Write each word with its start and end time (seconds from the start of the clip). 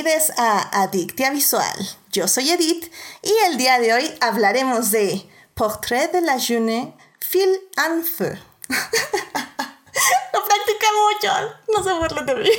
Bienvenidos 0.00 0.30
a 0.38 0.82
Adictia 0.82 1.30
Visual. 1.30 1.76
Yo 2.12 2.28
soy 2.28 2.52
Edith 2.52 2.88
y 3.20 3.32
el 3.50 3.58
día 3.58 3.80
de 3.80 3.92
hoy 3.94 4.14
hablaremos 4.20 4.92
de 4.92 5.28
Portrait 5.54 6.12
de 6.12 6.20
la 6.20 6.38
jeune 6.38 6.94
fille 7.18 7.58
en 7.76 8.04
feu. 8.04 8.28
Lo 8.68 10.44
practica 10.44 10.86
mucho, 11.02 11.32
no 11.74 11.82
se 11.82 11.92
burlen 11.94 12.26
de 12.26 12.34
mí. 12.36 12.50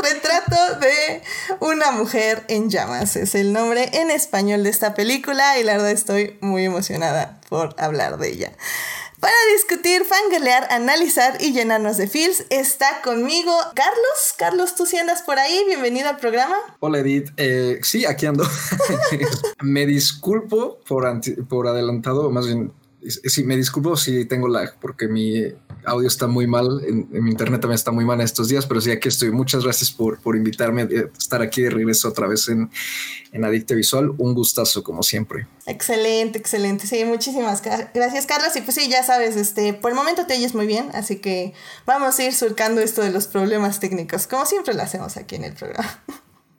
Retrato 0.00 0.76
de 0.80 1.22
una 1.60 1.90
mujer 1.90 2.46
en 2.48 2.70
llamas 2.70 3.16
es 3.16 3.34
el 3.34 3.52
nombre 3.52 3.90
en 3.92 4.10
español 4.10 4.62
de 4.62 4.70
esta 4.70 4.94
película 4.94 5.58
y 5.58 5.62
la 5.62 5.72
verdad 5.72 5.90
estoy 5.90 6.38
muy 6.40 6.64
emocionada 6.64 7.38
por 7.50 7.76
hablar 7.78 8.16
de 8.16 8.30
ella. 8.30 8.52
Para 9.20 9.34
discutir, 9.54 10.04
fangalear, 10.04 10.66
analizar 10.70 11.42
y 11.42 11.52
llenarnos 11.52 11.98
de 11.98 12.08
feels, 12.08 12.46
está 12.48 13.02
conmigo 13.02 13.52
Carlos. 13.74 14.34
Carlos, 14.38 14.74
tú 14.74 14.86
sí 14.86 14.96
andas 14.96 15.20
por 15.20 15.38
ahí. 15.38 15.62
Bienvenido 15.66 16.08
al 16.08 16.16
programa. 16.16 16.56
Hola 16.80 17.00
Edith. 17.00 17.28
Eh, 17.36 17.80
sí, 17.82 18.06
aquí 18.06 18.24
ando. 18.24 18.44
me 19.62 19.84
disculpo 19.84 20.80
por, 20.88 21.06
por 21.48 21.66
adelantado, 21.68 22.30
más 22.30 22.46
bien 22.46 22.72
Sí, 23.02 23.44
me 23.44 23.56
disculpo 23.56 23.96
si 23.96 24.26
tengo 24.26 24.46
lag 24.46 24.74
porque 24.78 25.08
mi 25.08 25.44
audio 25.84 26.08
está 26.08 26.26
muy 26.26 26.46
mal, 26.46 26.82
en, 26.86 27.08
mi 27.10 27.30
internet 27.30 27.60
también 27.60 27.76
está 27.76 27.90
muy 27.90 28.04
mal 28.04 28.20
estos 28.20 28.48
días, 28.48 28.66
pero 28.66 28.80
sí, 28.80 28.90
aquí 28.90 29.08
estoy. 29.08 29.30
Muchas 29.30 29.64
gracias 29.64 29.90
por, 29.90 30.20
por 30.20 30.36
invitarme 30.36 30.82
a 30.82 30.88
estar 31.18 31.42
aquí 31.42 31.62
de 31.62 31.70
regreso 31.70 32.08
otra 32.08 32.26
vez 32.26 32.48
en, 32.48 32.70
en 33.32 33.44
Adicte 33.44 33.74
Visual. 33.74 34.12
Un 34.18 34.34
gustazo, 34.34 34.82
como 34.82 35.02
siempre. 35.02 35.46
Excelente, 35.66 36.38
excelente. 36.38 36.86
Sí, 36.86 37.04
muchísimas 37.04 37.62
gracias, 37.62 38.26
Carlos. 38.26 38.54
Y 38.56 38.62
pues 38.62 38.74
sí, 38.74 38.88
ya 38.88 39.02
sabes, 39.02 39.36
este, 39.36 39.74
por 39.74 39.90
el 39.90 39.96
momento 39.96 40.26
te 40.26 40.34
oyes 40.34 40.54
muy 40.54 40.66
bien, 40.66 40.90
así 40.94 41.16
que 41.16 41.54
vamos 41.86 42.18
a 42.18 42.24
ir 42.24 42.34
surcando 42.34 42.80
esto 42.80 43.02
de 43.02 43.10
los 43.10 43.26
problemas 43.26 43.80
técnicos, 43.80 44.26
como 44.26 44.46
siempre 44.46 44.74
lo 44.74 44.82
hacemos 44.82 45.16
aquí 45.16 45.36
en 45.36 45.44
el 45.44 45.54
programa. 45.54 46.02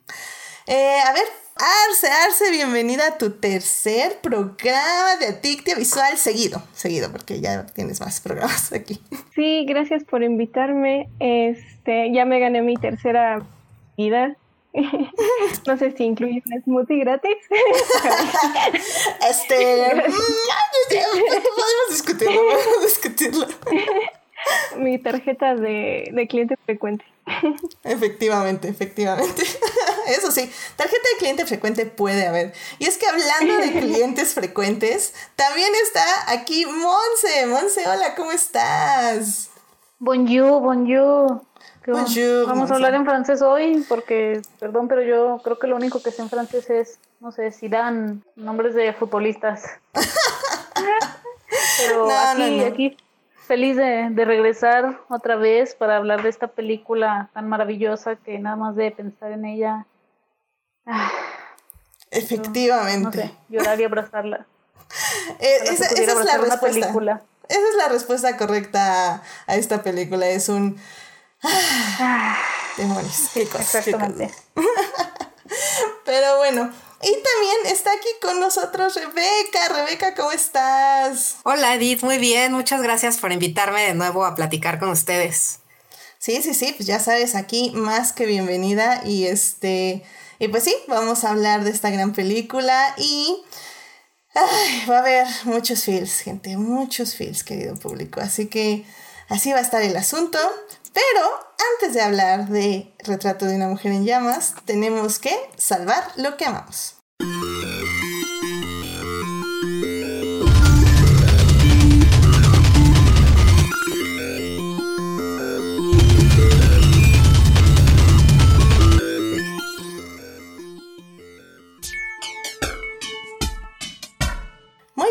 eh, 0.67 0.99
a 1.05 1.13
ver, 1.13 1.23
Arce, 1.61 2.07
Arce, 2.07 2.49
bienvenida 2.49 3.05
a 3.05 3.17
tu 3.19 3.33
tercer 3.33 4.17
programa 4.23 5.15
de 5.19 5.27
Adictia 5.27 5.75
Visual 5.75 6.17
seguido, 6.17 6.59
seguido, 6.73 7.11
porque 7.11 7.39
ya 7.39 7.67
tienes 7.67 8.01
más 8.01 8.19
programas 8.19 8.73
aquí. 8.73 8.99
Sí, 9.35 9.63
gracias 9.67 10.03
por 10.03 10.23
invitarme. 10.23 11.07
Este, 11.19 12.11
ya 12.11 12.25
me 12.25 12.39
gané 12.39 12.63
mi 12.63 12.77
tercera 12.77 13.43
vida. 13.95 14.35
No 15.67 15.77
sé 15.77 15.91
si 15.91 16.03
incluye 16.05 16.41
un 16.47 16.63
smoothie 16.63 16.99
gratis. 17.01 17.37
Este, 19.29 19.55
podemos 20.89 21.89
discutirlo, 21.91 22.41
podemos 22.41 22.81
discutirlo. 22.83 23.45
Mi 24.79 24.97
tarjeta 24.97 25.53
de, 25.53 26.09
de 26.11 26.27
cliente 26.27 26.55
frecuente. 26.65 27.05
Efectivamente, 27.83 28.67
efectivamente. 28.67 29.43
Eso 30.07 30.31
sí, 30.31 30.51
tarjeta 30.75 31.09
de 31.13 31.17
cliente 31.19 31.45
frecuente 31.45 31.85
puede 31.85 32.27
haber. 32.27 32.53
Y 32.79 32.85
es 32.85 32.97
que 32.97 33.07
hablando 33.07 33.57
de 33.57 33.71
clientes 33.79 34.33
frecuentes, 34.33 35.13
también 35.35 35.69
está 35.83 36.03
aquí 36.31 36.65
Monse. 36.65 37.45
Monse, 37.47 37.87
hola, 37.87 38.15
¿cómo 38.15 38.31
estás? 38.31 39.49
Bonjour, 39.99 40.61
bonjour. 40.61 41.41
Bonjour. 41.85 42.47
Vamos 42.47 42.69
a 42.69 42.75
hablar 42.75 42.93
en 42.93 43.05
francés 43.05 43.41
hoy 43.41 43.83
porque, 43.87 44.41
perdón, 44.59 44.87
pero 44.87 45.01
yo 45.01 45.41
creo 45.43 45.57
que 45.57 45.67
lo 45.67 45.75
único 45.75 46.01
que 46.01 46.11
sé 46.11 46.21
en 46.21 46.29
francés 46.29 46.69
es, 46.69 46.99
no 47.19 47.31
sé, 47.31 47.51
si 47.51 47.69
dan 47.69 48.23
nombres 48.35 48.75
de 48.75 48.93
futbolistas. 48.93 49.63
pero 51.79 52.09
aquí, 52.11 52.59
aquí 52.61 52.97
feliz 53.51 53.75
de, 53.75 54.23
regresar 54.23 55.01
otra 55.09 55.35
vez 55.35 55.75
para 55.75 55.97
hablar 55.97 56.23
de 56.23 56.29
esta 56.29 56.47
película 56.47 57.29
tan 57.33 57.49
maravillosa 57.49 58.15
que 58.15 58.39
nada 58.39 58.55
más 58.55 58.77
de 58.77 58.91
pensar 58.91 59.33
en 59.33 59.43
ella. 59.43 59.85
Ah, 60.85 61.11
Efectivamente. 62.11 63.03
no 63.03 63.11
sé, 63.11 63.37
llorar 63.49 63.81
y 63.81 63.83
abrazarla. 63.83 64.45
Eh, 65.39 65.57
esa, 65.63 65.85
es 65.85 66.25
la 66.25 66.37
respuesta. 66.37 66.89
Esa 67.47 67.69
es 67.69 67.75
la 67.77 67.87
respuesta 67.89 68.37
correcta 68.37 69.21
a 69.47 69.55
esta 69.55 69.83
película. 69.83 70.27
Es 70.27 70.49
un. 70.49 70.77
Ah, 71.43 72.37
demonios, 72.77 73.29
qué 73.33 73.41
Exactamente. 73.43 74.31
Pero 76.05 76.37
bueno, 76.37 76.71
y 77.03 77.11
también 77.11 77.57
está 77.65 77.91
aquí 77.91 78.09
con 78.21 78.39
nosotros 78.39 78.95
Rebeca. 78.95 79.69
Rebeca, 79.69 80.13
¿cómo 80.13 80.31
estás? 80.31 81.37
Hola 81.43 81.75
Edith, 81.75 82.03
muy 82.03 82.17
bien. 82.17 82.53
Muchas 82.53 82.81
gracias 82.81 83.17
por 83.17 83.31
invitarme 83.31 83.81
de 83.81 83.93
nuevo 83.95 84.25
a 84.25 84.35
platicar 84.35 84.79
con 84.79 84.89
ustedes. 84.89 85.59
Sí, 86.19 86.41
sí, 86.43 86.53
sí, 86.53 86.73
pues 86.77 86.85
ya 86.85 86.99
sabes, 86.99 87.33
aquí 87.33 87.71
más 87.73 88.13
que 88.13 88.27
bienvenida. 88.27 89.01
Y 89.05 89.25
este, 89.25 90.03
y 90.37 90.47
pues 90.49 90.63
sí, 90.63 90.75
vamos 90.87 91.23
a 91.23 91.31
hablar 91.31 91.63
de 91.63 91.71
esta 91.71 91.89
gran 91.89 92.13
película 92.13 92.93
y 92.97 93.43
va 94.87 94.97
a 94.97 94.99
haber 94.99 95.27
muchos 95.45 95.83
feels, 95.83 96.19
gente, 96.19 96.55
muchos 96.57 97.15
feels, 97.15 97.43
querido 97.43 97.75
público. 97.75 98.21
Así 98.21 98.47
que 98.47 98.85
así 99.29 99.51
va 99.51 99.57
a 99.57 99.63
estar 99.63 99.81
el 99.81 99.97
asunto. 99.97 100.37
Pero 100.93 101.21
antes 101.73 101.93
de 101.93 102.01
hablar 102.01 102.47
de 102.47 102.93
Retrato 102.99 103.45
de 103.45 103.55
una 103.55 103.67
mujer 103.67 103.91
en 103.91 104.05
llamas, 104.05 104.55
tenemos 104.65 105.19
que 105.19 105.35
salvar 105.57 106.03
lo 106.17 106.37
que 106.37 106.45
amamos. 106.45 106.95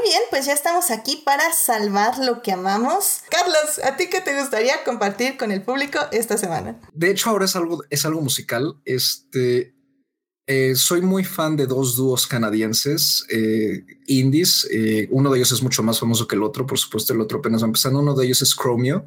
Bien, 0.03 0.21
pues 0.31 0.47
ya 0.47 0.53
estamos 0.53 0.91
aquí 0.91 1.23
para 1.25 1.53
salvar 1.53 2.19
lo 2.19 2.43
que 2.43 2.53
amamos. 2.53 3.23
Carlos, 3.31 3.81
¿a 3.85 3.97
ti 3.97 4.09
qué 4.09 4.21
te 4.21 4.39
gustaría 4.39 4.85
compartir 4.85 5.37
con 5.37 5.51
el 5.51 5.63
público 5.63 5.99
esta 6.13 6.37
semana? 6.39 6.79
De 6.93 7.11
hecho, 7.11 7.31
ahora 7.31 7.45
es 7.45 7.57
algo, 7.57 7.83
es 7.91 8.05
algo 8.05 8.21
musical. 8.21 8.77
Este, 8.85 9.75
eh, 10.47 10.75
soy 10.75 11.01
muy 11.01 11.23
fan 11.23 11.57
de 11.57 11.67
dos 11.67 11.97
dúos 11.97 12.27
canadienses 12.27 13.25
eh, 13.31 13.85
indies. 14.07 14.67
Eh, 14.71 15.07
uno 15.11 15.31
de 15.31 15.39
ellos 15.39 15.53
es 15.53 15.63
mucho 15.63 15.83
más 15.83 16.01
famoso 16.01 16.27
que 16.27 16.37
el 16.37 16.43
otro, 16.43 16.67
por 16.67 16.79
supuesto, 16.79 17.13
el 17.13 17.21
otro 17.21 17.39
apenas 17.39 17.63
va 17.63 17.67
empezando. 17.67 18.01
Uno 18.01 18.15
de 18.15 18.27
ellos 18.27 18.43
es 18.43 18.57
Chromio 18.57 19.07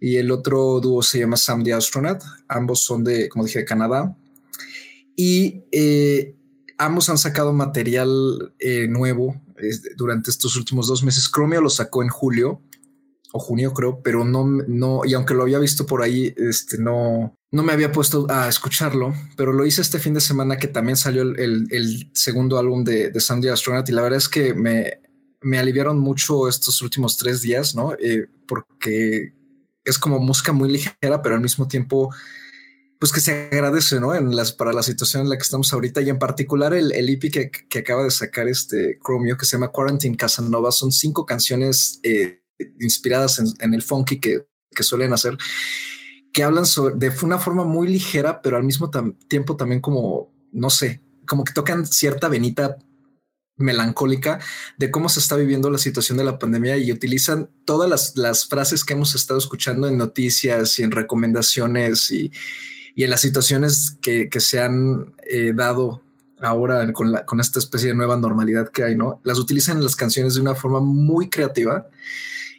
y 0.00 0.16
el 0.16 0.30
otro 0.30 0.80
dúo 0.80 1.02
se 1.02 1.18
llama 1.18 1.36
Sam 1.36 1.64
the 1.64 1.74
Astronaut. 1.74 2.22
Ambos 2.48 2.82
son 2.82 3.04
de, 3.04 3.28
como 3.28 3.44
dije, 3.44 3.60
de 3.60 3.64
Canadá. 3.64 4.16
Y 5.16 5.64
ambos 6.78 7.08
han 7.08 7.18
sacado 7.18 7.52
material 7.52 8.54
nuevo 8.88 9.40
durante 9.96 10.30
estos 10.30 10.56
últimos 10.56 10.86
dos 10.86 11.02
meses. 11.02 11.30
Chromio 11.30 11.60
lo 11.60 11.70
sacó 11.70 12.02
en 12.02 12.08
julio 12.08 12.62
o 13.32 13.38
junio, 13.40 13.72
creo, 13.72 14.00
pero 14.02 14.24
no, 14.24 14.46
no, 14.46 15.04
y 15.04 15.14
aunque 15.14 15.34
lo 15.34 15.42
había 15.42 15.58
visto 15.58 15.86
por 15.86 16.02
ahí, 16.02 16.32
este 16.36 16.78
no, 16.78 17.34
no 17.50 17.62
me 17.64 17.72
había 17.72 17.90
puesto 17.90 18.26
a 18.30 18.48
escucharlo, 18.48 19.12
pero 19.36 19.52
lo 19.52 19.66
hice 19.66 19.82
este 19.82 19.98
fin 19.98 20.14
de 20.14 20.20
semana 20.20 20.56
que 20.56 20.68
también 20.68 20.96
salió 20.96 21.22
el, 21.22 22.10
segundo 22.14 22.58
álbum 22.58 22.84
de, 22.84 23.10
de 23.10 23.20
Sandy 23.20 23.48
Astronaut 23.48 23.88
y 23.88 23.92
la 23.92 24.02
verdad 24.02 24.18
es 24.18 24.28
que 24.28 24.54
me, 24.54 25.00
me 25.44 25.58
aliviaron 25.58 25.98
mucho 25.98 26.48
estos 26.48 26.80
últimos 26.80 27.16
tres 27.16 27.42
días, 27.42 27.74
¿no? 27.74 27.92
Eh, 28.00 28.26
porque 28.48 29.34
es 29.84 29.98
como 29.98 30.18
música 30.18 30.52
muy 30.52 30.70
ligera, 30.70 31.22
pero 31.22 31.34
al 31.34 31.42
mismo 31.42 31.68
tiempo 31.68 32.14
pues 32.98 33.12
que 33.12 33.20
se 33.20 33.48
agradece, 33.52 34.00
¿no? 34.00 34.14
En 34.14 34.34
las, 34.34 34.52
para 34.52 34.72
la 34.72 34.82
situación 34.82 35.22
en 35.22 35.28
la 35.28 35.36
que 35.36 35.42
estamos 35.42 35.72
ahorita 35.72 36.00
y 36.00 36.10
en 36.10 36.18
particular 36.18 36.74
el, 36.74 36.92
el 36.92 37.08
EP 37.08 37.30
que, 37.30 37.50
que, 37.50 37.78
acaba 37.78 38.04
de 38.04 38.10
sacar 38.10 38.48
este 38.48 38.98
Chromio 39.04 39.36
que 39.36 39.46
se 39.46 39.56
llama 39.56 39.72
Quarantine 39.72 40.16
Casanova 40.16 40.72
son 40.72 40.92
cinco 40.92 41.26
canciones 41.26 42.00
eh, 42.02 42.42
inspiradas 42.80 43.38
en, 43.38 43.46
en, 43.60 43.74
el 43.74 43.82
funky 43.82 44.20
que, 44.20 44.46
que 44.70 44.82
suelen 44.82 45.12
hacer 45.12 45.36
que 46.34 46.42
hablan 46.42 46.66
sobre, 46.66 46.96
de 46.96 47.12
una 47.22 47.38
forma 47.38 47.64
muy 47.64 47.86
ligera, 47.86 48.42
pero 48.42 48.56
al 48.56 48.64
mismo 48.64 48.90
tiempo 49.28 49.56
también 49.56 49.80
como, 49.80 50.34
no 50.50 50.68
sé, 50.68 51.00
como 51.28 51.44
que 51.44 51.52
tocan 51.52 51.86
cierta 51.86 52.28
venita 52.28 52.76
melancólica 53.56 54.40
de 54.76 54.90
cómo 54.90 55.08
se 55.08 55.20
está 55.20 55.36
viviendo 55.36 55.70
la 55.70 55.78
situación 55.78 56.18
de 56.18 56.24
la 56.24 56.40
pandemia 56.40 56.76
y 56.76 56.90
utilizan 56.90 57.50
todas 57.64 57.88
las, 57.88 58.16
las 58.16 58.48
frases 58.48 58.84
que 58.84 58.94
hemos 58.94 59.14
estado 59.14 59.38
escuchando 59.38 59.86
en 59.86 59.96
noticias 59.96 60.76
y 60.80 60.82
en 60.82 60.90
recomendaciones 60.90 62.10
y, 62.10 62.32
y 62.94 63.04
en 63.04 63.10
las 63.10 63.20
situaciones 63.20 63.96
que, 64.00 64.28
que 64.28 64.40
se 64.40 64.60
han 64.60 65.14
eh, 65.28 65.52
dado 65.54 66.02
ahora 66.40 66.92
con, 66.92 67.12
la, 67.12 67.24
con 67.24 67.40
esta 67.40 67.58
especie 67.58 67.88
de 67.88 67.94
nueva 67.94 68.16
normalidad 68.16 68.70
que 68.70 68.84
hay, 68.84 68.96
¿no? 68.96 69.20
Las 69.24 69.38
utilizan 69.38 69.78
en 69.78 69.84
las 69.84 69.96
canciones 69.96 70.34
de 70.34 70.40
una 70.40 70.54
forma 70.54 70.80
muy 70.80 71.28
creativa. 71.28 71.88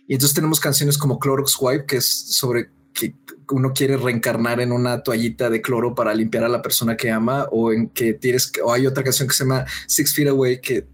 Y 0.07 0.13
entonces 0.13 0.35
tenemos 0.35 0.59
canciones 0.59 0.97
como 0.97 1.19
Clorox 1.19 1.55
Wipe, 1.59 1.85
que 1.85 1.97
es 1.97 2.05
sobre 2.05 2.69
que 2.93 3.15
uno 3.51 3.73
quiere 3.73 3.97
reencarnar 3.97 4.59
en 4.59 4.71
una 4.71 5.03
toallita 5.03 5.49
de 5.49 5.61
cloro 5.61 5.95
para 5.95 6.13
limpiar 6.13 6.43
a 6.43 6.49
la 6.49 6.61
persona 6.61 6.97
que 6.97 7.11
ama, 7.11 7.47
o 7.51 7.71
en 7.71 7.89
que 7.89 8.13
tienes, 8.13 8.51
o 8.63 8.73
hay 8.73 8.87
otra 8.87 9.03
canción 9.03 9.27
que 9.27 9.35
se 9.35 9.43
llama 9.43 9.65
Six 9.87 10.15
Feet 10.15 10.29
Away, 10.29 10.61
que 10.61 10.87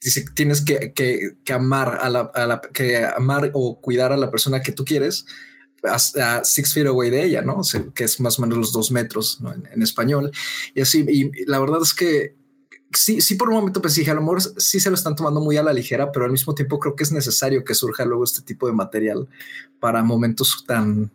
dice 0.00 0.24
tienes 0.34 0.60
que, 0.60 0.92
que, 0.92 1.36
que 1.44 1.52
amar 1.52 1.98
a 2.00 2.08
la, 2.08 2.20
a 2.20 2.46
la, 2.46 2.60
que 2.60 3.04
amar 3.04 3.50
o 3.54 3.80
cuidar 3.80 4.12
a 4.12 4.16
la 4.16 4.30
persona 4.30 4.62
que 4.62 4.72
tú 4.72 4.84
quieres 4.84 5.26
a, 5.84 6.44
Six 6.44 6.72
Feet 6.72 6.86
Away 6.86 7.10
de 7.10 7.24
ella, 7.24 7.42
¿no? 7.42 7.60
que 7.94 8.04
es 8.04 8.20
más 8.20 8.38
o 8.38 8.42
menos 8.42 8.58
los 8.58 8.72
dos 8.72 8.90
metros 8.90 9.40
en, 9.72 9.82
español. 9.82 10.30
Y 10.74 10.80
así, 10.80 11.04
y 11.08 11.44
la 11.46 11.58
verdad 11.58 11.80
es 11.82 11.94
que 11.94 12.34
sí, 12.92 13.20
sí, 13.20 13.34
por 13.34 13.48
un 13.48 13.56
momento 13.56 13.82
pensé, 13.82 14.04
que 14.04 14.10
a 14.10 14.14
lo 14.14 14.20
mejor 14.20 14.42
sí 14.42 14.80
se 14.80 14.90
lo 14.90 14.94
están 14.94 15.14
tomando 15.14 15.40
muy 15.40 15.56
a 15.56 15.62
la 15.62 15.72
ligera, 15.72 16.10
pero 16.10 16.24
al 16.24 16.32
mismo 16.32 16.54
tiempo 16.54 16.78
creo 16.78 16.96
que 16.96 17.04
es 17.04 17.12
necesario 17.12 17.64
que 17.64 17.74
surja 17.74 18.04
luego 18.04 18.24
este 18.24 18.42
tipo 18.42 18.66
de 18.66 18.72
material 18.72 19.28
para 19.80 20.02
momentos 20.02 20.64
tan 20.66 21.10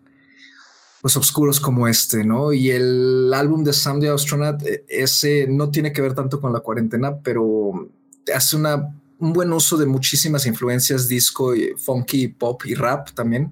pues 1.01 1.18
oscuros 1.18 1.59
como 1.59 1.89
este, 1.89 2.24
¿no? 2.24 2.54
Y 2.54 2.71
el 2.71 3.33
álbum 3.33 3.66
de 3.66 3.74
Sam 3.74 4.00
the 4.00 4.07
Astronaut, 4.07 4.62
e, 4.63 4.86
ese 4.88 5.48
no 5.50 5.69
tiene 5.69 5.92
que 5.92 6.01
ver 6.01 6.13
tanto 6.13 6.39
con 6.39 6.54
la 6.54 6.62
cuarentena, 6.62 7.18
pero 7.21 7.89
hace 8.33 8.56
una, 8.56 8.95
un 9.19 9.33
buen 9.33 9.51
uso 9.51 9.75
de 9.75 9.86
muchísimas 9.86 10.45
influencias 10.45 11.09
disco, 11.09 11.54
funky, 11.77 12.30
pop 12.30 12.62
y 12.66 12.75
rap 12.75 13.09
también 13.12 13.51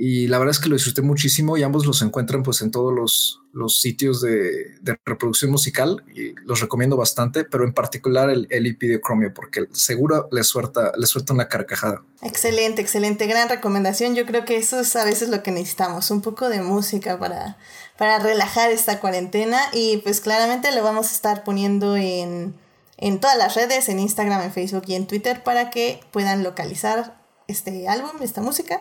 y 0.00 0.28
la 0.28 0.38
verdad 0.38 0.52
es 0.52 0.60
que 0.60 0.68
lo 0.68 0.76
disfruté 0.76 1.02
muchísimo 1.02 1.56
y 1.56 1.64
ambos 1.64 1.84
los 1.84 2.02
encuentran 2.02 2.44
pues 2.44 2.62
en 2.62 2.70
todos 2.70 2.94
los, 2.94 3.40
los 3.52 3.80
sitios 3.80 4.20
de, 4.20 4.76
de, 4.80 4.96
reproducción 5.04 5.50
musical 5.50 6.04
y 6.14 6.34
los 6.46 6.60
recomiendo 6.60 6.96
bastante, 6.96 7.42
pero 7.42 7.64
en 7.64 7.72
particular 7.72 8.30
el, 8.30 8.46
el 8.50 8.66
EP 8.66 8.78
de 8.82 9.00
Chromio 9.00 9.34
porque 9.34 9.66
seguro 9.72 10.28
les 10.30 10.46
suelta, 10.46 10.92
les 10.96 11.10
suelta 11.10 11.34
una 11.34 11.48
carcajada. 11.48 12.04
Excelente, 12.22 12.80
excelente, 12.80 13.26
gran 13.26 13.48
recomendación. 13.48 14.14
Yo 14.14 14.24
creo 14.24 14.44
que 14.44 14.56
eso 14.56 14.78
es 14.78 14.94
a 14.94 15.04
veces 15.04 15.30
lo 15.30 15.42
que 15.42 15.50
necesitamos, 15.50 16.12
un 16.12 16.22
poco 16.22 16.48
de 16.48 16.62
música 16.62 17.18
para, 17.18 17.58
para 17.96 18.20
relajar 18.20 18.70
esta 18.70 19.00
cuarentena 19.00 19.58
y 19.72 19.96
pues 19.96 20.20
claramente 20.20 20.70
lo 20.70 20.84
vamos 20.84 21.10
a 21.10 21.12
estar 21.12 21.42
poniendo 21.42 21.96
en, 21.96 22.54
en 22.98 23.18
todas 23.18 23.36
las 23.36 23.56
redes, 23.56 23.88
en 23.88 23.98
Instagram, 23.98 24.42
en 24.42 24.52
Facebook 24.52 24.84
y 24.86 24.94
en 24.94 25.08
Twitter 25.08 25.42
para 25.42 25.70
que 25.70 25.98
puedan 26.12 26.44
localizar 26.44 27.18
este 27.48 27.88
álbum, 27.88 28.12
esta 28.20 28.42
música 28.42 28.80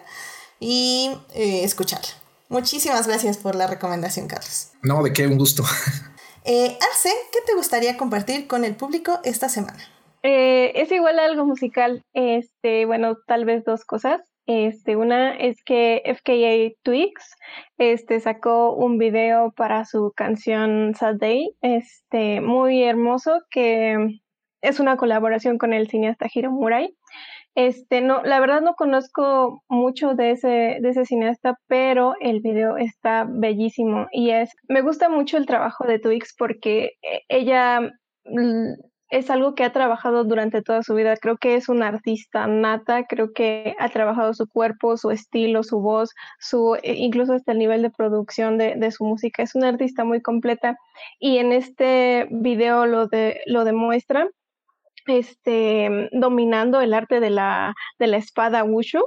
y 0.59 1.11
eh, 1.35 1.63
escucharla. 1.63 2.09
Muchísimas 2.49 3.07
gracias 3.07 3.37
por 3.37 3.55
la 3.55 3.67
recomendación, 3.67 4.27
Carlos. 4.27 4.71
No, 4.81 5.03
de 5.03 5.13
qué, 5.13 5.27
un 5.27 5.37
gusto. 5.37 5.63
Eh, 6.49 6.77
Arce, 6.79 7.09
¿qué 7.33 7.39
te 7.45 7.55
gustaría 7.55 7.97
compartir 7.97 8.47
con 8.47 8.63
el 8.63 8.73
público 8.73 9.19
esta 9.25 9.49
semana? 9.49 9.83
Eh, 10.23 10.71
es 10.75 10.89
igual 10.93 11.19
algo 11.19 11.45
musical. 11.45 12.05
Este, 12.13 12.85
bueno, 12.85 13.17
tal 13.27 13.43
vez 13.43 13.65
dos 13.65 13.83
cosas. 13.83 14.21
Este, 14.45 14.95
una 14.95 15.35
es 15.35 15.61
que 15.61 16.01
FKA 16.05 16.73
Twigs 16.83 17.35
este, 17.77 18.21
sacó 18.21 18.71
un 18.71 18.97
video 18.97 19.51
para 19.51 19.83
su 19.83 20.13
canción 20.15 20.95
Sad 20.97 21.15
Day, 21.15 21.53
este, 21.61 22.39
muy 22.39 22.81
hermoso, 22.81 23.41
que 23.51 24.21
es 24.61 24.79
una 24.79 24.95
colaboración 24.95 25.57
con 25.57 25.73
el 25.73 25.89
cineasta 25.89 26.27
Hiro 26.33 26.51
Murai. 26.51 26.95
Este, 27.57 28.01
no, 28.01 28.21
la 28.21 28.39
verdad 28.39 28.61
no 28.61 28.75
conozco 28.75 29.63
mucho 29.67 30.13
de 30.13 30.29
ese, 30.29 30.77
de 30.79 30.89
ese 30.89 31.05
cineasta, 31.05 31.57
pero 31.65 32.13
el 32.19 32.39
video 32.39 32.77
está 32.77 33.25
bellísimo 33.27 34.05
y 34.11 34.29
es, 34.29 34.51
me 34.69 34.81
gusta 34.81 35.09
mucho 35.09 35.37
el 35.37 35.47
trabajo 35.47 35.87
de 35.87 35.97
Twix 35.97 36.35
porque 36.37 36.91
eh, 37.01 37.21
ella 37.29 37.79
es 39.09 39.31
algo 39.31 39.55
que 39.55 39.63
ha 39.63 39.73
trabajado 39.73 40.23
durante 40.23 40.61
toda 40.61 40.83
su 40.83 40.93
vida. 40.93 41.17
Creo 41.17 41.37
que 41.37 41.55
es 41.55 41.67
una 41.67 41.87
artista 41.87 42.45
nata, 42.45 43.05
creo 43.05 43.33
que 43.33 43.73
ha 43.79 43.89
trabajado 43.89 44.35
su 44.35 44.47
cuerpo, 44.47 44.95
su 44.95 45.09
estilo, 45.09 45.63
su 45.63 45.79
voz, 45.79 46.11
su, 46.39 46.75
eh, 46.83 46.93
incluso 46.97 47.33
hasta 47.33 47.53
el 47.53 47.57
nivel 47.57 47.81
de 47.81 47.89
producción 47.89 48.59
de, 48.59 48.75
de 48.75 48.91
su 48.91 49.03
música. 49.03 49.41
Es 49.41 49.55
una 49.55 49.69
artista 49.69 50.03
muy 50.03 50.21
completa 50.21 50.77
y 51.19 51.39
en 51.39 51.51
este 51.51 52.27
video 52.29 52.85
lo, 52.85 53.07
de, 53.07 53.41
lo 53.47 53.63
demuestra 53.63 54.29
este, 55.07 56.09
dominando 56.11 56.81
el 56.81 56.93
arte 56.93 57.19
de 57.19 57.29
la, 57.29 57.73
de 57.99 58.07
la 58.07 58.17
espada 58.17 58.63
wushu, 58.63 59.03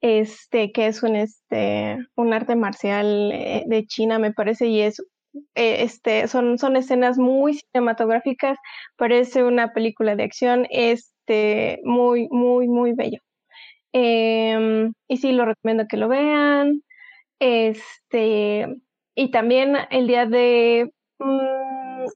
este, 0.00 0.72
que 0.72 0.86
es 0.86 1.02
un, 1.02 1.16
este, 1.16 1.98
un 2.16 2.32
arte 2.32 2.56
marcial 2.56 3.30
eh, 3.32 3.64
de 3.66 3.86
China, 3.86 4.18
me 4.18 4.32
parece, 4.32 4.66
y 4.66 4.80
es, 4.82 5.00
eh, 5.54 5.82
este, 5.82 6.28
son, 6.28 6.58
son 6.58 6.76
escenas 6.76 7.18
muy 7.18 7.54
cinematográficas, 7.54 8.58
parece 8.96 9.44
una 9.44 9.72
película 9.72 10.16
de 10.16 10.24
acción, 10.24 10.66
este, 10.70 11.80
muy, 11.84 12.28
muy, 12.30 12.68
muy 12.68 12.92
bello. 12.92 13.20
Em, 13.92 14.92
y 15.08 15.16
sí, 15.18 15.32
lo 15.32 15.44
recomiendo 15.46 15.86
que 15.88 15.96
lo 15.96 16.08
vean. 16.08 16.82
Este, 17.40 18.66
y 19.14 19.30
también 19.30 19.76
el 19.90 20.06
día 20.08 20.26
de 20.26 20.92
Mm, 21.18 21.47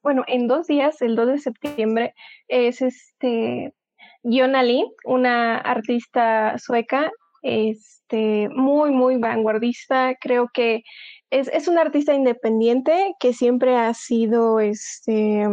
bueno, 0.02 0.24
en 0.26 0.48
dos 0.48 0.66
días, 0.66 1.02
el 1.02 1.16
2 1.16 1.26
de 1.28 1.38
septiembre, 1.38 2.14
es 2.48 2.82
este 2.82 3.74
Giona 4.22 4.62
Lee, 4.62 4.84
una 5.04 5.58
artista 5.58 6.56
sueca, 6.58 7.10
este, 7.42 8.48
muy, 8.50 8.92
muy 8.92 9.16
vanguardista. 9.16 10.14
Creo 10.20 10.50
que 10.52 10.82
es, 11.30 11.48
es 11.48 11.68
una 11.68 11.82
artista 11.82 12.14
independiente 12.14 13.14
que 13.18 13.32
siempre 13.32 13.76
ha 13.76 13.92
sido 13.94 14.60
este 14.60 15.46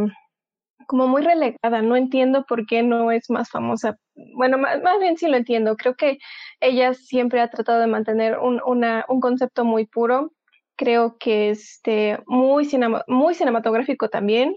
como 0.87 1.07
muy 1.07 1.21
relegada. 1.21 1.81
No 1.83 1.95
entiendo 1.95 2.45
por 2.47 2.65
qué 2.65 2.81
no 2.83 3.11
es 3.11 3.29
más 3.29 3.49
famosa. 3.49 3.97
Bueno, 4.35 4.57
más, 4.57 4.81
bien 4.99 5.17
sí 5.17 5.27
lo 5.27 5.37
entiendo. 5.37 5.77
Creo 5.77 5.95
que 5.95 6.17
ella 6.59 6.93
siempre 6.93 7.41
ha 7.41 7.49
tratado 7.49 7.79
de 7.79 7.87
mantener 7.87 8.39
un, 8.39 8.59
una, 8.65 9.05
un 9.07 9.19
concepto 9.19 9.65
muy 9.65 9.85
puro 9.85 10.31
creo 10.79 11.17
que 11.19 11.49
este, 11.49 12.19
muy, 12.25 12.65
muy 13.07 13.35
cinematográfico 13.35 14.07
también. 14.07 14.55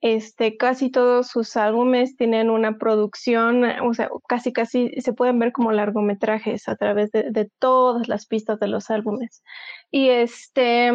Este, 0.00 0.56
casi 0.56 0.90
todos 0.90 1.28
sus 1.28 1.56
álbumes 1.56 2.16
tienen 2.16 2.48
una 2.50 2.78
producción, 2.78 3.64
o 3.82 3.92
sea, 3.92 4.08
casi 4.28 4.52
casi 4.52 4.90
se 5.00 5.12
pueden 5.12 5.38
ver 5.38 5.52
como 5.52 5.72
largometrajes 5.72 6.68
a 6.68 6.76
través 6.76 7.10
de, 7.12 7.50
todas 7.58 8.08
las 8.08 8.24
pistas 8.26 8.58
de 8.60 8.68
los 8.68 8.88
álbumes. 8.90 9.42
Y 9.90 10.08
este, 10.08 10.88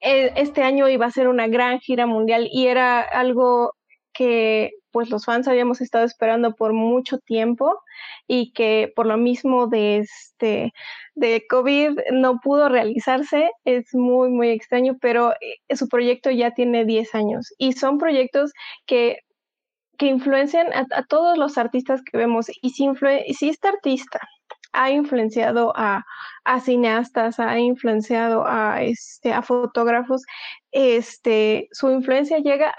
e, 0.00 0.32
este 0.36 0.62
año 0.62 0.88
iba 0.88 1.06
a 1.06 1.10
ser 1.10 1.28
una 1.28 1.46
gran 1.48 1.80
gira 1.80 2.06
mundial 2.06 2.48
y 2.52 2.66
era 2.66 3.00
algo 3.00 3.74
que 4.14 4.72
pues 4.92 5.10
los 5.10 5.24
fans 5.24 5.48
habíamos 5.48 5.80
estado 5.80 6.04
esperando 6.04 6.54
por 6.54 6.72
mucho 6.72 7.18
tiempo 7.18 7.80
y 8.28 8.52
que 8.52 8.92
por 8.94 9.06
lo 9.06 9.16
mismo 9.16 9.66
de 9.66 9.98
este 9.98 10.72
de 11.14 11.44
COVID 11.48 11.98
no 12.12 12.38
pudo 12.40 12.68
realizarse, 12.68 13.50
es 13.64 13.92
muy 13.94 14.30
muy 14.30 14.50
extraño, 14.50 14.96
pero 15.00 15.32
eh, 15.32 15.76
su 15.76 15.88
proyecto 15.88 16.30
ya 16.30 16.52
tiene 16.52 16.84
10 16.84 17.14
años 17.14 17.52
y 17.58 17.72
son 17.72 17.98
proyectos 17.98 18.52
que 18.86 19.18
que 19.98 20.06
influencian 20.06 20.68
a, 20.72 21.04
todos 21.04 21.38
los 21.38 21.56
artistas 21.58 22.02
que 22.02 22.18
vemos 22.18 22.46
y 22.62 22.70
si, 22.70 22.88
si 23.38 23.48
esta 23.48 23.68
artista 23.68 24.20
ha 24.74 24.90
influenciado 24.90 25.72
a, 25.76 26.04
cineastas, 26.62 27.40
ha 27.40 27.58
influenciado 27.58 28.44
a, 28.46 28.82
este, 28.82 29.32
a 29.32 29.40
fotógrafos, 29.40 30.22
este, 30.72 31.68
su 31.70 31.90
influencia 31.90 32.38
llega 32.38 32.74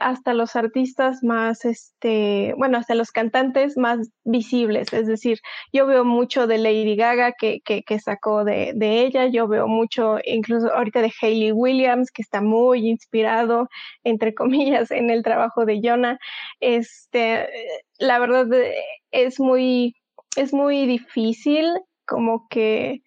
hasta, 0.00 0.32
los 0.34 0.56
artistas 0.56 1.22
más, 1.22 1.64
este, 1.64 2.54
bueno, 2.56 2.78
hasta 2.78 2.94
los 2.94 3.12
cantantes 3.12 3.76
más 3.76 4.08
visibles. 4.24 4.92
Es 4.92 5.06
decir, 5.06 5.38
yo 5.72 5.86
veo 5.86 6.04
mucho 6.04 6.46
de 6.46 6.58
Lady 6.58 6.96
Gaga 6.96 7.32
que, 7.38 7.60
que, 7.60 7.98
sacó 8.00 8.44
de, 8.44 8.72
de, 8.74 9.02
ella, 9.02 9.26
yo 9.26 9.46
veo 9.46 9.68
mucho 9.68 10.16
incluso 10.24 10.72
ahorita 10.72 11.02
de 11.02 11.12
Hayley 11.20 11.52
Williams, 11.52 12.10
que 12.10 12.22
está 12.22 12.40
muy 12.40 12.88
inspirado, 12.88 13.68
entre 14.04 14.34
comillas, 14.34 14.90
en 14.90 15.10
el 15.10 15.22
trabajo 15.22 15.66
de 15.66 15.80
Jonah. 15.84 16.18
Este, 16.60 17.46
la 17.98 18.18
verdad 18.18 18.52
eh, 18.54 18.74
es 19.10 19.38
muy 19.38 19.94
es 20.36 20.52
muy 20.52 20.86
difícil 20.86 21.66
como 22.06 22.48
que 22.48 23.02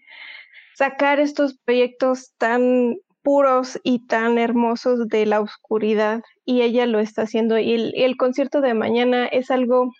sacar 0.76 1.20
estos 1.20 1.58
proyectos 1.66 2.34
tan 2.38 2.98
puros 3.24 3.80
y 3.84 4.08
tan 4.08 4.38
hermosos 4.38 5.08
de 5.08 5.26
la 5.26 5.42
oscuridad 5.42 6.22
y 6.46 6.62
ella 6.62 6.86
lo 6.86 7.00
está 7.00 7.24
haciendo 7.24 7.58
y 7.58 7.74
el, 7.74 8.16
concierto 8.18 8.62
de 8.62 8.74
mañana 8.74 9.28
es 9.28 9.52
algo 9.52 9.92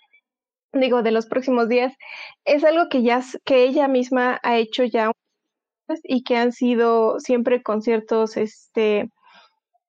digo 0.72 1.04
de 1.04 1.12
los 1.12 1.26
próximos 1.26 1.68
días 1.68 1.94
es 2.46 2.64
algo 2.64 2.90
que 2.90 3.04
ya 3.04 3.22
que 3.44 3.64
ella 3.64 3.88
misma 3.88 4.40
ha 4.44 4.58
hecho 4.58 4.84
ya 4.84 5.12
y 6.04 6.24
que 6.24 6.38
han 6.38 6.52
sido 6.52 7.20
siempre 7.20 7.64
conciertos 7.64 8.38
este 8.38 9.10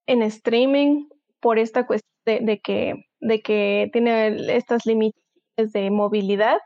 en 0.07 0.21
streaming 0.23 1.07
por 1.39 1.59
esta 1.59 1.85
cuestión 1.85 2.09
de, 2.25 2.59
que 2.59 3.05
de 3.21 3.41
que 3.41 3.89
tiene 3.93 4.55
estas 4.55 4.85
limitaciones 4.85 5.71
de 5.71 5.91
movilidad 5.91 6.59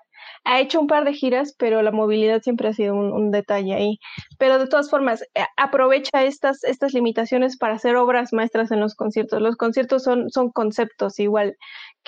ha 0.43 0.59
hecho 0.59 0.79
un 0.79 0.87
par 0.87 1.05
de 1.05 1.13
giras, 1.13 1.55
pero 1.57 1.81
la 1.81 1.91
movilidad 1.91 2.41
siempre 2.41 2.67
ha 2.67 2.73
sido 2.73 2.95
un, 2.95 3.31
detalle 3.31 3.73
ahí. 3.73 3.99
Pero 4.37 4.59
de 4.59 4.67
todas 4.67 4.89
formas, 4.89 5.23
eh, 5.33 5.45
aprovecha 5.57 6.23
estas, 6.23 6.63
estas 6.63 6.93
limitaciones 6.93 7.57
para 7.57 7.75
hacer 7.75 7.95
obras 7.95 8.33
maestras 8.33 8.71
en 8.71 8.79
los 8.79 8.95
conciertos. 8.95 9.41
Los 9.41 9.55
conciertos 9.55 10.03
son, 10.03 10.29
son 10.29 10.51
conceptos 10.51 11.19
igual, 11.19 11.55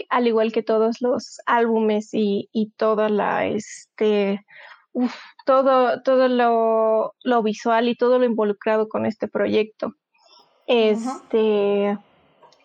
al 0.09 0.27
igual 0.27 0.51
que 0.51 0.63
todos 0.63 1.01
los 1.01 1.37
álbumes 1.45 2.13
y, 2.13 2.49
y 2.51 2.71
toda 2.71 3.09
la, 3.09 3.45
este, 3.47 4.45
todo, 5.45 6.01
todo 6.01 6.27
lo, 6.27 7.13
lo, 7.23 7.43
visual 7.43 7.89
y 7.89 7.95
todo 7.95 8.19
lo 8.19 8.25
involucrado 8.25 8.87
con 8.87 9.05
este 9.05 9.27
proyecto. 9.27 9.93
Este. 10.67 11.97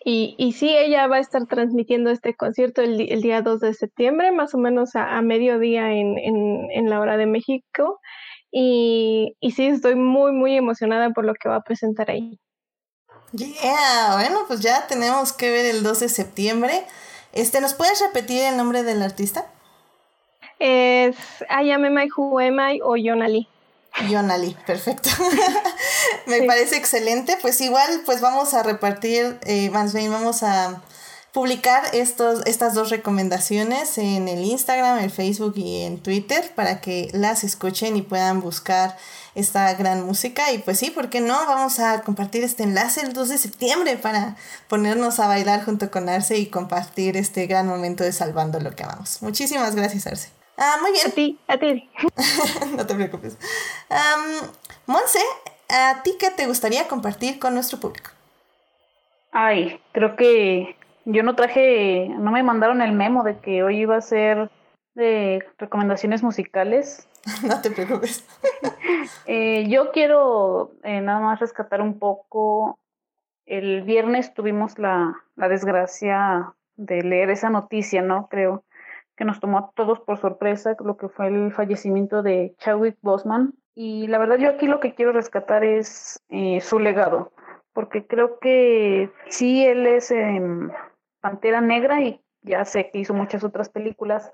Y, 0.03 0.35
y 0.37 0.53
sí, 0.53 0.75
ella 0.75 1.05
va 1.07 1.17
a 1.17 1.19
estar 1.19 1.45
transmitiendo 1.45 2.09
este 2.09 2.35
concierto 2.35 2.81
el, 2.81 2.99
el 3.01 3.21
día 3.21 3.41
2 3.41 3.59
de 3.59 3.73
septiembre, 3.73 4.31
más 4.31 4.55
o 4.55 4.57
menos 4.57 4.95
a, 4.95 5.21
mediodía 5.21 5.91
en, 5.91 6.17
en, 6.17 6.71
en, 6.71 6.89
la 6.89 6.99
hora 6.99 7.17
de 7.17 7.27
México. 7.27 7.99
Y, 8.51 9.35
y 9.39 9.51
sí, 9.51 9.67
estoy 9.67 9.95
muy, 9.95 10.31
muy 10.31 10.57
emocionada 10.57 11.11
por 11.11 11.25
lo 11.25 11.35
que 11.35 11.49
va 11.49 11.57
a 11.57 11.63
presentar 11.63 12.09
ahí. 12.09 12.39
Yeah, 13.31 14.15
bueno, 14.15 14.39
pues 14.47 14.59
ya 14.61 14.87
tenemos 14.87 15.33
que 15.33 15.51
ver 15.51 15.67
el 15.67 15.83
2 15.83 15.99
de 15.99 16.09
septiembre. 16.09 16.83
Este, 17.31 17.61
¿Nos 17.61 17.75
puedes 17.75 18.01
repetir 18.01 18.41
el 18.41 18.57
nombre 18.57 18.83
del 18.83 19.01
artista? 19.03 19.45
Es 20.57 21.15
Ayame 21.47 22.07
Huemai 22.17 22.81
o 22.83 22.97
Yonali. 22.97 23.47
Yonali, 24.09 24.55
perfecto. 24.65 25.09
Me 26.25 26.43
parece 26.43 26.77
excelente. 26.77 27.37
Pues 27.41 27.59
igual, 27.61 28.01
pues 28.05 28.21
vamos 28.21 28.53
a 28.53 28.63
repartir, 28.63 29.39
eh, 29.43 29.69
más 29.69 29.93
bien 29.93 30.11
vamos 30.11 30.43
a 30.43 30.81
publicar 31.33 31.83
estos, 31.93 32.45
estas 32.45 32.73
dos 32.73 32.89
recomendaciones 32.89 33.97
en 33.97 34.27
el 34.27 34.43
Instagram, 34.43 34.99
el 34.99 35.11
Facebook 35.11 35.53
y 35.55 35.83
en 35.83 35.97
Twitter 36.01 36.51
para 36.55 36.81
que 36.81 37.09
las 37.13 37.43
escuchen 37.45 37.95
y 37.95 38.01
puedan 38.01 38.41
buscar 38.41 38.97
esta 39.33 39.73
gran 39.75 40.05
música. 40.05 40.51
Y 40.51 40.57
pues 40.57 40.79
sí, 40.79 40.89
¿por 40.89 41.09
qué 41.09 41.21
no? 41.21 41.45
Vamos 41.45 41.79
a 41.79 42.01
compartir 42.01 42.43
este 42.43 42.63
enlace 42.63 43.01
el 43.01 43.13
2 43.13 43.29
de 43.29 43.37
septiembre 43.37 43.97
para 43.97 44.35
ponernos 44.67 45.19
a 45.19 45.27
bailar 45.27 45.63
junto 45.63 45.89
con 45.89 46.09
Arce 46.09 46.37
y 46.37 46.47
compartir 46.47 47.15
este 47.15 47.47
gran 47.47 47.67
momento 47.67 48.03
de 48.03 48.11
Salvando 48.11 48.59
lo 48.59 48.75
que 48.75 48.83
amamos. 48.83 49.21
Muchísimas 49.21 49.75
gracias, 49.75 50.07
Arce. 50.07 50.40
Ah, 50.57 50.77
muy 50.81 50.91
bien. 50.91 51.07
A 51.07 51.11
ti, 51.11 51.39
a 51.47 51.57
ti. 51.57 51.89
no 52.77 52.85
te 52.85 52.95
preocupes. 52.95 53.37
Monse, 54.85 55.19
¿a 55.69 56.03
ti 56.03 56.15
qué 56.19 56.31
te 56.31 56.47
gustaría 56.47 56.87
compartir 56.87 57.39
con 57.39 57.53
nuestro 57.53 57.79
público? 57.79 58.11
Ay, 59.31 59.79
creo 59.93 60.15
que 60.15 60.75
yo 61.05 61.23
no 61.23 61.35
traje, 61.35 62.09
no 62.09 62.31
me 62.31 62.43
mandaron 62.43 62.81
el 62.81 62.91
memo 62.91 63.23
de 63.23 63.39
que 63.39 63.63
hoy 63.63 63.79
iba 63.79 63.95
a 63.95 64.01
ser 64.01 64.49
de 64.93 65.43
recomendaciones 65.57 66.23
musicales. 66.23 67.07
no 67.43 67.61
te 67.61 67.71
preocupes. 67.71 68.27
eh, 69.25 69.67
yo 69.69 69.91
quiero 69.91 70.73
eh, 70.83 71.01
nada 71.01 71.19
más 71.19 71.39
rescatar 71.39 71.81
un 71.81 71.99
poco. 71.99 72.77
El 73.45 73.83
viernes 73.83 74.33
tuvimos 74.33 74.77
la, 74.77 75.15
la 75.35 75.47
desgracia 75.47 76.53
de 76.75 77.01
leer 77.03 77.29
esa 77.29 77.49
noticia, 77.49 78.01
¿no? 78.01 78.27
Creo 78.27 78.63
que 79.21 79.25
nos 79.25 79.39
tomó 79.39 79.59
a 79.59 79.71
todos 79.75 79.99
por 79.99 80.17
sorpresa 80.17 80.75
lo 80.83 80.97
que 80.97 81.07
fue 81.07 81.27
el 81.27 81.53
fallecimiento 81.53 82.23
de 82.23 82.55
Chadwick 82.57 82.97
Boseman. 83.03 83.53
Y 83.75 84.07
la 84.07 84.17
verdad 84.17 84.39
yo 84.39 84.49
aquí 84.49 84.65
lo 84.65 84.79
que 84.79 84.95
quiero 84.95 85.11
rescatar 85.11 85.63
es 85.63 86.19
eh, 86.29 86.59
su 86.59 86.79
legado, 86.79 87.31
porque 87.71 88.07
creo 88.07 88.39
que 88.39 89.11
sí, 89.29 89.63
él 89.63 89.85
es 89.85 90.09
eh, 90.09 90.41
Pantera 91.19 91.61
Negra 91.61 92.01
y 92.01 92.19
ya 92.41 92.65
sé 92.65 92.89
que 92.89 92.97
hizo 92.97 93.13
muchas 93.13 93.43
otras 93.43 93.69
películas, 93.69 94.33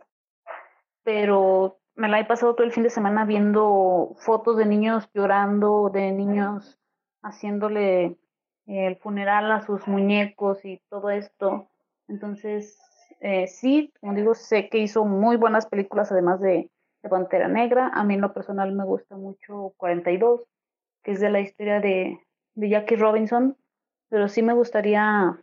pero 1.03 1.79
me 1.95 2.07
la 2.07 2.21
he 2.21 2.25
pasado 2.25 2.55
todo 2.55 2.65
el 2.65 2.71
fin 2.71 2.83
de 2.83 2.89
semana 2.89 3.25
viendo 3.25 4.15
fotos 4.19 4.55
de 4.55 4.67
niños 4.67 5.09
llorando, 5.13 5.89
de 5.93 6.13
niños 6.13 6.79
haciéndole 7.21 8.15
el 8.67 8.95
funeral 8.95 9.51
a 9.51 9.59
sus 9.65 9.85
muñecos 9.85 10.63
y 10.63 10.81
todo 10.87 11.09
esto. 11.09 11.67
Entonces, 12.07 12.86
eh, 13.19 13.47
sí, 13.47 13.91
como 13.99 14.13
digo, 14.13 14.35
sé 14.35 14.69
que 14.69 14.77
hizo 14.79 15.05
muy 15.05 15.37
buenas 15.37 15.65
películas 15.65 16.11
además 16.11 16.39
de, 16.39 16.69
de, 17.01 17.09
Pantera 17.09 17.47
Negra. 17.47 17.89
A 17.93 18.03
mí 18.03 18.13
en 18.13 18.21
lo 18.21 18.33
personal 18.33 18.71
me 18.73 18.85
gusta 18.85 19.15
mucho 19.15 19.73
42, 19.77 20.41
que 21.03 21.11
es 21.11 21.19
de 21.19 21.29
la 21.29 21.39
historia 21.39 21.79
de, 21.79 22.19
Jackie 22.55 22.95
Robinson, 22.95 23.55
pero 24.09 24.27
sí 24.27 24.41
me 24.41 24.53
gustaría 24.53 25.39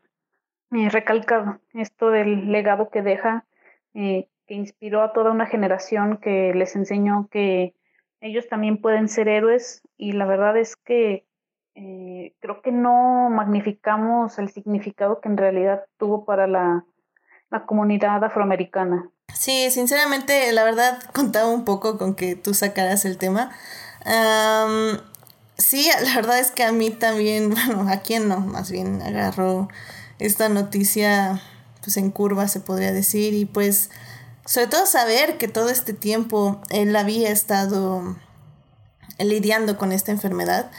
eh, 0.73 0.89
recalcar 0.91 1.61
esto 1.73 2.11
del 2.11 2.51
legado 2.51 2.91
que 2.91 3.03
deja, 3.03 3.47
eh, 3.95 4.29
que 4.47 4.55
inspiró 4.55 5.03
a 5.03 5.13
toda 5.13 5.31
una 5.31 5.47
generación, 5.47 6.17
que 6.17 6.53
les 6.55 6.75
enseñó 6.75 7.29
que 7.31 7.75
ellos 8.21 8.49
también 8.49 8.81
pueden 8.81 9.09
ser 9.09 9.29
héroes 9.29 9.83
y 9.97 10.13
la 10.13 10.27
verdad 10.27 10.57
es 10.57 10.75
que 10.75 11.25
eh, 11.77 12.35
creo 12.41 12.63
que 12.63 12.73
no 12.73 13.31
magnificamos 13.31 14.39
el 14.39 14.49
significado 14.49 15.21
que 15.21 15.29
en 15.29 15.37
realidad 15.37 15.85
tuvo 15.99 16.25
para 16.25 16.47
la, 16.47 16.85
la 17.55 17.67
comunidad 17.67 18.23
afroamericana. 18.25 19.09
Sí, 19.33 19.71
sinceramente, 19.71 20.51
la 20.53 20.65
verdad 20.65 20.99
contaba 21.13 21.49
un 21.49 21.65
poco 21.65 21.99
con 21.99 22.15
que 22.15 22.35
tú 22.35 22.53
sacaras 22.53 23.05
el 23.05 23.17
tema. 23.17 23.51
Sí, 25.57 25.89
la 26.03 26.17
verdad 26.17 26.41
es 26.41 26.51
que 26.51 26.65
a 26.65 26.73
mí 26.73 26.91
también, 26.91 27.51
bueno, 27.55 27.89
a 27.89 27.99
quién 27.99 28.29
no, 28.29 28.41
más 28.41 28.71
bien 28.71 29.03
agarró 29.03 29.69
esta 30.19 30.49
noticia 30.49 31.41
pues 31.83 31.97
en 31.99 32.11
curva 32.11 32.49
se 32.49 32.61
podría 32.61 32.93
decir 32.93 33.35
y 33.35 33.45
pues 33.45 33.91
sobre 34.47 34.69
todo 34.69 34.87
saber 34.87 35.37
que 35.37 35.49
todo 35.49 35.69
este 35.69 35.93
tiempo 35.93 36.63
él 36.71 36.97
había 36.97 37.31
estado 37.31 38.17
lidiando 39.19 39.77
con 39.77 39.93
esta 39.93 40.11
enfermedad 40.11 40.71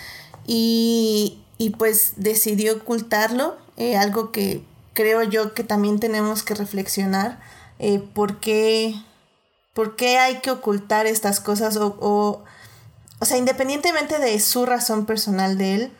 y, 0.47 1.43
y 1.59 1.71
pues 1.71 2.13
decidió 2.15 2.77
ocultarlo, 2.77 3.55
eh, 3.77 3.97
algo 3.97 4.31
que 4.31 4.63
creo 4.95 5.21
yo 5.21 5.53
que 5.53 5.63
también 5.63 5.99
tenemos 5.99 6.41
que 6.41 6.55
reflexionar, 6.55 7.39
eh, 7.77 7.99
¿por, 7.99 8.39
qué, 8.39 8.95
¿por, 9.73 9.95
qué, 9.95 10.17
hay 10.17 10.39
que 10.39 10.49
ocultar 10.49 11.05
estas 11.05 11.39
cosas 11.39 11.77
o, 11.77 11.95
o, 11.99 12.43
o 13.19 13.25
sea, 13.25 13.37
independientemente 13.37 14.17
de 14.17 14.39
su 14.39 14.65
razón 14.65 15.05
personal 15.05 15.59
de 15.59 15.75
él, 15.75 15.91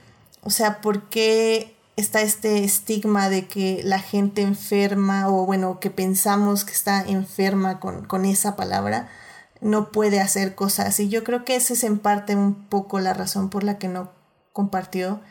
o 0.41 0.49
sea, 0.49 0.81
¿por 0.81 1.03
qué 1.09 1.75
está 1.95 2.21
este 2.21 2.63
estigma 2.63 3.29
de 3.29 3.47
que 3.47 3.81
la 3.83 3.99
gente 3.99 4.41
enferma 4.41 5.29
o 5.29 5.45
bueno, 5.45 5.79
que 5.79 5.89
pensamos 5.89 6.65
que 6.65 6.73
está 6.73 7.01
enferma 7.01 7.79
con, 7.79 8.05
con 8.05 8.25
esa 8.25 8.55
palabra, 8.55 9.09
no 9.61 9.91
puede 9.91 10.19
hacer 10.19 10.55
cosas. 10.55 10.99
Y 10.99 11.09
yo 11.09 11.23
creo 11.23 11.45
que 11.45 11.55
esa 11.55 11.73
es 11.73 11.83
en 11.83 11.99
parte 11.99 12.35
un 12.35 12.67
poco 12.67 12.99
la 12.99 13.13
razón 13.13 13.49
por 13.49 13.63
la 13.63 13.77
que 13.77 13.87
no 13.87 14.11
compartió. 14.53 15.21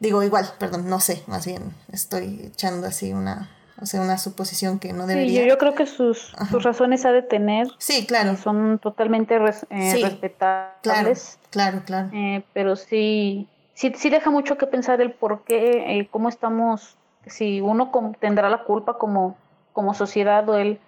Digo, 0.00 0.22
igual, 0.22 0.46
perdón, 0.58 0.88
no 0.88 1.00
sé, 1.00 1.22
más 1.26 1.46
bien 1.46 1.74
estoy 1.92 2.50
echando 2.52 2.86
así 2.86 3.12
una, 3.12 3.50
o 3.80 3.86
sea, 3.86 4.00
una 4.00 4.18
suposición 4.18 4.78
que 4.78 4.92
no 4.92 5.06
debería. 5.06 5.42
Sí, 5.42 5.48
yo, 5.48 5.58
creo 5.58 5.74
que 5.74 5.86
sus, 5.86 6.34
sus 6.50 6.62
razones 6.62 7.04
ha 7.04 7.12
de 7.12 7.22
tener. 7.22 7.68
Sí, 7.78 8.06
claro. 8.06 8.36
Son 8.36 8.78
totalmente 8.78 9.38
res, 9.38 9.66
eh, 9.70 9.92
sí, 9.92 10.02
respetables. 10.02 11.38
Claro, 11.50 11.82
claro, 11.82 11.82
claro. 11.86 12.08
Eh, 12.12 12.44
pero 12.52 12.76
sí, 12.76 13.48
sí, 13.74 13.92
sí 13.96 14.10
deja 14.10 14.30
mucho 14.30 14.58
que 14.58 14.66
pensar 14.66 15.00
el 15.00 15.12
por 15.12 15.44
qué, 15.44 15.98
eh, 15.98 16.08
cómo 16.10 16.28
estamos, 16.28 16.96
si 17.26 17.60
uno 17.60 17.90
tendrá 18.20 18.50
la 18.50 18.64
culpa 18.64 18.98
como, 18.98 19.36
como 19.72 19.94
sociedad 19.94 20.48
o 20.48 20.56
él, 20.56 20.80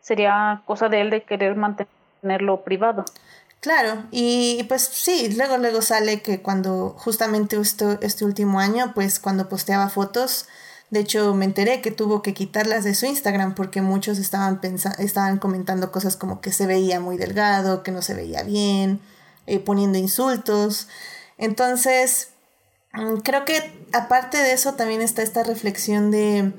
sería 0.00 0.62
cosa 0.64 0.88
de 0.88 1.00
él 1.00 1.10
de 1.10 1.22
querer 1.22 1.56
mantenerlo 1.56 2.62
privado. 2.62 3.04
Claro, 3.60 4.06
y 4.12 4.62
pues 4.68 4.82
sí, 4.82 5.30
luego 5.36 5.58
luego 5.58 5.82
sale 5.82 6.22
que 6.22 6.42
cuando 6.42 6.94
justamente 6.96 7.60
esto, 7.60 7.98
este 8.02 8.24
último 8.24 8.60
año, 8.60 8.92
pues 8.94 9.18
cuando 9.18 9.48
posteaba 9.48 9.88
fotos, 9.88 10.46
de 10.90 11.00
hecho 11.00 11.34
me 11.34 11.44
enteré 11.44 11.80
que 11.80 11.90
tuvo 11.90 12.22
que 12.22 12.34
quitarlas 12.34 12.84
de 12.84 12.94
su 12.94 13.06
Instagram 13.06 13.56
porque 13.56 13.82
muchos 13.82 14.18
estaban 14.18 14.60
estaban 14.98 15.38
comentando 15.38 15.90
cosas 15.90 16.16
como 16.16 16.40
que 16.40 16.52
se 16.52 16.66
veía 16.66 17.00
muy 17.00 17.16
delgado, 17.16 17.82
que 17.82 17.90
no 17.90 18.00
se 18.00 18.14
veía 18.14 18.44
bien, 18.44 19.00
eh, 19.46 19.58
poniendo 19.58 19.98
insultos. 19.98 20.86
Entonces, 21.36 22.28
mm, 22.92 23.16
creo 23.18 23.44
que 23.44 23.84
aparte 23.92 24.38
de 24.38 24.52
eso 24.52 24.74
también 24.74 25.02
está 25.02 25.22
esta 25.22 25.42
reflexión 25.42 26.12
de, 26.12 26.52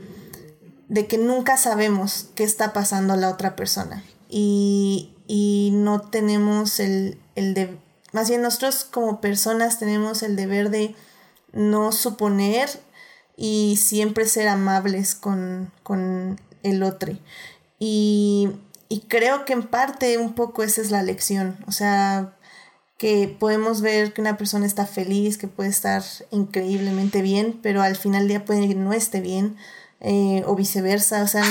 de 0.89 1.07
que 1.07 1.17
nunca 1.17 1.55
sabemos 1.57 2.29
qué 2.35 2.43
está 2.43 2.73
pasando 2.73 3.13
a 3.13 3.17
la 3.17 3.29
otra 3.29 3.55
persona. 3.55 4.03
Y, 4.29 5.15
y 5.31 5.69
no 5.73 6.01
tenemos 6.01 6.79
el, 6.79 7.19
el 7.35 7.53
de, 7.53 7.77
más 8.13 8.29
bien 8.29 8.41
nosotros 8.41 8.83
como 8.83 9.21
personas 9.21 9.77
tenemos 9.77 10.23
el 10.23 10.35
deber 10.35 10.71
de 10.71 10.95
no 11.53 11.91
suponer 11.91 12.67
y 13.37 13.77
siempre 13.77 14.25
ser 14.25 14.47
amables 14.47 15.13
con, 15.13 15.71
con 15.83 16.41
el 16.63 16.81
otro. 16.81 17.15
Y, 17.77 18.49
y, 18.89 19.01
creo 19.01 19.45
que 19.45 19.53
en 19.53 19.67
parte 19.67 20.17
un 20.17 20.33
poco 20.33 20.63
esa 20.63 20.81
es 20.81 20.89
la 20.89 21.03
lección. 21.03 21.63
O 21.67 21.71
sea, 21.71 22.35
que 22.97 23.27
podemos 23.39 23.81
ver 23.81 24.13
que 24.13 24.21
una 24.21 24.35
persona 24.35 24.65
está 24.65 24.87
feliz, 24.87 25.37
que 25.37 25.47
puede 25.47 25.69
estar 25.69 26.03
increíblemente 26.31 27.21
bien, 27.21 27.59
pero 27.61 27.83
al 27.83 27.95
final 27.95 28.21
del 28.23 28.29
día 28.29 28.45
puede 28.45 28.67
que 28.67 28.73
no 28.73 28.93
esté 28.93 29.21
bien 29.21 29.57
eh, 29.99 30.41
o 30.47 30.55
viceversa. 30.55 31.21
O 31.21 31.27
sea, 31.27 31.43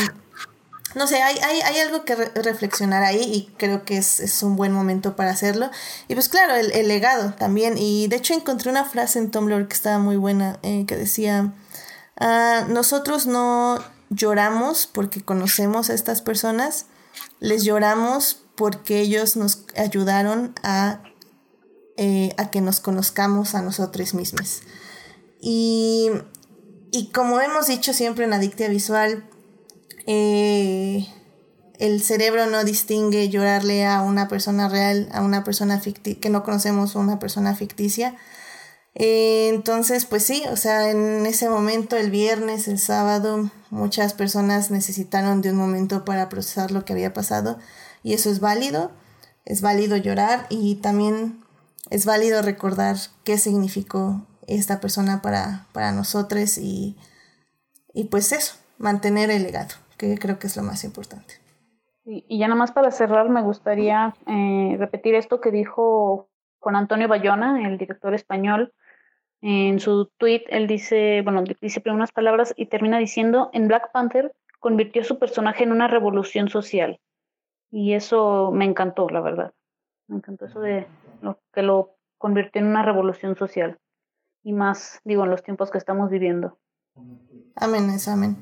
no 0.95 1.07
sé, 1.07 1.23
hay, 1.23 1.39
hay, 1.39 1.79
algo 1.81 2.05
que 2.05 2.15
re 2.15 2.31
reflexionar 2.35 3.03
ahí 3.03 3.21
y 3.21 3.55
creo 3.59 3.85
que 3.85 3.99
es, 3.99 4.21
es, 4.21 4.43
un 4.43 4.57
buen 4.57 4.73
momento 4.73 5.17
para 5.17 5.31
hacerlo. 5.31 5.71
Y 6.09 6.15
pues 6.15 6.29
claro, 6.29 6.55
el, 6.55 6.73
el, 6.73 6.89
legado 6.89 7.35
también. 7.35 7.77
Y 7.77 8.09
de 8.09 8.17
hecho 8.17 8.33
encontré 8.33 8.71
una 8.71 8.85
frase 8.85 9.19
en 9.19 9.31
Tumblr 9.31 9.69
que 9.69 9.75
estaba 9.75 9.99
muy 9.99 10.17
buena, 10.17 10.59
eh, 10.63 10.87
que 10.87 10.97
decía, 10.97 11.53
ah, 12.19 12.65
nosotros 12.69 13.27
no 13.27 13.85
lloramos 14.09 14.87
porque 14.87 15.23
conocemos 15.23 15.91
a 15.91 15.95
estas 15.95 16.23
personas, 16.23 16.87
les 17.39 17.65
lloramos 17.65 18.43
porque 18.57 19.01
ellos 19.01 19.37
nos 19.37 19.65
ayudaron 19.77 20.55
a, 20.63 21.03
eh, 21.97 22.35
a 22.39 22.51
que 22.51 22.61
nos 22.61 22.81
conozcamos 22.81 23.55
a 23.55 23.63
nosotros 23.63 24.15
mismos. 24.15 24.63
Y, 25.41 26.11
y 26.91 27.11
como 27.11 27.41
hemos 27.41 27.67
dicho 27.67 27.93
siempre 27.93 28.25
en 28.25 28.33
Adictia 28.33 28.69
Visual, 28.69 29.28
eh, 30.11 31.07
el 31.79 32.03
cerebro 32.03 32.47
no 32.47 32.65
distingue 32.65 33.29
llorarle 33.29 33.85
a 33.85 34.01
una 34.01 34.27
persona 34.27 34.67
real, 34.71 35.07
a 35.13 35.21
una 35.21 35.45
persona 35.45 35.83
que 35.83 36.31
no 36.31 36.45
conocemos, 36.45 36.95
una 36.95 37.19
persona 37.19 37.55
ficticia. 37.55 38.17
Eh, 38.95 39.51
entonces, 39.51 40.07
pues 40.07 40.25
sí, 40.25 40.43
o 40.51 40.57
sea, 40.57 40.91
en 40.91 41.27
ese 41.27 41.51
momento, 41.51 41.97
el 41.97 42.11
viernes, 42.11 42.69
el 42.69 42.79
sábado, 42.79 43.51
muchas 43.69 44.15
personas 44.15 44.71
necesitaron 44.71 45.43
de 45.43 45.51
un 45.51 45.59
momento 45.59 46.07
para 46.07 46.31
procesar 46.31 46.71
lo 46.71 46.87
que 46.87 46.95
había 46.95 47.13
pasado 47.13 47.59
y 48.03 48.15
eso 48.15 48.31
es 48.31 48.41
válido, 48.41 48.91
es 49.45 49.61
válido 49.61 49.99
llorar 49.99 50.47
y 50.49 50.77
también 50.77 51.45
es 51.91 52.07
válido 52.07 52.41
recordar 52.41 52.97
qué 53.25 53.37
significó 53.37 54.27
esta 54.47 54.81
persona 54.81 55.21
para, 55.21 55.67
para 55.73 55.93
nosotros 55.93 56.57
y, 56.57 56.97
y 57.93 58.05
pues 58.05 58.33
eso, 58.33 58.55
mantener 58.79 59.31
el 59.31 59.43
legado, 59.43 59.75
que 59.99 60.17
creo 60.19 60.39
que 60.39 60.47
es 60.47 60.57
lo 60.57 60.63
más 60.63 60.85
importante. 60.85 61.35
Y 62.05 62.39
ya 62.39 62.49
nada 62.49 62.59
más 62.59 62.73
para 62.73 62.91
cerrar, 62.91 63.29
me 63.29 63.43
gustaría 63.43 64.15
eh, 64.27 64.77
repetir 64.79 65.15
esto 65.15 65.43
que 65.43 65.51
dijo 65.51 66.31
Juan 66.59 66.77
Antonio 66.77 67.07
Bayona, 67.07 67.69
el 67.69 67.77
director 67.77 68.15
español, 68.15 68.73
en 69.41 69.79
su 69.79 70.07
tweet, 70.19 70.45
él 70.49 70.67
dice, 70.67 71.23
bueno, 71.23 71.45
dice 71.61 71.81
primero 71.81 71.97
unas 71.97 72.13
palabras 72.13 72.55
y 72.57 72.67
termina 72.67 72.99
diciendo, 72.99 73.51
en 73.53 73.69
Black 73.69 73.93
Panther 73.93 74.35
convirtió 74.59 75.03
a 75.03 75.05
su 75.05 75.19
personaje 75.19 75.63
en 75.65 75.71
una 75.71 75.87
revolución 75.87 76.49
social. 76.49 76.99
Y 77.71 77.93
eso 77.93 78.51
me 78.53 78.65
encantó, 78.65 79.09
la 79.09 79.21
verdad. 79.21 79.53
Me 80.09 80.17
encantó 80.17 80.47
eso 80.47 80.61
de 80.61 80.87
lo 81.21 81.39
que 81.53 81.63
lo 81.63 81.97
convirtió 82.17 82.61
en 82.61 82.69
una 82.69 82.83
revolución 82.83 83.37
social. 83.37 83.79
Y 84.43 84.53
más, 84.53 85.01
digo, 85.05 85.25
en 85.25 85.31
los 85.31 85.43
tiempos 85.43 85.71
que 85.71 85.79
estamos 85.79 86.11
viviendo. 86.11 86.59
Amén, 87.55 87.91
es 87.91 88.09
amén. 88.09 88.37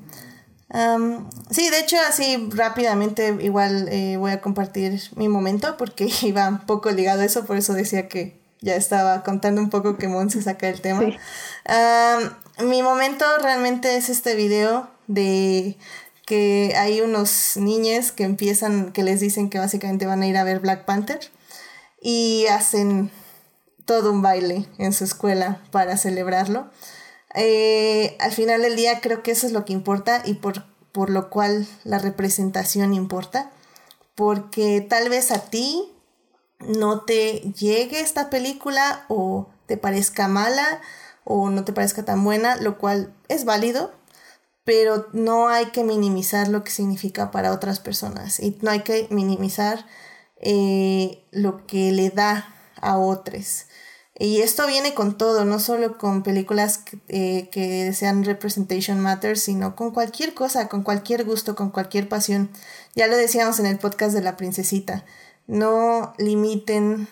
Sí, 1.49 1.69
de 1.69 1.79
hecho, 1.79 1.97
así 2.07 2.49
rápidamente 2.51 3.37
igual 3.41 3.87
eh, 3.89 4.17
voy 4.17 4.31
a 4.31 4.41
compartir 4.41 5.01
mi 5.15 5.29
momento 5.29 5.77
porque 5.77 6.09
iba 6.21 6.47
un 6.47 6.59
poco 6.65 6.91
ligado 6.91 7.21
a 7.21 7.25
eso, 7.25 7.45
por 7.45 7.57
eso 7.57 7.73
decía 7.73 8.07
que 8.07 8.39
ya 8.59 8.75
estaba 8.75 9.23
contando 9.23 9.61
un 9.61 9.69
poco 9.69 9.97
que 9.97 10.07
Mon 10.07 10.29
se 10.29 10.41
saca 10.41 10.67
el 10.67 10.81
tema. 10.81 11.01
mi 12.59 12.81
momento 12.81 13.25
realmente 13.41 13.97
es 13.97 14.09
este 14.09 14.35
video 14.35 14.89
de 15.07 15.77
que 16.25 16.73
hay 16.75 16.99
unos 16.99 17.55
niños 17.55 18.11
que 18.11 18.25
empiezan, 18.25 18.91
que 18.91 19.03
les 19.03 19.21
dicen 19.21 19.49
que 19.49 19.59
básicamente 19.59 20.05
van 20.05 20.21
a 20.21 20.27
ir 20.27 20.35
a 20.35 20.43
ver 20.43 20.59
Black 20.59 20.83
Panther 20.83 21.19
y 22.01 22.45
hacen 22.47 23.11
todo 23.85 24.11
un 24.11 24.21
baile 24.21 24.67
en 24.77 24.91
su 24.91 25.05
escuela 25.05 25.61
para 25.71 25.95
celebrarlo. 25.95 26.69
Eh, 27.33 28.15
al 28.19 28.31
final 28.31 28.61
del 28.61 28.75
día 28.75 29.01
creo 29.01 29.21
que 29.23 29.31
eso 29.31 29.45
es 29.47 29.53
lo 29.53 29.65
que 29.65 29.73
importa 29.73 30.21
y 30.25 30.35
por, 30.35 30.65
por 30.91 31.09
lo 31.09 31.29
cual 31.29 31.67
la 31.83 31.99
representación 31.99 32.93
importa, 32.93 33.51
porque 34.15 34.81
tal 34.81 35.09
vez 35.09 35.31
a 35.31 35.49
ti 35.49 35.91
no 36.59 37.01
te 37.01 37.39
llegue 37.53 37.99
esta 37.99 38.29
película 38.29 39.05
o 39.09 39.47
te 39.67 39.77
parezca 39.77 40.27
mala 40.27 40.81
o 41.23 41.49
no 41.49 41.63
te 41.65 41.73
parezca 41.73 42.03
tan 42.05 42.23
buena, 42.23 42.55
lo 42.55 42.77
cual 42.77 43.13
es 43.27 43.45
válido, 43.45 43.91
pero 44.63 45.07
no 45.13 45.49
hay 45.49 45.67
que 45.67 45.83
minimizar 45.83 46.47
lo 46.47 46.63
que 46.63 46.71
significa 46.71 47.31
para 47.31 47.51
otras 47.51 47.79
personas 47.79 48.39
y 48.39 48.57
no 48.61 48.71
hay 48.71 48.81
que 48.81 49.07
minimizar 49.11 49.85
eh, 50.39 51.23
lo 51.31 51.65
que 51.67 51.91
le 51.91 52.09
da 52.09 52.53
a 52.81 52.97
otros. 52.97 53.65
Y 54.19 54.41
esto 54.41 54.65
viene 54.65 54.93
con 54.93 55.17
todo, 55.17 55.45
no 55.45 55.59
solo 55.59 55.97
con 55.97 56.23
películas 56.23 56.79
que, 56.79 57.49
eh, 57.53 57.93
sean 57.93 58.23
Representation 58.23 58.99
Matters, 58.99 59.41
sino 59.41 59.75
con 59.75 59.91
cualquier 59.91 60.33
cosa, 60.33 60.69
con 60.69 60.81
cualquier 60.81 61.23
gusto, 61.23 61.55
con 61.55 61.69
cualquier 61.69 62.09
pasión. 62.09 62.49
Ya 62.95 63.07
lo 63.07 63.15
decíamos 63.15 63.59
en 63.59 63.67
el 63.67 63.77
podcast 63.77 64.13
de 64.13 64.21
la 64.21 64.35
princesita 64.37 65.05
no 65.47 66.13
limiten 66.17 67.07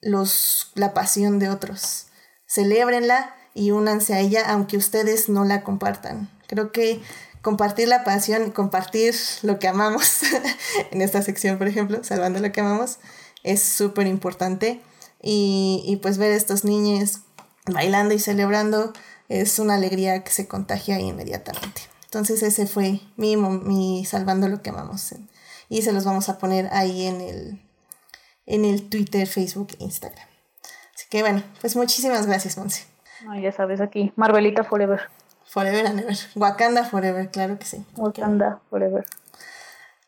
los, 0.00 0.72
la 0.74 0.92
pasión 0.94 1.38
de 1.38 1.50
otros. 1.50 2.06
Celébrenla 2.46 3.34
y 3.54 3.70
únanse 3.70 4.14
a 4.14 4.20
ella 4.20 4.44
aunque 4.48 4.76
ustedes 4.76 5.28
no 5.28 5.44
la 5.44 5.62
compartan. 5.62 6.30
Creo 6.48 6.72
que 6.72 7.00
compartir 7.42 7.88
la 7.88 8.02
pasión, 8.02 8.50
compartir 8.50 9.14
lo 9.42 9.58
que 9.58 9.68
amamos, 9.68 10.22
en 10.90 11.02
esta 11.02 11.22
sección 11.22 11.58
por 11.58 11.68
ejemplo, 11.68 12.02
salvando 12.02 12.40
lo 12.40 12.50
que 12.50 12.60
amamos, 12.60 12.98
es 13.44 13.62
súper 13.62 14.06
importante. 14.06 14.80
Y, 15.22 15.82
y, 15.86 15.96
pues 15.96 16.18
ver 16.18 16.32
a 16.32 16.36
estos 16.36 16.64
niños 16.64 17.20
bailando 17.66 18.14
y 18.14 18.18
celebrando 18.18 18.92
es 19.28 19.58
una 19.58 19.74
alegría 19.74 20.24
que 20.24 20.30
se 20.30 20.48
contagia 20.48 20.98
inmediatamente. 20.98 21.82
Entonces 22.04 22.42
ese 22.42 22.66
fue 22.66 23.00
mi, 23.16 23.36
mi 23.36 24.04
salvando 24.04 24.48
lo 24.48 24.62
que 24.62 24.70
amamos 24.70 25.14
y 25.68 25.82
se 25.82 25.92
los 25.92 26.04
vamos 26.04 26.28
a 26.28 26.38
poner 26.38 26.68
ahí 26.72 27.06
en 27.06 27.20
el, 27.20 27.62
en 28.46 28.64
el 28.64 28.88
Twitter, 28.88 29.26
Facebook 29.26 29.68
e 29.78 29.84
Instagram. 29.84 30.26
Así 30.94 31.06
que 31.08 31.22
bueno, 31.22 31.42
pues 31.60 31.76
muchísimas 31.76 32.26
gracias, 32.26 32.58
Monse. 32.58 32.84
ya 33.40 33.52
sabes, 33.52 33.80
aquí, 33.80 34.12
Marvelita 34.16 34.64
Forever. 34.64 35.00
Forever 35.46 35.86
and 35.86 36.00
ever. 36.00 36.18
Wakanda 36.34 36.84
Forever, 36.84 37.30
claro 37.30 37.58
que 37.58 37.66
sí. 37.66 37.84
Wakanda 37.96 38.60
Forever. 38.68 39.06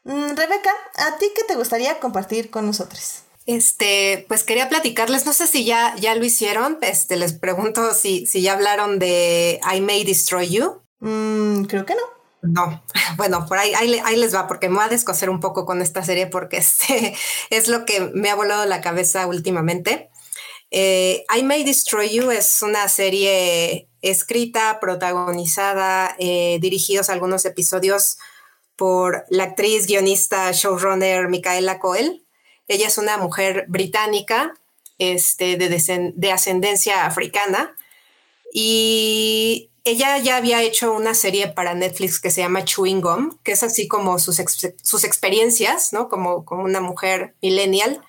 Mm, 0.02 0.34
Rebeca, 0.34 0.72
¿a 0.96 1.16
ti 1.18 1.26
qué 1.36 1.44
te 1.44 1.54
gustaría 1.54 2.00
compartir 2.00 2.50
con 2.50 2.66
nosotros? 2.66 3.22
Este, 3.46 4.24
pues 4.28 4.44
quería 4.44 4.68
platicarles, 4.68 5.26
no 5.26 5.32
sé 5.32 5.46
si 5.46 5.64
ya, 5.64 5.96
ya 5.96 6.14
lo 6.14 6.24
hicieron, 6.24 6.78
este, 6.80 7.16
les 7.16 7.32
pregunto 7.32 7.92
si, 7.92 8.26
si 8.26 8.40
ya 8.40 8.52
hablaron 8.52 8.98
de 8.98 9.60
I 9.74 9.80
May 9.80 10.04
Destroy 10.04 10.48
You. 10.48 10.82
Mm, 11.00 11.64
creo 11.64 11.84
que 11.84 11.94
no. 11.94 12.02
No, 12.42 12.82
bueno, 13.16 13.46
por 13.46 13.58
ahí, 13.58 13.72
ahí, 13.74 14.16
les 14.16 14.34
va, 14.34 14.46
porque 14.46 14.68
me 14.68 14.76
va 14.76 14.84
a 14.84 14.88
descoser 14.88 15.30
un 15.30 15.40
poco 15.40 15.64
con 15.64 15.80
esta 15.80 16.04
serie, 16.04 16.26
porque 16.26 16.56
este 16.58 17.16
es 17.50 17.68
lo 17.68 17.84
que 17.84 18.00
me 18.14 18.30
ha 18.30 18.34
volado 18.34 18.64
la 18.66 18.80
cabeza 18.80 19.26
últimamente. 19.26 20.10
Eh, 20.70 21.24
I 21.36 21.42
May 21.42 21.64
Destroy 21.64 22.08
You 22.10 22.30
es 22.30 22.62
una 22.62 22.88
serie 22.88 23.88
escrita, 24.00 24.80
protagonizada, 24.80 26.16
eh, 26.18 26.58
dirigidos 26.60 27.10
algunos 27.10 27.44
episodios 27.44 28.16
por 28.76 29.24
la 29.28 29.44
actriz, 29.44 29.86
guionista, 29.86 30.50
showrunner 30.52 31.28
Micaela 31.28 31.78
Coel. 31.78 32.21
Ella 32.72 32.88
es 32.88 32.98
una 32.98 33.18
mujer 33.18 33.66
británica 33.68 34.54
este, 34.98 35.56
de, 35.56 36.12
de 36.14 36.32
ascendencia 36.32 37.06
africana 37.06 37.76
y 38.52 39.70
ella 39.84 40.18
ya 40.18 40.36
había 40.36 40.62
hecho 40.62 40.92
una 40.92 41.14
serie 41.14 41.48
para 41.48 41.74
Netflix 41.74 42.20
que 42.20 42.30
se 42.30 42.40
llama 42.40 42.64
Chewing 42.64 43.00
Gum, 43.00 43.38
que 43.42 43.52
es 43.52 43.62
así 43.62 43.88
como 43.88 44.18
sus, 44.18 44.40
sus 44.82 45.04
experiencias, 45.04 45.92
¿no? 45.92 46.08
Como, 46.08 46.44
como 46.44 46.64
una 46.64 46.80
mujer 46.80 47.34
millennial. 47.42 48.00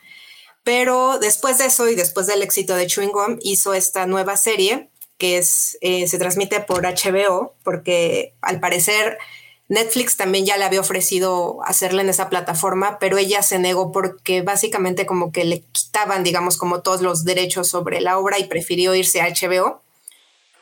Pero 0.64 1.18
después 1.20 1.58
de 1.58 1.66
eso 1.66 1.90
y 1.90 1.96
después 1.96 2.28
del 2.28 2.44
éxito 2.44 2.76
de 2.76 2.88
Chewing 2.88 3.12
Gum, 3.12 3.40
hizo 3.42 3.74
esta 3.74 4.06
nueva 4.06 4.38
serie 4.38 4.90
que 5.18 5.38
es, 5.38 5.78
eh, 5.82 6.08
se 6.08 6.18
transmite 6.18 6.60
por 6.60 6.84
HBO, 6.84 7.56
porque 7.64 8.36
al 8.42 8.60
parecer 8.60 9.18
Netflix 9.70 10.18
también 10.18 10.46
ya 10.46 10.58
le 10.58 10.66
había 10.66 10.82
ofrecido 10.82 11.60
hacerla 11.64 12.02
en 12.02 12.10
esa 12.10 12.30
plataforma, 12.30 13.00
pero 13.00 13.18
ella 13.18 13.42
se 13.42 13.60
negó 13.60 13.92
porque 13.92 14.42
básicamente 14.42 15.06
como 15.06 15.32
que 15.32 15.46
le 15.46 15.62
quitaban, 15.72 16.24
digamos, 16.24 16.58
como 16.58 16.82
todos 16.82 17.02
los 17.02 17.24
derechos 17.24 17.70
sobre 17.70 18.02
la 18.02 18.18
obra 18.20 18.40
y 18.40 18.46
prefirió 18.46 18.94
irse 18.94 19.22
a 19.22 19.30
HBO 19.30 19.82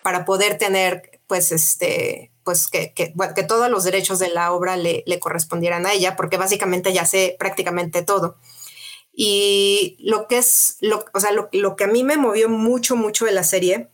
para 0.03 0.23
poder 0.25 0.57
tener, 0.57 1.19
pues, 1.27 1.51
este, 1.51 2.31
pues 2.43 2.67
que, 2.67 2.93
que, 2.93 3.13
que 3.35 3.43
todos 3.43 3.69
los 3.69 3.83
derechos 3.83 4.19
de 4.19 4.29
la 4.29 4.51
obra 4.51 4.77
le, 4.77 5.03
le, 5.05 5.19
correspondieran 5.19 5.85
a 5.85 5.93
ella, 5.93 6.15
porque 6.15 6.37
básicamente 6.37 6.93
ya 6.93 7.05
sé 7.05 7.35
prácticamente 7.39 8.03
todo. 8.03 8.37
Y 9.13 9.97
lo 9.99 10.27
que 10.27 10.37
es, 10.37 10.77
lo, 10.79 11.05
o 11.13 11.19
sea, 11.19 11.31
lo, 11.31 11.49
lo 11.51 11.75
que 11.75 11.83
a 11.83 11.87
mí 11.87 12.03
me 12.03 12.17
movió 12.17 12.49
mucho, 12.49 12.95
mucho 12.95 13.25
de 13.25 13.31
la 13.31 13.43
serie 13.43 13.89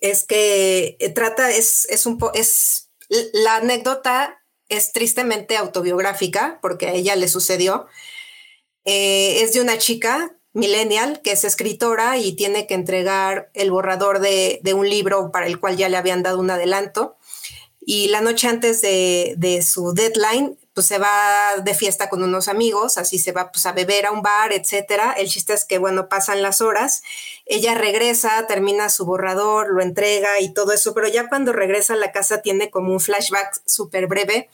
es 0.00 0.24
que 0.24 0.96
trata, 1.14 1.50
es, 1.50 1.86
es 1.90 2.06
un 2.06 2.18
poco, 2.18 2.34
es, 2.34 2.87
la 3.08 3.56
anécdota 3.56 4.42
es 4.68 4.92
tristemente 4.92 5.56
autobiográfica, 5.56 6.58
porque 6.60 6.86
a 6.86 6.92
ella 6.92 7.16
le 7.16 7.28
sucedió. 7.28 7.86
Eh, 8.84 9.42
es 9.42 9.52
de 9.52 9.60
una 9.60 9.78
chica 9.78 10.36
millennial, 10.52 11.20
que 11.22 11.32
es 11.32 11.44
escritora 11.44 12.18
y 12.18 12.34
tiene 12.34 12.66
que 12.66 12.74
entregar 12.74 13.50
el 13.54 13.70
borrador 13.70 14.20
de, 14.20 14.60
un 14.74 14.88
libro 14.88 15.30
para 15.30 15.46
el 15.46 15.60
cual 15.60 15.76
ya 15.76 15.88
le 15.88 15.96
habían 15.96 16.22
dado 16.22 16.38
un 16.38 16.50
adelanto. 16.50 17.16
Y 17.80 18.08
la 18.08 18.20
noche 18.20 18.48
antes 18.48 18.82
de, 18.82 19.64
su 19.66 19.94
deadline, 19.94 20.57
pues 20.78 20.86
se 20.86 20.98
va 20.98 21.56
de 21.60 21.74
fiesta 21.74 22.08
con 22.08 22.22
unos 22.22 22.46
amigos, 22.46 22.98
así 22.98 23.18
se 23.18 23.32
va 23.32 23.50
pues, 23.50 23.66
a 23.66 23.72
beber 23.72 24.06
a 24.06 24.12
un 24.12 24.22
bar, 24.22 24.52
etcétera. 24.52 25.12
El 25.18 25.26
chiste 25.26 25.52
es 25.52 25.64
que, 25.64 25.78
bueno, 25.78 26.08
pasan 26.08 26.40
las 26.40 26.60
horas, 26.60 27.02
ella 27.46 27.74
regresa, 27.74 28.46
termina 28.46 28.88
su 28.88 29.04
borrador, 29.04 29.70
lo 29.70 29.82
entrega 29.82 30.38
y 30.38 30.54
todo 30.54 30.70
eso, 30.70 30.94
pero 30.94 31.08
ya 31.08 31.28
cuando 31.28 31.52
regresa 31.52 31.94
a 31.94 31.96
la 31.96 32.12
casa 32.12 32.42
tiene 32.42 32.70
como 32.70 32.92
un 32.92 33.00
flashback 33.00 33.60
súper 33.66 34.06
breve 34.06 34.48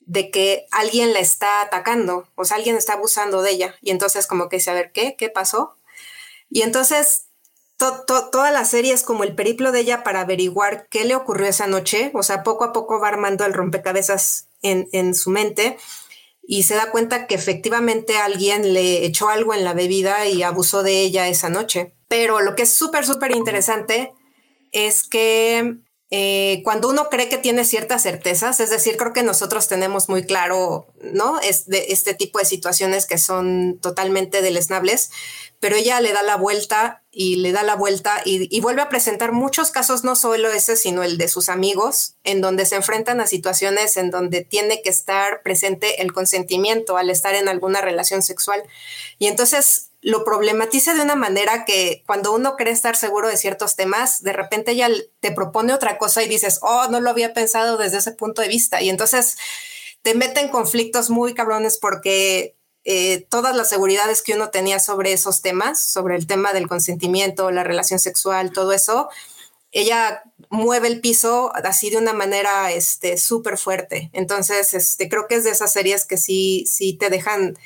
de 0.00 0.30
que 0.30 0.64
alguien 0.70 1.12
la 1.12 1.18
está 1.18 1.60
atacando, 1.60 2.26
o 2.34 2.46
sea, 2.46 2.56
alguien 2.56 2.74
está 2.74 2.94
abusando 2.94 3.42
de 3.42 3.50
ella. 3.50 3.74
Y 3.82 3.90
entonces 3.90 4.26
como 4.26 4.48
que 4.48 4.56
dice, 4.56 4.70
a 4.70 4.74
ver, 4.74 4.90
¿qué? 4.92 5.16
¿Qué 5.16 5.28
pasó? 5.28 5.76
Y 6.48 6.62
entonces 6.62 7.26
toda 7.76 8.50
la 8.52 8.64
serie 8.64 8.94
es 8.94 9.02
como 9.02 9.22
el 9.22 9.34
periplo 9.34 9.70
de 9.70 9.80
ella 9.80 10.02
para 10.02 10.22
averiguar 10.22 10.88
qué 10.88 11.04
le 11.04 11.14
ocurrió 11.14 11.46
esa 11.46 11.66
noche. 11.66 12.10
O 12.14 12.22
sea, 12.22 12.42
poco 12.42 12.64
a 12.64 12.72
poco 12.72 12.98
va 12.98 13.08
armando 13.08 13.44
el 13.44 13.52
rompecabezas 13.52 14.47
en, 14.62 15.14
su 15.14 15.30
mente. 15.30 15.78
y 16.46 16.62
se 16.62 16.74
da 16.74 16.90
cuenta 16.90 17.26
que 17.26 17.34
efectivamente 17.34 18.16
alguien 18.16 18.72
le 18.72 19.04
echó 19.04 19.28
algo 19.28 19.52
en 19.52 19.64
la 19.64 19.74
bebida 19.74 20.26
y 20.26 20.42
abusó 20.42 20.82
de 20.82 21.02
ella 21.02 21.28
esa 21.28 21.50
noche. 21.50 21.94
Pero 22.08 22.40
lo 22.40 22.54
que 22.54 22.62
es 22.62 22.72
súper, 22.72 23.04
súper 23.04 23.36
interesante 23.36 24.12
es 24.72 25.02
que 25.02 25.78
eh, 26.10 26.62
cuando 26.64 26.88
uno 26.88 27.10
cree 27.10 27.28
que 27.28 27.36
tiene 27.36 27.66
ciertas 27.66 28.02
certezas, 28.02 28.60
es 28.60 28.70
decir, 28.70 28.96
creo 28.96 29.12
que 29.12 29.22
nosotros 29.22 29.68
tenemos 29.68 30.08
muy 30.08 30.24
claro, 30.24 30.86
¿no? 31.02 31.38
Es 31.40 31.66
de 31.66 31.86
este 31.90 32.14
tipo 32.14 32.38
de 32.38 32.46
situaciones 32.46 33.04
que 33.04 33.18
son 33.18 33.78
totalmente 33.82 34.40
deleznables, 34.40 35.10
pero 35.60 35.76
ella 35.76 36.00
le 36.00 36.14
da 36.14 36.22
la 36.22 36.36
vuelta 36.36 37.02
y 37.10 37.36
le 37.36 37.52
da 37.52 37.62
la 37.62 37.74
vuelta 37.74 38.22
y, 38.24 38.58
vuelve 38.60 38.80
a 38.80 38.88
presentar 38.88 39.32
muchos 39.32 39.70
casos, 39.70 40.02
no 40.02 40.16
solo 40.16 40.50
ese, 40.50 40.76
sino 40.76 41.02
el 41.02 41.18
de 41.18 41.28
sus 41.28 41.50
amigos, 41.50 42.14
en 42.24 42.40
donde 42.40 42.64
se 42.64 42.76
enfrentan 42.76 43.20
a 43.20 43.26
situaciones 43.26 43.98
en 43.98 44.10
donde 44.10 44.42
tiene 44.44 44.80
que 44.80 44.88
estar 44.88 45.42
presente 45.42 46.00
el 46.00 46.14
consentimiento 46.14 46.96
al 46.96 47.10
estar 47.10 47.34
en 47.34 47.48
alguna 47.48 47.82
relación 47.82 48.22
sexual. 48.22 48.62
Y 49.18 49.26
entonces 49.26 49.87
lo 50.00 50.24
problematiza 50.24 50.94
de 50.94 51.02
una 51.02 51.16
manera 51.16 51.64
que 51.64 52.04
cuando 52.06 52.32
uno 52.32 52.56
cree 52.56 52.72
estar 52.72 52.96
seguro 52.96 53.28
de 53.28 53.36
ciertos 53.36 53.74
temas, 53.74 54.22
de 54.22 54.32
repente 54.32 54.72
ella 54.72 54.88
te 55.20 55.32
propone 55.32 55.72
otra 55.72 55.98
cosa 55.98 56.22
y 56.22 56.28
dices, 56.28 56.60
oh, 56.62 56.86
no 56.88 57.00
lo 57.00 57.10
había 57.10 57.34
pensado 57.34 57.76
desde 57.76 57.98
ese 57.98 58.12
punto 58.12 58.42
de 58.42 58.48
vista. 58.48 58.80
Y 58.80 58.90
entonces 58.90 59.36
te 60.02 60.14
mete 60.14 60.40
en 60.40 60.48
conflictos 60.48 61.10
muy 61.10 61.34
cabrones 61.34 61.78
porque 61.78 62.56
eh, 62.84 63.26
todas 63.28 63.56
las 63.56 63.68
seguridades 63.68 64.22
que 64.22 64.34
uno 64.34 64.50
tenía 64.50 64.78
sobre 64.78 65.12
esos 65.12 65.42
temas, 65.42 65.82
sobre 65.82 66.16
el 66.16 66.26
tema 66.26 66.52
del 66.52 66.68
consentimiento, 66.68 67.50
la 67.50 67.64
relación 67.64 67.98
sexual, 67.98 68.52
todo 68.52 68.72
eso, 68.72 69.08
ella 69.72 70.22
mueve 70.48 70.88
el 70.88 71.00
piso 71.00 71.52
así 71.54 71.90
de 71.90 71.98
una 71.98 72.12
manera 72.12 72.72
este 72.72 73.18
súper 73.18 73.58
fuerte. 73.58 74.10
Entonces, 74.12 74.74
este, 74.74 75.08
creo 75.08 75.26
que 75.28 75.34
es 75.34 75.44
de 75.44 75.50
esas 75.50 75.72
series 75.72 76.04
que 76.04 76.16
sí, 76.16 76.64
sí 76.66 76.94
te 76.94 77.10
dejan 77.10 77.58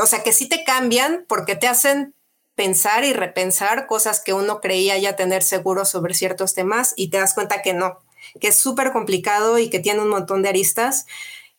o 0.00 0.06
sea, 0.06 0.22
que 0.22 0.32
sí 0.32 0.48
te 0.48 0.64
cambian 0.64 1.24
porque 1.28 1.56
te 1.56 1.68
hacen 1.68 2.14
pensar 2.54 3.04
y 3.04 3.12
repensar 3.12 3.86
cosas 3.86 4.20
que 4.20 4.32
uno 4.32 4.60
creía 4.60 4.98
ya 4.98 5.16
tener 5.16 5.42
seguro 5.42 5.84
sobre 5.84 6.14
ciertos 6.14 6.54
temas 6.54 6.92
y 6.96 7.08
te 7.08 7.18
das 7.18 7.34
cuenta 7.34 7.62
que 7.62 7.72
no, 7.72 8.00
que 8.40 8.48
es 8.48 8.56
súper 8.56 8.92
complicado 8.92 9.58
y 9.58 9.70
que 9.70 9.78
tiene 9.78 10.00
un 10.00 10.08
montón 10.08 10.42
de 10.42 10.48
aristas 10.48 11.06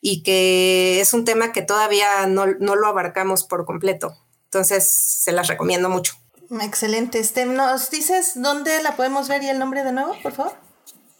y 0.02 0.23
que 0.23 0.99
es 0.99 1.13
un 1.13 1.25
tema 1.25 1.52
que 1.52 1.62
todavía 1.62 2.28
no, 2.28 2.45
no 2.60 2.75
lo 2.75 2.88
abarcamos 2.88 3.43
por 3.43 3.65
completo. 3.65 4.17
Entonces, 4.45 4.89
se 4.91 5.32
las 5.32 5.47
recomiendo 5.47 5.89
mucho. 5.89 6.15
Excelente. 6.62 7.19
Este, 7.19 7.45
¿Nos 7.45 7.91
dices 7.91 8.32
dónde 8.36 8.82
la 8.82 8.95
podemos 8.95 9.28
ver 9.28 9.43
y 9.43 9.49
el 9.49 9.60
nombre 9.60 9.84
de 9.84 9.91
nuevo, 9.91 10.15
por 10.23 10.34
favor? 10.34 10.68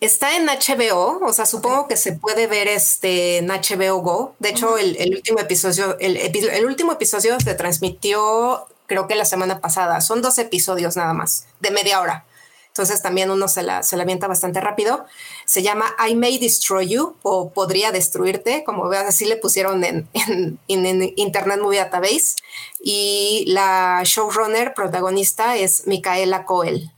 Está 0.02 0.38
en 0.38 0.46
HBO, 0.46 1.20
o 1.26 1.34
sea, 1.34 1.46
supongo 1.46 1.90
que 1.90 1.98
se 1.98 2.14
puede 2.14 2.48
ver 2.48 2.70
este 2.70 3.38
en 3.38 3.48
HBO 3.48 3.98
Go. 3.98 4.36
De 4.40 4.50
hecho, 4.50 4.78
el, 4.78 5.14
último 5.14 5.40
episodio, 5.40 5.98
el, 6.00 6.16
el, 6.16 6.66
último 6.66 6.94
episodio 6.94 7.38
se 7.42 7.54
transmitió, 7.54 8.66
creo 8.88 9.08
que 9.08 9.16
la 9.16 9.26
semana 9.26 9.60
pasada. 9.60 10.00
Son 10.00 10.22
dos 10.22 10.38
episodios 10.38 10.96
nada 10.96 11.14
más, 11.14 11.48
de 11.60 11.72
media 11.72 12.00
hora. 12.00 12.26
Entonces 12.68 13.02
también 13.02 13.30
uno 13.30 13.50
se 13.50 13.62
la, 13.62 13.84
se 13.84 13.98
la 13.98 14.04
avienta 14.04 14.28
bastante 14.28 14.62
rápido. 14.62 15.06
Se 15.46 15.64
llama 15.64 15.94
I 16.08 16.16
May 16.16 16.38
Destroy 16.38 16.88
You 16.88 17.18
o 17.24 17.50
Podría 17.50 17.92
Destruirte, 17.92 18.64
como 18.64 18.88
veas, 18.88 19.06
así 19.06 19.26
le 19.26 19.36
pusieron 19.36 19.84
en, 19.84 20.08
en, 20.14 20.86
en 20.86 21.14
Internet 21.18 21.60
Movie 21.62 21.80
Database. 21.80 22.36
Y 22.82 23.44
la 23.48 24.02
showrunner 24.06 24.74
protagonista 24.74 25.58
es 25.58 25.88
Micaela 25.88 26.46
Coel. 26.46 26.94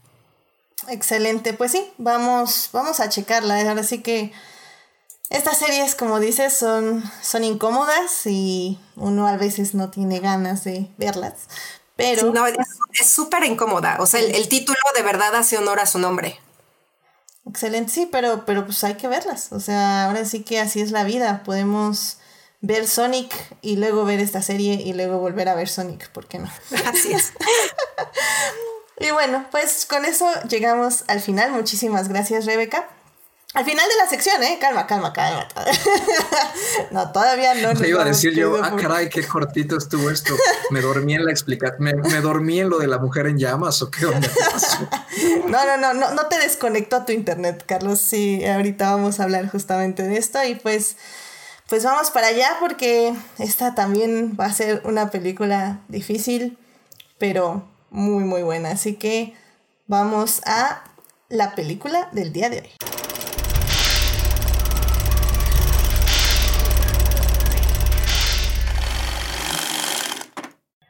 Excelente, 0.88 1.52
pues 1.52 1.72
sí, 1.72 1.92
vamos, 1.98 2.70
vamos 2.72 3.00
a 3.00 3.08
checarla. 3.08 3.60
Ahora 3.68 3.82
sí 3.82 4.02
que 4.02 4.32
estas 5.30 5.58
series, 5.58 5.94
como 5.94 6.20
dices, 6.20 6.52
son, 6.52 7.02
son 7.22 7.44
incómodas 7.44 8.26
y 8.26 8.78
uno 8.96 9.26
a 9.26 9.36
veces 9.36 9.74
no 9.74 9.90
tiene 9.90 10.20
ganas 10.20 10.64
de 10.64 10.90
verlas. 10.98 11.48
Pero. 11.96 12.32
no, 12.32 12.46
es 12.46 13.10
súper 13.10 13.44
incómoda. 13.44 13.96
O 14.00 14.06
sea, 14.06 14.20
el, 14.20 14.48
título 14.48 14.78
de 14.94 15.02
verdad 15.02 15.34
hace 15.34 15.56
honor 15.56 15.80
a 15.80 15.86
su 15.86 15.98
nombre. 15.98 16.38
Excelente, 17.48 17.92
sí, 17.92 18.08
pero, 18.10 18.44
pero 18.44 18.64
pues 18.64 18.84
hay 18.84 18.94
que 18.94 19.08
verlas. 19.08 19.52
O 19.52 19.60
sea, 19.60 20.06
ahora 20.06 20.24
sí 20.24 20.42
que 20.42 20.60
así 20.60 20.80
es 20.80 20.90
la 20.90 21.04
vida. 21.04 21.42
Podemos 21.44 22.18
ver 22.60 22.86
Sonic 22.86 23.34
y 23.60 23.76
luego 23.76 24.04
ver 24.04 24.20
esta 24.20 24.42
serie 24.42 24.74
y 24.74 24.92
luego 24.92 25.18
volver 25.18 25.48
a 25.48 25.54
ver 25.54 25.68
Sonic, 25.68 26.10
¿por 26.10 26.26
qué 26.28 26.38
no? 26.38 26.50
Así 26.86 27.12
es. 27.12 27.32
Y 28.98 29.10
bueno, 29.10 29.46
pues 29.50 29.86
con 29.86 30.04
eso 30.04 30.26
llegamos 30.48 31.04
al 31.08 31.20
final. 31.20 31.52
Muchísimas 31.52 32.08
gracias, 32.08 32.46
Rebeca. 32.46 32.88
Al 33.54 33.66
final 33.66 33.86
de 33.86 33.96
la 33.96 34.08
sección, 34.08 34.42
¿eh? 34.42 34.56
Calma, 34.58 34.86
calma, 34.86 35.12
calma. 35.12 35.46
no, 36.90 37.12
todavía 37.12 37.52
no. 37.54 37.78
Te 37.78 37.86
iba 37.86 38.00
a 38.00 38.06
decir 38.06 38.32
yo, 38.34 38.56
ah, 38.64 38.74
caray, 38.80 39.10
qué 39.10 39.26
cortito 39.26 39.76
estuvo 39.76 40.08
esto. 40.08 40.34
Me 40.70 40.80
dormí 40.80 41.14
en 41.14 41.26
la 41.26 41.32
explicación, 41.32 41.78
me, 41.82 42.20
dormí 42.22 42.60
en 42.60 42.70
lo 42.70 42.78
de 42.78 42.86
la 42.86 42.98
mujer 42.98 43.26
en 43.26 43.38
llamas 43.38 43.82
o 43.82 43.90
qué 43.90 44.06
onda. 44.06 44.26
no, 45.48 45.66
no, 45.66 45.76
no, 45.76 45.92
no, 45.92 46.14
no 46.14 46.26
te 46.28 46.38
desconectó 46.38 47.04
tu 47.04 47.12
internet, 47.12 47.64
Carlos. 47.66 47.98
Sí, 47.98 48.42
ahorita 48.42 48.94
vamos 48.94 49.20
a 49.20 49.24
hablar 49.24 49.50
justamente 49.50 50.02
de 50.02 50.16
esto 50.16 50.42
y 50.42 50.54
pues, 50.54 50.96
pues 51.68 51.84
vamos 51.84 52.08
para 52.08 52.28
allá 52.28 52.56
porque 52.58 53.12
esta 53.38 53.74
también 53.74 54.34
va 54.40 54.46
a 54.46 54.52
ser 54.54 54.80
una 54.86 55.10
película 55.10 55.80
difícil, 55.88 56.56
pero 57.18 57.68
muy 57.92 58.24
muy 58.24 58.42
buena. 58.42 58.72
Así 58.72 58.94
que 58.94 59.34
vamos 59.86 60.42
a 60.44 60.82
la 61.28 61.54
película 61.54 62.08
del 62.12 62.32
día 62.32 62.50
de 62.50 62.60
hoy. 62.60 62.70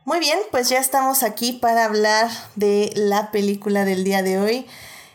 Muy 0.04 0.18
bien, 0.18 0.38
pues 0.50 0.68
ya 0.68 0.78
estamos 0.78 1.22
aquí 1.22 1.52
para 1.52 1.84
hablar 1.84 2.28
de 2.54 2.92
la 2.96 3.30
película 3.30 3.84
del 3.84 4.04
día 4.04 4.22
de 4.22 4.38
hoy. 4.38 4.66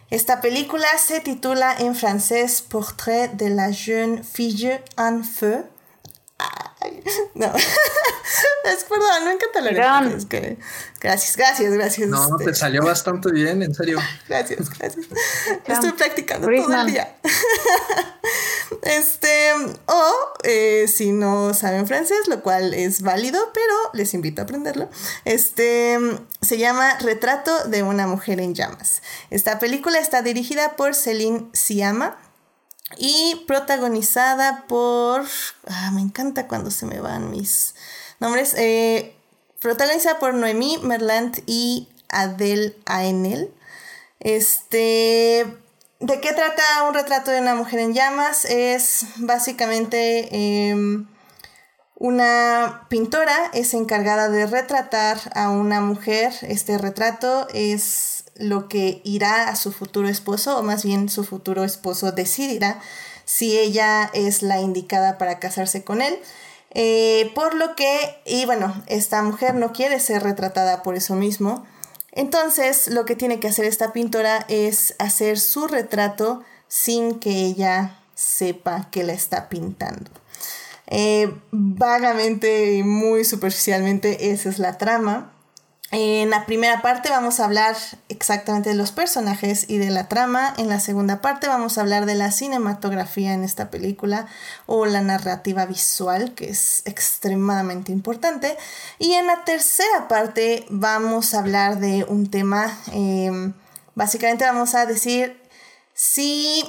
Esta 0.10 0.40
película 0.40 0.88
se 0.98 1.20
titula 1.20 1.76
en 1.78 1.94
francés 1.94 2.62
Portrait 2.62 3.32
de 3.34 3.50
la 3.50 3.72
jeune 3.72 4.24
fille 4.24 4.82
en 4.98 5.26
feu 5.26 5.66
no. 7.34 7.54
es 8.66 8.84
perdón, 8.84 9.26
no 9.26 9.32
encanta 9.32 9.62
la 9.62 10.16
es 10.16 10.26
que, 10.26 10.58
Gracias, 11.00 11.38
gracias, 11.38 11.74
gracias. 11.74 12.10
No, 12.10 12.38
te 12.38 12.46
este. 12.46 12.56
salió 12.56 12.84
bastante 12.84 13.32
bien, 13.32 13.62
en 13.62 13.74
serio. 13.74 14.00
Gracias, 14.28 14.70
gracias. 14.70 15.08
Estoy 15.68 15.92
practicando 15.92 16.48
todo 16.48 16.82
el 16.82 16.88
día. 16.88 17.18
Este, 18.82 19.54
o 19.86 20.14
eh, 20.44 20.88
si 20.88 21.12
no 21.14 21.54
saben 21.54 21.88
francés, 21.88 22.28
lo 22.28 22.42
cual 22.42 22.74
es 22.74 23.02
válido, 23.02 23.40
pero 23.54 23.74
les 23.94 24.14
invito 24.14 24.42
a 24.42 24.44
aprenderlo. 24.44 24.90
Este 25.24 25.98
se 26.42 26.58
llama 26.58 26.98
Retrato 27.00 27.66
de 27.70 27.84
una 27.84 28.08
mujer 28.08 28.42
en 28.42 28.56
llamas. 28.56 29.02
Esta 29.30 29.60
película 29.60 30.00
está 30.00 30.22
dirigida 30.22 30.76
por 30.76 30.96
Céline 30.96 31.50
Siama 31.54 32.18
y 32.96 33.44
protagonizada 33.48 34.66
por... 34.68 35.26
Ah, 35.68 35.92
me 35.94 36.02
encanta 36.02 36.48
cuando 36.48 36.72
se 36.72 36.86
me 36.86 37.00
van 37.00 37.32
mis 37.32 37.76
nombres. 38.20 38.54
Eh, 38.58 39.16
protagonizada 39.60 40.20
por 40.20 40.34
Noemí 40.34 40.78
Merlant 40.84 41.40
y 41.46 41.90
Adele 42.10 42.76
Aenel. 42.86 43.52
Este... 44.20 45.46
¿De 46.00 46.22
qué 46.22 46.32
trata 46.32 46.62
un 46.88 46.94
retrato 46.94 47.32
de 47.32 47.42
una 47.42 47.56
mujer 47.56 47.80
en 47.80 47.96
llamas? 47.96 48.46
Es 48.46 49.06
básicamente 49.16 50.70
em, 50.70 51.08
una 51.96 52.86
pintora, 52.88 53.36
es 53.54 53.74
encargada 53.74 54.30
de 54.30 54.46
retratar 54.46 55.18
a 55.34 55.50
una 55.50 55.82
mujer. 55.82 56.34
Este 56.44 56.78
retrato 56.78 57.48
es 57.52 58.17
lo 58.40 58.68
que 58.68 59.02
irá 59.04 59.50
a 59.50 59.56
su 59.56 59.72
futuro 59.72 60.08
esposo, 60.10 60.58
o 60.58 60.64
más 60.64 60.84
bien 60.84 61.10
su 61.10 61.24
futuro 61.24 61.64
esposo 61.64 62.12
decidirá 62.12 62.80
si 63.26 63.58
ella 63.58 64.10
es 64.14 64.42
la 64.42 64.62
indicada 64.62 65.18
para 65.18 65.40
casarse 65.40 65.84
con 65.84 66.02
él. 66.02 66.18
Eh, 66.72 67.32
por 67.36 67.56
lo 67.56 67.76
que, 67.76 68.22
y 68.26 68.46
bueno, 68.46 68.74
esta 68.88 69.22
mujer 69.24 69.56
no 69.56 69.74
quiere 69.74 70.00
ser 70.00 70.24
retratada 70.24 70.84
por 70.84 70.96
eso 70.96 71.16
mismo. 71.16 71.66
Entonces, 72.12 72.88
lo 72.88 73.06
que 73.06 73.16
tiene 73.16 73.40
que 73.40 73.48
hacer 73.48 73.66
esta 73.66 73.94
pintora 73.94 74.46
es 74.48 74.96
hacer 75.00 75.40
su 75.40 75.68
retrato 75.68 76.44
sin 76.68 77.20
que 77.20 77.46
ella 77.46 78.00
sepa 78.16 78.90
que 78.92 79.04
la 79.04 79.14
está 79.14 79.50
pintando. 79.50 80.10
Eh, 80.88 81.34
vagamente 81.52 82.74
y 82.76 82.84
muy 82.84 83.26
superficialmente 83.26 84.32
esa 84.32 84.50
es 84.50 84.58
la 84.58 84.78
trama. 84.78 85.34
En 85.92 86.30
la 86.32 86.46
primera 86.46 86.82
parte 86.82 87.10
vamos 87.10 87.40
a 87.40 87.46
hablar 87.46 87.78
exactamente 88.10 88.70
de 88.70 88.76
los 88.76 88.92
personajes 88.92 89.70
y 89.70 89.78
de 89.78 89.90
la 89.90 90.10
trama. 90.10 90.54
En 90.58 90.68
la 90.68 90.82
segunda 90.82 91.22
parte 91.22 91.48
vamos 91.48 91.78
a 91.78 91.82
hablar 91.82 92.06
de 92.06 92.16
la 92.16 92.32
cinematografía 92.32 93.34
en 93.34 93.46
esta 93.46 93.70
película 93.70 94.28
o 94.66 94.86
la 94.86 95.00
narrativa 95.00 95.66
visual, 95.66 96.34
que 96.34 96.50
es 96.50 96.82
extremadamente 96.86 97.94
importante. 97.94 98.58
Y 99.00 99.14
en 99.14 99.28
la 99.28 99.46
tercera 99.46 100.10
parte 100.10 100.66
vamos 100.70 101.34
a 101.34 101.40
hablar 101.40 101.80
de 101.80 102.04
un 102.04 102.30
tema, 102.30 102.78
em, 102.92 103.54
básicamente 103.96 104.44
vamos 104.44 104.76
a 104.76 104.86
decir 104.86 105.42
si 105.94 106.64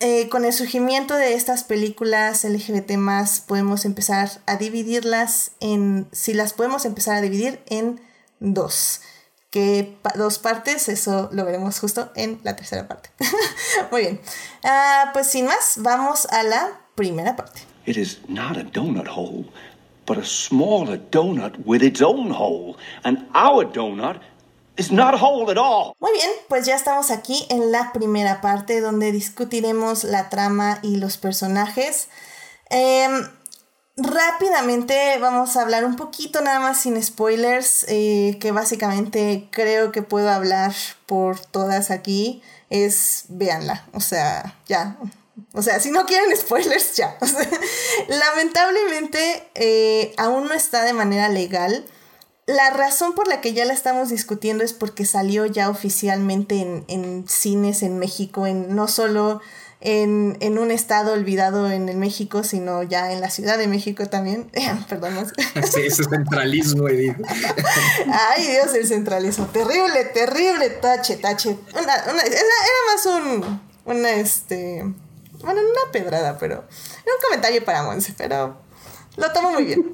eh, 0.00 0.28
con 0.28 0.44
el 0.44 0.52
surgimiento 0.52 1.14
de 1.14 1.34
estas 1.34 1.62
películas 1.62 2.44
LGBT 2.44 2.98
podemos 3.46 3.84
empezar 3.84 4.28
a 4.46 4.56
dividirlas 4.56 5.52
en, 5.60 6.08
si 6.10 6.34
las 6.34 6.52
podemos 6.52 6.84
empezar 6.84 7.16
a 7.16 7.20
dividir 7.20 7.62
en 7.66 8.00
dos. 8.52 9.00
Que 9.50 9.96
dos 10.16 10.38
partes, 10.40 10.88
eso 10.88 11.28
lo 11.32 11.44
veremos 11.44 11.78
justo 11.78 12.10
en 12.16 12.40
la 12.42 12.56
tercera 12.56 12.88
parte. 12.88 13.10
Muy 13.90 14.00
bien. 14.02 14.20
Uh, 14.64 15.12
pues 15.12 15.28
sin 15.28 15.46
más, 15.46 15.76
vamos 15.76 16.26
a 16.26 16.42
la 16.42 16.80
primera 16.96 17.36
parte. 17.36 17.62
It 17.86 17.96
is 17.96 18.18
not 18.28 18.56
a 18.56 18.64
donut 18.64 19.06
hole, 19.06 19.44
but 20.06 20.18
a 20.18 20.24
smaller 20.24 20.98
donut 21.10 21.56
with 21.64 21.82
its 21.82 22.02
own 22.02 22.32
hole. 22.32 22.76
And 23.04 23.26
our 23.32 23.64
donut 23.64 24.20
is 24.76 24.90
not 24.90 25.14
a 25.14 25.18
hole 25.18 25.50
at 25.50 25.56
all. 25.56 25.94
Muy 26.00 26.12
bien, 26.12 26.30
pues 26.48 26.66
ya 26.66 26.74
estamos 26.74 27.10
aquí 27.10 27.46
en 27.48 27.70
la 27.70 27.92
primera 27.92 28.40
parte 28.40 28.80
donde 28.80 29.12
discutiremos 29.12 30.04
la 30.04 30.28
trama 30.30 30.80
y 30.82 30.96
los 30.96 31.16
personajes. 31.16 32.08
Eh, 32.70 33.08
Rápidamente 33.96 35.18
vamos 35.20 35.56
a 35.56 35.62
hablar 35.62 35.84
un 35.84 35.94
poquito 35.94 36.40
nada 36.40 36.58
más 36.58 36.80
sin 36.80 37.00
spoilers, 37.00 37.86
eh, 37.88 38.38
que 38.40 38.50
básicamente 38.50 39.48
creo 39.52 39.92
que 39.92 40.02
puedo 40.02 40.30
hablar 40.30 40.74
por 41.06 41.38
todas 41.38 41.92
aquí, 41.92 42.42
es 42.70 43.26
véanla, 43.28 43.86
o 43.92 44.00
sea, 44.00 44.58
ya, 44.66 44.96
o 45.52 45.62
sea, 45.62 45.78
si 45.78 45.92
no 45.92 46.06
quieren 46.06 46.36
spoilers, 46.36 46.96
ya. 46.96 47.16
lamentablemente 48.08 49.48
eh, 49.54 50.12
aún 50.16 50.46
no 50.48 50.54
está 50.54 50.82
de 50.82 50.92
manera 50.92 51.28
legal. 51.28 51.84
La 52.46 52.70
razón 52.70 53.14
por 53.14 53.26
la 53.28 53.40
que 53.40 53.54
ya 53.54 53.64
la 53.64 53.72
estamos 53.72 54.10
discutiendo 54.10 54.64
es 54.64 54.74
porque 54.74 55.06
salió 55.06 55.46
ya 55.46 55.70
oficialmente 55.70 56.60
en, 56.60 56.84
en 56.88 57.26
cines 57.28 57.82
en 57.82 57.98
México, 57.98 58.46
en 58.46 58.74
no 58.74 58.86
solo 58.86 59.40
en, 59.84 60.38
en, 60.40 60.58
un 60.58 60.70
estado 60.70 61.12
olvidado 61.12 61.70
en 61.70 61.90
el 61.90 61.98
México, 61.98 62.42
sino 62.42 62.82
ya 62.82 63.12
en 63.12 63.20
la 63.20 63.28
Ciudad 63.28 63.58
de 63.58 63.68
México 63.68 64.06
también. 64.06 64.50
Perdón. 64.88 65.14
Sí, 65.64 65.82
ese 65.82 66.04
centralismo, 66.04 66.88
Edith. 66.88 67.16
Ay, 68.10 68.46
Dios, 68.46 68.74
el 68.74 68.86
centralismo. 68.86 69.46
Terrible, 69.46 70.04
terrible, 70.12 70.70
tache, 70.70 71.16
tache. 71.16 71.50
Una, 71.72 71.94
una, 72.10 72.22
era, 72.22 72.42
más 72.92 73.06
un, 73.06 73.60
una, 73.84 74.10
este, 74.12 74.82
bueno, 75.42 75.60
una 75.60 75.92
pedrada, 75.92 76.38
pero 76.38 76.54
era 76.54 77.14
un 77.14 77.22
comentario 77.22 77.64
para 77.64 77.82
Monse, 77.82 78.14
pero 78.16 78.56
lo 79.16 79.32
tomo 79.32 79.52
muy 79.52 79.64
bien. 79.64 79.92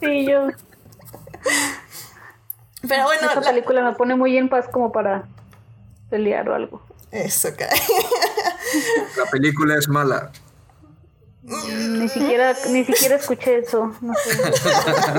Sí, 0.00 0.26
yo. 0.26 0.48
Pero 2.86 3.04
bueno. 3.04 3.28
Esta 3.28 3.40
película 3.40 3.82
me 3.82 3.92
pone 3.94 4.16
muy 4.16 4.36
en 4.36 4.48
paz 4.48 4.66
como 4.68 4.90
para 4.90 5.28
pelear 6.10 6.48
o 6.48 6.54
algo. 6.54 6.82
Eso, 7.10 7.48
caray. 7.56 7.80
La 9.16 9.24
película 9.30 9.76
es 9.78 9.88
mala. 9.88 10.30
Ni 11.42 12.08
siquiera, 12.08 12.54
ni 12.68 12.84
siquiera 12.84 13.16
escuché 13.16 13.58
eso. 13.58 13.94
No 14.02 14.12
sé. 14.14 14.36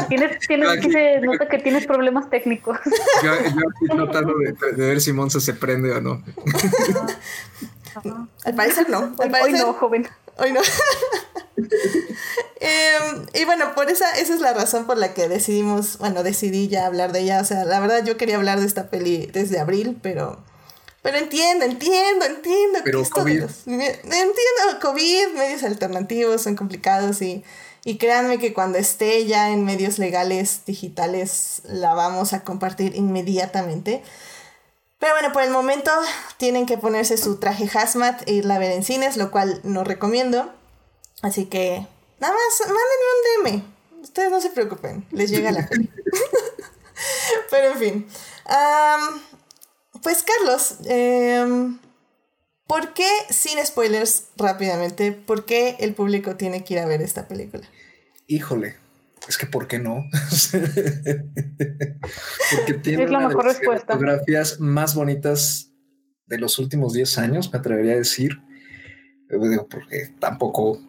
Tienes, 0.10 0.40
tienes, 0.48 0.84
se 0.84 1.22
nota 1.22 1.48
que 1.48 1.58
tienes 1.58 1.88
problemas 1.88 2.30
técnicos. 2.30 2.78
Yo, 3.24 3.34
yo 3.34 3.62
estoy 3.82 3.98
tratando 3.98 4.36
de, 4.38 4.54
ver 4.76 5.02
si 5.02 5.12
Monza 5.12 5.40
se 5.40 5.54
prende 5.54 5.92
o 5.92 6.02
no. 6.02 6.24
Al 8.46 8.54
parecer 8.54 8.90
no. 8.90 9.16
Al 9.20 9.32
parecer, 9.32 9.44
hoy 9.44 9.54
no, 9.54 9.74
joven. 9.74 10.08
Hoy 10.38 10.52
no. 10.52 10.62
Em, 12.62 13.26
y 13.34 13.46
bueno, 13.46 13.74
por 13.76 13.90
esa, 13.90 14.12
esa 14.12 14.34
es 14.34 14.42
la 14.42 14.54
razón 14.54 14.86
por 14.86 14.98
la 14.98 15.14
que 15.14 15.28
decidimos, 15.28 15.98
bueno, 15.98 16.24
decidí 16.24 16.68
ya 16.68 16.86
hablar 16.86 17.12
de 17.12 17.22
ella. 17.22 17.42
O 17.42 17.46
sea, 17.46 17.66
la 17.66 17.80
verdad 17.80 18.04
yo 18.06 18.18
quería 18.18 18.36
hablar 18.38 18.60
de 18.60 18.66
esta 18.66 18.90
peli 18.90 19.28
desde 19.28 19.60
abril, 19.60 19.98
pero 20.02 20.40
pero 21.10 21.24
entiendo, 21.24 21.66
entiendo, 21.66 22.26
entiendo. 22.26 22.80
Pero 22.84 23.04
COVID. 23.10 23.44
entiendo, 23.66 24.80
COVID, 24.80 25.30
medios 25.36 25.64
alternativos 25.64 26.44
son 26.44 26.56
complicados 26.56 27.24
y, 27.24 27.44
y 27.84 27.98
créanme 27.98 28.38
que 28.38 28.54
cuando 28.54 28.78
esté 28.78 29.26
ya 29.26 29.50
en 29.50 29.66
medios 29.66 29.98
legales 29.98 30.66
digitales 30.68 31.64
la 31.64 31.96
vamos 31.96 32.34
a 32.34 32.44
compartir 32.44 32.96
inmediatamente. 32.96 34.04
Pero 35.00 35.14
bueno, 35.16 35.34
por 35.34 35.42
el 35.42 35.50
momento 35.50 35.90
tienen 36.38 36.68
que 36.68 36.78
ponerse 36.78 37.18
su 37.18 37.40
traje 37.40 37.68
hazmat 37.74 38.22
e 38.28 38.34
irla 38.34 38.58
a 38.58 38.60
ver 38.60 38.72
en 38.74 38.84
cines, 38.84 39.18
lo 39.18 39.32
cual 39.32 39.62
no 39.64 39.84
recomiendo. 39.84 40.54
Así 41.24 41.46
que 41.46 41.88
nada 42.20 42.36
más, 42.36 42.70
mándenme 42.70 43.56
un 43.56 43.64
DM. 43.64 44.04
Ustedes 44.04 44.30
no 44.30 44.42
se 44.42 44.52
preocupen, 44.52 45.08
les 45.10 45.32
llega 45.32 45.52
la 45.52 45.68
Pero 47.50 47.74
en 47.74 47.80
fin. 47.80 48.08
Pues 50.02 50.24
Carlos, 50.24 50.78
em, 50.86 51.80
¿por 52.68 52.94
qué, 52.94 53.10
sin 53.30 53.64
spoilers 53.66 54.30
rápidamente, 54.38 55.12
por 55.12 55.46
qué 55.46 55.76
el 55.80 55.94
público 55.94 56.36
tiene 56.36 56.64
que 56.64 56.76
ir 56.76 56.80
a 56.80 56.86
ver 56.86 57.02
esta 57.02 57.28
película? 57.28 57.68
Híjole, 58.28 58.76
es 59.28 59.38
que 59.38 59.46
¿por 59.46 59.68
qué 59.68 59.80
no? 59.80 60.06
Porque 62.56 62.74
tiene 62.82 63.04
es 63.04 63.10
la 63.12 63.28
mejor 63.28 63.44
de 63.44 63.66
las 63.66 63.84
fotografías 63.84 64.60
más 64.60 64.96
bonitas 64.96 65.72
de 66.28 66.38
los 66.38 66.60
últimos 66.60 66.94
10 66.94 67.18
años, 67.18 67.52
me 67.52 67.60
atrevería 67.60 67.94
a 67.94 67.98
decir. 67.98 68.40
Porque 69.30 70.14
tampoco, 70.20 70.82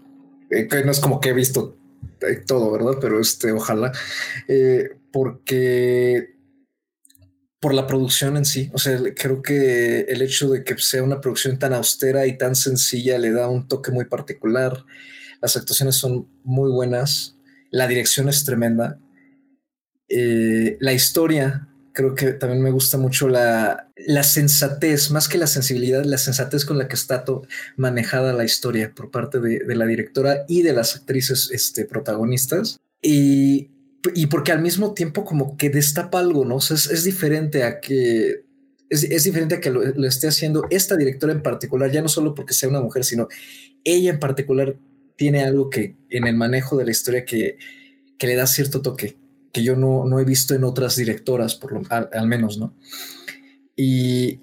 eh, 0.51 0.69
no 0.85 0.91
es 0.91 1.01
como 1.01 1.21
que 1.21 1.31
he 1.31 1.35
visto 1.35 1.77
eh, 2.21 2.43
todo, 2.47 2.71
¿verdad? 2.71 2.99
Pero 3.01 3.21
este, 3.21 3.53
ojalá. 3.53 3.93
Eh, 4.49 4.97
porque 5.13 6.37
por 7.61 7.75
la 7.75 7.87
producción 7.87 8.39
en 8.39 8.47
sí. 8.47 8.71
O 8.73 8.79
sea, 8.79 8.99
creo 9.15 9.43
que 9.43 10.01
el 10.09 10.23
hecho 10.23 10.49
de 10.49 10.65
que 10.65 10.77
sea 10.79 11.03
una 11.03 11.21
producción 11.21 11.59
tan 11.59 11.75
austera 11.75 12.27
y 12.27 12.39
tan 12.39 12.57
sencilla 12.57 13.19
le 13.19 13.33
da 13.33 13.49
un 13.49 13.69
toque 13.69 13.93
muy 13.93 14.07
particular. 14.07 14.85
Las 15.43 15.57
actuaciones 15.57 15.95
son 15.97 16.27
muy 16.43 16.71
buenas. 16.71 17.37
La 17.71 17.87
dirección 17.87 18.31
es 18.31 18.45
tremenda. 18.45 18.99
Eh, 20.09 20.79
la 20.81 20.95
historia, 20.95 21.69
creo 21.93 22.15
que 22.15 22.33
también 22.33 22.63
me 22.63 22.71
gusta 22.71 22.97
mucho 22.97 23.29
la, 23.29 23.93
la, 23.95 24.23
sensatez, 24.23 25.11
más 25.11 25.29
que 25.29 25.39
la 25.39 25.47
sensibilidad, 25.47 26.03
la 26.05 26.19
sensatez 26.19 26.65
con 26.65 26.79
la 26.79 26.89
que 26.89 26.97
está 26.97 27.25
manejada 27.77 28.33
la 28.33 28.45
historia 28.45 28.93
por 28.95 29.11
parte 29.11 29.39
de, 29.39 29.61
de, 29.61 29.77
la 29.77 29.85
directora 29.85 30.45
y 30.49 30.63
de 30.63 30.73
las 30.73 30.97
actrices 30.97 31.51
este, 31.53 31.85
protagonistas. 31.85 32.81
Y 33.03 33.71
y 34.15 34.27
porque 34.27 34.53
al 34.53 34.63
mismo 34.63 34.95
tiempo 34.95 35.25
como 35.25 35.57
que 35.57 35.71
destapa 35.71 36.21
algo, 36.21 36.45
¿no? 36.45 36.57
O 36.57 36.61
sea, 36.61 36.77
es, 36.77 37.05
diferente 37.05 37.65
a 37.65 37.81
que 37.81 38.45
es, 38.89 39.25
diferente 39.25 39.57
a 39.57 39.61
que 39.61 39.71
lo, 39.71 39.83
esté 40.07 40.29
haciendo 40.29 40.67
esta 40.71 40.97
directora 40.97 41.33
en 41.33 41.43
particular, 41.43 41.91
ya 41.91 42.03
no 42.03 42.09
solo 42.09 42.35
porque 42.35 42.55
sea 42.55 42.69
una 42.69 42.81
mujer, 42.81 43.05
sino 43.05 43.29
ella 43.85 44.11
en 44.11 44.19
particular 44.19 44.77
tiene 45.17 45.43
algo 45.43 45.69
que 45.71 45.97
en 46.09 46.27
el 46.27 46.37
manejo 46.37 46.77
de 46.77 46.87
la 46.87 46.91
historia 46.91 47.25
que, 47.25 47.59
que 48.17 48.27
le 48.27 48.37
da 48.37 48.47
cierto 48.47 48.81
toque 48.81 49.17
que 49.53 49.63
yo 49.63 49.77
no, 49.77 50.05
no 50.05 50.21
he 50.21 50.25
visto 50.25 50.55
en 50.55 50.65
otras 50.65 50.97
directoras, 50.97 51.55
por 51.55 51.73
lo, 51.73 51.83
al, 51.91 52.27
menos, 52.27 52.59
¿no? 52.59 52.73
Y 53.77 54.41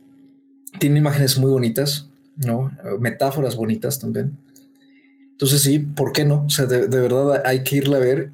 tiene 0.80 1.00
imágenes 1.00 1.38
muy 1.38 1.52
bonitas, 1.52 2.10
¿no? 2.36 2.72
Metáforas 3.00 3.56
bonitas 3.56 4.00
también. 4.00 4.38
Entonces 5.32 5.62
sí, 5.62 5.80
¿por 5.80 6.12
qué 6.12 6.26
no? 6.26 6.46
O 6.46 6.50
sea, 6.50 6.66
de, 6.66 6.88
verdad 6.88 7.44
hay 7.46 7.64
que 7.64 7.78
irla 7.78 7.98
a 7.98 8.02
ver. 8.02 8.32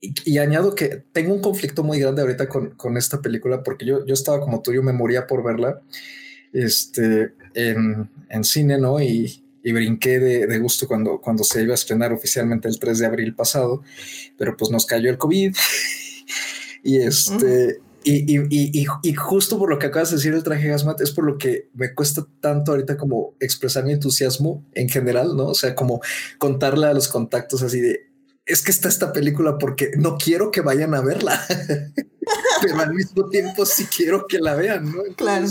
Y, 0.00 0.14
y, 0.24 0.38
añado 0.38 0.74
que 0.74 1.04
tengo 1.12 1.34
un 1.34 1.42
conflicto 1.42 1.82
muy 1.82 2.00
grande 2.00 2.22
ahorita 2.22 2.48
con, 2.48 2.70
con, 2.70 2.96
esta 2.96 3.20
película 3.20 3.62
porque 3.62 3.84
yo, 3.84 4.06
yo 4.06 4.14
estaba 4.14 4.40
como 4.40 4.62
tú, 4.62 4.72
yo 4.72 4.82
me 4.82 4.94
moría 4.94 5.26
por 5.26 5.44
verla 5.44 5.82
este, 6.52 7.34
en, 7.54 8.08
en 8.28 8.44
cine, 8.44 8.78
¿no? 8.78 9.00
Y, 9.00 9.44
y 9.62 9.72
brinqué 9.72 10.18
de, 10.18 10.46
de, 10.46 10.58
gusto 10.58 10.86
cuando, 10.88 11.20
cuando 11.20 11.44
se 11.44 11.62
iba 11.62 11.72
a 11.72 11.74
estrenar 11.74 12.12
oficialmente 12.12 12.68
el 12.68 12.78
3 12.78 12.98
de 12.98 13.06
abril 13.06 13.34
pasado, 13.34 13.82
pero 14.38 14.56
pues 14.56 14.70
nos 14.70 14.86
cayó 14.86 15.10
el 15.10 15.18
COVID 15.18 15.54
y 16.82 16.96
este... 16.98 17.80
Y, 18.02 18.34
y, 18.34 18.46
y, 18.48 18.86
y, 19.02 19.12
justo 19.12 19.58
por 19.58 19.68
lo 19.68 19.78
que 19.78 19.88
acabas 19.88 20.08
de 20.08 20.16
decir 20.16 20.32
el 20.32 20.42
traje 20.42 20.72
Hazmat 20.72 21.02
es 21.02 21.10
por 21.10 21.22
lo 21.26 21.36
que 21.36 21.68
me 21.74 21.92
cuesta 21.92 22.26
tanto 22.40 22.72
ahorita 22.72 22.96
como 22.96 23.34
expresar 23.40 23.84
mi 23.84 23.92
entusiasmo 23.92 24.64
en 24.72 24.88
general, 24.88 25.36
¿no? 25.36 25.48
O 25.48 25.54
sea, 25.54 25.74
como 25.74 26.00
contarle 26.38 26.86
a 26.86 26.94
los 26.94 27.08
contactos 27.08 27.62
así 27.62 27.78
de, 27.78 28.09
es 28.50 28.62
que 28.62 28.70
está 28.70 28.88
esta 28.88 29.12
película 29.12 29.58
porque 29.58 29.92
no 29.96 30.16
quiero 30.16 30.50
que 30.50 30.60
vayan 30.60 30.94
a 30.94 31.00
verla, 31.00 31.40
pero 32.62 32.80
al 32.80 32.94
mismo 32.94 33.28
tiempo 33.28 33.64
sí 33.64 33.86
quiero 33.86 34.26
que 34.26 34.38
la 34.38 34.54
vean, 34.54 34.92
¿no? 34.92 35.02
claro. 35.16 35.46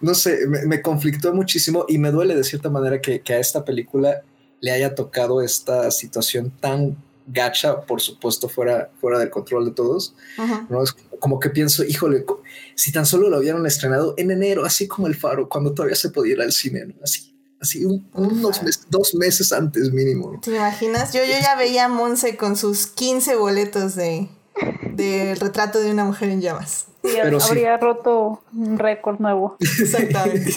no 0.00 0.14
sé, 0.14 0.46
me, 0.46 0.80
conflictó 0.80 1.34
muchísimo 1.34 1.84
y 1.88 1.98
me 1.98 2.10
duele 2.10 2.34
de 2.34 2.44
cierta 2.44 2.70
manera 2.70 3.00
que, 3.00 3.22
a 3.28 3.38
esta 3.38 3.64
película 3.64 4.22
le 4.60 4.70
haya 4.70 4.94
tocado 4.94 5.42
esta 5.42 5.90
situación 5.90 6.50
tan 6.60 6.96
gacha, 7.26 7.82
por 7.82 8.00
supuesto, 8.00 8.48
fuera, 8.48 8.90
fuera 9.00 9.18
del 9.18 9.30
control 9.30 9.66
de 9.66 9.70
todos. 9.72 10.14
¿no? 10.70 10.82
Es 10.82 10.96
como 11.20 11.38
que 11.38 11.50
pienso, 11.50 11.84
híjole, 11.84 12.24
si 12.74 12.90
tan 12.90 13.04
solo 13.04 13.28
lo 13.28 13.38
hubieran 13.38 13.66
estrenado 13.66 14.14
en 14.16 14.30
enero, 14.30 14.64
así 14.64 14.88
como 14.88 15.06
el 15.06 15.14
faro, 15.14 15.48
cuando 15.48 15.74
todavía 15.74 15.96
se 15.96 16.10
podía 16.10 16.34
ir 16.34 16.40
al 16.40 16.52
cine, 16.52 16.86
¿no? 16.86 16.94
así 17.02 17.37
así 17.60 17.84
unos 18.12 18.60
dos 18.88 19.14
meses 19.14 19.52
antes 19.52 19.92
mínimo. 19.92 20.40
¿Te 20.40 20.54
imaginas? 20.54 21.12
Yo, 21.12 21.20
yo 21.24 21.34
ya 21.40 21.56
veía 21.56 21.86
a 21.86 21.88
Monse 21.88 22.36
con 22.36 22.56
sus 22.56 22.86
15 22.86 23.36
boletos 23.36 23.94
de, 23.94 24.28
de 24.94 25.34
retrato 25.34 25.80
de 25.80 25.90
una 25.90 26.04
mujer 26.04 26.30
en 26.30 26.40
llamas. 26.40 26.86
Sí, 27.04 27.16
habría 27.18 27.76
roto 27.76 28.42
un 28.52 28.78
récord 28.78 29.20
nuevo. 29.20 29.56
Exactamente. 29.80 30.52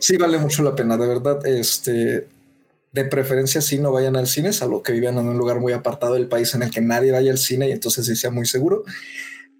sí 0.00 0.16
vale 0.16 0.38
mucho 0.38 0.62
la 0.62 0.74
pena, 0.74 0.96
de 0.96 1.06
verdad. 1.06 1.46
Este, 1.46 2.28
de 2.92 3.04
preferencia 3.04 3.60
sí 3.60 3.78
no 3.78 3.92
vayan 3.92 4.16
al 4.16 4.26
cine, 4.26 4.52
salvo 4.52 4.82
que 4.82 4.92
vivan 4.92 5.18
en 5.18 5.28
un 5.28 5.38
lugar 5.38 5.60
muy 5.60 5.72
apartado 5.72 6.14
del 6.14 6.28
país 6.28 6.54
en 6.54 6.62
el 6.62 6.70
que 6.70 6.80
nadie 6.80 7.12
vaya 7.12 7.30
al 7.30 7.38
cine 7.38 7.68
y 7.68 7.72
entonces 7.72 8.06
sí 8.06 8.16
sea 8.16 8.30
muy 8.30 8.46
seguro. 8.46 8.84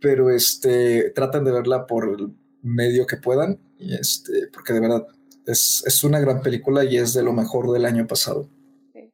Pero 0.01 0.31
este, 0.31 1.11
traten 1.11 1.45
de 1.45 1.53
verla 1.53 1.87
por 1.87 2.09
el 2.09 2.35
medio 2.63 3.07
que 3.07 3.17
puedan, 3.17 3.59
y 3.79 3.95
este, 3.95 4.49
porque 4.53 4.73
de 4.73 4.81
verdad 4.81 5.07
es, 5.47 5.83
es 5.87 6.05
una 6.05 6.21
gran 6.21 6.43
película 6.43 6.85
y 6.85 6.97
es 6.97 7.15
de 7.15 7.23
lo 7.23 7.33
mejor 7.33 7.71
del 7.71 7.85
año 7.85 8.07
pasado. 8.07 8.49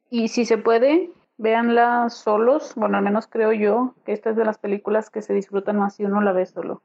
Y 0.09 0.27
si 0.27 0.45
se 0.45 0.57
puede, 0.57 1.11
véanla 1.37 2.09
solos. 2.09 2.73
Bueno, 2.75 2.97
al 2.97 3.03
menos 3.03 3.27
creo 3.27 3.53
yo 3.53 3.95
que 4.05 4.13
esta 4.13 4.31
es 4.31 4.35
de 4.35 4.45
las 4.45 4.57
películas 4.57 5.09
que 5.09 5.21
se 5.21 5.33
disfrutan 5.33 5.77
más 5.77 5.95
si 5.95 6.03
uno 6.03 6.21
la 6.21 6.33
ve 6.33 6.45
solo. 6.45 6.83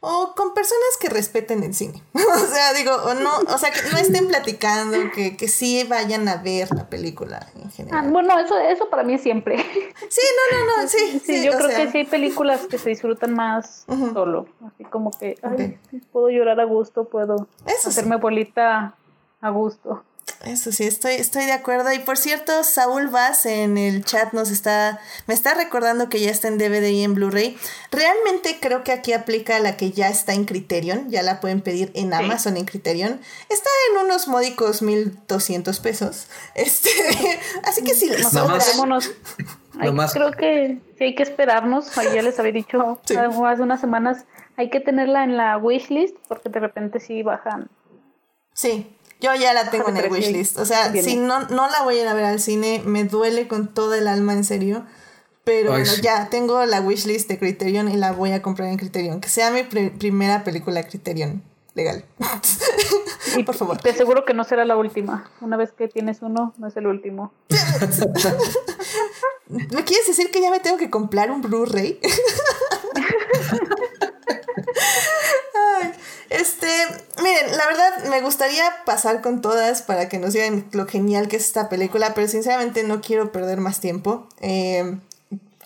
O 0.00 0.32
con 0.36 0.54
personas 0.54 0.96
que 1.00 1.08
respeten 1.08 1.64
el 1.64 1.74
cine. 1.74 2.02
o 2.14 2.38
sea, 2.46 2.72
digo, 2.72 2.92
o 2.92 3.14
no, 3.14 3.30
o 3.52 3.58
sea, 3.58 3.72
que 3.72 3.80
no 3.90 3.98
estén 3.98 4.28
platicando, 4.28 4.96
que, 5.12 5.36
que 5.36 5.48
sí 5.48 5.84
vayan 5.88 6.28
a 6.28 6.36
ver 6.36 6.70
la 6.70 6.88
película 6.88 7.48
en 7.56 7.70
general. 7.70 8.04
Ah, 8.06 8.08
bueno, 8.08 8.38
eso, 8.38 8.56
eso 8.58 8.88
para 8.90 9.02
mí 9.02 9.14
es 9.14 9.22
siempre. 9.22 9.56
Sí, 10.10 10.22
no, 10.50 10.58
no, 10.58 10.82
no, 10.82 10.88
sí. 10.88 11.20
Sí, 11.24 11.44
yo 11.44 11.52
creo 11.52 11.68
que 11.68 11.90
sí 11.90 11.98
hay 11.98 12.04
películas 12.06 12.66
que 12.66 12.78
se 12.78 12.90
disfrutan 12.90 13.34
más 13.34 13.84
solo. 14.14 14.46
Así 14.66 14.84
como 14.84 15.10
que, 15.10 15.36
ay, 15.42 15.78
puedo 16.12 16.30
llorar 16.30 16.58
a 16.60 16.64
gusto, 16.64 17.04
puedo 17.04 17.46
hacerme 17.66 18.16
bolita 18.16 18.94
a 19.40 19.50
gusto. 19.50 20.02
Eso 20.44 20.70
sí, 20.70 20.84
estoy, 20.84 21.14
estoy 21.14 21.46
de 21.46 21.52
acuerdo. 21.52 21.92
Y 21.92 21.98
por 21.98 22.16
cierto, 22.16 22.62
Saúl 22.62 23.08
Vaz 23.08 23.44
en 23.44 23.76
el 23.76 24.04
chat 24.04 24.32
nos 24.32 24.50
está, 24.50 25.00
me 25.26 25.34
está 25.34 25.54
recordando 25.54 26.08
que 26.08 26.20
ya 26.20 26.30
está 26.30 26.46
en 26.46 26.58
DVD 26.58 26.88
y 26.90 27.02
en 27.02 27.14
Blu-ray. 27.14 27.58
Realmente 27.90 28.58
creo 28.60 28.84
que 28.84 28.92
aquí 28.92 29.12
aplica 29.12 29.58
la 29.58 29.76
que 29.76 29.90
ya 29.90 30.08
está 30.08 30.34
en 30.34 30.44
Criterion, 30.44 31.10
ya 31.10 31.22
la 31.22 31.40
pueden 31.40 31.60
pedir 31.60 31.90
en 31.94 32.14
Amazon 32.14 32.56
en 32.56 32.66
Criterion. 32.66 33.20
Está 33.48 33.70
en 33.90 34.04
unos 34.04 34.28
módicos 34.28 34.82
1200 34.82 35.80
pesos. 35.80 36.28
Este, 36.54 36.90
así 37.64 37.82
que 37.82 37.94
sí, 37.94 38.08
les 38.08 38.26
Creo 40.12 40.32
que 40.32 40.80
sí 40.98 41.04
hay 41.04 41.14
que 41.14 41.22
esperarnos. 41.22 41.96
Ahí 41.96 42.08
ya 42.14 42.22
les 42.22 42.38
había 42.38 42.52
dicho 42.52 43.00
hace 43.46 43.62
unas 43.62 43.80
semanas, 43.80 44.24
hay 44.56 44.70
que 44.70 44.80
tenerla 44.80 45.24
en 45.24 45.36
la 45.36 45.56
wishlist 45.56 46.16
porque 46.26 46.48
de 46.48 46.60
repente 46.60 47.00
sí 47.00 47.22
bajan. 47.22 47.70
Sí, 48.52 48.97
yo 49.20 49.34
ya 49.34 49.52
la 49.52 49.70
tengo 49.70 49.88
en 49.88 49.96
el 49.96 50.10
wishlist. 50.10 50.58
O 50.58 50.64
sea, 50.64 50.92
si 50.92 51.16
no, 51.16 51.40
no 51.48 51.68
la 51.68 51.82
voy 51.82 51.98
a 51.98 52.02
ir 52.02 52.08
a 52.08 52.14
ver 52.14 52.24
al 52.24 52.40
cine, 52.40 52.82
me 52.84 53.04
duele 53.04 53.48
con 53.48 53.68
todo 53.68 53.94
el 53.94 54.08
alma, 54.08 54.32
en 54.32 54.44
serio. 54.44 54.84
Pero 55.44 55.70
bueno, 55.70 55.90
ya 56.02 56.28
tengo 56.28 56.66
la 56.66 56.80
wishlist 56.80 57.28
de 57.28 57.38
Criterion 57.38 57.88
y 57.88 57.96
la 57.96 58.12
voy 58.12 58.32
a 58.32 58.42
comprar 58.42 58.68
en 58.68 58.76
Criterion. 58.76 59.20
Que 59.20 59.28
sea 59.30 59.50
mi 59.50 59.62
primera 59.62 60.44
película 60.44 60.82
Criterion 60.86 61.42
legal. 61.78 62.04
Y 63.36 63.42
por 63.46 63.54
favor. 63.54 63.78
Te 63.78 63.90
aseguro 63.90 64.24
que 64.24 64.34
no 64.34 64.44
será 64.44 64.64
la 64.66 64.76
última. 64.76 65.30
Una 65.40 65.56
vez 65.56 65.72
que 65.72 65.88
tienes 65.88 66.18
uno, 66.20 66.52
no 66.58 66.66
es 66.66 66.76
el 66.76 66.86
último. 66.86 67.32
¿Me 69.48 69.84
quieres 69.84 70.06
decir 70.06 70.30
que 70.30 70.42
ya 70.42 70.50
me 70.50 70.60
tengo 70.60 70.76
que 70.76 70.90
comprar 70.90 71.30
un 71.30 71.40
Blu-ray? 71.40 71.98
Este, 76.30 76.68
miren, 77.22 77.56
la 77.56 77.66
verdad 77.66 78.04
me 78.10 78.20
gustaría 78.20 78.64
pasar 78.84 79.20
con 79.20 79.40
todas 79.40 79.82
para 79.82 80.08
que 80.08 80.18
nos 80.18 80.34
digan 80.34 80.66
lo 80.72 80.86
genial 80.86 81.28
que 81.28 81.36
es 81.36 81.44
esta 81.44 81.68
película, 81.68 82.14
pero 82.14 82.28
sinceramente 82.28 82.82
no 82.84 83.00
quiero 83.00 83.32
perder 83.32 83.60
más 83.60 83.80
tiempo. 83.80 84.28
Eh, 84.40 84.98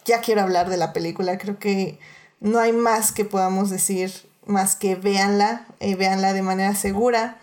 ya 0.05 0.21
quiero 0.21 0.43
hablar 0.43 0.69
de 0.69 0.77
la 0.77 0.93
película, 0.93 1.39
creo 1.39 1.59
que 1.59 1.99
no 2.41 2.59
hay 2.59 2.73
más 2.73 3.13
que 3.13 3.25
podamos 3.25 3.71
decir 3.71 4.13
más 4.47 4.75
que 4.75 4.97
véanla, 4.97 5.67
eh, 5.81 5.95
véanla 5.95 6.33
de 6.33 6.43
manera 6.43 6.75
segura, 6.75 7.39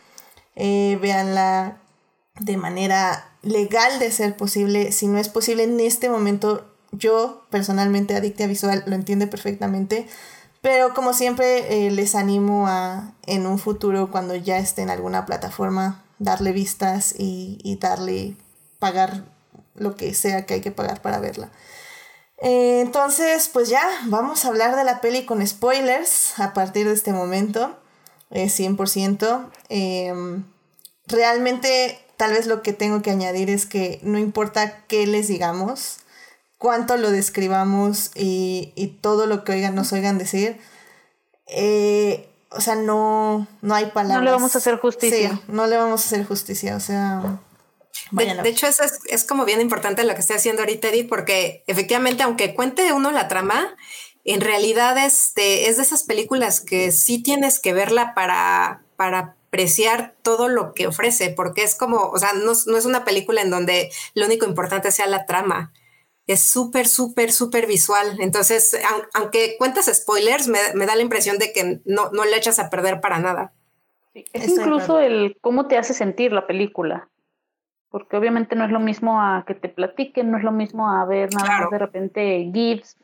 eh, 0.56 0.98
véanla 1.02 1.78
de 2.40 2.58
manera 2.58 3.32
legal 3.42 4.00
de 4.00 4.12
ser 4.12 4.36
posible. 4.36 4.92
Si 4.92 5.08
no 5.08 5.18
es 5.18 5.30
posible 5.30 5.64
en 5.64 5.80
este 5.80 6.10
momento, 6.10 6.70
yo 6.92 7.46
personalmente, 7.50 8.16
adicta 8.16 8.48
visual, 8.48 8.84
lo 8.86 8.96
entiende 8.96 9.28
perfectamente 9.28 10.08
pero 10.62 10.94
como 10.94 11.14
siempre, 11.14 11.88
eh, 11.88 11.92
les 11.92 12.16
animo 12.16 12.68
a 12.68 13.14
en 13.26 13.46
un 13.46 13.60
futuro, 13.60 14.12
cuando 14.12 14.36
ya 14.36 14.58
esté 14.58 14.82
en 14.82 14.90
alguna 14.90 15.26
plataforma, 15.26 16.04
darle 16.18 16.52
vistas 16.52 17.16
y, 17.18 17.78
darle, 17.80 18.36
pagar 18.78 19.24
lo 19.76 19.96
que 19.96 20.14
sea 20.14 20.46
que 20.46 20.56
hay 20.56 20.62
que 20.62 20.72
pagar 20.72 21.02
para 21.02 21.20
verla. 21.20 21.50
Eh, 22.42 22.82
entonces, 22.82 23.50
pues 23.50 23.70
ya, 23.70 23.84
vamos 24.06 24.44
a 24.44 24.50
hablar 24.50 24.76
de 24.76 24.84
la 24.84 25.02
peli 25.02 25.26
con 25.26 25.46
spoilers 25.46 26.38
a 26.40 26.54
partir 26.54 26.88
de 26.88 26.94
este 26.94 27.14
momento, 27.14 27.78
100%. 28.30 29.50
Eh, 29.70 30.08
em, 30.08 30.44
realmente, 31.08 32.00
tal 32.18 32.34
vez 32.34 32.48
lo 32.48 32.62
que 32.62 32.74
tengo 32.74 33.02
que 33.02 33.12
añadir 33.12 33.50
es 33.50 33.66
que 33.66 34.00
no 34.04 34.20
importa 34.20 34.86
qué 34.88 35.08
les 35.08 35.28
digamos, 35.30 35.99
cuánto 36.60 36.98
lo 36.98 37.10
describamos 37.10 38.12
y, 38.14 39.00
todo 39.02 39.26
lo 39.26 39.44
que 39.44 39.54
oigan, 39.54 39.74
nos 39.74 39.92
oigan 39.94 40.20
decir, 40.20 40.60
eh, 41.48 42.30
o 42.50 42.62
sea, 42.62 42.76
no, 42.76 43.48
no 43.62 43.74
hay 43.74 43.88
palabras. 43.88 44.20
No 44.20 44.26
le 44.26 44.32
vamos 44.32 44.54
a 44.54 44.60
hacer 44.60 44.78
justicia. 44.78 45.32
Sí, 45.32 45.42
no 45.48 45.66
le 45.66 45.78
vamos 45.78 46.04
a 46.04 46.06
hacer 46.06 46.26
justicia, 46.28 46.76
o 46.76 46.80
sea... 46.80 47.40
De, 48.12 48.50
hecho, 48.50 48.68
eso 48.68 48.84
es, 49.10 49.24
como 49.24 49.46
bien 49.46 49.62
importante 49.62 50.04
lo 50.04 50.14
que 50.14 50.22
estoy 50.22 50.36
haciendo 50.36 50.62
ahorita, 50.62 50.90
Edith, 50.90 51.10
porque 51.10 51.64
efectivamente, 51.68 52.24
aunque 52.24 52.56
cuente 52.56 52.92
uno 52.92 53.12
la 53.12 53.28
trama, 53.28 53.76
en 54.26 54.42
realidad 54.42 54.98
este, 54.98 55.70
es 55.70 55.78
de 55.78 55.84
esas 55.84 56.04
películas 56.04 56.60
que 56.60 56.92
sí 56.92 57.22
tienes 57.22 57.60
que 57.60 57.74
verla 57.74 58.14
para, 58.16 58.84
para 58.96 59.36
apreciar 59.48 60.16
todo 60.24 60.50
lo 60.50 60.74
que 60.74 60.88
ofrece, 60.88 61.30
porque 61.30 61.64
es 61.64 61.76
como, 61.76 62.10
o 62.10 62.18
sea, 62.18 62.34
no, 62.34 62.54
no 62.66 62.78
es 62.78 62.86
una 62.86 63.06
película 63.06 63.42
en 63.42 63.50
donde 63.50 63.92
lo 64.14 64.26
único 64.26 64.46
importante 64.46 64.92
sea 64.92 65.08
la 65.08 65.26
trama 65.26 65.72
es 66.30 66.44
súper, 66.44 66.88
súper, 66.88 67.32
súper 67.32 67.66
visual. 67.66 68.18
Entonces, 68.20 68.80
aunque 69.16 69.56
cuentas 69.58 69.90
spoilers, 69.92 70.48
me, 70.48 70.86
da 70.86 70.96
la 70.96 71.02
impresión 71.02 71.40
de 71.40 71.52
que 71.52 71.82
no, 71.86 72.12
no 72.12 72.24
le 72.24 72.38
echas 72.38 72.60
a 72.60 72.70
perder 72.70 73.02
para 73.02 73.18
nada. 73.18 73.52
es 74.14 74.48
incluso 74.48 75.00
el 75.00 75.38
cómo 75.42 75.68
te 75.68 75.78
hace 75.80 75.96
sentir 75.96 76.32
la 76.32 76.46
película. 76.46 77.10
Porque 77.90 78.16
obviamente 78.16 78.56
no 78.56 78.64
es 78.64 78.70
lo 78.70 78.80
mismo 78.80 79.20
a 79.20 79.44
que 79.48 79.56
te 79.56 79.70
platiquen, 79.70 80.30
no 80.30 80.38
es 80.38 80.44
lo 80.44 80.52
mismo 80.52 80.92
a 80.92 81.04
ver 81.06 81.34
nada 81.34 81.62
más 81.62 81.72
de 81.72 81.80
repente 81.80 82.52
GIFs 82.54 82.98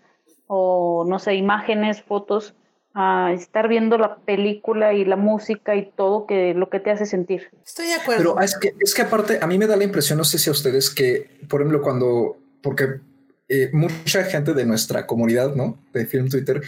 o 0.46 1.04
no 1.08 1.18
sé, 1.18 1.34
imágenes, 1.34 2.04
fotos, 2.04 2.54
a 2.94 3.34
estar 3.34 3.68
viendo 3.68 3.98
la 3.98 4.18
película 4.18 4.94
y 4.94 5.04
la 5.04 5.16
música 5.16 5.76
y 5.76 5.92
todo 5.92 6.28
que 6.28 6.54
lo 6.54 6.70
que 6.70 6.80
te 6.80 6.92
hace 6.92 7.08
sentir. 7.08 7.50
Estoy 7.66 7.88
de 7.88 7.96
acuerdo. 7.96 8.36
Pero 8.36 8.46
es 8.46 8.56
que, 8.60 8.76
es 8.80 8.94
que 8.94 9.02
aparte, 9.02 9.40
a 9.42 9.48
mí 9.48 9.58
me 9.58 9.66
da 9.66 9.76
la 9.76 9.84
impresión, 9.84 10.20
no 10.20 10.24
sé 10.24 10.38
si 10.38 10.52
a 10.52 10.54
ustedes, 10.54 10.92
que, 10.92 11.40
por 11.50 11.62
ejemplo, 11.62 11.82
cuando, 11.82 12.38
porque 12.62 13.00
eh, 13.48 13.70
mucha 13.74 14.24
gente 14.24 14.54
de 14.54 14.66
nuestra 14.66 15.06
comunidad, 15.06 15.56
¿no? 15.56 15.78
De 15.94 16.06
Film 16.06 16.30
Twitter, 16.30 16.62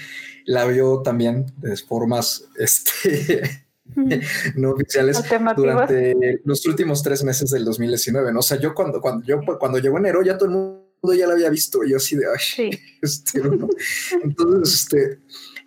la 0.46 0.66
vio 0.66 1.02
también 1.02 1.46
de 1.58 1.76
formas 1.78 2.46
este, 2.58 3.66
no 4.56 4.72
oficiales 4.72 5.24
durante 5.56 6.42
los 6.44 6.66
últimos 6.66 7.02
tres 7.02 7.24
meses 7.24 7.50
del 7.50 7.66
2019, 7.66 8.32
¿no? 8.32 8.40
O 8.40 8.44
sea, 8.44 8.60
yo 8.60 8.74
cuando, 8.74 9.02
cuando, 9.02 9.26
yo, 9.26 9.42
cuando 9.60 9.80
llegó 9.80 9.98
enero 9.98 10.22
ya 10.22 10.38
todo 10.38 10.50
el 10.50 10.56
mundo 10.56 11.14
ya 11.18 11.28
la 11.28 11.34
había 11.34 11.50
visto 11.50 11.84
y 11.84 11.92
yo 11.92 11.98
así 11.98 12.16
de, 12.16 12.26
ay, 12.28 12.80
este, 13.02 13.42
Entonces, 14.24 14.82
este, 14.82 15.20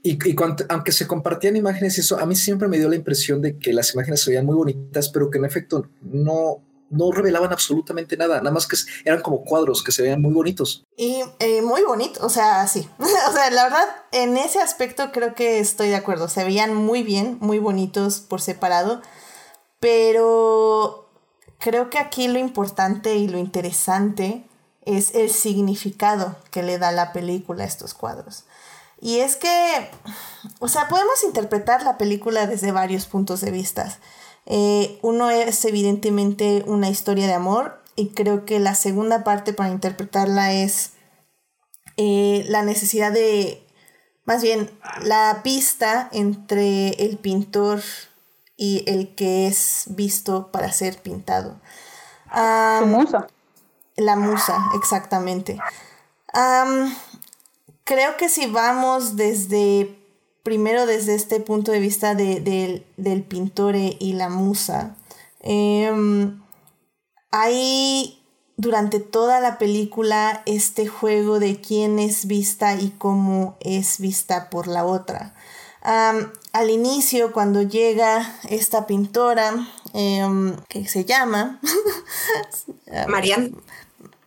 y, 0.02 0.12
y 0.12 0.36
aunque 0.68 0.92
se 0.92 1.06
compartían 1.06 1.56
imágenes 1.56 1.98
y 1.98 2.00
eso, 2.00 2.18
a 2.18 2.26
mí 2.26 2.36
siempre 2.36 2.68
me 2.68 2.78
dio 2.78 2.88
la 2.88 2.96
impresión 2.96 3.42
de 3.42 3.58
que 3.58 3.72
las 3.72 3.94
imágenes 3.94 4.20
se 4.20 4.30
veían 4.30 4.46
muy 4.46 4.54
bonitas, 4.54 5.08
pero 5.08 5.30
que 5.30 5.38
en 5.38 5.44
efecto 5.44 5.88
no, 6.02 6.62
no 6.90 7.12
revelaban 7.12 7.52
absolutamente 7.52 8.16
nada, 8.16 8.38
nada 8.38 8.50
más 8.50 8.66
que 8.66 8.76
eran 9.04 9.22
como 9.22 9.44
cuadros 9.44 9.82
que 9.82 9.92
se 9.92 10.02
veían 10.02 10.20
muy 10.20 10.34
bonitos. 10.34 10.84
Y 10.96 11.22
eh, 11.38 11.62
muy 11.62 11.82
bonito, 11.82 12.24
o 12.26 12.28
sea, 12.28 12.66
sí. 12.66 12.88
o 12.98 13.32
sea, 13.32 13.50
la 13.50 13.64
verdad, 13.64 13.86
en 14.12 14.36
ese 14.36 14.60
aspecto 14.60 15.12
creo 15.12 15.34
que 15.34 15.60
estoy 15.60 15.88
de 15.88 15.96
acuerdo. 15.96 16.28
Se 16.28 16.44
veían 16.44 16.74
muy 16.74 17.02
bien, 17.02 17.38
muy 17.40 17.58
bonitos 17.58 18.20
por 18.20 18.40
separado, 18.40 19.00
pero 19.78 21.08
creo 21.58 21.88
que 21.90 21.98
aquí 21.98 22.28
lo 22.28 22.38
importante 22.38 23.14
y 23.14 23.28
lo 23.28 23.38
interesante 23.38 24.44
es 24.82 25.14
el 25.14 25.30
significado 25.30 26.36
que 26.50 26.62
le 26.62 26.78
da 26.78 26.90
la 26.90 27.12
película 27.12 27.64
a 27.64 27.66
estos 27.66 27.94
cuadros. 27.94 28.44
Y 29.00 29.20
es 29.20 29.36
que, 29.36 29.90
o 30.58 30.68
sea, 30.68 30.88
podemos 30.88 31.24
interpretar 31.24 31.82
la 31.82 31.96
película 31.96 32.46
desde 32.46 32.72
varios 32.72 33.06
puntos 33.06 33.40
de 33.40 33.50
vista. 33.50 33.98
Eh, 34.46 34.98
uno 35.02 35.30
es 35.30 35.64
evidentemente 35.64 36.64
una 36.66 36.88
historia 36.88 37.26
de 37.26 37.34
amor 37.34 37.80
y 37.96 38.08
creo 38.08 38.44
que 38.44 38.58
la 38.58 38.74
segunda 38.74 39.24
parte 39.24 39.52
para 39.52 39.70
interpretarla 39.70 40.52
es 40.52 40.92
eh, 41.96 42.44
la 42.48 42.62
necesidad 42.62 43.12
de, 43.12 43.66
más 44.24 44.42
bien, 44.42 44.70
la 45.02 45.40
pista 45.42 46.08
entre 46.12 46.90
el 47.04 47.18
pintor 47.18 47.82
y 48.56 48.84
el 48.86 49.14
que 49.14 49.46
es 49.46 49.84
visto 49.88 50.50
para 50.50 50.72
ser 50.72 51.00
pintado. 51.00 51.60
Su 52.32 52.86
musa. 52.86 53.26
La 53.96 54.16
musa, 54.16 54.56
exactamente. 54.76 55.58
creo 57.84 58.16
que 58.16 58.28
si 58.28 58.46
vamos 58.46 59.16
desde 59.16 59.99
primero 60.42 60.86
desde 60.86 61.14
este 61.14 61.40
punto 61.40 61.72
de 61.72 61.80
vista 61.80 62.14
del 62.14 63.24
pintor 63.28 63.76
y 63.76 64.12
la 64.14 64.28
musa, 64.28 64.96
Em, 65.40 66.42
hay 67.30 68.22
durante 68.56 69.00
toda 69.00 69.40
la 69.40 69.58
película 69.58 70.42
este 70.44 70.86
juego 70.86 71.40
de 71.40 71.60
quién 71.60 71.98
es 71.98 72.26
vista 72.26 72.74
y 72.74 72.90
cómo 72.90 73.56
es 73.60 73.98
vista 73.98 74.50
por 74.50 74.68
la 74.68 74.84
otra. 74.84 75.34
al 75.82 76.68
inicio, 76.68 77.32
cuando 77.32 77.62
llega 77.62 78.38
esta 78.50 78.86
pintora, 78.86 79.66
em, 79.94 80.54
que 80.68 80.86
se 80.86 81.06
llama 81.06 81.58
Marianne. 83.08 83.54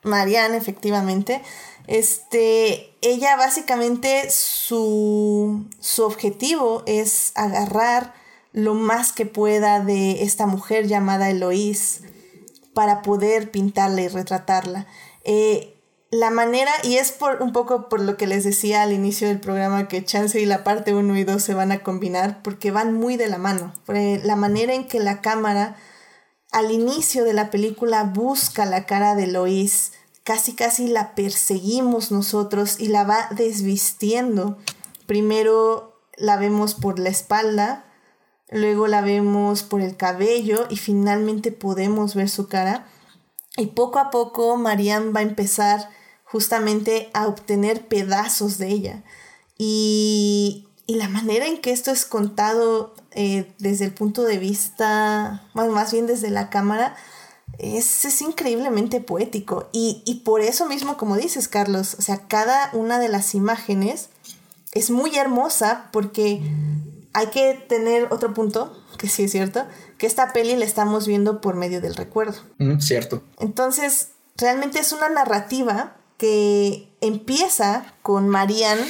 Marianne, 0.01 0.57
efectivamente, 0.57 1.43
este, 1.87 2.95
ella 3.01 3.35
básicamente 3.35 4.29
su, 4.29 5.65
su 5.79 6.03
objetivo 6.03 6.83
es 6.85 7.31
agarrar 7.35 8.13
lo 8.53 8.75
más 8.75 9.11
que 9.11 9.25
pueda 9.25 9.79
de 9.79 10.23
esta 10.23 10.45
mujer 10.45 10.87
llamada 10.87 11.29
Eloís 11.29 12.01
para 12.73 13.01
poder 13.01 13.51
pintarla 13.51 14.01
y 14.01 14.07
retratarla. 14.07 14.87
Eh, 15.23 15.73
la 16.11 16.29
manera, 16.29 16.71
y 16.83 16.97
es 16.97 17.11
por 17.11 17.41
un 17.41 17.51
poco 17.53 17.89
por 17.89 17.99
lo 17.99 18.17
que 18.17 18.27
les 18.27 18.43
decía 18.43 18.83
al 18.83 18.93
inicio 18.93 19.27
del 19.27 19.39
programa 19.39 19.87
que 19.87 20.05
Chance 20.05 20.39
y 20.39 20.45
la 20.45 20.63
parte 20.63 20.93
1 20.93 21.17
y 21.17 21.23
2 21.23 21.41
se 21.41 21.55
van 21.55 21.71
a 21.71 21.81
combinar 21.81 22.43
porque 22.43 22.69
van 22.69 22.93
muy 22.93 23.17
de 23.17 23.27
la 23.27 23.39
mano. 23.39 23.73
La 23.87 24.35
manera 24.35 24.75
en 24.75 24.87
que 24.87 24.99
la 24.99 25.21
cámara 25.21 25.75
al 26.51 26.69
inicio 26.69 27.23
de 27.23 27.33
la 27.33 27.49
película 27.49 28.03
busca 28.03 28.65
la 28.65 28.85
cara 28.85 29.15
de 29.15 29.25
Lois, 29.25 29.93
casi 30.23 30.53
casi 30.53 30.87
la 30.87 31.15
perseguimos 31.15 32.11
nosotros 32.11 32.79
y 32.79 32.87
la 32.87 33.03
va 33.03 33.27
desvistiendo. 33.31 34.57
Primero 35.05 36.01
la 36.17 36.37
vemos 36.37 36.75
por 36.75 36.99
la 36.99 37.09
espalda, 37.09 37.85
luego 38.49 38.87
la 38.87 39.01
vemos 39.01 39.63
por 39.63 39.81
el 39.81 39.97
cabello 39.97 40.67
y 40.69 40.77
finalmente 40.77 41.51
podemos 41.51 42.15
ver 42.15 42.29
su 42.29 42.47
cara. 42.47 42.87
Y 43.57 43.67
poco 43.67 43.99
a 43.99 44.09
poco 44.09 44.57
Marianne 44.57 45.11
va 45.11 45.19
a 45.19 45.23
empezar 45.23 45.89
justamente 46.23 47.11
a 47.13 47.27
obtener 47.27 47.87
pedazos 47.87 48.57
de 48.57 48.69
ella. 48.69 49.03
Y, 49.57 50.67
la 50.87 51.07
manera 51.07 51.47
en 51.47 51.59
que 51.59 51.71
esto 51.71 51.91
es 51.91 52.05
contado 52.05 52.93
eh, 53.11 53.51
desde 53.57 53.85
el 53.85 53.93
punto 53.93 54.23
de 54.23 54.37
vista, 54.37 55.49
más 55.53 55.91
bien 55.91 56.05
desde 56.05 56.29
la 56.29 56.49
cámara, 56.49 56.95
es, 57.57 58.05
es 58.05 58.21
increíblemente 58.21 58.99
poético. 58.99 59.69
Y, 59.71 60.01
y, 60.05 60.21
por 60.21 60.41
eso 60.41 60.67
mismo, 60.67 60.97
como 60.97 61.17
dices, 61.17 61.47
Carlos, 61.47 61.95
o 61.99 62.01
sea, 62.01 62.27
cada 62.27 62.69
una 62.73 62.99
de 62.99 63.09
las 63.09 63.35
imágenes 63.35 64.09
es 64.71 64.89
muy 64.89 65.15
hermosa 65.15 65.89
porque 65.91 66.41
hay 67.13 67.27
que 67.27 67.53
tener 67.53 68.07
otro 68.11 68.33
punto, 68.33 68.75
que 68.97 69.07
sí 69.07 69.23
es 69.23 69.31
cierto, 69.31 69.65
que 69.97 70.07
esta 70.07 70.33
peli 70.33 70.55
la 70.55 70.65
estamos 70.65 71.07
viendo 71.07 71.41
por 71.41 71.55
medio 71.55 71.79
del 71.79 71.95
recuerdo. 71.95 72.39
Mm, 72.57 72.79
cierto. 72.79 73.21
Entonces, 73.39 74.09
realmente 74.35 74.79
es 74.79 74.91
una 74.91 75.09
narrativa 75.09 75.95
que 76.17 76.89
empieza 77.01 77.93
con 78.01 78.29
Marianne 78.29 78.83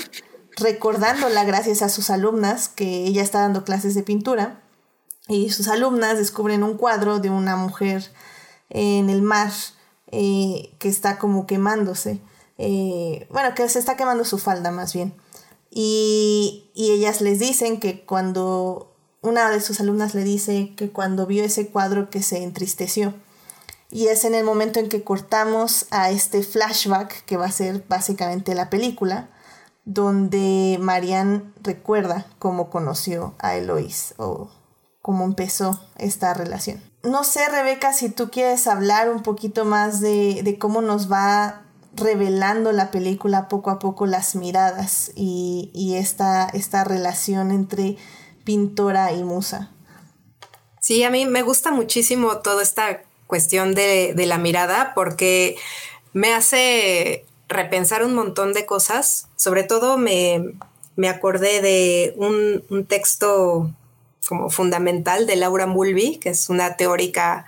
recordándola 0.56 1.44
gracias 1.44 1.82
a 1.82 1.90
sus 1.90 2.10
alumnas, 2.10 2.70
que 2.70 3.06
ella 3.06 3.22
está 3.22 3.40
dando 3.40 3.66
clases 3.66 3.96
de 3.96 4.04
pintura, 4.04 4.62
y 5.28 5.50
sus 5.52 5.68
alumnas 5.68 6.18
descubren 6.18 6.64
un 6.64 6.78
cuadro 6.78 7.20
de 7.20 7.30
una 7.30 7.56
mujer 7.56 8.12
en 8.70 9.10
el 9.10 9.22
mar 9.22 9.52
eh, 10.12 10.76
que 10.80 10.90
está 10.90 11.18
como 11.18 11.48
quemándose. 11.48 12.22
Eh, 12.58 13.28
bueno, 13.32 13.56
que 13.56 13.68
se 13.68 13.80
está 13.80 13.98
quemando 13.98 14.26
su 14.26 14.38
falda 14.38 14.72
más 14.72 14.94
bien. 14.94 15.16
Y, 15.72 16.70
ellas 16.76 17.22
les 17.22 17.40
dicen 17.40 17.80
que 17.80 18.06
cuando 18.06 18.96
una 19.22 19.50
de 19.50 19.60
sus 19.60 19.80
alumnas 19.80 20.14
le 20.14 20.24
dice 20.24 20.74
que 20.76 20.92
cuando 20.92 21.26
vio 21.26 21.44
ese 21.44 21.70
cuadro 21.70 22.10
que 22.10 22.22
se 22.22 22.44
entristeció. 22.44 23.16
Y 23.90 24.08
es 24.08 24.24
en 24.26 24.36
el 24.36 24.44
momento 24.44 24.80
en 24.80 24.90
que 24.90 25.04
cortamos 25.04 25.88
a 25.92 26.12
este 26.12 26.44
flashback 26.44 27.26
que 27.26 27.38
va 27.38 27.46
a 27.46 27.52
ser 27.52 27.84
básicamente 27.88 28.54
la 28.54 28.70
película, 28.70 29.30
donde 29.86 30.78
Marianne 30.80 31.44
recuerda 31.62 32.28
cómo 32.40 32.70
conoció 32.70 33.34
a 33.40 33.56
Eloís 33.56 34.14
o 34.18 34.50
cómo 35.02 35.26
empezó 35.26 35.80
esta 35.98 36.34
relación. 36.34 36.93
No 37.04 37.24
sé, 37.24 37.48
Rebeca, 37.50 37.94
si 37.94 38.10
tú 38.10 38.32
quieres 38.32 38.66
hablar 38.68 39.10
un 39.10 39.24
poquito 39.24 39.66
más 39.66 40.00
de, 40.00 40.42
de 40.42 40.58
cómo 40.58 40.82
nos 40.82 41.12
va 41.12 41.64
revelando 41.96 42.72
la 42.72 42.92
película 42.92 43.48
poco 43.48 43.70
a 43.70 43.80
poco 43.80 44.06
las 44.06 44.36
miradas 44.36 45.12
y, 45.16 45.96
esta, 45.96 46.50
esta 46.54 46.84
relación 46.84 47.52
entre 47.52 47.98
pintora 48.44 49.12
y 49.14 49.24
musa. 49.24 49.72
Sí, 50.80 51.04
a 51.04 51.10
mí 51.10 51.26
me 51.26 51.44
gusta 51.44 51.72
muchísimo 51.72 52.40
toda 52.40 52.64
esta 52.64 53.04
cuestión 53.28 53.74
de, 53.74 54.14
la 54.18 54.38
mirada 54.38 54.94
porque 54.96 55.56
me 56.14 56.34
hace 56.34 57.26
repensar 57.48 58.04
un 58.04 58.16
montón 58.16 58.54
de 58.54 58.66
cosas. 58.66 59.28
Sobre 59.36 59.64
todo 59.64 59.98
me, 59.98 60.56
acordé 61.08 61.62
de 61.62 62.14
un, 62.18 62.64
un, 62.70 62.86
texto 62.86 63.70
como 64.28 64.50
fundamental 64.50 65.26
de 65.26 65.36
Laura 65.36 65.66
Mulvey, 65.66 66.18
que 66.18 66.30
es 66.30 66.50
una 66.50 66.78
teórica 66.78 67.46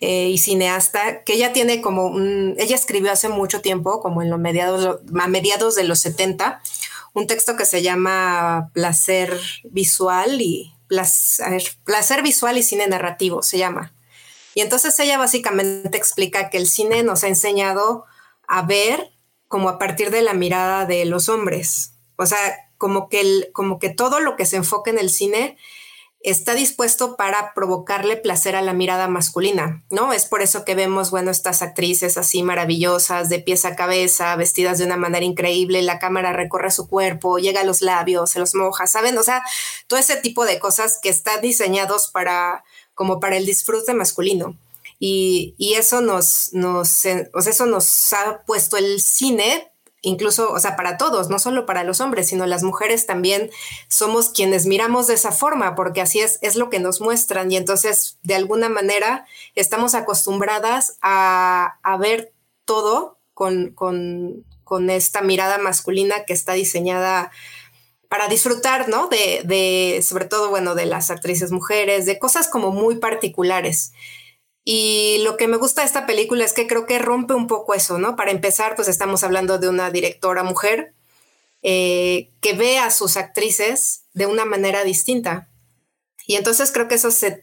eh, 0.00 0.28
y 0.28 0.38
cineasta, 0.38 1.24
que 1.24 1.34
ella 1.34 1.52
tiene 1.52 1.80
como 1.80 2.06
un, 2.06 2.54
ella 2.58 2.76
escribió 2.76 3.10
hace 3.10 3.28
mucho 3.28 3.60
tiempo, 3.60 4.00
como 4.00 4.22
en 4.22 4.30
los 4.30 4.38
mediados, 4.38 5.00
a 5.18 5.28
mediados 5.28 5.74
de 5.74 5.84
los 5.84 6.00
70, 6.00 6.62
un 7.14 7.26
texto 7.26 7.56
que 7.56 7.64
se 7.64 7.82
llama 7.82 8.70
Placer 8.74 9.40
Visual 9.64 10.40
y 10.40 10.72
Placer, 10.86 11.62
Placer 11.84 12.22
Visual 12.22 12.56
y 12.56 12.62
Cine 12.62 12.86
Narrativo, 12.86 13.42
se 13.42 13.58
llama. 13.58 13.92
Y 14.54 14.60
entonces 14.60 14.98
ella 15.00 15.18
básicamente 15.18 15.96
explica 15.96 16.50
que 16.50 16.58
el 16.58 16.66
cine 16.66 17.02
nos 17.02 17.24
ha 17.24 17.28
enseñado 17.28 18.04
a 18.46 18.62
ver 18.62 19.12
como 19.46 19.68
a 19.68 19.78
partir 19.78 20.10
de 20.10 20.22
la 20.22 20.34
mirada 20.34 20.86
de 20.86 21.04
los 21.04 21.28
hombres. 21.28 21.92
O 22.16 22.26
sea, 22.26 22.38
como 22.76 23.08
que, 23.08 23.20
el, 23.20 23.50
como 23.52 23.78
que 23.78 23.90
todo 23.90 24.20
lo 24.20 24.36
que 24.36 24.46
se 24.46 24.56
enfoca 24.56 24.90
en 24.90 24.98
el 24.98 25.10
cine 25.10 25.56
está 26.20 26.54
dispuesto 26.54 27.16
para 27.16 27.54
provocarle 27.54 28.16
placer 28.16 28.56
a 28.56 28.62
la 28.62 28.72
mirada 28.72 29.06
masculina, 29.06 29.84
¿no? 29.90 30.12
Es 30.12 30.26
por 30.26 30.42
eso 30.42 30.64
que 30.64 30.74
vemos, 30.74 31.10
bueno, 31.10 31.30
estas 31.30 31.62
actrices 31.62 32.18
así 32.18 32.42
maravillosas, 32.42 33.28
de 33.28 33.38
pies 33.38 33.64
a 33.64 33.76
cabeza, 33.76 34.34
vestidas 34.34 34.78
de 34.78 34.84
una 34.84 34.96
manera 34.96 35.24
increíble, 35.24 35.80
la 35.82 35.98
cámara 35.98 36.32
recorre 36.32 36.70
su 36.70 36.88
cuerpo, 36.88 37.38
llega 37.38 37.60
a 37.60 37.64
los 37.64 37.82
labios, 37.82 38.30
se 38.30 38.40
los 38.40 38.54
moja, 38.54 38.86
¿saben? 38.86 39.16
O 39.16 39.22
sea, 39.22 39.44
todo 39.86 39.98
ese 40.00 40.16
tipo 40.16 40.44
de 40.44 40.58
cosas 40.58 40.98
que 41.00 41.08
están 41.08 41.40
diseñados 41.40 42.08
para, 42.08 42.64
como 42.94 43.20
para 43.20 43.36
el 43.36 43.46
disfrute 43.46 43.94
masculino. 43.94 44.56
Y, 44.98 45.54
y 45.56 45.74
eso 45.74 46.00
nos, 46.00 46.50
nos, 46.52 46.88
o 47.32 47.40
sea, 47.40 47.52
eso 47.52 47.66
nos 47.66 48.12
ha 48.12 48.42
puesto 48.44 48.76
el 48.76 49.00
cine 49.00 49.70
incluso, 50.08 50.50
o 50.52 50.58
sea, 50.58 50.76
para 50.76 50.96
todos, 50.96 51.28
no 51.28 51.38
solo 51.38 51.66
para 51.66 51.84
los 51.84 52.00
hombres, 52.00 52.28
sino 52.28 52.46
las 52.46 52.62
mujeres 52.62 53.06
también 53.06 53.50
somos 53.88 54.30
quienes 54.30 54.66
miramos 54.66 55.06
de 55.06 55.14
esa 55.14 55.32
forma, 55.32 55.74
porque 55.74 56.00
así 56.00 56.20
es, 56.20 56.38
es 56.42 56.56
lo 56.56 56.70
que 56.70 56.80
nos 56.80 57.00
muestran 57.00 57.50
y 57.52 57.56
entonces 57.56 58.18
de 58.22 58.34
alguna 58.34 58.68
manera 58.68 59.26
estamos 59.54 59.94
acostumbradas 59.94 60.98
a, 61.02 61.78
ver 62.00 62.32
todo 62.64 63.18
con, 63.34 63.70
con, 63.70 64.44
con, 64.64 64.90
esta 64.90 65.20
mirada 65.22 65.58
masculina 65.58 66.24
que 66.24 66.32
está 66.32 66.52
diseñada 66.52 67.30
para 68.08 68.28
disfrutar, 68.28 68.88
¿no? 68.88 69.08
De, 69.08 69.42
de, 69.44 70.00
sobre 70.02 70.24
todo, 70.26 70.50
bueno, 70.50 70.74
de 70.74 70.86
las 70.86 71.10
actrices 71.10 71.50
mujeres, 71.50 72.06
de 72.06 72.18
cosas 72.18 72.48
como 72.48 72.70
muy 72.70 72.96
particulares. 72.96 73.92
Y 74.70 75.22
lo 75.24 75.38
que 75.38 75.48
me 75.48 75.56
gusta 75.56 75.80
de 75.80 75.86
esta 75.86 76.04
película 76.04 76.44
es 76.44 76.52
que 76.52 76.66
creo 76.66 76.84
que 76.84 76.98
rompe 76.98 77.32
un 77.32 77.46
poco 77.46 77.72
eso, 77.72 77.96
¿no? 77.96 78.16
Para 78.16 78.32
empezar, 78.32 78.76
pues 78.76 78.86
estamos 78.86 79.24
hablando 79.24 79.56
de 79.56 79.70
una 79.70 79.90
directora 79.90 80.42
mujer 80.42 80.92
eh, 81.62 82.28
que 82.42 82.52
ve 82.52 82.76
a 82.76 82.90
sus 82.90 83.16
actrices 83.16 84.02
de 84.12 84.26
una 84.26 84.44
manera 84.44 84.84
distinta. 84.84 85.48
Y 86.26 86.36
entonces 86.36 86.70
creo 86.70 86.86
que 86.86 86.96
eso 86.96 87.10
se, 87.10 87.40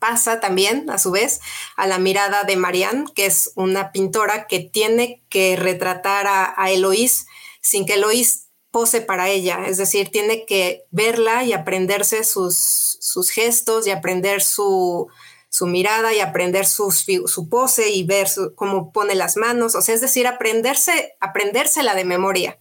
pasa 0.00 0.40
también, 0.40 0.90
a 0.90 0.98
su 0.98 1.12
vez, 1.12 1.38
a 1.76 1.86
la 1.86 2.00
mirada 2.00 2.42
de 2.42 2.56
Marianne, 2.56 3.04
que 3.14 3.26
es 3.26 3.52
una 3.54 3.92
pintora 3.92 4.48
que 4.48 4.58
tiene 4.58 5.22
que 5.28 5.54
retratar 5.54 6.26
a, 6.26 6.52
a 6.60 6.72
Eloís 6.72 7.26
sin 7.60 7.86
que 7.86 7.94
Eloís 7.94 8.48
pose 8.72 9.02
para 9.02 9.28
ella, 9.28 9.66
es 9.68 9.76
decir, 9.76 10.10
tiene 10.10 10.46
que 10.46 10.84
verla 10.90 11.44
y 11.44 11.52
aprenderse 11.52 12.24
sus, 12.24 12.98
sus 13.00 13.30
gestos 13.30 13.86
y 13.86 13.90
aprender 13.90 14.42
su, 14.42 15.08
su 15.56 15.66
mirada 15.66 16.12
y 16.12 16.20
aprender 16.20 16.66
su, 16.66 16.90
su 16.90 17.48
pose 17.48 17.88
y 17.88 18.04
ver 18.04 18.28
cómo 18.56 18.92
pone 18.92 19.14
las 19.14 19.38
manos, 19.38 19.74
o 19.74 19.80
sea, 19.80 19.94
es 19.94 20.02
decir, 20.02 20.26
aprenderse, 20.26 21.16
aprendérsela 21.18 21.94
de 21.94 22.04
memoria. 22.04 22.58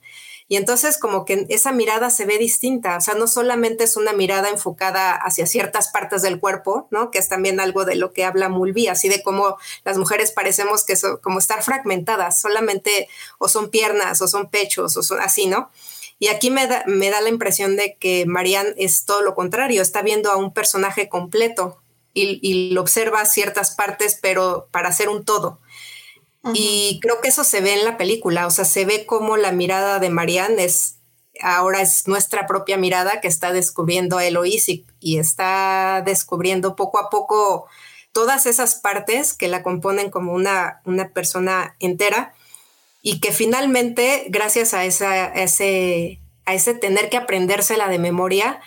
Y 0.47 0.55
entonces 0.55 0.97
como 0.97 1.25
que 1.25 1.45
esa 1.49 1.73
mirada 1.73 2.09
se 2.09 2.23
ve 2.23 2.37
distinta, 2.37 2.95
o 2.95 3.01
sea, 3.01 3.15
no 3.15 3.27
solamente 3.27 3.83
es 3.83 3.97
una 3.97 4.13
mirada 4.13 4.47
enfocada 4.49 5.13
hacia 5.13 5.45
ciertas 5.45 5.89
partes 5.89 6.21
del 6.21 6.39
cuerpo, 6.39 6.87
¿no? 6.89 7.11
Que 7.11 7.17
es 7.17 7.27
también 7.27 7.59
algo 7.59 7.83
de 7.83 7.95
lo 7.95 8.13
que 8.13 8.23
habla 8.23 8.47
Mulvey, 8.47 8.87
así 8.87 9.09
de 9.09 9.21
cómo 9.23 9.57
las 9.83 9.97
mujeres 9.97 10.31
parecemos 10.31 10.85
que 10.85 10.95
son 10.95 11.17
como 11.17 11.39
estar 11.39 11.63
fragmentadas, 11.63 12.39
solamente 12.39 13.09
o 13.39 13.49
son 13.49 13.71
piernas 13.71 14.21
o 14.21 14.29
son 14.29 14.49
pechos 14.49 14.95
o 14.95 15.03
son 15.03 15.19
así, 15.19 15.47
¿no? 15.47 15.69
Y 16.17 16.27
aquí 16.27 16.49
me 16.49 16.65
da, 16.65 16.85
me 16.87 17.09
da 17.09 17.19
la 17.19 17.27
impresión 17.27 17.75
de 17.75 17.97
que 17.99 18.25
Marianne 18.25 18.73
es 18.77 19.03
todo 19.03 19.21
lo 19.21 19.35
contrario, 19.35 19.81
está 19.81 20.01
viendo 20.01 20.31
a 20.31 20.37
un 20.37 20.53
personaje 20.53 21.09
completo, 21.09 21.81
y, 22.15 22.71
lo 22.71 22.81
observa 22.81 23.25
ciertas 23.25 23.75
partes, 23.75 24.17
pero 24.19 24.69
para 24.71 24.89
hacer 24.89 25.09
un 25.09 25.25
todo. 25.25 25.59
Y 26.53 26.99
creo 27.01 27.21
que 27.21 27.29
eso 27.29 27.43
se 27.43 27.59
ve 27.59 27.73
en 27.73 27.85
la 27.85 27.97
película, 27.97 28.45
o 28.45 28.51
sea, 28.51 28.65
se 28.65 28.85
ve 28.85 29.05
como 29.05 29.35
la 29.35 29.51
mirada 29.51 29.97
de 29.99 30.11
Marianne 30.11 30.63
es 30.63 30.95
ahora 31.41 31.81
es 31.81 32.07
nuestra 32.07 32.47
propia 32.47 32.77
mirada 32.77 33.21
que 33.21 33.27
está 33.27 33.51
descubriendo 33.51 34.17
a 34.17 34.25
Eloís 34.25 34.69
y, 34.69 34.85
está 35.01 36.01
descubriendo 36.05 36.75
poco 36.75 36.99
a 36.99 37.09
poco 37.09 37.67
todas 38.11 38.45
esas 38.45 38.75
partes 38.75 39.33
que 39.33 39.47
la 39.47 39.61
componen 39.61 40.09
como 40.09 40.33
una, 40.33 40.81
una 40.85 41.09
persona 41.09 41.75
entera 41.79 42.33
y 43.01 43.19
que 43.19 43.31
finalmente, 43.31 44.25
gracias 44.29 44.73
a, 44.73 44.85
esa, 44.85 45.27
ese, 45.27 46.19
a 46.45 46.53
ese 46.53 46.73
tener 46.73 47.09
que 47.09 47.17
aprendérsela 47.17 47.87
de 47.87 47.99
memoria, 47.99 48.61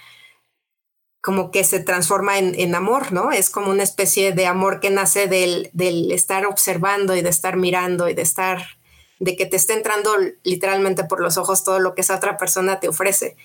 como 1.20 1.50
que 1.50 1.64
se 1.64 1.80
transforma 1.80 2.38
en, 2.38 2.74
amor, 2.74 3.12
¿no? 3.12 3.32
Es 3.32 3.50
como 3.50 3.70
una 3.70 3.82
especie 3.82 4.32
de 4.32 4.46
amor 4.46 4.80
que 4.80 4.90
nace 4.90 5.26
del, 5.26 5.70
del 5.72 6.12
estar 6.12 6.46
observando 6.46 7.16
y 7.16 7.22
de 7.22 7.28
estar 7.28 7.56
mirando 7.56 8.08
y 8.08 8.14
de 8.14 8.22
estar 8.22 8.78
de 9.18 9.36
que 9.36 9.46
te 9.46 9.56
esté 9.56 9.72
entrando 9.72 10.16
literalmente 10.44 11.04
por 11.04 11.20
los 11.20 11.36
ojos 11.36 11.64
todo 11.64 11.80
lo 11.80 11.94
que 11.94 12.02
esa 12.02 12.16
otra 12.16 12.36
persona 12.36 12.80
te 12.80 12.88
ofrece. 12.88 13.36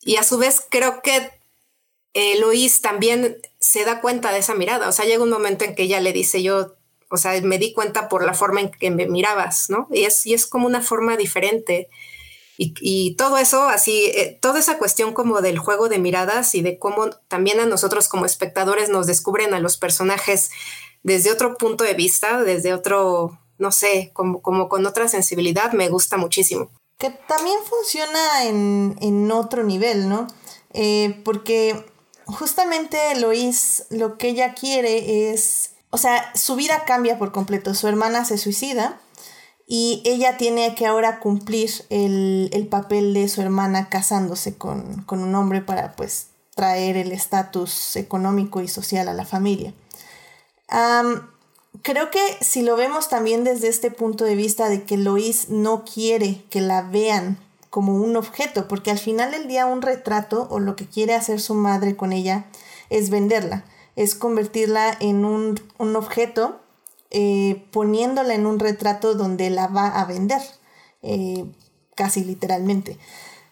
Y 0.00 0.16
a 0.16 0.22
su 0.22 0.38
vez 0.38 0.62
creo 0.68 1.02
que 1.02 1.30
eh, 2.14 2.40
también 2.80 3.38
se 3.58 3.84
da 3.84 4.00
cuenta 4.00 4.32
de 4.32 4.38
esa 4.38 4.54
mirada. 4.54 4.88
O 4.88 4.92
sea, 4.92 5.04
llega 5.04 5.22
un 5.22 5.30
momento 5.30 5.64
en 5.64 5.74
que 5.74 5.84
ella 5.84 6.00
le 6.00 6.12
dice, 6.12 6.42
yo, 6.42 6.74
o 7.08 7.16
sea, 7.16 7.40
me 7.42 7.58
di 7.58 7.72
cuenta 7.72 8.08
por 8.08 8.24
la 8.24 8.34
forma 8.34 8.60
en 8.60 8.70
que 8.70 8.90
me 8.90 9.06
mirabas, 9.06 9.70
¿no? 9.70 9.88
Y 9.90 10.04
es, 10.04 10.24
y 10.26 10.34
es 10.34 10.46
como 10.46 10.66
una 10.66 10.80
forma 10.80 11.16
diferente. 11.16 11.88
Y, 12.58 13.16
todo 13.16 13.38
eso, 13.38 13.62
así, 13.62 14.06
eh, 14.14 14.38
toda 14.40 14.60
esa 14.60 14.78
cuestión 14.78 15.14
como 15.14 15.40
del 15.40 15.58
juego 15.58 15.88
de 15.88 15.98
miradas 15.98 16.54
y 16.54 16.62
de 16.62 16.78
cómo 16.78 17.10
también 17.28 17.60
a 17.60 17.66
nosotros 17.66 18.08
como 18.08 18.26
espectadores 18.26 18.88
nos 18.88 19.06
descubren 19.06 19.54
a 19.54 19.58
los 19.58 19.76
personajes 19.76 20.50
desde 21.02 21.32
otro 21.32 21.56
punto 21.56 21.82
de 21.82 21.94
vista, 21.94 22.42
desde 22.42 22.74
otro, 22.74 23.38
no 23.58 23.72
sé, 23.72 24.10
como, 24.12 24.42
como 24.42 24.68
con 24.68 24.86
otra 24.86 25.08
sensibilidad, 25.08 25.72
me 25.72 25.88
gusta 25.88 26.16
muchísimo. 26.18 26.70
Que 26.98 27.10
también 27.10 27.56
funciona 27.68 28.44
en, 28.44 29.30
otro 29.32 29.64
nivel, 29.64 30.08
¿no? 30.08 30.28
Eh, 30.72 31.20
porque 31.24 31.84
justamente 32.26 32.98
Lois 33.18 33.84
lo 33.90 34.18
que 34.18 34.28
ella 34.28 34.54
quiere 34.54 35.32
es, 35.32 35.72
o 35.90 35.98
sea, 35.98 36.32
su 36.36 36.54
vida 36.54 36.84
cambia 36.84 37.18
por 37.18 37.32
completo, 37.32 37.74
su 37.74 37.88
hermana 37.88 38.24
se 38.24 38.38
suicida 38.38 39.00
y 39.74 40.02
ella 40.04 40.36
tiene 40.36 40.74
que 40.74 40.84
ahora 40.84 41.18
cumplir 41.18 41.70
el, 41.88 42.68
papel 42.70 43.14
de 43.14 43.26
su 43.26 43.40
hermana 43.40 43.88
casándose 43.88 44.58
con, 44.58 45.06
un 45.08 45.34
hombre 45.34 45.62
para 45.62 45.96
pues 45.96 46.26
traer 46.54 46.98
el 46.98 47.10
estatus 47.10 47.96
económico 47.96 48.60
y 48.60 48.68
social 48.68 49.08
a 49.08 49.14
la 49.14 49.24
familia. 49.24 49.72
Creo 51.80 52.10
que 52.10 52.20
si 52.42 52.60
lo 52.60 52.76
vemos 52.76 53.08
también 53.08 53.44
desde 53.44 53.68
este 53.68 53.90
punto 53.90 54.26
de 54.26 54.36
vista 54.36 54.68
de 54.68 54.82
que 54.82 54.98
Lois 54.98 55.48
no 55.48 55.86
quiere 55.86 56.44
que 56.50 56.60
la 56.60 56.82
vean 56.82 57.38
como 57.70 57.94
un 57.94 58.14
objeto, 58.16 58.68
porque 58.68 58.90
al 58.90 58.98
final 58.98 59.30
del 59.30 59.48
día 59.48 59.64
un 59.64 59.80
retrato 59.80 60.48
o 60.50 60.60
lo 60.60 60.76
que 60.76 60.86
quiere 60.86 61.14
hacer 61.14 61.40
su 61.40 61.54
madre 61.54 61.96
con 61.96 62.12
ella 62.12 62.44
es 62.90 63.08
venderla, 63.08 63.64
es 63.96 64.14
convertirla 64.14 64.94
en 65.00 65.24
un, 65.24 65.58
objeto 65.78 66.60
eh, 67.12 67.64
poniéndola 67.70 68.34
en 68.34 68.46
un 68.46 68.58
retrato 68.58 69.14
donde 69.14 69.50
la 69.50 69.68
va 69.68 69.88
a 69.88 70.04
vender, 70.04 70.42
eh, 71.02 71.44
casi 71.94 72.24
literalmente. 72.24 72.98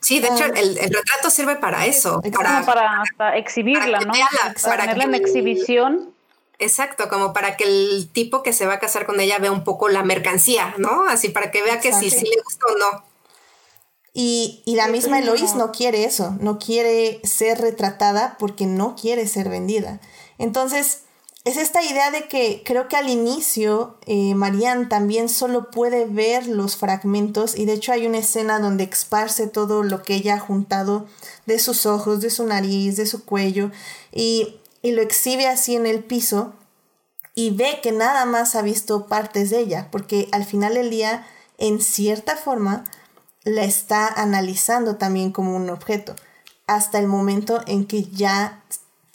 Sí, 0.00 0.18
de 0.18 0.28
hecho, 0.28 0.44
ah. 0.44 0.58
el, 0.58 0.76
retrato 0.76 1.30
sirve 1.30 1.56
para 1.56 1.86
eso. 1.86 2.20
Para, 2.32 2.64
para, 3.16 3.36
exhibirla, 3.36 4.00
¿no? 4.00 4.12
para, 4.62 4.82
tenerla 4.82 5.04
en 5.04 5.14
exhibición 5.14 6.14
Exacto, 6.60 7.08
como 7.08 7.32
para 7.32 7.56
que 7.56 7.64
el 7.64 8.10
tipo 8.12 8.42
que 8.42 8.52
se 8.52 8.66
va 8.66 8.74
a 8.74 8.78
casar 8.78 9.06
con 9.06 9.18
ella 9.18 9.38
vea 9.38 9.50
un 9.50 9.64
poco 9.64 9.88
la 9.88 10.02
mercancía, 10.02 10.74
¿no? 10.76 11.06
Así 11.08 11.30
para 11.30 11.50
que 11.50 11.62
vea 11.62 11.80
que 11.80 11.90
si 11.94 12.10
sí 12.10 12.26
le 12.26 12.42
gusta 12.42 12.66
o 12.66 12.76
no. 12.76 13.04
Y, 14.12 14.62
la 14.66 14.88
misma 14.88 15.20
Eloís 15.20 15.54
no 15.54 15.72
quiere 15.72 16.04
eso, 16.04 16.36
no 16.38 16.58
quiere 16.58 17.20
ser 17.24 17.62
retratada 17.62 18.36
porque 18.38 18.66
no 18.66 18.94
quiere 18.94 19.26
ser 19.26 19.48
vendida. 19.48 20.00
Entonces, 20.36 21.04
es 21.44 21.56
esta 21.56 21.82
idea 21.82 22.10
de 22.10 22.28
que 22.28 22.62
creo 22.64 22.88
que 22.88 22.96
al 22.96 23.08
inicio 23.08 23.98
eh, 24.06 24.34
también 24.88 25.28
solo 25.28 25.70
puede 25.70 26.04
ver 26.04 26.46
los 26.46 26.76
fragmentos 26.76 27.56
y 27.56 27.64
de 27.64 27.72
hecho 27.74 27.92
hay 27.92 28.06
una 28.06 28.18
escena 28.18 28.58
donde 28.58 28.84
esparce 28.84 29.46
todo 29.46 29.82
lo 29.82 30.02
que 30.02 30.14
ella 30.14 30.34
ha 30.34 30.40
juntado 30.40 31.06
de 31.46 31.58
sus 31.58 31.86
ojos, 31.86 32.20
de 32.20 32.30
su 32.30 32.44
nariz, 32.44 32.96
de 32.96 33.06
su 33.06 33.24
cuello 33.24 33.70
y 34.12 34.60
y 34.82 34.92
lo 34.92 35.02
exhibe 35.02 35.46
así 35.46 35.76
en 35.76 35.86
el 35.86 36.02
piso 36.02 36.54
y 37.34 37.50
ve 37.50 37.80
que 37.82 37.92
nada 37.92 38.24
más 38.24 38.54
ha 38.54 38.62
visto 38.62 39.06
partes 39.06 39.50
de 39.50 39.60
ella, 39.60 39.88
porque 39.90 40.28
al 40.32 40.44
final 40.44 40.74
del 40.74 40.90
día, 40.90 41.26
en 41.58 41.80
cierta 41.80 42.36
forma, 42.36 42.84
la 43.44 43.64
está 43.64 44.08
analizando 44.08 44.96
también 44.96 45.32
como 45.32 45.56
un 45.56 45.70
objeto, 45.70 46.16
hasta 46.66 46.98
el 46.98 47.06
momento 47.06 47.60
en 47.66 47.86
que 47.86 48.04
ya 48.04 48.62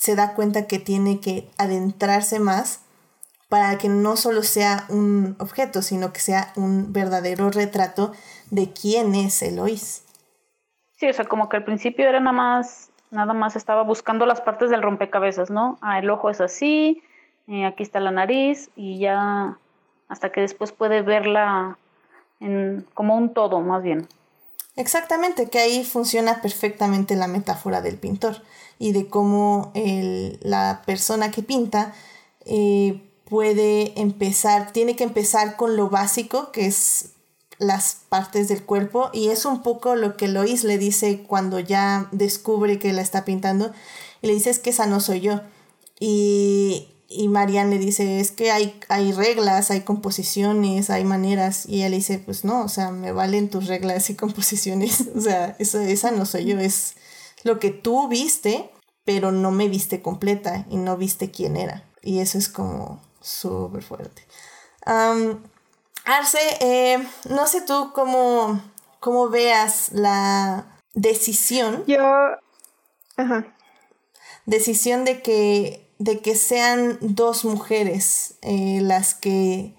se 0.05 0.15
da 0.15 0.35
cuenta 0.35 0.67
que 0.67 0.77
tiene 0.77 1.19
que 1.19 1.49
adentrarse 1.57 2.39
más 2.39 2.85
para 3.49 3.79
que 3.79 3.89
no 3.89 4.17
solo 4.17 4.43
sea 4.43 4.85
un 4.87 5.35
objeto, 5.39 5.81
sino 5.81 6.13
que 6.13 6.19
sea 6.19 6.53
un 6.55 6.93
verdadero 6.93 7.49
retrato 7.49 8.11
de 8.51 8.71
quién 8.71 9.15
es 9.15 9.41
Eloís. 9.41 10.05
Sí, 10.97 11.09
o 11.09 11.13
sea, 11.13 11.25
como 11.25 11.49
que 11.49 11.57
al 11.57 11.63
principio 11.63 12.07
era 12.07 12.19
nada 12.19 12.37
más 12.37 12.91
nada 13.09 13.33
más 13.33 13.55
estaba 13.55 13.81
buscando 13.81 14.27
las 14.27 14.41
partes 14.41 14.69
del 14.69 14.83
rompecabezas, 14.83 15.49
¿no? 15.49 15.79
Ah, 15.81 15.97
el 15.97 16.09
ojo 16.11 16.29
es 16.29 16.39
así, 16.39 17.01
eh, 17.47 17.65
aquí 17.65 17.81
está 17.81 17.99
la 17.99 18.11
nariz 18.11 18.69
y 18.75 18.99
ya 18.99 19.57
hasta 20.07 20.31
que 20.31 20.41
después 20.41 20.71
puede 20.71 21.01
verla 21.01 21.79
en, 22.39 22.85
como 22.93 23.17
un 23.17 23.33
todo, 23.33 23.61
más 23.61 23.81
bien. 23.81 24.07
Exactamente, 24.75 25.49
que 25.49 25.57
ahí 25.57 25.83
funciona 25.83 26.41
perfectamente 26.41 27.15
la 27.15 27.27
metáfora 27.27 27.81
del 27.81 27.97
pintor 27.97 28.35
y 28.79 28.91
de 28.91 29.07
cómo 29.07 29.71
la 30.41 30.81
persona 30.85 31.31
que 31.31 31.43
pinta 31.43 31.93
eh, 32.45 33.01
puede 33.25 33.99
empezar, 33.99 34.71
tiene 34.71 34.95
que 34.95 35.03
empezar 35.03 35.55
con 35.55 35.75
lo 35.75 35.89
básico, 35.89 36.51
que 36.51 36.67
es 36.67 37.09
las 37.57 37.97
partes 38.09 38.47
del 38.47 38.63
cuerpo 38.63 39.09
y 39.13 39.29
es 39.29 39.45
un 39.45 39.63
poco 39.63 39.95
lo 39.95 40.17
que 40.17 40.27
Lois 40.27 40.63
le 40.63 40.77
dice 40.77 41.23
cuando 41.23 41.59
ya 41.59 42.09
descubre 42.11 42.79
que 42.79 42.91
la 42.91 43.01
está 43.01 43.23
pintando 43.23 43.71
y 44.21 44.27
le 44.27 44.33
dice 44.33 44.49
es 44.49 44.59
que 44.59 44.71
esa 44.71 44.87
no 44.87 44.99
soy 44.99 45.21
yo 45.21 45.39
y, 45.97 46.89
y 47.07 47.29
Marianne 47.29 47.69
le 47.69 47.79
dice 47.79 48.19
es 48.19 48.31
que 48.31 48.51
hay, 48.51 48.77
hay 48.89 49.13
reglas, 49.13 49.71
hay 49.71 49.81
composiciones, 49.81 50.89
hay 50.89 51.05
maneras 51.05 51.65
y 51.65 51.77
ella 51.77 51.89
le 51.89 51.95
dice 51.97 52.19
pues 52.19 52.43
no, 52.43 52.61
o 52.63 52.67
sea, 52.67 52.91
me 52.91 53.13
valen 53.13 53.49
tus 53.49 53.67
reglas 53.67 54.09
y 54.09 54.15
composiciones, 54.15 55.05
o 55.15 55.21
sea, 55.21 55.55
esa, 55.57 55.87
esa 55.87 56.11
no 56.11 56.25
soy 56.25 56.45
yo, 56.45 56.59
es 56.59 56.95
lo 57.45 57.59
que 57.59 57.69
tú 57.69 58.09
viste 58.09 58.69
pero 59.05 59.31
no 59.31 59.51
me 59.51 59.69
viste 59.69 60.01
completa 60.01 60.65
y 60.69 60.75
no 60.75 60.97
viste 60.97 61.31
quién 61.31 61.55
era 61.55 61.85
y 62.05 62.19
eso 62.19 62.37
es 62.37 62.47
como 62.47 63.01
súper 63.19 63.83
fuerte. 63.83 64.25
Arce, 66.05 66.37
eh, 66.61 67.05
no 67.29 67.47
sé 67.47 67.61
tú 67.61 67.91
cómo, 67.93 68.61
cómo 68.99 69.29
veas 69.29 69.91
la 69.91 70.79
decisión. 70.93 71.83
Yo. 71.87 71.97
Ajá. 73.17 73.55
Decisión 74.45 75.03
de 75.03 75.23
que, 75.23 75.91
de 75.97 76.19
que 76.19 76.35
sean 76.35 76.99
dos 77.01 77.43
mujeres 77.43 78.35
eh, 78.43 78.79
las 78.81 79.15
que 79.15 79.75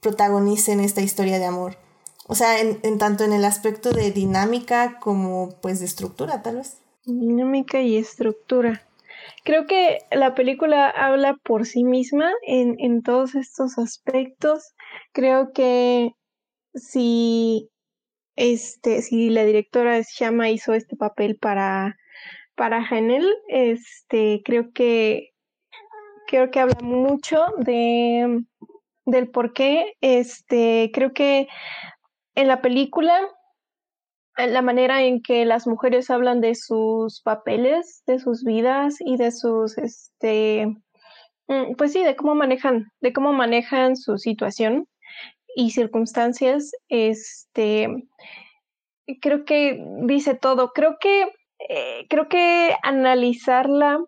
protagonicen 0.00 0.80
esta 0.80 1.02
historia 1.02 1.38
de 1.38 1.44
amor. 1.44 1.76
O 2.32 2.34
sea, 2.34 2.62
en, 2.62 2.78
en, 2.82 2.96
tanto 2.96 3.24
en 3.24 3.34
el 3.34 3.44
aspecto 3.44 3.90
de 3.90 4.10
dinámica 4.10 4.98
como 5.00 5.50
pues 5.60 5.80
de 5.80 5.84
estructura, 5.84 6.40
tal 6.40 6.56
vez. 6.56 6.80
Dinámica 7.04 7.82
y 7.82 7.98
estructura. 7.98 8.80
Creo 9.44 9.66
que 9.66 9.98
la 10.10 10.34
película 10.34 10.88
habla 10.88 11.36
por 11.44 11.66
sí 11.66 11.84
misma 11.84 12.32
en, 12.46 12.76
en 12.78 13.02
todos 13.02 13.34
estos 13.34 13.76
aspectos. 13.76 14.72
Creo 15.12 15.52
que 15.52 16.12
si 16.74 17.68
este, 18.34 19.02
si 19.02 19.28
la 19.28 19.44
directora 19.44 20.00
Shama 20.00 20.48
hizo 20.48 20.72
este 20.72 20.96
papel 20.96 21.36
para, 21.36 21.98
para 22.54 22.78
Hanel, 22.78 23.30
este, 23.48 24.40
creo 24.42 24.72
que 24.72 25.34
creo 26.26 26.50
que 26.50 26.60
habla 26.60 26.78
mucho 26.80 27.44
de 27.58 28.40
del 29.04 29.28
por 29.28 29.52
qué. 29.52 29.92
Este, 30.00 30.90
creo 30.94 31.12
que 31.12 31.46
en 32.34 32.48
la 32.48 32.62
película 32.62 33.20
la 34.36 34.62
manera 34.62 35.02
en 35.02 35.22
que 35.22 35.44
las 35.44 35.66
mujeres 35.66 36.10
hablan 36.10 36.40
de 36.40 36.54
sus 36.54 37.20
papeles, 37.22 38.02
de 38.06 38.18
sus 38.18 38.44
vidas 38.44 38.96
y 39.00 39.16
de 39.16 39.30
sus, 39.30 39.76
este, 39.78 40.66
mm, 41.48 41.74
pues 41.76 41.92
sí, 41.92 42.02
de 42.02 42.16
cómo 42.16 42.34
manejan, 42.34 42.90
de 43.00 43.12
cómo 43.12 43.32
manejan 43.32 43.96
su 43.96 44.18
situación 44.18 44.88
y 45.54 45.70
circunstancias, 45.70 46.72
este, 46.88 47.88
creo 49.20 49.44
que 49.44 49.84
dice 50.04 50.34
todo. 50.34 50.72
Creo 50.72 50.96
que, 50.98 51.28
eh, 51.68 52.06
creo 52.08 52.28
que 52.28 52.74
analizarla 52.82 54.02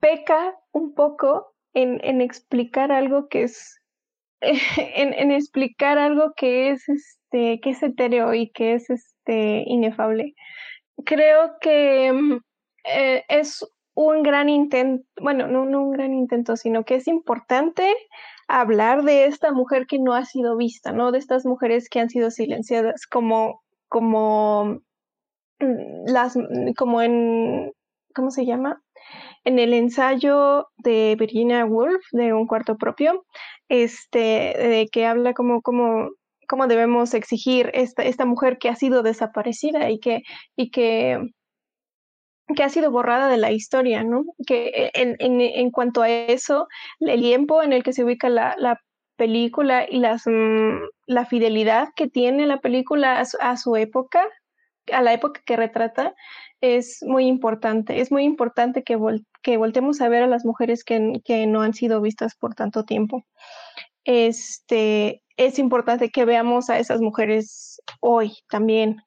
peca 0.00 0.54
un 0.72 0.94
poco 0.94 1.54
en, 1.74 2.00
en 2.04 2.20
explicar 2.20 2.90
algo 2.92 3.28
que 3.28 3.42
es, 3.44 3.78
en, 4.94 5.30
explicar 5.30 5.98
algo 5.98 6.32
que 6.36 6.70
es, 6.70 6.88
este, 6.88 7.60
que 7.60 7.70
es 7.70 7.82
etéreo 7.82 8.34
y 8.34 8.50
que 8.50 8.74
es, 8.74 8.88
este, 8.90 9.64
inefable. 9.66 10.34
Creo 11.04 11.58
que 11.60 12.12
mm, 12.12 12.38
eh, 12.84 13.24
es 13.28 13.64
un 13.94 14.22
gran 14.22 14.48
intento, 14.48 15.04
bueno, 15.20 15.48
no, 15.48 15.64
no 15.64 15.82
un 15.82 15.90
gran 15.90 16.14
intento, 16.14 16.56
sino 16.56 16.84
que 16.84 16.96
es 16.96 17.08
importante 17.08 17.92
hablar 18.46 19.02
de 19.02 19.26
esta 19.26 19.52
mujer 19.52 19.86
que 19.86 19.98
no 19.98 20.14
ha 20.14 20.24
sido 20.24 20.56
vista, 20.56 20.92
¿no? 20.92 21.10
De 21.12 21.18
estas 21.18 21.44
mujeres 21.44 21.88
que 21.88 22.00
han 22.00 22.08
sido 22.08 22.30
silenciadas, 22.30 23.06
como, 23.06 23.62
como 23.88 24.80
mm, 25.58 26.04
las, 26.06 26.38
como 26.76 27.02
en, 27.02 27.72
¿cómo 28.14 28.30
se 28.30 28.46
llama? 28.46 28.82
En 29.44 29.58
el 29.58 29.74
ensayo 29.74 30.68
de 30.78 31.16
Virginia 31.18 31.64
Woolf, 31.64 32.04
de 32.12 32.32
Un 32.32 32.46
cuarto 32.46 32.76
propio, 32.76 33.24
este, 33.68 34.18
de 34.18 34.88
que 34.90 35.06
habla 35.06 35.34
como, 35.34 35.62
como, 35.62 36.10
cómo 36.48 36.66
debemos 36.66 37.14
exigir 37.14 37.70
esta, 37.74 38.02
esta 38.02 38.24
mujer 38.26 38.58
que 38.58 38.68
ha 38.68 38.76
sido 38.76 39.02
desaparecida 39.02 39.90
y 39.90 40.00
que, 40.00 40.22
y 40.56 40.70
que 40.70 41.18
que 42.56 42.62
ha 42.62 42.70
sido 42.70 42.90
borrada 42.90 43.28
de 43.28 43.36
la 43.36 43.52
historia, 43.52 44.02
¿no? 44.04 44.24
Que 44.46 44.90
en, 44.94 45.16
en, 45.18 45.40
en 45.40 45.70
cuanto 45.70 46.00
a 46.00 46.08
eso, 46.08 46.66
el 47.00 47.20
tiempo 47.20 47.62
en 47.62 47.74
el 47.74 47.82
que 47.82 47.92
se 47.92 48.04
ubica 48.04 48.30
la, 48.30 48.54
la 48.56 48.80
película 49.18 49.86
y 49.88 49.98
las, 49.98 50.22
mm, 50.26 50.78
la 51.06 51.26
fidelidad 51.26 51.88
que 51.94 52.08
tiene 52.08 52.46
la 52.46 52.60
película 52.60 53.20
a 53.40 53.56
su, 53.56 53.76
época, 53.76 54.24
a 54.92 55.02
la 55.02 55.12
época 55.12 55.42
que 55.44 55.56
retrata, 55.56 56.14
es 56.60 57.02
muy 57.02 57.26
importante. 57.26 58.00
Es 58.00 58.10
muy 58.10 58.24
importante 58.24 58.82
que, 58.82 58.98
que 59.42 59.56
voltemos 59.56 60.00
a 60.00 60.08
ver 60.08 60.22
a 60.22 60.26
las 60.28 60.44
mujeres 60.44 60.84
que, 60.84 61.20
que, 61.24 61.46
no 61.46 61.62
han 61.62 61.74
sido 61.74 62.00
vistas 62.00 62.34
por 62.34 62.54
tanto 62.54 62.84
tiempo. 62.84 63.24
Este, 64.04 65.22
es 65.36 65.58
importante 65.58 66.10
que 66.10 66.24
veamos 66.24 66.70
a 66.70 66.78
esas 66.78 67.00
mujeres 67.00 67.80
hoy 68.00 68.32
también, 68.48 69.02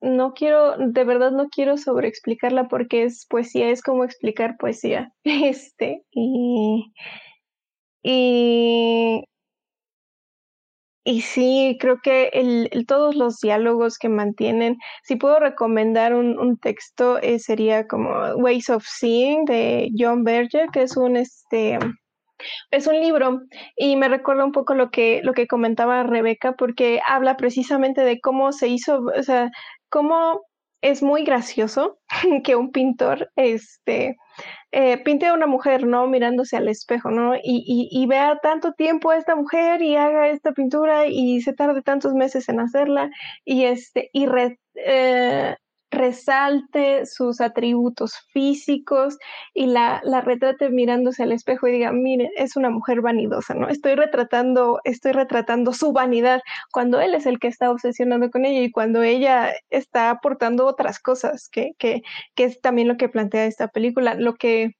¿no? 0.00 0.34
quiero, 0.34 0.76
de 0.76 1.04
verdad 1.04 1.30
no 1.30 1.48
quiero 1.48 1.76
sobreexplicarla 1.76 2.68
porque 2.68 3.04
es 3.04 3.26
poesía, 3.26 3.70
es 3.70 3.82
como 3.82 4.04
explicar 4.04 4.56
poesía. 4.58 5.12
Este, 5.24 6.04
y, 6.10 6.92
y, 8.02 9.24
y 11.04 11.20
sí, 11.20 11.76
creo 11.80 12.00
que 12.02 12.30
el, 12.32 12.86
todos 12.86 13.14
los 13.14 13.38
diálogos 13.40 13.98
que 13.98 14.08
mantienen, 14.08 14.78
si 15.02 15.16
puedo 15.16 15.38
recomendar 15.38 16.14
un, 16.14 16.38
un 16.38 16.56
texto, 16.58 17.18
eh, 17.20 17.38
sería 17.38 17.86
como 17.86 18.10
Ways 18.36 18.70
of 18.70 18.84
Seeing 18.86 19.44
de 19.44 19.90
John 19.96 20.24
Berger, 20.24 20.68
que 20.72 20.82
es 20.82 20.96
un 20.96 21.16
este 21.16 21.78
es 22.70 22.86
un 22.86 23.00
libro. 23.00 23.42
Y 23.76 23.96
me 23.96 24.08
recuerda 24.08 24.44
un 24.44 24.52
poco 24.52 24.74
lo 24.74 24.90
que, 24.90 25.20
lo 25.22 25.32
que 25.34 25.46
comentaba 25.46 26.02
Rebeca 26.02 26.52
porque 26.52 27.00
habla 27.06 27.36
precisamente 27.36 28.02
de 28.02 28.20
cómo 28.20 28.52
se 28.52 28.68
hizo, 28.68 29.02
o 29.16 29.22
sea, 29.22 29.50
cómo 29.88 30.40
es 30.84 31.02
muy 31.02 31.24
gracioso 31.24 31.98
que 32.44 32.56
un 32.56 32.70
pintor 32.70 33.30
este, 33.36 34.18
eh, 34.70 34.98
pinte 34.98 35.26
a 35.26 35.32
una 35.32 35.46
mujer, 35.46 35.86
¿no? 35.86 36.06
Mirándose 36.06 36.58
al 36.58 36.68
espejo, 36.68 37.10
¿no? 37.10 37.34
Y, 37.36 37.88
y, 37.90 38.06
vea 38.06 38.38
tanto 38.42 38.72
tiempo 38.72 39.10
a 39.10 39.16
esta 39.16 39.34
mujer 39.34 39.80
y 39.80 39.96
haga 39.96 40.28
esta 40.28 40.52
pintura 40.52 41.06
y 41.06 41.40
se 41.40 41.54
tarde 41.54 41.80
tantos 41.80 42.12
meses 42.12 42.50
en 42.50 42.60
hacerla 42.60 43.10
y, 43.46 43.64
este, 43.64 44.10
eh, 44.12 45.56
resalte 45.94 47.06
sus 47.06 47.40
atributos 47.40 48.14
físicos 48.32 49.16
y 49.54 49.66
la, 49.66 50.00
la 50.04 50.20
retrate 50.20 50.70
mirándose 50.70 51.22
al 51.22 51.32
espejo 51.32 51.66
y 51.66 51.72
diga, 51.72 51.92
mire, 51.92 52.30
es 52.36 52.56
una 52.56 52.70
mujer 52.70 53.00
vanidosa, 53.00 53.54
¿no? 53.54 53.68
Estoy 53.68 53.94
retratando, 53.94 54.80
estoy 54.84 55.12
retratando 55.12 55.72
su 55.72 55.92
vanidad 55.92 56.40
cuando 56.72 57.00
él 57.00 57.14
es 57.14 57.26
el 57.26 57.38
que 57.38 57.48
está 57.48 57.70
obsesionando 57.70 58.30
con 58.30 58.44
ella 58.44 58.60
y 58.60 58.70
cuando 58.70 59.02
ella 59.02 59.52
está 59.70 60.10
aportando 60.10 60.66
otras 60.66 60.98
cosas, 60.98 61.48
que, 61.48 61.72
que, 61.78 62.02
que 62.34 62.44
es 62.44 62.60
también 62.60 62.88
lo 62.88 62.96
que 62.96 63.08
plantea 63.08 63.46
esta 63.46 63.68
película. 63.68 64.14
Lo 64.14 64.34
que 64.34 64.74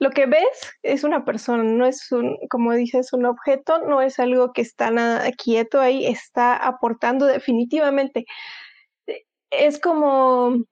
lo 0.00 0.10
que 0.10 0.26
ves 0.26 0.76
es 0.82 1.02
una 1.02 1.24
persona, 1.24 1.64
no 1.64 1.84
es 1.84 2.12
un, 2.12 2.36
como 2.50 2.72
dices, 2.72 3.12
un 3.12 3.26
objeto, 3.26 3.80
no 3.80 4.00
es 4.00 4.20
algo 4.20 4.52
que 4.52 4.62
está 4.62 4.90
nada 4.92 5.28
quieto 5.32 5.80
ahí, 5.80 6.06
está 6.06 6.56
aportando 6.56 7.26
definitivamente 7.26 8.24
es 9.50 9.80
como 9.80 10.64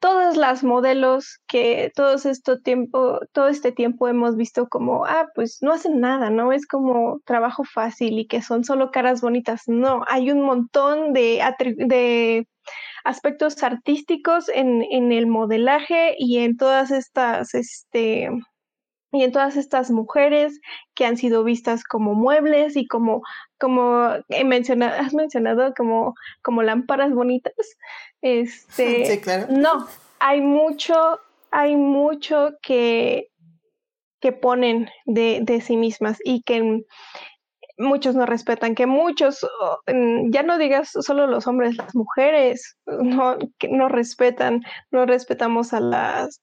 todas 0.00 0.36
las 0.36 0.62
modelos 0.62 1.40
que 1.48 1.90
todos 1.94 2.26
este 2.26 2.58
tiempo, 2.58 3.20
todo 3.32 3.48
este 3.48 3.72
tiempo 3.72 4.08
hemos 4.08 4.36
visto 4.36 4.68
como, 4.68 5.04
ah, 5.06 5.28
pues 5.34 5.58
no 5.60 5.72
hacen 5.72 6.00
nada, 6.00 6.30
¿no? 6.30 6.52
Es 6.52 6.66
como 6.66 7.20
trabajo 7.24 7.64
fácil 7.64 8.18
y 8.18 8.26
que 8.26 8.42
son 8.42 8.64
solo 8.64 8.90
caras 8.90 9.20
bonitas. 9.20 9.62
No, 9.66 10.04
hay 10.08 10.30
un 10.30 10.42
montón 10.42 11.12
de, 11.12 11.42
de 11.76 12.46
aspectos 13.04 13.62
artísticos 13.62 14.48
en, 14.48 14.82
en 14.90 15.12
el 15.12 15.26
modelaje 15.26 16.14
y 16.18 16.38
en 16.38 16.56
todas 16.56 16.90
estas, 16.90 17.54
este, 17.54 18.30
y 19.12 19.22
en 19.22 19.32
todas 19.32 19.56
estas 19.56 19.90
mujeres 19.90 20.60
que 20.94 21.06
han 21.06 21.16
sido 21.16 21.44
vistas 21.44 21.84
como 21.84 22.14
muebles 22.14 22.76
y 22.76 22.86
como, 22.86 23.22
como 23.58 24.08
he 24.28 24.44
mencionado, 24.44 25.00
has 25.00 25.14
mencionado 25.14 25.72
como, 25.74 26.14
como 26.42 26.62
lámparas 26.62 27.12
bonitas. 27.12 27.54
Este, 28.20 29.06
sí, 29.06 29.20
claro. 29.20 29.46
No, 29.50 29.86
hay 30.18 30.40
mucho, 30.40 31.20
hay 31.50 31.76
mucho 31.76 32.50
que, 32.60 33.30
que 34.20 34.32
ponen 34.32 34.90
de, 35.06 35.40
de 35.42 35.60
sí 35.60 35.76
mismas 35.76 36.18
y 36.22 36.42
que 36.42 36.84
muchos 37.78 38.14
no 38.14 38.26
respetan, 38.26 38.74
que 38.74 38.86
muchos, 38.86 39.46
ya 39.86 40.42
no 40.42 40.58
digas 40.58 40.90
solo 41.00 41.26
los 41.26 41.46
hombres, 41.46 41.76
las 41.76 41.94
mujeres 41.94 42.76
no, 42.86 43.38
que 43.58 43.68
no 43.68 43.88
respetan, 43.88 44.62
no 44.90 45.06
respetamos 45.06 45.72
a 45.72 45.80
las 45.80 46.42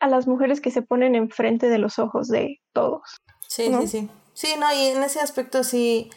a 0.00 0.08
las 0.08 0.26
mujeres 0.26 0.60
que 0.60 0.70
se 0.70 0.82
ponen 0.82 1.14
enfrente 1.14 1.68
de 1.68 1.78
los 1.78 1.98
ojos 1.98 2.28
de 2.28 2.60
todos. 2.72 3.02
Sí, 3.48 3.70
sí, 3.80 3.88
sí. 3.88 4.10
Sí, 4.34 4.48
no, 4.58 4.72
y 4.72 4.88
en 4.88 5.02
ese 5.02 5.20
aspecto 5.20 5.64
sí, 5.64 6.10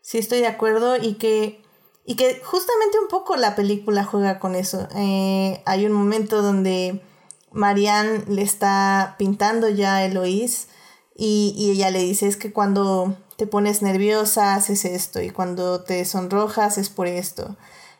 sí 0.00 0.18
estoy 0.18 0.38
de 0.38 0.46
acuerdo 0.46 0.96
y 0.96 1.14
que, 1.14 1.62
y 2.04 2.14
que 2.14 2.40
justamente 2.44 3.00
un 3.00 3.08
poco 3.08 3.36
la 3.36 3.56
película 3.56 4.04
juega 4.04 4.38
con 4.38 4.54
eso. 4.54 4.86
Eh, 4.94 5.62
hay 5.66 5.84
un 5.84 5.92
momento 5.92 6.42
donde 6.42 7.02
Marianne 7.50 8.22
le 8.28 8.42
está 8.42 9.16
pintando 9.18 9.68
ya 9.68 9.96
a 9.96 10.04
Eloís 10.04 10.68
y, 11.16 11.54
y 11.56 11.72
ella 11.72 11.90
le 11.90 11.98
dice 12.00 12.28
es 12.28 12.36
que 12.36 12.52
cuando 12.52 13.16
te 13.36 13.46
pones 13.46 13.82
nerviosa 13.82 14.54
haces 14.54 14.84
esto 14.84 15.20
y 15.20 15.30
cuando 15.30 15.82
te 15.82 16.04
sonrojas 16.04 16.78
es 16.78 16.88
por 16.88 17.08
esto. 17.08 17.56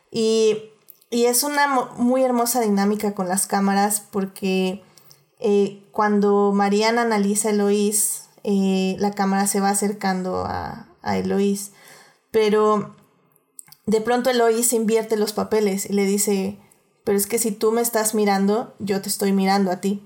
Y, 0.09 0.71
y 1.09 1.25
es 1.25 1.43
una 1.43 1.67
muy 1.97 2.23
hermosa 2.23 2.61
dinámica 2.61 3.13
con 3.13 3.27
las 3.27 3.47
cámaras 3.47 3.99
porque 3.99 4.81
eh, 5.39 5.83
cuando 5.91 6.51
Mariana 6.53 7.03
analiza 7.03 7.49
a 7.49 7.51
Eloís, 7.51 8.23
eh, 8.43 8.95
la 8.99 9.11
cámara 9.11 9.47
se 9.47 9.59
va 9.59 9.69
acercando 9.69 10.45
a, 10.45 10.87
a 11.01 11.17
Eloís, 11.17 11.71
pero 12.31 12.95
de 13.85 14.01
pronto 14.01 14.29
Eloís 14.29 14.73
invierte 14.73 15.17
los 15.17 15.33
papeles 15.33 15.89
y 15.89 15.93
le 15.93 16.05
dice, 16.05 16.59
pero 17.03 17.17
es 17.17 17.25
que 17.25 17.39
si 17.39 17.51
tú 17.51 17.71
me 17.71 17.81
estás 17.81 18.13
mirando, 18.13 18.75
yo 18.79 19.01
te 19.01 19.09
estoy 19.09 19.31
mirando 19.31 19.71
a 19.71 19.79
ti. 19.81 20.03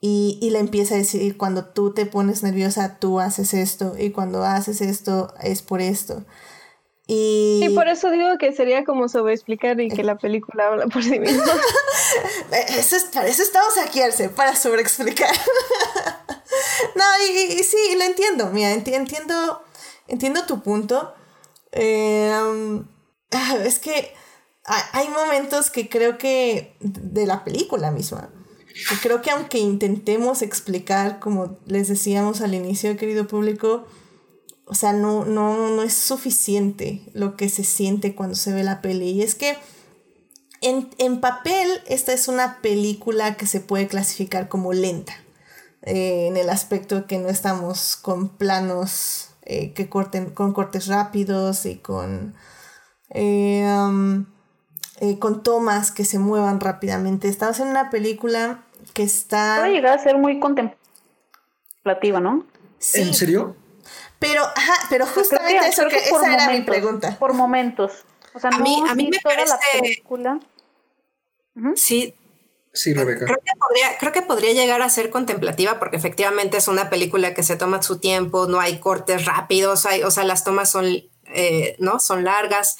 Y, 0.00 0.38
y, 0.42 0.50
le 0.50 0.58
empieza 0.58 0.96
a 0.96 0.98
decir, 0.98 1.38
cuando 1.38 1.64
tú 1.64 1.94
te 1.94 2.04
pones 2.04 2.42
nerviosa, 2.42 2.98
tú 2.98 3.20
haces 3.20 3.54
esto, 3.54 3.94
y 3.98 4.10
cuando 4.10 4.44
haces 4.44 4.82
esto, 4.82 5.32
es 5.40 5.62
por 5.62 5.80
esto. 5.80 6.24
Y... 7.06 7.68
por 7.74 7.86
eso 7.88 8.10
digo 8.10 8.38
que 8.38 8.52
sería 8.52 8.84
como 8.84 9.08
sobre 9.08 9.34
explicar 9.34 9.78
y 9.78 9.90
que 9.90 10.02
la 10.02 10.16
película 10.16 10.68
habla 10.68 10.86
por 10.86 11.02
sí 11.02 11.18
misma. 11.18 11.44
eso 12.68 12.96
es, 12.96 13.04
para 13.04 13.28
eso 13.28 13.42
estamos 13.42 13.76
aquí, 13.84 14.00
Arce, 14.00 14.30
para 14.30 14.56
sobreexplicar. 14.56 15.30
no, 16.94 17.04
y, 17.28 17.62
sí, 17.62 17.76
lo 17.98 18.04
entiendo, 18.04 18.50
mira, 18.50 18.72
entiendo, 18.72 19.62
entiendo 20.08 20.46
tu 20.46 20.62
punto. 20.62 21.14
Em, 21.72 22.86
es 23.64 23.78
que 23.78 24.14
hay 24.64 25.08
momentos 25.08 25.70
que 25.70 25.90
creo 25.90 26.16
que 26.16 26.74
de 26.80 27.26
la 27.26 27.44
película 27.44 27.90
misma, 27.90 28.30
que 28.88 28.96
creo 29.02 29.20
que 29.20 29.30
aunque 29.30 29.58
intentemos 29.58 30.40
explicar, 30.40 31.18
como 31.20 31.58
les 31.66 31.88
decíamos 31.88 32.40
al 32.40 32.54
inicio, 32.54 32.96
querido 32.96 33.26
público, 33.26 33.86
o 34.66 34.74
sea, 34.74 34.92
no, 34.92 35.24
no, 35.24 35.70
no 35.70 35.82
es 35.82 35.94
suficiente 35.94 37.02
lo 37.12 37.36
que 37.36 37.48
se 37.48 37.64
siente 37.64 38.14
cuando 38.14 38.34
se 38.34 38.52
ve 38.52 38.62
la 38.64 38.80
peli. 38.80 39.10
Y 39.10 39.22
es 39.22 39.34
que 39.34 39.56
en, 40.60 41.20
papel 41.20 41.68
esta 41.86 42.12
es 42.12 42.28
una 42.28 42.62
película 42.62 43.36
que 43.36 43.46
se 43.46 43.60
puede 43.60 43.86
clasificar 43.86 44.48
como 44.48 44.72
lenta, 44.72 45.12
eh, 45.82 46.28
en 46.28 46.38
el 46.38 46.48
aspecto 46.48 47.06
que 47.06 47.18
no 47.18 47.28
estamos 47.28 47.96
con 47.96 48.30
planos 48.30 49.28
eh, 49.42 49.74
que 49.74 49.90
corten, 49.90 50.30
con 50.30 50.54
cortes 50.54 50.86
rápidos 50.86 51.66
y 51.66 51.76
con, 51.76 52.34
eh, 53.10 53.66
um, 53.66 54.24
con 55.18 55.42
tomas 55.42 55.90
que 55.90 56.06
se 56.06 56.18
muevan 56.18 56.60
rápidamente. 56.60 57.28
Estamos 57.28 57.60
en 57.60 57.68
una 57.68 57.90
película 57.90 58.64
que 58.94 59.02
está... 59.02 59.58
Puede 59.60 59.74
llegar 59.74 59.98
a 59.98 60.02
ser 60.02 60.16
muy 60.16 60.40
contemplativa, 60.40 62.20
¿no? 62.20 62.46
Sí, 62.78 63.02
¿En 63.02 63.12
serio? 63.12 63.54
Pero, 64.18 64.42
ajá, 64.44 64.74
pero 64.90 65.04
Creo 65.04 65.14
que- 65.14 65.20
justamente 65.20 65.68
eso, 65.68 65.82
creo 65.86 66.02
que, 66.02 66.10
por 66.10 66.20
esa 66.22 66.32
era 66.34 66.42
mi 66.46 66.52
momentos, 66.52 66.74
pregunta. 66.74 67.16
Por 67.18 67.32
momentos. 67.34 67.92
O 68.34 68.40
sea, 68.40 68.50
A 68.50 68.58
no 68.58 68.64
mí- 68.64 68.82
a 68.88 68.94
mí 68.94 69.08
me 69.10 69.18
toda 69.18 69.34
la 69.36 69.44
parece- 69.44 69.80
película. 69.80 70.40
Sí, 71.76 72.14
Sí, 72.76 72.92
Rebeca. 72.92 73.24
Creo 73.26 73.38
que, 73.38 73.52
podría, 73.56 73.98
creo 73.98 74.10
que 74.12 74.22
podría 74.22 74.52
llegar 74.52 74.82
a 74.82 74.88
ser 74.88 75.08
contemplativa 75.10 75.78
porque 75.78 75.96
efectivamente 75.96 76.56
es 76.56 76.66
una 76.66 76.90
película 76.90 77.32
que 77.32 77.44
se 77.44 77.54
toma 77.54 77.80
su 77.84 78.00
tiempo, 78.00 78.46
no 78.48 78.58
hay 78.58 78.80
cortes 78.80 79.26
rápidos, 79.26 79.86
hay, 79.86 80.02
o 80.02 80.10
sea, 80.10 80.24
las 80.24 80.42
tomas 80.42 80.72
son, 80.72 80.86
eh, 81.26 81.76
¿no? 81.78 82.00
son 82.00 82.24
largas, 82.24 82.76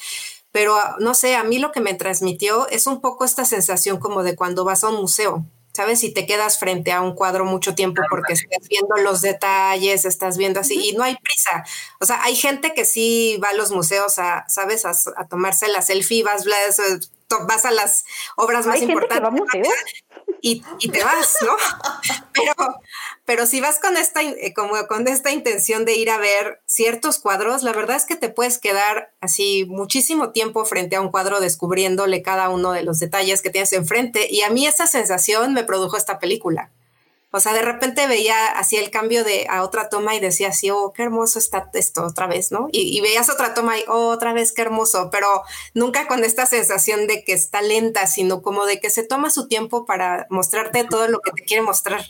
pero 0.51 0.75
ah, 0.75 0.97
no 0.99 1.13
sé, 1.13 1.37
a 1.37 1.45
mí 1.45 1.59
lo 1.59 1.71
que 1.71 1.79
me 1.79 1.93
transmitió 1.93 2.67
es 2.67 2.87
un 2.87 2.99
poco 2.99 3.23
esta 3.23 3.45
sensación 3.45 3.97
como 3.97 4.23
de 4.23 4.35
cuando 4.35 4.65
vas 4.65 4.83
a 4.83 4.89
un 4.89 4.95
museo, 4.99 5.45
¿sabes? 5.75 6.05
Y 6.05 6.13
te 6.13 6.25
quedas 6.25 6.57
frente 6.57 6.93
a 6.93 7.01
un 7.01 7.13
cuadro 7.15 7.43
mucho 7.43 7.75
tiempo 7.75 8.01
porque 8.09 8.31
estás 8.33 8.67
viendo 8.69 8.95
los 9.03 9.21
detalles, 9.21 10.05
estás 10.05 10.37
viendo 10.37 10.61
así, 10.61 10.89
y 10.89 10.93
no 10.93 11.03
hay 11.03 11.17
prisa. 11.17 11.65
O 11.99 12.05
sea, 12.05 12.23
hay 12.23 12.35
gente 12.37 12.73
que 12.73 12.85
sí 12.85 13.37
va 13.43 13.49
a 13.49 13.53
los 13.53 13.71
museos 13.71 14.17
a, 14.17 14.45
¿sabes? 14.47 14.85
A, 14.85 14.91
a 15.17 15.27
tomarse 15.27 15.67
la 15.67 15.81
selfie, 15.81 16.23
vas, 16.23 16.45
vas, 16.45 17.65
a 17.65 17.71
las 17.71 18.05
obras 18.37 18.65
más 18.67 18.81
importantes 18.81 19.67
y, 20.41 20.63
y 20.79 20.89
te 20.89 21.03
vas, 21.03 21.37
¿no? 21.41 21.57
Pero, 22.33 22.79
pero 23.25 23.47
si 23.47 23.59
vas 23.59 23.79
con 23.79 23.97
esta, 23.97 24.21
eh, 24.21 24.53
como 24.53 24.75
con 24.87 25.07
esta 25.07 25.31
intención 25.31 25.83
de 25.83 25.95
ir 25.95 26.11
a 26.11 26.19
ver 26.19 26.61
ciertos 26.67 27.17
cuadros, 27.17 27.63
la 27.63 27.73
verdad 27.73 27.97
es 27.97 28.05
que 28.05 28.15
te 28.15 28.29
puedes 28.29 28.59
quedar 28.59 29.13
así 29.19 29.65
muchísimo 29.65 30.31
tiempo 30.31 30.63
frente 30.63 30.95
a 30.95 31.01
un 31.01 31.09
cuadro 31.09 31.39
descubriéndole 31.39 32.21
cada 32.21 32.49
uno 32.49 32.71
de 32.71 32.83
los 32.83 32.99
detalles 32.99 33.41
que 33.41 33.49
tienes 33.49 33.73
enfrente. 33.73 34.27
Y 34.29 34.43
a 34.43 34.51
mí 34.51 34.67
esa 34.67 34.85
sensación 34.85 35.53
me 35.53 35.63
produjo 35.63 35.97
esta 35.97 36.19
película. 36.19 36.71
O 37.31 37.39
sea, 37.41 37.51
de 37.51 37.63
repente 37.63 38.07
veía 38.07 38.47
así 38.57 38.77
el 38.77 38.91
cambio 38.91 39.25
de 39.25 39.47
a 39.49 39.63
otra 39.63 39.89
toma 39.89 40.15
y 40.15 40.21
decía 40.21 40.49
así, 40.49 40.69
oh, 40.69 40.93
qué 40.93 41.03
hermoso 41.03 41.37
está 41.37 41.69
esto 41.73 42.05
otra 42.05 42.27
vez, 42.27 42.51
¿no? 42.51 42.69
Y, 42.71 42.97
y 42.97 43.01
veías 43.01 43.29
otra 43.29 43.53
toma 43.53 43.77
y, 43.77 43.83
oh, 43.89 44.07
otra 44.07 44.31
vez, 44.31 44.53
qué 44.53 44.61
hermoso, 44.61 45.09
pero 45.11 45.27
nunca 45.73 46.07
con 46.07 46.23
esta 46.23 46.45
sensación 46.45 47.07
de 47.07 47.25
que 47.25 47.33
está 47.33 47.61
lenta, 47.61 48.07
sino 48.07 48.41
como 48.41 48.65
de 48.65 48.79
que 48.79 48.89
se 48.89 49.03
toma 49.03 49.31
su 49.31 49.49
tiempo 49.49 49.85
para 49.85 50.27
mostrarte 50.29 50.85
todo 50.85 51.09
lo 51.09 51.19
que 51.19 51.31
te 51.31 51.43
quiere 51.43 51.63
mostrar. 51.63 52.05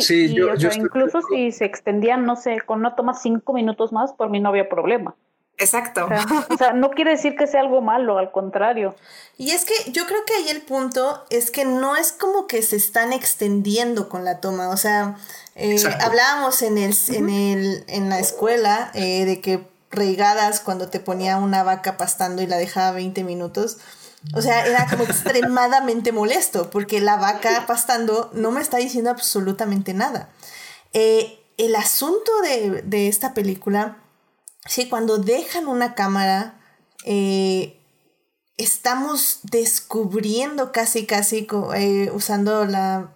Sí, 0.00 0.26
Sí, 0.28 0.32
y, 0.32 0.34
yo- 0.34 0.46
o 0.52 0.54
yo 0.54 0.60
sea, 0.60 0.68
estoy 0.70 0.80
de 0.82 0.86
incluso 0.86 1.20
si 1.28 1.52
se 1.52 1.64
extendían, 1.64 2.24
no 2.26 2.36
sé, 2.36 2.60
con 2.64 2.78
una 2.80 2.94
toma 2.96 3.14
cinco 3.14 3.52
minutos 3.52 3.92
más, 3.92 4.12
por 4.12 4.30
mí 4.30 4.40
no 4.40 4.48
había 4.50 4.68
problema. 4.68 5.14
Exacto. 5.56 6.06
O 6.06 6.08
sea, 6.08 6.26
o 6.50 6.56
sea, 6.56 6.72
no 6.72 6.90
quiere 6.90 7.12
decir 7.12 7.36
que 7.36 7.46
sea 7.46 7.60
algo 7.60 7.80
malo, 7.80 8.18
al 8.18 8.32
contrario. 8.32 8.96
Y 9.38 9.52
es 9.52 9.64
que 9.64 9.92
yo 9.92 10.04
creo 10.06 10.24
que 10.26 10.34
ahí 10.34 10.48
el 10.48 10.62
punto 10.62 11.24
es 11.30 11.52
que 11.52 11.64
no 11.64 11.94
es 11.94 12.10
como 12.10 12.48
que 12.48 12.60
se 12.62 12.74
están 12.74 13.12
extendiendo 13.12 14.08
con 14.08 14.24
la 14.24 14.40
toma. 14.40 14.68
O 14.70 14.76
sea, 14.76 15.14
eh, 15.54 15.76
hablábamos 16.00 16.60
en, 16.62 16.76
el, 16.78 16.92
en, 17.08 17.28
el, 17.30 17.84
en 17.86 18.08
la 18.08 18.18
escuela 18.18 18.90
eh, 18.94 19.24
de 19.26 19.40
que 19.40 19.64
reigadas 19.92 20.58
cuando 20.58 20.88
te 20.88 20.98
ponía 20.98 21.36
una 21.36 21.62
vaca 21.62 21.96
pastando 21.96 22.42
y 22.42 22.48
la 22.48 22.56
dejaba 22.56 22.90
20 22.90 23.22
minutos. 23.22 23.78
O 24.32 24.40
sea, 24.40 24.66
era 24.66 24.86
como 24.88 25.04
extremadamente 25.04 26.12
molesto 26.12 26.70
porque 26.70 27.00
la 27.00 27.16
vaca 27.16 27.64
pastando 27.66 28.30
no 28.32 28.50
me 28.50 28.62
está 28.62 28.78
diciendo 28.78 29.10
absolutamente 29.10 29.92
nada. 29.92 30.30
Eh, 30.92 31.40
el 31.58 31.76
asunto 31.76 32.32
de, 32.42 32.82
de 32.82 33.08
esta 33.08 33.34
película, 33.34 33.98
sí, 34.66 34.88
cuando 34.88 35.18
dejan 35.18 35.68
una 35.68 35.94
cámara, 35.94 36.58
eh, 37.04 37.80
estamos 38.56 39.40
descubriendo 39.42 40.72
casi, 40.72 41.04
casi, 41.06 41.46
eh, 41.76 42.10
usando 42.12 42.64
la 42.64 43.10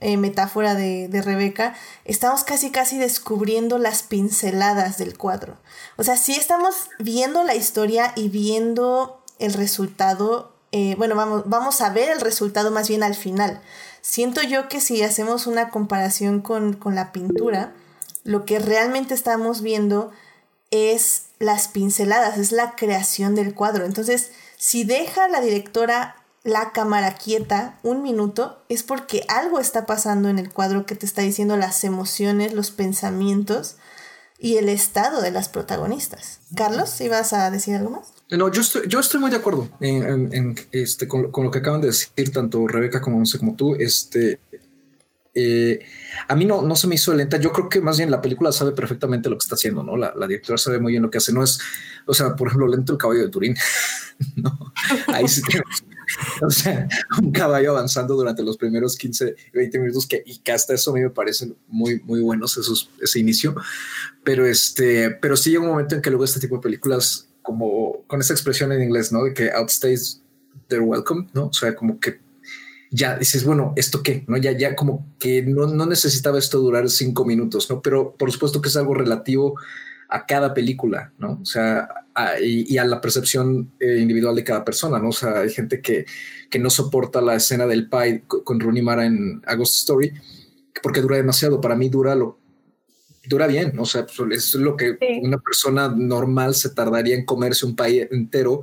metáfora 0.00 0.76
de, 0.76 1.08
de 1.08 1.22
Rebeca, 1.22 1.74
estamos 2.04 2.44
casi, 2.44 2.70
casi 2.70 2.98
descubriendo 2.98 3.78
las 3.78 4.04
pinceladas 4.04 4.96
del 4.96 5.18
cuadro. 5.18 5.58
O 5.96 6.04
sea, 6.04 6.16
sí 6.16 6.36
estamos 6.36 6.88
viendo 7.00 7.42
la 7.42 7.56
historia 7.56 8.12
y 8.14 8.28
viendo 8.28 9.17
el 9.38 9.54
resultado, 9.54 10.52
eh, 10.72 10.94
bueno, 10.96 11.14
vamos, 11.14 11.42
vamos 11.46 11.80
a 11.80 11.90
ver 11.90 12.10
el 12.10 12.20
resultado 12.20 12.70
más 12.70 12.88
bien 12.88 13.02
al 13.02 13.14
final. 13.14 13.60
Siento 14.00 14.42
yo 14.42 14.68
que 14.68 14.80
si 14.80 15.02
hacemos 15.02 15.46
una 15.46 15.70
comparación 15.70 16.40
con, 16.40 16.74
con 16.74 16.94
la 16.94 17.12
pintura, 17.12 17.72
lo 18.24 18.44
que 18.44 18.58
realmente 18.58 19.14
estamos 19.14 19.62
viendo 19.62 20.10
es 20.70 21.26
las 21.38 21.68
pinceladas, 21.68 22.38
es 22.38 22.52
la 22.52 22.74
creación 22.74 23.34
del 23.34 23.54
cuadro. 23.54 23.84
Entonces, 23.84 24.32
si 24.56 24.84
deja 24.84 25.28
la 25.28 25.40
directora 25.40 26.16
la 26.44 26.72
cámara 26.72 27.14
quieta 27.14 27.78
un 27.82 28.02
minuto, 28.02 28.62
es 28.68 28.82
porque 28.82 29.24
algo 29.28 29.60
está 29.60 29.86
pasando 29.86 30.28
en 30.28 30.38
el 30.38 30.52
cuadro 30.52 30.86
que 30.86 30.94
te 30.94 31.06
está 31.06 31.22
diciendo 31.22 31.56
las 31.56 31.84
emociones, 31.84 32.52
los 32.52 32.70
pensamientos 32.70 33.76
y 34.38 34.56
el 34.56 34.68
estado 34.68 35.20
de 35.20 35.30
las 35.30 35.48
protagonistas. 35.48 36.40
Carlos, 36.54 37.00
¿ibas 37.00 37.32
a 37.32 37.50
decir 37.50 37.74
algo 37.76 37.90
más? 37.90 38.17
No, 38.30 38.52
yo 38.52 38.60
estoy, 38.60 38.82
yo 38.88 39.00
estoy 39.00 39.20
muy 39.20 39.30
de 39.30 39.36
acuerdo 39.38 39.70
en, 39.80 40.02
en- 40.02 40.34
en, 40.34 40.54
este, 40.72 41.08
con, 41.08 41.30
con 41.30 41.44
lo 41.44 41.50
que 41.50 41.60
acaban 41.60 41.80
de 41.80 41.86
decir 41.88 42.30
tanto 42.32 42.66
Rebeca 42.66 43.00
como, 43.00 43.22
como 43.38 43.56
tú. 43.56 43.74
Este, 43.76 44.38
eh, 45.34 45.80
a 46.26 46.34
mí 46.36 46.44
no, 46.44 46.60
no 46.62 46.76
se 46.76 46.86
me 46.88 46.96
hizo 46.96 47.14
lenta. 47.14 47.38
Yo 47.38 47.52
creo 47.52 47.68
que 47.68 47.80
más 47.80 47.96
bien 47.96 48.10
la 48.10 48.20
película 48.20 48.52
sabe 48.52 48.72
perfectamente 48.72 49.30
lo 49.30 49.38
que 49.38 49.44
está 49.44 49.54
haciendo, 49.54 49.82
¿no? 49.82 49.96
La, 49.96 50.12
la 50.14 50.26
directora 50.26 50.58
sabe 50.58 50.78
muy 50.78 50.92
bien 50.92 51.02
lo 51.02 51.10
que 51.10 51.18
hace. 51.18 51.32
No 51.32 51.42
es, 51.42 51.58
o 52.06 52.12
sea, 52.12 52.36
por 52.36 52.48
ejemplo, 52.48 52.68
lento 52.68 52.92
el 52.92 52.98
caballo 52.98 53.22
de 53.22 53.28
Turín. 53.30 53.56
no, 54.36 54.72
ahí 55.06 55.26
sí 55.28 55.40
tenemos, 55.42 55.84
o 56.42 56.50
sea, 56.50 56.88
un 57.22 57.30
caballo 57.32 57.70
avanzando 57.70 58.14
durante 58.14 58.42
los 58.42 58.56
primeros 58.58 58.96
15, 58.96 59.36
20 59.54 59.78
minutos 59.78 60.06
que, 60.06 60.22
y 60.26 60.38
que 60.38 60.52
hasta 60.52 60.74
eso 60.74 60.90
a 60.90 60.94
mí 60.94 61.00
me 61.00 61.10
parecen 61.10 61.56
muy, 61.68 62.00
muy 62.00 62.20
buenos 62.20 62.56
esos, 62.58 62.90
ese 63.00 63.20
inicio. 63.20 63.54
Pero 64.24 64.44
este, 64.44 65.10
pero 65.12 65.36
sí 65.36 65.50
llega 65.50 65.62
un 65.62 65.68
momento 65.70 65.94
en 65.94 66.02
que 66.02 66.10
luego 66.10 66.24
este 66.24 66.40
tipo 66.40 66.56
de 66.56 66.62
películas, 66.62 67.27
como 67.48 68.04
con 68.06 68.20
esa 68.20 68.34
expresión 68.34 68.72
en 68.72 68.82
inglés, 68.82 69.10
¿no? 69.10 69.24
De 69.24 69.32
que 69.32 69.50
outstays 69.50 70.20
their 70.68 70.82
welcome, 70.82 71.28
¿no? 71.32 71.46
O 71.46 71.52
sea, 71.54 71.74
como 71.74 71.98
que 71.98 72.20
ya 72.90 73.16
dices, 73.16 73.42
bueno, 73.42 73.72
¿esto 73.74 74.02
qué? 74.02 74.24
¿No? 74.26 74.36
Ya, 74.36 74.52
ya 74.52 74.76
como 74.76 75.06
que 75.18 75.40
no, 75.42 75.66
no 75.66 75.86
necesitaba 75.86 76.38
esto 76.38 76.58
durar 76.58 76.90
cinco 76.90 77.24
minutos, 77.24 77.70
¿no? 77.70 77.80
Pero 77.80 78.14
por 78.18 78.30
supuesto 78.30 78.60
que 78.60 78.68
es 78.68 78.76
algo 78.76 78.92
relativo 78.92 79.54
a 80.10 80.26
cada 80.26 80.52
película, 80.52 81.10
¿no? 81.18 81.38
O 81.40 81.44
sea, 81.46 81.88
y, 82.42 82.76
a 82.76 82.84
la 82.84 83.00
percepción 83.00 83.70
eh, 83.80 83.98
individual 83.98 84.36
de 84.36 84.44
cada 84.44 84.62
persona, 84.62 84.98
¿no? 84.98 85.08
O 85.08 85.12
sea, 85.12 85.40
hay 85.40 85.50
gente 85.50 85.80
que, 85.80 86.04
que 86.50 86.58
no 86.58 86.68
soporta 86.68 87.22
la 87.22 87.34
escena 87.36 87.66
del 87.66 87.88
pie 87.88 88.24
co- 88.26 88.44
con 88.44 88.60
Rooney 88.60 88.82
Mara 88.82 89.06
en 89.06 89.40
August 89.46 89.74
Story 89.76 90.12
porque 90.82 91.00
dura 91.00 91.16
demasiado. 91.16 91.60
Para 91.60 91.76
mí 91.76 91.88
dura 91.88 92.14
lo 92.14 92.38
dura 93.28 93.46
bien, 93.46 93.78
o 93.78 93.84
sea, 93.84 94.06
pues, 94.06 94.18
es 94.32 94.54
lo 94.54 94.76
que 94.76 94.96
Sí. 95.00 95.20
una 95.22 95.38
persona 95.38 95.88
normal 95.88 96.54
se 96.54 96.70
tardaría 96.70 97.14
en 97.14 97.24
comerse 97.24 97.66
un 97.66 97.76
país 97.76 98.06
entero 98.10 98.62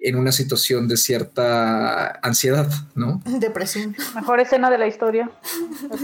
en 0.00 0.14
una 0.16 0.30
situación 0.32 0.86
de 0.88 0.96
cierta 0.96 2.18
ansiedad, 2.22 2.68
¿no? 2.94 3.20
Depresión. 3.40 3.96
Mejor 4.14 4.40
escena 4.40 4.70
de 4.70 4.78
la 4.78 4.86
historia. 4.86 5.30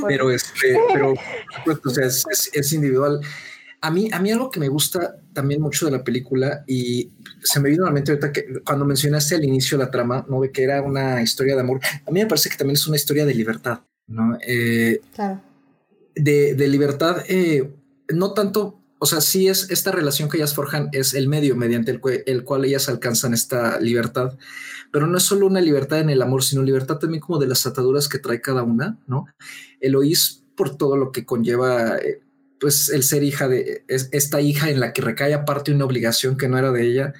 Pero 0.06 0.30
este, 0.30 0.76
pero 0.92 1.14
pues, 1.64 1.78
o 1.84 1.90
sea, 1.90 2.06
es, 2.06 2.24
es- 2.30 2.50
es 2.52 2.72
individual. 2.72 3.20
A 3.80 3.90
mí, 3.90 4.08
a 4.12 4.18
mí 4.18 4.32
algo 4.32 4.50
que 4.50 4.58
me 4.60 4.68
gusta 4.68 5.16
también 5.34 5.60
mucho 5.60 5.84
de 5.84 5.92
la 5.92 6.02
película 6.02 6.64
y 6.66 7.12
se 7.42 7.60
me 7.60 7.68
vino 7.68 7.84
a 7.84 7.88
la 7.88 7.92
mente 7.92 8.12
ahorita 8.12 8.32
que 8.32 8.46
cuando 8.64 8.84
mencionaste 8.86 9.34
al 9.34 9.44
inicio 9.44 9.76
la 9.76 9.90
trama, 9.90 10.24
no 10.28 10.40
de 10.40 10.50
que 10.50 10.62
era 10.62 10.80
una 10.80 11.20
historia 11.22 11.54
de 11.54 11.60
amor, 11.60 11.80
a 12.06 12.10
mí 12.10 12.20
me 12.20 12.26
parece 12.26 12.48
que 12.48 12.56
también 12.56 12.74
es 12.76 12.86
una 12.86 12.96
historia 12.96 13.26
de 13.26 13.34
libertad, 13.34 13.80
¿no? 14.06 14.38
Eh, 14.46 15.00
Claro. 15.14 15.42
de, 16.14 16.54
de 16.54 16.68
libertad, 16.68 17.24
eh, 17.28 17.70
no 18.08 18.32
tanto, 18.34 18.80
o 18.98 19.06
sea, 19.06 19.20
sí 19.20 19.48
es 19.48 19.70
esta 19.70 19.92
relación 19.92 20.28
que 20.28 20.36
ellas 20.38 20.54
forjan, 20.54 20.88
es 20.92 21.14
el 21.14 21.28
medio 21.28 21.56
mediante 21.56 21.90
el, 21.90 22.00
cue- 22.00 22.22
el 22.26 22.44
cual 22.44 22.64
ellas 22.64 22.88
alcanzan 22.88 23.34
esta 23.34 23.78
libertad, 23.80 24.36
pero 24.92 25.06
no 25.06 25.18
es 25.18 25.24
solo 25.24 25.46
una 25.46 25.60
libertad 25.60 26.00
en 26.00 26.10
el 26.10 26.22
amor, 26.22 26.42
sino 26.42 26.62
libertad 26.62 26.98
también 26.98 27.20
como 27.20 27.38
de 27.38 27.46
las 27.48 27.66
ataduras 27.66 28.08
que 28.08 28.18
trae 28.18 28.40
cada 28.40 28.62
una, 28.62 28.98
¿no? 29.06 29.26
Eloís 29.80 30.42
por 30.56 30.76
todo 30.76 30.96
lo 30.96 31.12
que 31.12 31.24
conlleva, 31.26 31.96
eh, 31.98 32.20
pues 32.60 32.88
el 32.90 33.02
ser 33.02 33.22
hija 33.24 33.48
de 33.48 33.84
es- 33.88 34.08
esta 34.12 34.40
hija 34.40 34.70
en 34.70 34.80
la 34.80 34.92
que 34.92 35.02
recae 35.02 35.34
aparte 35.34 35.72
una 35.72 35.84
obligación 35.84 36.36
que 36.36 36.48
no 36.48 36.56
era 36.58 36.70
de 36.72 36.86
ella, 36.86 37.14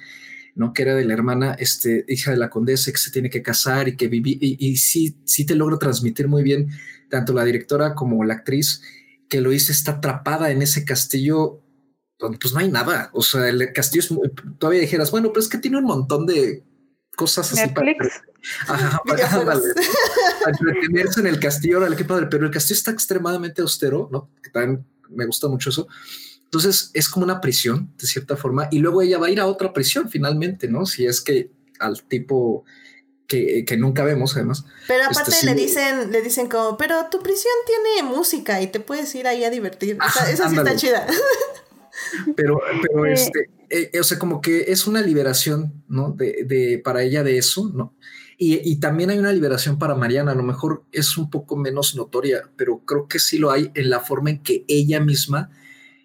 ¿no? 0.55 0.73
Que 0.73 0.83
era 0.83 0.95
de 0.95 1.05
la 1.05 1.13
hermana, 1.13 1.55
este, 1.59 2.05
hija 2.07 2.31
de 2.31 2.37
la 2.37 2.49
condesa, 2.49 2.91
que 2.91 2.97
se 2.97 3.11
tiene 3.11 3.29
que 3.29 3.41
casar 3.43 3.87
y 3.89 3.97
que 3.97 4.07
viví, 4.07 4.37
y, 4.41 4.57
y 4.69 4.77
sí, 4.77 5.17
sí 5.25 5.45
te 5.45 5.55
logra 5.55 5.77
transmitir 5.77 6.27
muy 6.27 6.43
bien 6.43 6.69
tanto 7.09 7.33
la 7.33 7.43
directora 7.45 7.93
como 7.95 8.23
la 8.23 8.35
actriz 8.35 8.81
que 9.29 9.41
lo 9.41 9.51
hizo 9.51 9.71
está 9.71 9.93
atrapada 9.93 10.51
en 10.51 10.61
ese 10.61 10.85
castillo 10.85 11.61
donde 12.17 12.37
pues 12.37 12.53
no 12.53 12.59
hay 12.59 12.71
nada. 12.71 13.09
O 13.13 13.21
sea, 13.21 13.47
el 13.49 13.73
castillo 13.73 14.03
es 14.03 14.11
muy- 14.11 14.31
todavía 14.57 14.81
dijeras, 14.81 15.11
bueno, 15.11 15.29
pero 15.29 15.41
es 15.41 15.49
que 15.49 15.57
tiene 15.57 15.77
un 15.77 15.85
montón 15.85 16.25
de 16.25 16.63
cosas 17.15 17.51
así 17.51 17.69
para, 17.69 17.87
Netflix. 17.87 18.21
Ajá, 18.67 18.99
para, 19.05 19.31
ándale, 19.31 19.61
para 20.43 20.57
entretenerse 20.57 21.19
en 21.19 21.27
el 21.27 21.39
castillo. 21.39 21.77
Órale, 21.77 21.95
qué 21.95 22.05
padre, 22.05 22.27
pero 22.29 22.45
el 22.45 22.51
castillo 22.51 22.77
está 22.77 22.91
extremadamente 22.91 23.61
austero, 23.61 24.09
¿no? 24.11 24.29
Que 24.41 24.49
también 24.49 24.85
me 25.09 25.25
gusta 25.25 25.47
mucho 25.47 25.69
eso. 25.69 25.87
Entonces 26.43 26.91
es 26.93 27.09
como 27.09 27.25
una 27.25 27.41
prisión 27.41 27.91
de 27.97 28.07
cierta 28.07 28.37
forma 28.37 28.69
y 28.71 28.79
luego 28.79 29.01
ella 29.01 29.17
va 29.17 29.27
a 29.27 29.31
ir 29.31 29.39
a 29.39 29.45
otra 29.47 29.73
prisión 29.73 30.09
finalmente, 30.09 30.69
¿no? 30.69 30.85
Si 30.85 31.05
es 31.05 31.19
que 31.19 31.51
al 31.79 32.01
tipo 32.03 32.63
que, 33.27 33.65
nunca 33.77 34.03
vemos 34.03 34.35
además. 34.35 34.65
Pero 34.87 35.03
este, 35.03 35.19
aparte 35.19 35.45
le 35.45 35.55
dicen, 35.55 36.11
le 36.11 36.21
dicen 36.21 36.47
como, 36.47 36.77
pero 36.77 37.07
tu 37.09 37.21
prisión 37.21 37.53
tiene 37.65 38.09
música 38.09 38.61
y 38.61 38.67
te 38.67 38.79
puedes 38.79 39.13
ir 39.15 39.27
ahí 39.27 39.43
a 39.43 39.49
divertir. 39.49 39.97
esa 40.29 40.49
sí 40.49 40.55
está 40.55 40.75
chida. 40.75 41.05
Pero, 42.35 42.59
pero 42.81 43.05
este, 43.05 43.49
eh, 43.69 43.99
o 43.99 44.03
sea, 44.03 44.19
como 44.19 44.41
que 44.41 44.65
es 44.67 44.85
una 44.85 45.01
liberación, 45.01 45.83
¿no? 45.87 46.11
De, 46.11 46.43
de 46.45 46.81
para 46.83 47.03
ella 47.03 47.23
de 47.23 47.37
eso, 47.37 47.71
¿no? 47.73 47.93
Y, 48.37 48.59
y, 48.69 48.81
también 48.81 49.11
hay 49.11 49.17
una 49.17 49.31
liberación 49.31 49.79
para 49.79 49.95
Mariana, 49.95 50.33
a 50.33 50.35
lo 50.35 50.43
mejor 50.43 50.83
es 50.91 51.17
un 51.17 51.29
poco 51.29 51.55
menos 51.55 51.95
notoria, 51.95 52.49
pero 52.57 52.79
creo 52.79 53.07
que 53.07 53.17
sí 53.17 53.37
lo 53.37 53.49
hay 53.49 53.71
en 53.75 53.89
la 53.89 54.01
forma 54.01 54.29
en 54.29 54.43
que 54.43 54.65
ella 54.67 54.99
misma 54.99 55.51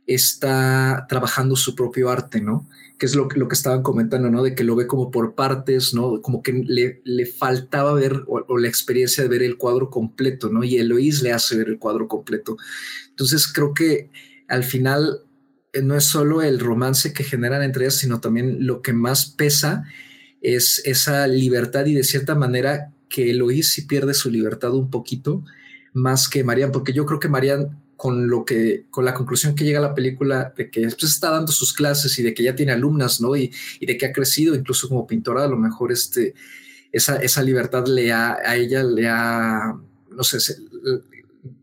está 0.07 1.07
trabajando 1.09 1.57
su 1.57 1.75
propio 1.75 2.09
arte, 2.09 2.41
¿no? 2.41 2.69
Que 3.01 3.07
es 3.07 3.17
lo 3.17 3.29
lo 3.35 3.49
que 3.49 3.55
estaban 3.55 3.83
comentando, 3.83 4.31
¿no? 4.31 4.43
De 4.45 4.55
que 4.55 4.63
lo 4.63 4.77
ve 4.77 4.87
como 4.87 5.11
por 5.11 5.35
partes, 5.35 5.95
¿no? 5.95 6.23
Como 6.23 6.43
que 6.43 6.53
le, 6.53 7.01
le 7.03 7.27
faltaba 7.27 7.95
ver 7.95 8.23
o, 8.29 8.59
la 8.59 8.69
experiencia 8.69 9.25
de 9.25 9.29
ver 9.29 9.43
el 9.43 9.57
cuadro 9.57 9.91
completo, 9.91 10.51
¿no? 10.51 10.63
Y 10.63 10.77
Eloís 10.77 11.23
le 11.23 11.33
hace 11.33 11.57
ver 11.57 11.69
el 11.69 11.79
cuadro 11.79 12.07
completo. 12.07 12.57
Entonces 13.09 13.49
creo 13.53 13.75
que 13.75 14.11
al 14.49 14.65
final 14.65 15.23
eh, 15.73 15.83
no 15.83 15.97
es 15.97 16.05
solo 16.05 16.43
el 16.43 16.61
romance 16.61 17.13
que 17.13 17.25
generan 17.25 17.63
entre 17.63 17.85
ellas, 17.85 17.97
sino 17.97 18.21
también 18.21 18.67
lo 18.67 18.83
que 18.83 18.93
más 18.93 19.27
pesa 19.27 19.85
es 20.43 20.83
esa 20.85 21.27
libertad 21.27 21.87
y 21.87 21.95
de 21.95 22.05
cierta 22.05 22.35
manera 22.35 22.93
que 23.09 23.31
Eloís 23.31 23.71
sí 23.73 23.83
pierde 23.83 24.15
su 24.15 24.31
libertad 24.31 24.75
un 24.75 24.91
poquito 24.91 25.43
más 25.93 26.29
que 26.29 26.45
Marian, 26.45 26.73
porque 26.73 26.93
yo 26.93 27.05
creo 27.07 27.19
que 27.19 27.29
Marian 27.29 27.79
con 28.01 28.29
lo 28.29 28.47
que, 28.47 28.87
con 28.89 29.05
la 29.05 29.13
conclusión 29.13 29.55
que 29.55 29.63
llega 29.63 29.79
la 29.79 29.95
película 29.95 30.55
de 30.57 30.71
que 30.71 30.81
después 30.81 31.13
está 31.13 31.29
dando 31.29 31.53
sus 31.53 31.75
clases 31.75 32.19
y 32.19 32.23
de 32.23 32.33
que 32.33 32.43
ya 32.43 32.57
tiene 32.57 32.73
alumnas, 32.73 33.21
¿no? 33.21 33.37
Y, 33.37 33.53
y 33.79 33.85
de 33.85 33.99
que 33.99 34.07
ha 34.07 34.13
crecido 34.13 34.55
incluso 34.55 34.89
como 34.89 35.07
pintora, 35.07 35.45
a 35.45 35.49
lo 35.49 35.59
mejor 35.59 35.93
este, 35.93 36.33
esa, 36.93 37.17
esa 37.17 37.43
libertad 37.43 37.87
le 37.87 38.11
ha, 38.11 38.39
a 38.43 38.57
ella 38.57 38.83
le 38.83 39.07
ha, 39.07 39.79
no 40.13 40.25
sé, 40.25 40.39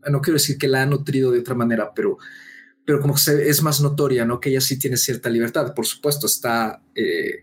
no 0.08 0.20
quiero 0.20 0.34
decir 0.34 0.56
que 0.58 0.68
la 0.68 0.82
ha 0.82 0.86
nutrido 0.86 1.32
de 1.32 1.40
otra 1.40 1.56
manera, 1.56 1.92
pero, 1.92 2.18
pero 2.84 3.00
como 3.00 3.16
que 3.16 3.48
es 3.50 3.60
más 3.60 3.80
notoria, 3.80 4.24
¿no? 4.24 4.38
Que 4.38 4.50
ella 4.50 4.60
sí 4.60 4.78
tiene 4.78 4.96
cierta 4.96 5.28
libertad, 5.28 5.74
por 5.74 5.86
supuesto, 5.86 6.28
está 6.28 6.80
eh, 6.94 7.42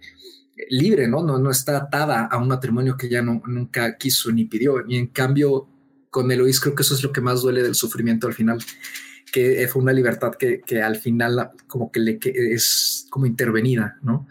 libre, 0.69 1.09
¿no? 1.09 1.21
¿no? 1.21 1.37
No 1.37 1.51
está 1.51 1.75
atada 1.75 2.27
a 2.27 2.37
un 2.37 2.47
matrimonio 2.47 2.95
que 2.95 3.09
ya 3.09 3.21
no, 3.21 3.43
nunca 3.45 3.97
quiso 3.97 4.31
ni 4.31 4.45
pidió, 4.45 4.85
y 4.87 4.95
en 4.95 5.07
cambio 5.07 5.67
con 6.15 6.31
Eloís 6.31 6.61
creo 6.61 6.73
que 6.75 6.83
eso 6.83 6.95
es 6.95 7.03
lo 7.03 7.11
que 7.11 7.19
más 7.19 7.41
duele 7.41 7.61
del 7.61 7.75
sufrimiento 7.75 8.25
al 8.25 8.33
final, 8.33 8.59
que 9.33 9.67
fue 9.67 9.81
una 9.81 9.91
libertad 9.91 10.33
que, 10.35 10.61
que 10.61 10.81
al 10.81 10.95
final 10.95 11.51
como 11.67 11.91
que 11.91 11.99
le 11.99 12.17
es 12.23 13.05
como 13.09 13.25
intervenida, 13.25 13.97
¿no? 14.01 14.25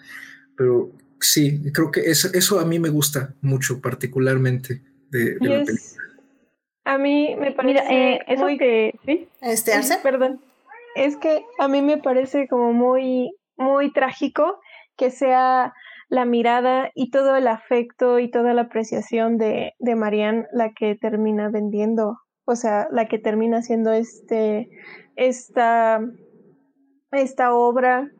Pero 0.56 0.92
sí, 1.20 1.60
creo 1.74 1.90
que 1.90 2.00
eso, 2.00 2.28
eso 2.32 2.58
a 2.58 2.64
mí 2.64 2.78
me 2.78 2.88
gusta 2.88 3.34
mucho 3.42 3.82
particularmente 3.82 4.80
de, 5.10 5.36
la 5.40 5.62
película. 5.62 6.04
A 6.86 6.96
mí 6.96 7.36
me 7.38 7.52
parece 7.52 7.82
eh, 7.90 8.20
eso 8.28 8.46
que 8.58 8.98
sí. 9.04 9.28
Este 9.42 9.74
Arce? 9.74 9.98
Perdón. 10.02 10.40
Es 10.96 11.18
que 11.18 11.44
a 11.58 11.68
mí 11.68 11.82
me 11.82 11.98
parece 11.98 12.48
como 12.48 12.72
muy 12.72 13.30
muy 13.58 13.92
trágico 13.92 14.58
que 14.96 15.10
sea 15.10 15.74
la 16.08 16.24
mirada 16.24 16.90
y 16.94 17.10
todo 17.10 17.36
el 17.36 17.46
afecto 17.46 18.18
y 18.18 18.30
toda 18.30 18.54
la 18.54 18.62
apreciación 18.62 19.38
de, 19.38 19.74
de 19.78 19.94
Marianne 19.94 20.46
la 20.52 20.72
que 20.72 20.94
termina 20.94 21.48
vendiendo, 21.48 22.18
o 22.44 22.56
sea, 22.56 22.88
la 22.90 23.06
que 23.06 23.18
termina 23.18 23.58
haciendo 23.58 23.92
este, 23.92 24.70
esta, 25.16 26.00
esta 27.12 27.54
obra 27.54 28.10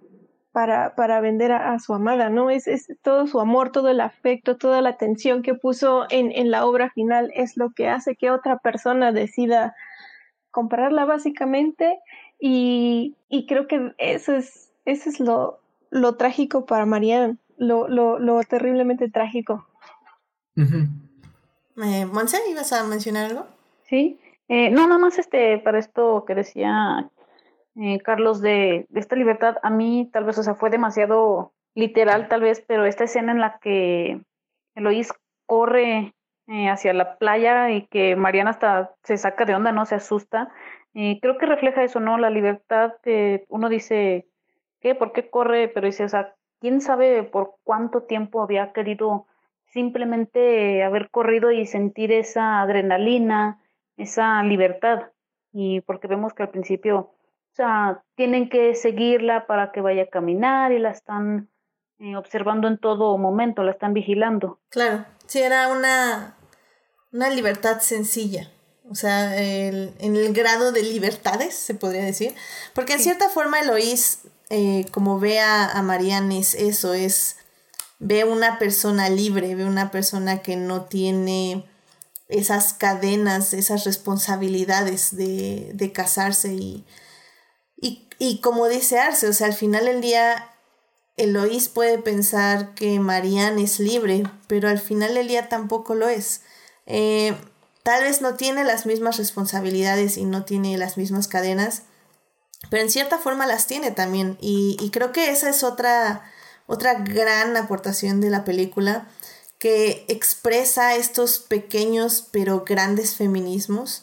para, 0.53 0.95
para 0.95 1.21
vender 1.21 1.51
a, 1.51 1.77
su 1.81 1.95
amada, 1.95 2.31
¿no? 2.31 2.49
Es, 2.49 2.69
es, 2.69 2.87
todo 3.03 3.27
su 3.27 3.41
amor, 3.41 3.73
todo 3.73 3.89
el 3.89 4.01
afecto, 4.01 4.57
toda 4.57 4.81
la 4.83 4.91
atención 4.91 5.43
que 5.43 5.55
puso 5.55 6.07
en, 6.11 6.31
en 6.31 6.53
la 6.53 6.65
obra 6.65 6.91
final 6.91 7.33
es 7.35 7.57
lo 7.57 7.71
que 7.73 7.89
hace 7.89 8.15
que 8.15 8.31
otra 8.31 8.59
persona 8.59 9.11
decida 9.11 9.75
comprarla 10.53 11.05
básicamente 11.05 11.99
y, 12.39 13.17
y 13.29 13.47
creo 13.47 13.67
que 13.67 13.95
eso 13.99 14.35
es, 14.35 14.71
eso 14.85 15.11
es 15.11 15.19
lo, 15.19 15.59
lo 15.91 16.17
trágico 16.17 16.67
para 16.67 16.87
Marianne 16.87 17.37
lo, 17.57 17.89
lo, 17.89 18.19
lo 18.19 18.43
terriblemente 18.43 19.11
trágico. 19.11 19.67
eh, 20.57 22.07
Monse, 22.07 22.39
¿ibas 22.51 22.73
a 22.73 22.85
mencionar 22.85 23.31
algo? 23.31 23.47
Sí, 23.85 24.19
eh, 24.49 24.71
no, 24.71 24.87
nada 24.87 24.99
más 24.99 25.19
este, 25.19 25.59
para 25.59 25.79
esto 25.79 26.25
que 26.27 26.35
decía 26.35 27.11
eh, 27.77 27.99
Carlos 28.01 28.41
de, 28.41 28.87
de, 28.89 29.01
esta 29.01 29.17
libertad, 29.17 29.57
a 29.63 29.71
mí 29.71 30.11
tal 30.13 30.25
vez, 30.25 30.39
o 30.39 30.43
sea, 30.43 30.55
fue 30.55 30.71
demasiado 30.71 31.53
literal 31.75 32.29
tal 32.29 32.43
vez, 32.43 32.63
pero 32.67 32.85
esta 32.85 33.05
escena 33.05 33.33
en 33.33 33.41
la 33.41 33.59
que 33.59 34.21
Eloís 34.75 35.13
corre 35.47 36.15
eh, 36.47 36.69
hacia 36.69 36.93
la 36.93 37.17
playa 37.19 37.71
y 37.71 37.87
que 37.87 38.17
Mariana 38.17 38.51
hasta 38.51 38.95
se 39.03 39.17
saca 39.17 39.45
de 39.45 39.55
onda, 39.55 39.73
no 39.73 39.87
se 39.87 39.97
asusta, 39.97 40.53
creo 40.93 41.39
que 41.39 41.47
refleja 41.47 41.83
eso, 41.83 41.99
¿no? 41.99 42.19
La 42.19 42.31
libertad 42.31 42.93
que 43.03 43.45
uno 43.49 43.69
dice, 43.69 44.29
¿qué? 44.81 44.95
¿Por 44.95 45.13
qué 45.13 45.29
corre? 45.29 45.67
Pero 45.69 45.87
dice, 45.87 46.05
o 46.05 46.09
sea, 46.09 46.37
quién 46.65 46.81
sabe 46.81 47.25
por 47.25 47.57
cuánto 47.63 48.05
tiempo 48.05 48.41
había 48.41 48.73
querido 48.73 49.27
simplemente 49.75 50.83
haber 50.83 51.11
corrido 51.11 51.51
y 51.51 51.67
sentir 51.67 52.11
esa 52.11 52.63
adrenalina, 52.63 53.61
esa 53.99 54.43
libertad. 54.43 55.11
Y 55.53 55.83
porque 55.83 56.09
vemos 56.09 56.33
que 56.33 56.43
al 56.43 56.49
principio, 56.49 56.99
o 57.01 57.55
sea, 57.55 58.03
tienen 58.15 58.49
que 58.49 58.75
seguirla 58.75 59.47
para 59.47 59.73
que 59.73 59.83
vaya 59.83 60.05
a 60.05 60.07
caminar 60.07 60.73
y 60.73 60.79
la 60.79 60.93
están 60.93 61.51
eh, 61.99 62.17
observando 62.17 62.67
en 62.67 62.79
todo 62.79 63.19
momento, 63.19 63.63
la 63.63 63.73
están 63.73 63.93
vigilando. 63.93 64.59
Claro, 64.71 65.05
sí, 65.27 65.43
era 65.43 65.69
una, 65.69 66.35
una 67.13 67.29
libertad 67.29 67.81
sencilla. 67.81 68.49
O 68.91 68.95
sea, 68.95 69.37
el, 69.37 69.93
en 69.99 70.17
el 70.17 70.33
grado 70.33 70.73
de 70.73 70.83
libertades, 70.83 71.55
se 71.55 71.75
podría 71.75 72.05
decir. 72.05 72.35
Porque 72.75 72.95
en 72.95 73.01
cierta 73.01 73.29
forma 73.29 73.61
Eloís 73.61 74.23
eh, 74.55 74.87
como 74.93 75.19
ve 75.19 75.41
a, 75.41 75.65
a 75.65 75.99
es 76.31 76.55
eso, 76.55 76.95
es 76.95 77.37
ve 77.99 78.25
una 78.25 78.61
persona 78.61 79.09
libre, 79.09 79.57
ve 79.57 79.65
una 79.65 79.91
persona 79.91 80.43
que 80.43 80.55
no 80.55 80.83
tiene 80.83 81.69
esas 82.29 82.73
cadenas, 82.73 83.53
esas 83.53 83.85
responsabilidades 83.85 85.17
de, 85.17 85.91
casarse 85.93 86.55
y, 86.55 86.85
y, 87.81 88.09
y, 88.21 88.41
como 88.43 88.69
dice 88.69 89.01
Arce, 89.01 89.27
o 89.27 89.33
sea, 89.33 89.49
al 89.49 89.55
final 89.55 89.87
del 89.87 90.01
día 90.01 90.53
Eloís 91.17 91.69
puede 91.69 91.99
pensar 91.99 92.75
que 92.75 93.01
Marianne 93.01 93.65
es 93.65 93.81
libre, 93.81 94.23
pero 94.47 94.69
al 94.69 94.79
final 94.79 95.15
del 95.15 95.27
día 95.27 95.49
tampoco 95.49 95.97
lo 95.97 96.09
es. 96.09 96.43
Eh, 96.87 97.35
tal 97.83 98.05
vez 98.05 98.21
no 98.21 98.35
tiene 98.35 98.63
las 98.63 98.87
mismas 98.87 99.17
responsabilidades 99.17 100.17
y 100.17 100.25
no 100.25 100.45
tiene 100.45 100.79
las 100.79 100.97
mismas 100.97 101.27
cadenas, 101.27 101.83
pero 102.75 102.83
en 102.83 102.91
cierta 102.91 103.19
forma 103.19 103.47
las 103.47 103.69
tiene 103.69 103.93
también. 103.93 104.37
Y, 104.41 104.91
creo 104.91 105.13
que 105.13 105.31
esa 105.31 105.49
es 105.49 105.63
otra, 105.63 106.29
otra 106.67 106.95
gran 106.95 107.57
aportación 107.57 108.21
de 108.21 108.31
la 108.31 108.45
película 108.45 109.07
que 109.59 110.05
expresa 110.09 110.97
estos 110.97 111.39
pequeños 111.39 112.27
pero 112.33 112.65
grandes 112.67 113.15
feminismos. 113.15 114.03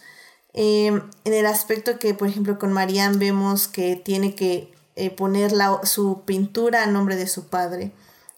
Em, 0.54 1.02
en 1.26 1.34
el 1.34 1.48
aspecto 1.48 2.00
que, 2.00 2.14
por 2.14 2.30
ejemplo, 2.30 2.58
con 2.60 2.72
Marianne 2.72 3.18
vemos 3.18 3.68
que 3.68 3.98
tiene 3.98 4.36
que 4.36 4.74
eh, 4.96 5.10
poner 5.10 5.52
la, 5.52 5.82
su 5.84 6.22
pintura 6.24 6.84
a 6.84 6.88
nombre 6.88 7.18
de 7.18 7.28
su 7.28 7.48
padre. 7.50 7.92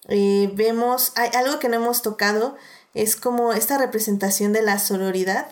Eh, 0.07 0.51
vemos, 0.55 1.11
hay 1.13 1.29
algo 1.35 1.59
que 1.59 1.69
no 1.69 1.75
hemos 1.75 2.01
tocado, 2.01 2.55
es 2.95 3.15
como 3.15 3.53
esta 3.53 3.77
representación 3.77 4.51
de 4.51 4.63
la 4.63 4.79
sororidad 4.79 5.45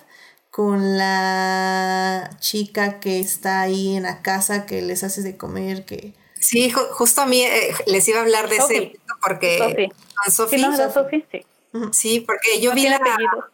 con 0.52 0.98
la 0.98 2.30
chica 2.40 3.00
que 3.00 3.20
está 3.20 3.62
ahí 3.62 3.96
en 3.96 4.04
la 4.04 4.22
casa 4.22 4.66
que 4.66 4.82
les 4.82 5.04
hace 5.04 5.22
de 5.24 5.38
comer, 5.38 5.86
que... 5.86 6.14
Sí, 6.40 6.72
justo 6.72 7.22
a 7.22 7.26
mí 7.26 7.42
eh, 7.42 7.74
les 7.88 8.08
iba 8.08 8.20
a 8.20 8.22
hablar 8.22 8.50
de 8.50 8.58
ese 8.58 9.00
porque... 9.22 9.58
Con 9.58 10.34
Sophie. 10.34 10.60
Sí, 10.60 10.66
no, 10.66 10.92
Sophie, 10.92 11.26
sí. 11.32 11.46
Sí, 11.92 12.20
porque 12.20 12.60
yo 12.60 12.74
vi 12.74 12.84
la... 12.90 12.98
Apellido. 12.98 13.48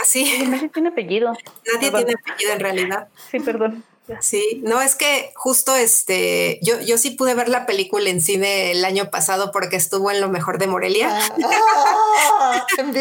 Así. 0.00 0.24
Ah, 0.40 0.48
nadie 0.48 0.68
tiene 0.68 0.88
apellido. 0.90 1.32
Nadie 1.72 1.90
tiene 1.90 2.14
apellido 2.14 2.52
en 2.52 2.60
realidad. 2.60 3.08
Sí, 3.30 3.40
perdón. 3.40 3.84
Sí, 4.20 4.60
no, 4.62 4.82
es 4.82 4.96
que 4.96 5.32
justo 5.34 5.74
este, 5.74 6.58
yo, 6.62 6.78
yo 6.80 6.98
sí 6.98 7.12
pude 7.12 7.34
ver 7.34 7.48
la 7.48 7.64
película 7.64 8.10
en 8.10 8.20
cine 8.20 8.70
el 8.70 8.84
año 8.84 9.10
pasado 9.10 9.50
porque 9.50 9.76
estuvo 9.76 10.10
en 10.10 10.20
lo 10.20 10.28
mejor 10.28 10.58
de 10.58 10.66
Morelia. 10.66 11.08
Ah, 11.10 12.66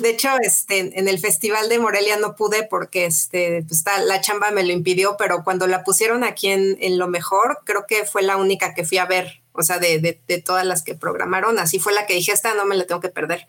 de 0.00 0.10
hecho, 0.10 0.28
este, 0.42 0.98
en 0.98 1.08
el 1.08 1.18
Festival 1.18 1.70
de 1.70 1.78
Morelia 1.78 2.18
no 2.18 2.36
pude 2.36 2.64
porque 2.64 3.06
este, 3.06 3.64
pues, 3.66 3.82
la 4.04 4.20
chamba 4.20 4.50
me 4.50 4.62
lo 4.62 4.72
impidió, 4.72 5.16
pero 5.16 5.42
cuando 5.42 5.66
la 5.66 5.84
pusieron 5.84 6.22
aquí 6.22 6.48
en, 6.48 6.76
en, 6.80 6.98
lo 6.98 7.08
mejor, 7.08 7.60
creo 7.64 7.86
que 7.86 8.04
fue 8.04 8.22
la 8.22 8.36
única 8.36 8.74
que 8.74 8.84
fui 8.84 8.98
a 8.98 9.06
ver, 9.06 9.40
o 9.52 9.62
sea, 9.62 9.78
de, 9.78 10.00
de, 10.00 10.20
de 10.28 10.42
todas 10.42 10.66
las 10.66 10.82
que 10.82 10.94
programaron, 10.94 11.58
así 11.58 11.78
fue 11.78 11.94
la 11.94 12.04
que 12.04 12.14
dije, 12.14 12.32
esta 12.32 12.52
no 12.54 12.66
me 12.66 12.76
la 12.76 12.84
tengo 12.84 13.00
que 13.00 13.08
perder. 13.08 13.46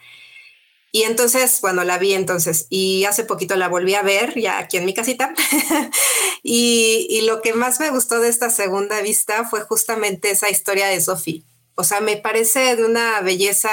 Y 0.96 1.06
entonces, 1.06 1.60
bueno, 1.60 1.84
la 1.84 1.98
vi 1.98 2.14
entonces 2.14 2.68
y 2.70 3.06
hace 3.06 3.24
poquito 3.24 3.56
la 3.56 3.68
volví 3.68 3.96
a 3.96 4.04
ver 4.04 4.40
ya 4.40 4.60
aquí 4.60 4.78
en 4.78 4.86
mi 4.86 4.94
casita. 4.94 5.34
y, 6.44 7.22
lo 7.26 7.42
que 7.42 7.54
más 7.54 7.80
me 7.80 7.90
gustó 7.90 8.20
de 8.20 8.30
esta 8.30 8.52
segunda 8.52 9.02
vista 9.02 9.44
fue 9.44 9.62
justamente 9.62 10.30
esa 10.30 10.52
historia 10.52 10.86
de 10.86 11.02
Sophie. 11.02 11.44
O 11.74 11.84
sea, 11.84 12.00
me 12.00 12.18
parece 12.18 12.76
de 12.76 12.86
una 12.86 13.22
belleza 13.22 13.72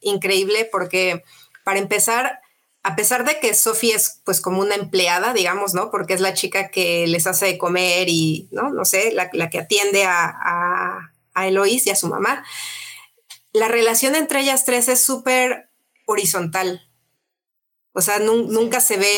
increíble 0.00 0.66
porque 0.72 1.22
para 1.62 1.78
empezar, 1.78 2.40
a 2.82 2.96
pesar 2.96 3.26
de 3.26 3.38
que 3.38 3.52
Sophie 3.52 3.94
es 3.94 4.22
pues 4.24 4.40
como 4.40 4.62
una 4.62 4.76
empleada, 4.76 5.34
digamos, 5.34 5.74
¿no? 5.74 5.90
Porque 5.90 6.14
es 6.14 6.22
la 6.22 6.32
chica 6.32 6.70
que 6.70 7.06
les 7.06 7.26
hace 7.26 7.58
comer 7.58 8.08
y, 8.08 8.48
¿no? 8.50 8.70
No 8.70 8.86
sé, 8.86 9.12
la, 9.12 9.28
que 9.28 9.58
atiende 9.58 10.04
a, 10.04 10.24
a, 10.24 11.12
a 11.34 11.48
Eloís 11.48 11.86
y 11.86 11.90
a 11.90 11.96
su 11.96 12.08
mamá. 12.08 12.46
La 13.52 13.68
relación 13.68 14.14
entre 14.14 14.40
ellas 14.40 14.64
tres 14.64 14.88
es 14.88 15.04
súper 15.04 15.65
horizontal. 16.06 16.82
O 17.98 18.02
sea, 18.02 18.18
nunca 18.18 18.80
se 18.80 18.98
ve 18.98 19.16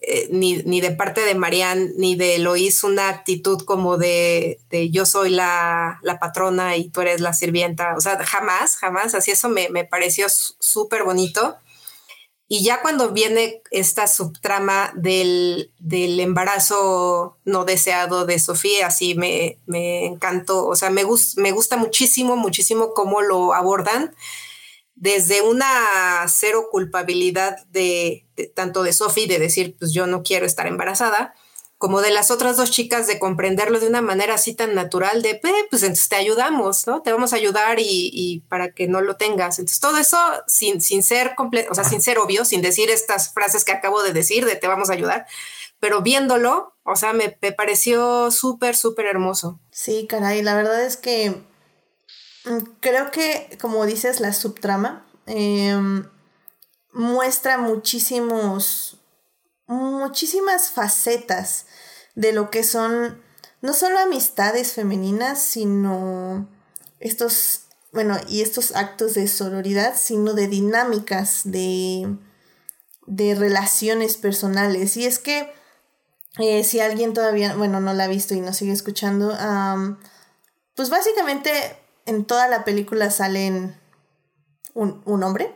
eh, 0.00 0.28
ni, 0.30 0.80
de 0.80 0.90
parte 0.92 1.20
de 1.20 1.34
Marianne 1.34 1.92
ni 1.98 2.16
de 2.16 2.36
Eloís 2.36 2.82
una 2.82 3.10
actitud 3.10 3.60
como 3.66 3.98
de, 3.98 4.60
yo 4.90 5.04
soy 5.04 5.28
la, 5.28 6.00
patrona 6.18 6.78
y 6.78 6.88
tú 6.88 7.02
eres 7.02 7.20
la 7.20 7.34
sirvienta. 7.34 7.94
O 7.98 8.00
sea, 8.00 8.16
jamás, 8.24 8.76
jamás. 8.76 9.14
Así 9.14 9.30
eso 9.30 9.50
me, 9.50 9.68
me 9.68 9.84
pareció 9.84 10.26
súper 10.30 11.04
bonito. 11.04 11.58
Y 12.48 12.64
ya 12.64 12.80
cuando 12.80 13.10
viene 13.10 13.60
esta 13.70 14.06
subtrama 14.06 14.90
del, 14.94 15.70
embarazo 15.90 17.36
no 17.44 17.66
deseado 17.66 18.24
de 18.24 18.38
Sofía, 18.38 18.86
así 18.86 19.16
me, 19.16 19.58
me 19.66 20.06
encantó. 20.06 20.66
O 20.66 20.76
sea, 20.76 20.88
me, 20.88 21.04
me 21.36 21.52
gusta 21.52 21.76
muchísimo, 21.76 22.36
muchísimo 22.36 22.94
cómo 22.94 23.20
lo 23.20 23.52
abordan 23.52 24.14
desde 25.00 25.42
una 25.42 26.26
cero 26.28 26.68
culpabilidad 26.70 27.64
de, 27.68 28.26
tanto 28.54 28.82
de 28.82 28.92
Sophie 28.92 29.28
de 29.28 29.38
decir, 29.38 29.76
pues 29.78 29.92
yo 29.92 30.06
no 30.06 30.22
quiero 30.22 30.44
estar 30.44 30.66
embarazada, 30.66 31.34
como 31.78 32.00
de 32.00 32.10
las 32.10 32.32
otras 32.32 32.56
dos 32.56 32.72
chicas 32.72 33.06
de 33.06 33.20
comprenderlo 33.20 33.78
de 33.78 33.86
una 33.86 34.02
manera 34.02 34.34
así 34.34 34.52
tan 34.52 34.74
natural 34.74 35.22
de, 35.22 35.36
pues 35.36 35.84
entonces 35.84 36.08
te 36.08 36.16
ayudamos, 36.16 36.88
¿no? 36.88 37.02
Te 37.02 37.12
vamos 37.12 37.32
a 37.32 37.36
ayudar 37.36 37.78
y, 37.78 38.42
para 38.48 38.72
que 38.72 38.88
no 38.88 39.00
lo 39.00 39.16
tengas. 39.16 39.60
Entonces 39.60 39.78
todo 39.78 39.96
eso 39.98 40.18
sin, 40.48 40.80
sin 40.80 41.04
ser 41.04 41.36
completo, 41.36 41.70
o 41.70 41.74
sea, 41.76 41.84
sin 41.84 42.02
ser 42.02 42.18
obvio, 42.18 42.44
sin 42.44 42.62
decir 42.62 42.90
estas 42.90 43.32
frases 43.32 43.64
que 43.64 43.70
acabo 43.70 44.02
de 44.02 44.12
decir 44.12 44.44
de 44.44 44.56
te 44.56 44.66
vamos 44.66 44.90
a 44.90 44.94
ayudar, 44.94 45.26
pero 45.78 46.02
viéndolo, 46.02 46.74
o 46.82 46.96
sea, 46.96 47.12
me, 47.12 47.38
me 47.40 47.52
pareció 47.52 48.32
súper, 48.32 48.74
súper 48.74 49.06
hermoso. 49.06 49.60
Sí, 49.70 50.08
caray, 50.08 50.42
la 50.42 50.56
verdad 50.56 50.84
es 50.84 50.96
que 50.96 51.46
creo 52.80 53.10
que, 53.10 53.58
como 53.60 53.84
dices, 53.86 54.20
la 54.20 54.32
subtrama 54.32 55.06
em, 55.26 56.08
muestra 56.92 57.58
muchísimos, 57.58 58.98
muchísimas 59.66 60.70
facetas 60.70 61.66
de 62.14 62.32
lo 62.32 62.50
que 62.50 62.64
son 62.64 63.22
no 63.60 63.74
solo 63.74 63.98
amistades 63.98 64.72
femeninas, 64.72 65.42
sino 65.42 66.48
estos, 67.00 67.62
bueno, 67.92 68.16
y 68.28 68.42
estos 68.42 68.74
actos 68.74 69.14
de 69.14 69.26
sororidad, 69.28 69.94
sino 69.96 70.34
de 70.34 70.46
dinámicas, 70.46 71.42
de, 71.44 72.16
de 73.06 73.34
relaciones 73.34 74.16
personales. 74.16 74.96
Y 74.96 75.06
es 75.06 75.18
que 75.18 75.52
eh, 76.38 76.62
si 76.62 76.80
alguien 76.80 77.14
todavía, 77.14 77.56
bueno, 77.56 77.80
no 77.80 77.92
la 77.94 78.04
ha 78.04 78.08
visto 78.08 78.34
y 78.34 78.40
no 78.40 78.52
sigue 78.52 78.72
escuchando, 78.72 79.36
pues 80.74 80.88
básicamente 80.88 81.50
en 82.08 82.24
toda 82.24 82.48
la 82.48 82.64
película 82.64 83.10
salen 83.10 83.76
un, 84.74 85.22
hombre. 85.22 85.54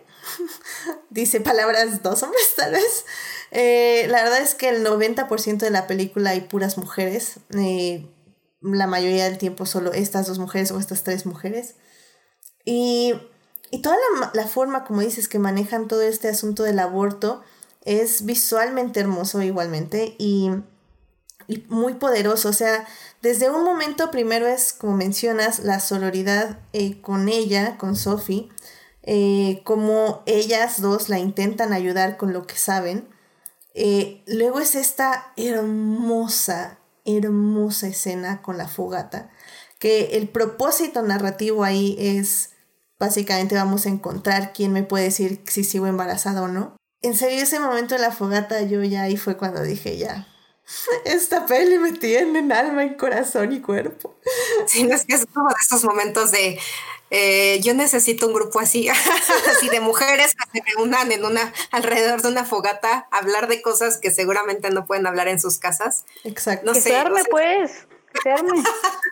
Dice 1.11 1.40
palabras 1.40 2.03
dos 2.03 2.22
hombres, 2.22 2.55
tal 2.57 2.72
vez. 2.72 3.05
Eh, 3.50 4.07
la 4.09 4.22
verdad 4.22 4.40
es 4.40 4.55
que 4.55 4.68
el 4.68 4.84
90% 4.84 5.59
de 5.59 5.70
la 5.70 5.86
película 5.86 6.30
hay 6.30 6.42
puras 6.42 6.76
mujeres. 6.76 7.40
Eh, 7.59 8.07
la 8.61 8.86
mayoría 8.86 9.24
del 9.24 9.38
tiempo 9.38 9.66
solo 9.66 9.92
estas 9.92 10.26
dos 10.26 10.38
mujeres 10.38 10.70
o 10.70 10.78
estas 10.78 11.05
tres 11.05 11.26
mujeres. 11.26 11.76
Y, 12.64 13.14
toda 13.82 13.96
la, 14.34 14.46
forma, 14.46 14.84
como 14.84 15.00
dices, 15.00 15.28
que 15.28 15.38
manejan 15.38 15.88
todo 15.88 16.03
este 16.03 16.28
asunto 16.28 16.62
del 16.62 16.78
aborto 16.78 17.42
es 17.84 18.26
visualmente 18.26 19.00
hermoso 19.00 19.40
igualmente 19.42 20.14
y, 20.18 20.50
y 21.48 21.64
muy 21.68 21.94
poderoso. 21.94 22.50
O 22.50 22.53
sea, 22.53 22.86
desde 23.22 23.50
un 23.50 23.64
momento 23.64 24.10
primero 24.10 24.48
es, 24.48 24.72
como 24.72 24.96
mencionas, 24.96 25.60
la 25.60 25.78
sororidad 25.78 26.58
eh, 26.72 27.00
con 27.00 27.28
ella, 27.28 27.78
con 27.78 27.94
Sophie, 27.94 28.48
eh, 29.04 29.62
como 29.64 30.22
ellas 30.26 30.80
dos 30.80 31.08
la 31.08 31.20
intentan 31.20 31.72
ayudar 31.72 32.16
con 32.16 32.32
lo 32.32 32.46
que 32.48 32.56
saben. 32.56 33.08
Eh, 33.74 34.22
luego 34.26 34.58
es 34.58 34.74
esta 34.74 35.32
hermosa, 35.36 36.80
hermosa 37.04 37.86
escena 37.86 38.42
con 38.42 38.58
la 38.58 38.66
fogata, 38.66 39.30
que 39.78 40.16
el 40.16 40.28
propósito 40.28 41.00
narrativo 41.02 41.62
ahí 41.62 41.96
es, 42.00 42.50
básicamente 42.98 43.54
vamos 43.54 43.86
a 43.86 43.90
encontrar 43.90 44.52
quién 44.52 44.72
me 44.72 44.82
puede 44.82 45.04
decir 45.04 45.42
si 45.46 45.62
sigo 45.62 45.86
embarazada 45.86 46.42
o 46.42 46.48
no. 46.48 46.76
En 47.02 47.16
serio, 47.16 47.40
ese 47.40 47.60
momento 47.60 47.94
de 47.94 48.00
la 48.00 48.10
fogata 48.10 48.62
yo 48.62 48.82
ya 48.82 49.02
ahí 49.02 49.16
fue 49.16 49.36
cuando 49.36 49.62
dije 49.62 49.96
ya, 49.96 50.26
esta 51.04 51.46
peli 51.46 51.78
me 51.78 51.92
tiene 51.92 52.38
en 52.38 52.52
alma, 52.52 52.82
en 52.82 52.94
corazón 52.94 53.52
y 53.52 53.60
cuerpo. 53.60 54.14
Sí, 54.66 54.88
es 54.90 55.04
que 55.04 55.14
es 55.14 55.26
como 55.32 55.48
de 55.48 55.54
esos 55.60 55.84
momentos 55.84 56.30
de 56.30 56.58
eh, 57.14 57.60
yo 57.60 57.74
necesito 57.74 58.26
un 58.26 58.32
grupo 58.32 58.58
así, 58.58 58.88
así 59.50 59.68
de 59.68 59.80
mujeres 59.80 60.34
que 60.34 60.60
se 60.60 60.64
reúnan 60.66 61.12
en 61.12 61.26
una, 61.26 61.52
alrededor 61.70 62.22
de 62.22 62.28
una 62.28 62.46
fogata, 62.46 63.06
hablar 63.10 63.48
de 63.48 63.60
cosas 63.60 63.98
que 63.98 64.10
seguramente 64.10 64.70
no 64.70 64.86
pueden 64.86 65.06
hablar 65.06 65.28
en 65.28 65.38
sus 65.38 65.58
casas. 65.58 66.06
Exacto. 66.24 66.64
No 66.64 66.72
que 66.72 66.80
se 66.80 66.96
arme, 66.96 67.22
pues. 67.30 67.86
Se 68.22 68.30
arme. 68.30 68.62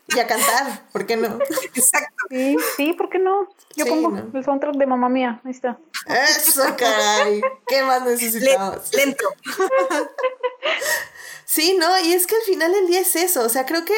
y 0.08 0.18
a 0.18 0.26
cantar, 0.26 0.88
¿por 0.92 1.04
qué 1.04 1.18
no? 1.18 1.38
Exacto. 1.74 2.24
Sí, 2.30 2.56
sí, 2.78 2.92
¿por 2.94 3.10
qué 3.10 3.18
no? 3.18 3.50
Yo 3.76 3.84
pongo 3.84 4.16
el 4.32 4.44
soundtrack 4.44 4.76
de 4.76 4.86
mamá 4.86 5.10
mía, 5.10 5.42
ahí 5.44 5.50
está. 5.50 5.78
Eso, 6.06 6.62
caray. 6.78 7.42
¿Qué 7.66 7.82
más 7.82 8.02
necesitamos? 8.02 8.94
Lento. 8.94 9.26
Sí, 11.52 11.76
no, 11.76 11.98
y 11.98 12.12
es 12.12 12.28
que 12.28 12.36
al 12.36 12.42
final 12.42 12.70
del 12.70 12.86
día 12.86 13.00
es 13.00 13.16
eso, 13.16 13.42
o 13.44 13.48
sea, 13.48 13.66
creo 13.66 13.84
que 13.84 13.96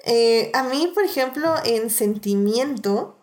eh, 0.00 0.50
a 0.52 0.64
mí, 0.64 0.90
por 0.92 1.04
ejemplo, 1.04 1.54
en 1.64 1.90
sentimiento, 1.90 3.16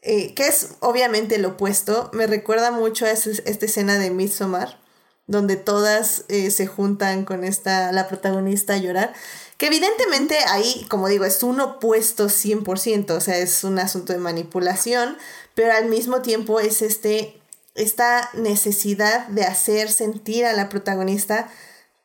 eh, 0.00 0.32
que 0.32 0.46
es 0.46 0.76
obviamente 0.80 1.36
lo 1.36 1.48
opuesto, 1.48 2.08
me 2.14 2.26
recuerda 2.26 2.70
mucho 2.70 3.04
a 3.04 3.10
esta 3.10 3.66
escena 3.66 3.98
de 3.98 4.10
Midsommar, 4.10 4.80
donde 5.26 5.56
todas 5.56 6.24
eh, 6.28 6.50
se 6.50 6.66
juntan 6.66 7.26
con 7.26 7.44
esta, 7.44 7.92
la 7.92 8.08
protagonista 8.08 8.72
a 8.72 8.78
llorar, 8.78 9.12
que 9.58 9.66
evidentemente 9.66 10.38
ahí, 10.48 10.86
como 10.88 11.06
digo, 11.06 11.26
es 11.26 11.42
un 11.42 11.60
opuesto 11.60 12.30
100%, 12.30 13.10
o 13.10 13.20
sea, 13.20 13.36
es 13.36 13.62
un 13.62 13.78
asunto 13.78 14.14
de 14.14 14.20
manipulación, 14.20 15.18
pero 15.54 15.74
al 15.74 15.84
mismo 15.90 16.22
tiempo 16.22 16.60
es 16.60 16.80
este, 16.80 17.38
esta 17.74 18.30
necesidad 18.32 19.28
de 19.28 19.44
hacer 19.44 19.92
sentir 19.92 20.46
a 20.46 20.54
la 20.54 20.70
protagonista 20.70 21.50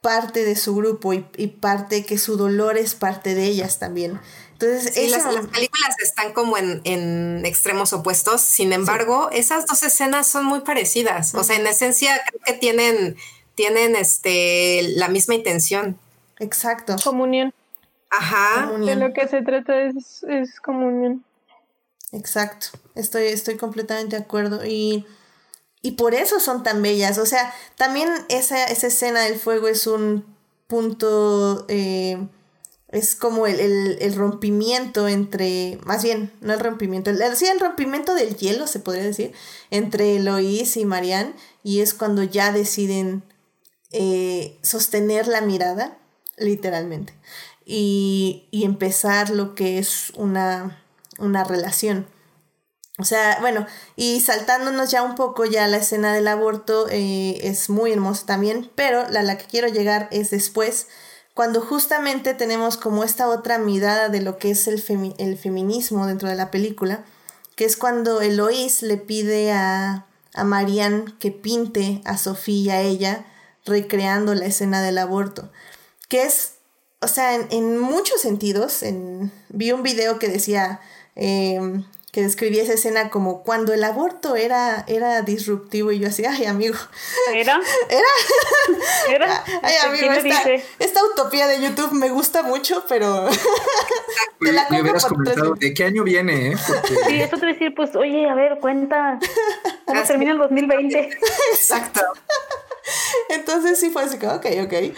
parte 0.03 0.43
de 0.43 0.57
su 0.57 0.75
grupo 0.75 1.13
y, 1.13 1.21
parte 1.47 2.05
que 2.05 2.17
su 2.17 2.35
dolor 2.35 2.77
es 2.77 2.93
parte 2.93 3.35
de 3.35 3.45
ellas 3.45 3.79
también. 3.79 4.19
Entonces, 4.51 5.09
las, 5.09 5.23
películas 5.47 5.95
están 6.03 6.33
como 6.33 6.57
en, 6.57 7.45
extremos 7.45 7.93
opuestos, 7.93 8.41
sin 8.41 8.73
embargo, 8.73 9.29
esas 9.31 9.65
dos 9.65 9.81
escenas 9.81 10.27
son 10.27 10.43
muy 10.43 10.59
parecidas. 10.59 11.33
O 11.35 11.43
sea, 11.45 11.55
en 11.55 11.65
esencia 11.65 12.21
creo 12.27 12.41
que 12.45 12.53
tienen, 12.53 13.15
tienen 13.55 13.95
este, 13.95 14.89
la 14.97 15.07
misma 15.07 15.35
intención. 15.35 15.97
Exacto. 16.39 16.97
Comunión. 17.01 17.53
Ajá. 18.09 18.73
De 18.77 18.97
lo 18.97 19.13
que 19.13 19.29
se 19.29 19.41
trata 19.41 19.83
es, 19.83 20.23
es 20.23 20.59
comunión. 20.59 21.23
Exacto. 22.11 22.67
Estoy, 22.93 23.27
estoy 23.27 23.55
completamente 23.55 24.17
de 24.17 24.21
acuerdo. 24.21 24.65
Y 24.65 25.05
y 25.83 25.91
por 25.91 26.15
eso 26.15 26.39
son 26.39 26.63
tan 26.63 26.81
bellas. 26.81 27.19
O 27.19 27.27
sea, 27.27 27.53
también 27.75 28.09
esa, 28.29 28.63
escena 28.65 29.21
del 29.21 29.37
fuego 29.37 29.67
es 29.67 29.85
un 29.85 30.25
punto, 30.67 31.65
eh, 31.67 32.25
es 32.87 33.15
como 33.15 33.45
el, 33.47 34.15
rompimiento 34.15 35.09
entre, 35.09 35.77
más 35.83 36.01
bien, 36.01 36.31
no 36.39 36.53
el 36.53 36.61
rompimiento, 36.61 37.09
el, 37.09 37.19
sí, 37.35 37.45
el 37.47 37.59
rompimiento 37.59 38.15
del 38.15 38.37
hielo, 38.37 38.65
se 38.65 38.79
podría 38.79 39.03
decir, 39.03 39.33
entre 39.71 40.15
Eloís 40.15 40.77
y 40.77 40.85
Marianne. 40.85 41.33
Y 41.63 41.81
es 41.81 41.93
cuando 41.93 42.23
ya 42.23 42.53
deciden 42.53 43.21
eh, 43.91 44.57
sostener 44.61 45.27
la 45.27 45.41
mirada, 45.41 45.97
literalmente, 46.37 47.13
y, 47.65 48.47
y 48.51 48.63
empezar 48.63 49.31
lo 49.31 49.53
que 49.53 49.79
es 49.79 50.13
una, 50.15 50.81
una 51.19 51.43
relación. 51.43 52.07
O 52.99 53.05
sea, 53.05 53.39
bueno, 53.41 53.65
y 53.95 54.21
saltándonos 54.21 54.91
ya 54.91 55.01
un 55.01 55.15
poco, 55.15 55.45
ya 55.45 55.67
la 55.67 55.77
escena 55.77 56.13
del 56.13 56.27
aborto 56.27 56.87
eh, 56.89 57.39
es 57.41 57.69
muy 57.69 57.91
hermosa 57.91 58.27
también, 58.27 58.69
pero 58.75 59.09
la, 59.09 59.23
la 59.23 59.37
que 59.37 59.45
quiero 59.45 59.67
llegar 59.67 60.07
es 60.11 60.29
después, 60.29 60.87
cuando 61.33 61.59
justamente 61.61 62.35
tenemos 62.35 62.77
como 62.77 63.03
esta 63.03 63.27
otra 63.27 63.57
mirada 63.57 64.09
de 64.09 64.21
lo 64.21 64.37
que 64.37 64.51
es 64.51 64.67
el, 64.67 64.83
el 65.17 65.37
feminismo 65.39 66.05
dentro 66.05 66.29
de 66.29 66.35
la 66.35 66.51
película, 66.51 67.03
que 67.55 67.65
es 67.65 67.77
cuando 67.77 68.21
Eloís 68.21 68.83
le 68.83 68.97
pide 68.97 69.51
a, 69.51 70.05
a 70.35 70.43
Marianne 70.43 71.05
que 71.19 71.31
pinte 71.31 72.01
a 72.05 72.17
Sofía 72.17 72.83
y 72.83 72.85
a 72.85 72.87
ella 72.87 73.25
recreando 73.65 74.35
la 74.35 74.45
escena 74.45 74.83
del 74.83 74.99
aborto, 74.99 75.51
que 76.09 76.23
es, 76.23 76.53
o 77.01 77.07
sea, 77.07 77.33
en, 77.33 77.79
muchos 77.79 78.21
sentidos, 78.21 78.83
en, 78.83 79.31
vi 79.49 79.71
un 79.71 79.81
video 79.81 80.19
que 80.19 80.27
decía... 80.27 80.79
Em, 81.15 81.85
que 82.13 82.21
describía 82.21 82.61
esa 82.61 82.73
escena 82.73 83.09
como 83.09 83.41
cuando 83.41 83.73
el 83.73 83.83
aborto 83.83 84.35
era, 84.35 84.85
era 84.87 85.23
disruptivo 85.23 85.91
y 85.91 85.97
yo 85.97 86.09
así, 86.09 86.23
ay 86.23 86.45
amigo. 86.45 86.75
¿Era? 87.33 87.59
¿Era? 87.89 89.15
¿Era? 89.15 89.43
Ay 89.63 89.73
amigo, 89.83 90.13
esta, 90.13 90.51
esta, 90.77 91.03
utopía 91.05 91.47
de 91.47 91.59
YouTube 91.59 91.91
me 91.93 92.09
gusta 92.09 92.43
mucho, 92.43 92.85
pero... 92.87 93.27
te 94.39 94.51
la 94.51 94.67
me 94.69 94.83
hubieras 94.83 95.05
comentado, 95.05 95.55
¿de 95.55 95.73
qué 95.73 95.85
año 95.85 96.03
viene? 96.03 96.51
Eh? 96.51 96.57
Sí, 97.07 97.19
eso 97.19 97.37
te 97.37 97.47
voy 97.47 97.49
a 97.49 97.53
decir, 97.53 97.73
pues, 97.75 97.95
oye, 97.95 98.29
a 98.29 98.35
ver, 98.35 98.59
cuenta, 98.59 99.17
¿cómo 99.85 100.03
termina 100.03 100.33
el 100.33 100.37
2020? 100.37 100.99
Exacto. 101.51 102.01
Entonces 103.29 103.79
sí 103.79 103.89
fue 103.89 104.03
así 104.03 104.19
que, 104.19 104.27
ok, 104.27 104.95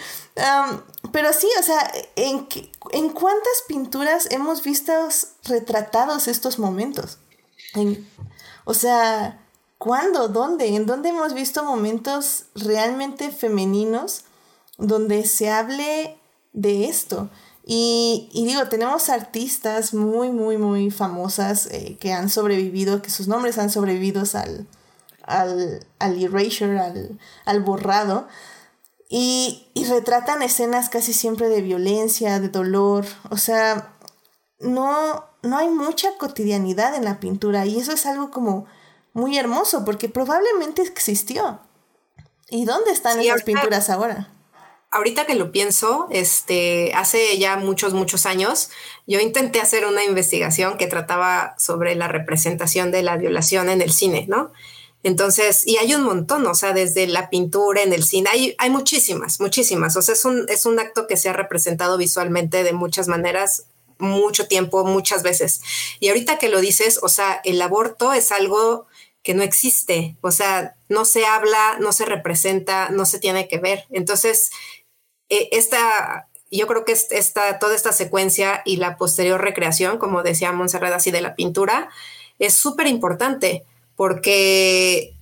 pero 1.12 1.32
sí, 1.32 1.48
o 1.58 1.62
sea, 1.62 1.90
¿en, 2.16 2.46
¿en 2.92 3.08
cuántas 3.10 3.62
pinturas 3.68 4.28
hemos 4.30 4.62
visto 4.62 4.92
retratados 5.44 6.28
estos 6.28 6.58
momentos? 6.58 7.18
o 8.64 8.74
sea, 8.74 9.38
¿cuándo? 9.78 10.28
¿Dónde? 10.28 10.74
¿En 10.74 10.86
dónde 10.86 11.10
hemos 11.10 11.34
visto 11.34 11.64
momentos 11.64 12.46
realmente 12.54 13.30
femeninos 13.30 14.24
donde 14.78 15.24
se 15.24 15.50
hable 15.50 16.18
de 16.52 16.86
esto? 16.86 17.30
Y, 17.68 18.28
digo, 18.32 18.68
tenemos 18.68 19.08
artistas 19.08 19.92
muy, 19.92 20.30
muy, 20.30 20.56
muy 20.56 20.92
famosas 20.92 21.66
eh, 21.66 21.96
que 21.98 22.12
han 22.12 22.28
sobrevivido, 22.28 23.02
que 23.02 23.10
sus 23.10 23.26
nombres 23.26 23.58
han 23.58 23.70
sobrevivido 23.70 24.22
al, 24.34 24.68
al, 25.24 25.84
al 25.98 26.22
erasure, 26.22 26.78
al, 26.78 27.18
al 27.44 27.60
borrado. 27.62 28.28
Y, 29.08 29.68
y, 29.74 29.84
retratan 29.84 30.42
escenas 30.42 30.88
casi 30.88 31.12
siempre 31.12 31.48
de 31.48 31.62
violencia, 31.62 32.40
de 32.40 32.48
dolor. 32.48 33.06
O 33.30 33.36
sea, 33.36 33.96
no, 34.58 35.24
no 35.42 35.58
hay 35.58 35.68
mucha 35.68 36.16
cotidianidad 36.18 36.94
en 36.94 37.04
la 37.04 37.20
pintura 37.20 37.66
y 37.66 37.78
eso 37.78 37.92
es 37.92 38.04
algo 38.06 38.30
como 38.30 38.66
muy 39.12 39.38
hermoso 39.38 39.84
porque 39.84 40.08
probablemente 40.08 40.82
existió. 40.82 41.60
¿Y 42.50 42.64
dónde 42.64 42.92
están 42.92 43.20
esas 43.20 43.42
pinturas 43.42 43.90
ahora? 43.90 44.32
Ahorita 44.90 45.26
que 45.26 45.34
lo 45.34 45.50
pienso, 45.50 46.06
este, 46.10 46.92
hace 46.94 47.38
ya 47.38 47.56
muchos, 47.56 47.92
muchos 47.92 48.24
años, 48.24 48.70
yo 49.06 49.20
intenté 49.20 49.60
hacer 49.60 49.84
una 49.84 50.04
investigación 50.04 50.78
que 50.78 50.86
trataba 50.86 51.54
sobre 51.58 51.96
la 51.96 52.08
representación 52.08 52.92
de 52.92 53.02
la 53.02 53.16
violación 53.16 53.68
en 53.68 53.82
el 53.82 53.92
cine, 53.92 54.26
¿no? 54.28 54.52
Entonces, 55.02 55.66
y 55.66 55.76
hay 55.76 55.94
un 55.94 56.02
montón, 56.02 56.46
o 56.46 56.54
sea, 56.54 56.72
desde 56.72 57.06
la 57.06 57.30
pintura 57.30 57.82
en 57.82 57.92
el 57.92 58.02
cine, 58.02 58.28
hay, 58.30 58.54
hay 58.58 58.70
muchísimas, 58.70 59.40
muchísimas. 59.40 59.96
O 59.96 60.02
sea, 60.02 60.14
es 60.14 60.24
un, 60.24 60.46
es 60.48 60.66
un 60.66 60.80
acto 60.80 61.06
que 61.06 61.16
se 61.16 61.28
ha 61.28 61.32
representado 61.32 61.96
visualmente 61.96 62.64
de 62.64 62.72
muchas 62.72 63.06
maneras, 63.06 63.66
mucho 63.98 64.48
tiempo, 64.48 64.84
muchas 64.84 65.22
veces. 65.22 65.60
Y 66.00 66.08
ahorita 66.08 66.38
que 66.38 66.48
lo 66.48 66.60
dices, 66.60 66.98
o 67.02 67.08
sea, 67.08 67.40
el 67.44 67.60
aborto 67.62 68.12
es 68.12 68.32
algo 68.32 68.86
que 69.22 69.34
no 69.34 69.42
existe, 69.42 70.16
o 70.20 70.30
sea, 70.30 70.76
no 70.88 71.04
se 71.04 71.26
habla, 71.26 71.78
no 71.80 71.92
se 71.92 72.04
representa, 72.04 72.90
no 72.90 73.06
se 73.06 73.18
tiene 73.18 73.48
que 73.48 73.58
ver. 73.58 73.84
Entonces, 73.90 74.50
eh, 75.28 75.48
esta, 75.50 76.28
yo 76.50 76.66
creo 76.68 76.84
que 76.84 76.92
esta, 76.92 77.58
toda 77.58 77.74
esta 77.74 77.92
secuencia 77.92 78.62
y 78.64 78.76
la 78.76 78.96
posterior 78.96 79.40
recreación, 79.40 79.98
como 79.98 80.22
decía 80.22 80.52
Montserrat, 80.52 80.92
así 80.92 81.10
de 81.10 81.22
la 81.22 81.34
pintura, 81.34 81.90
es 82.38 82.54
súper 82.54 82.86
importante 82.86 83.64
porque 83.96 85.16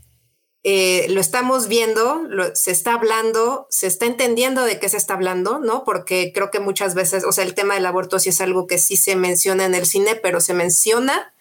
eh, 0.64 1.06
lo 1.10 1.20
estamos 1.20 1.68
viendo, 1.68 2.22
se 2.54 2.70
está 2.70 2.94
hablando, 2.94 3.66
se 3.70 3.86
está 3.86 4.06
entendiendo 4.06 4.64
de 4.64 4.80
qué 4.80 4.88
se 4.88 4.96
está 4.96 5.14
hablando, 5.14 5.58
¿no? 5.58 5.84
Porque 5.84 6.32
creo 6.34 6.50
que 6.50 6.58
muchas 6.58 6.94
veces, 6.94 7.24
o 7.24 7.32
sea, 7.32 7.44
el 7.44 7.54
tema 7.54 7.74
del 7.74 7.86
aborto 7.86 8.18
sí 8.18 8.30
es 8.30 8.40
algo 8.40 8.66
que 8.66 8.78
sí 8.78 8.96
se 8.96 9.14
menciona 9.14 9.66
en 9.66 9.74
el 9.74 9.86
cine, 9.86 10.16
pero 10.16 10.40
se 10.40 10.54
menciona 10.54 11.34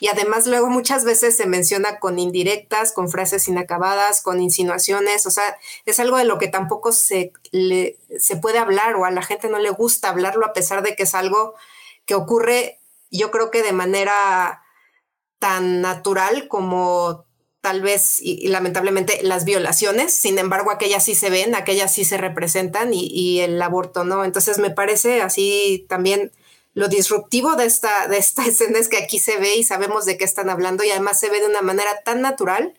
y 0.00 0.08
además 0.08 0.46
luego 0.46 0.68
muchas 0.68 1.04
veces 1.04 1.36
se 1.36 1.46
menciona 1.46 2.00
con 2.00 2.18
indirectas, 2.18 2.92
con 2.92 3.08
frases 3.08 3.46
inacabadas, 3.46 4.22
con 4.22 4.42
insinuaciones, 4.42 5.24
o 5.24 5.30
sea, 5.30 5.56
es 5.86 6.00
algo 6.00 6.18
de 6.18 6.24
lo 6.24 6.38
que 6.38 6.48
tampoco 6.48 6.92
se, 6.92 7.32
se 8.18 8.36
puede 8.36 8.58
hablar 8.58 8.96
o 8.96 9.04
a 9.04 9.12
la 9.12 9.22
gente 9.22 9.48
no 9.48 9.60
le 9.60 9.70
gusta 9.70 10.08
hablarlo 10.08 10.44
a 10.44 10.52
pesar 10.52 10.82
de 10.82 10.96
que 10.96 11.04
es 11.04 11.14
algo 11.14 11.54
que 12.06 12.16
ocurre, 12.16 12.80
yo 13.12 13.30
creo 13.30 13.52
que 13.52 13.62
de 13.62 13.72
manera 13.72 14.63
tan 15.38 15.80
natural 15.80 16.48
como 16.48 17.24
tal 17.64 17.80
vez 17.80 18.20
y, 18.20 18.48
lamentablemente 18.48 19.20
las 19.22 19.46
violaciones, 19.46 20.14
sin 20.14 20.38
embargo 20.38 20.70
aquellas 20.70 21.02
sí 21.02 21.14
se 21.14 21.30
ven, 21.30 21.54
aquellas 21.54 21.94
sí 21.94 22.04
se 22.04 22.18
representan 22.18 22.90
y, 22.92 23.40
el 23.40 23.60
aborto 23.62 24.04
no. 24.04 24.22
Entonces 24.24 24.58
me 24.58 24.70
parece 24.70 25.22
así 25.22 25.86
también 25.88 26.30
lo 26.74 26.88
disruptivo 26.88 27.56
de 27.56 27.64
esta, 27.64 28.06
de 28.08 28.18
esta 28.18 28.44
escena 28.46 28.78
es 28.78 28.88
que 28.90 28.98
aquí 28.98 29.18
se 29.18 29.38
ve 29.38 29.56
y 29.56 29.64
sabemos 29.64 30.04
de 30.04 30.18
qué 30.18 30.24
están 30.24 30.50
hablando 30.50 30.84
y 30.84 30.90
además 30.90 31.18
se 31.18 31.30
ve 31.30 31.40
de 31.40 31.46
una 31.46 31.62
manera 31.62 32.02
tan 32.04 32.20
natural 32.20 32.74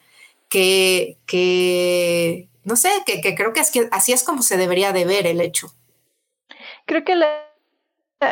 que, 0.50 1.18
que 1.26 2.48
no 2.64 2.76
sé, 2.76 2.90
que, 3.08 3.22
creo 3.36 3.54
que, 3.54 3.62
es 3.62 3.72
que 3.72 3.88
así 3.92 4.14
es 4.14 4.24
como 4.24 4.44
se 4.44 4.56
debería 4.56 4.94
de 4.94 5.06
ver 5.06 5.26
el 5.26 5.42
hecho. 5.42 5.74
Creo 6.86 7.04
que 7.04 7.16
la, 7.16 7.44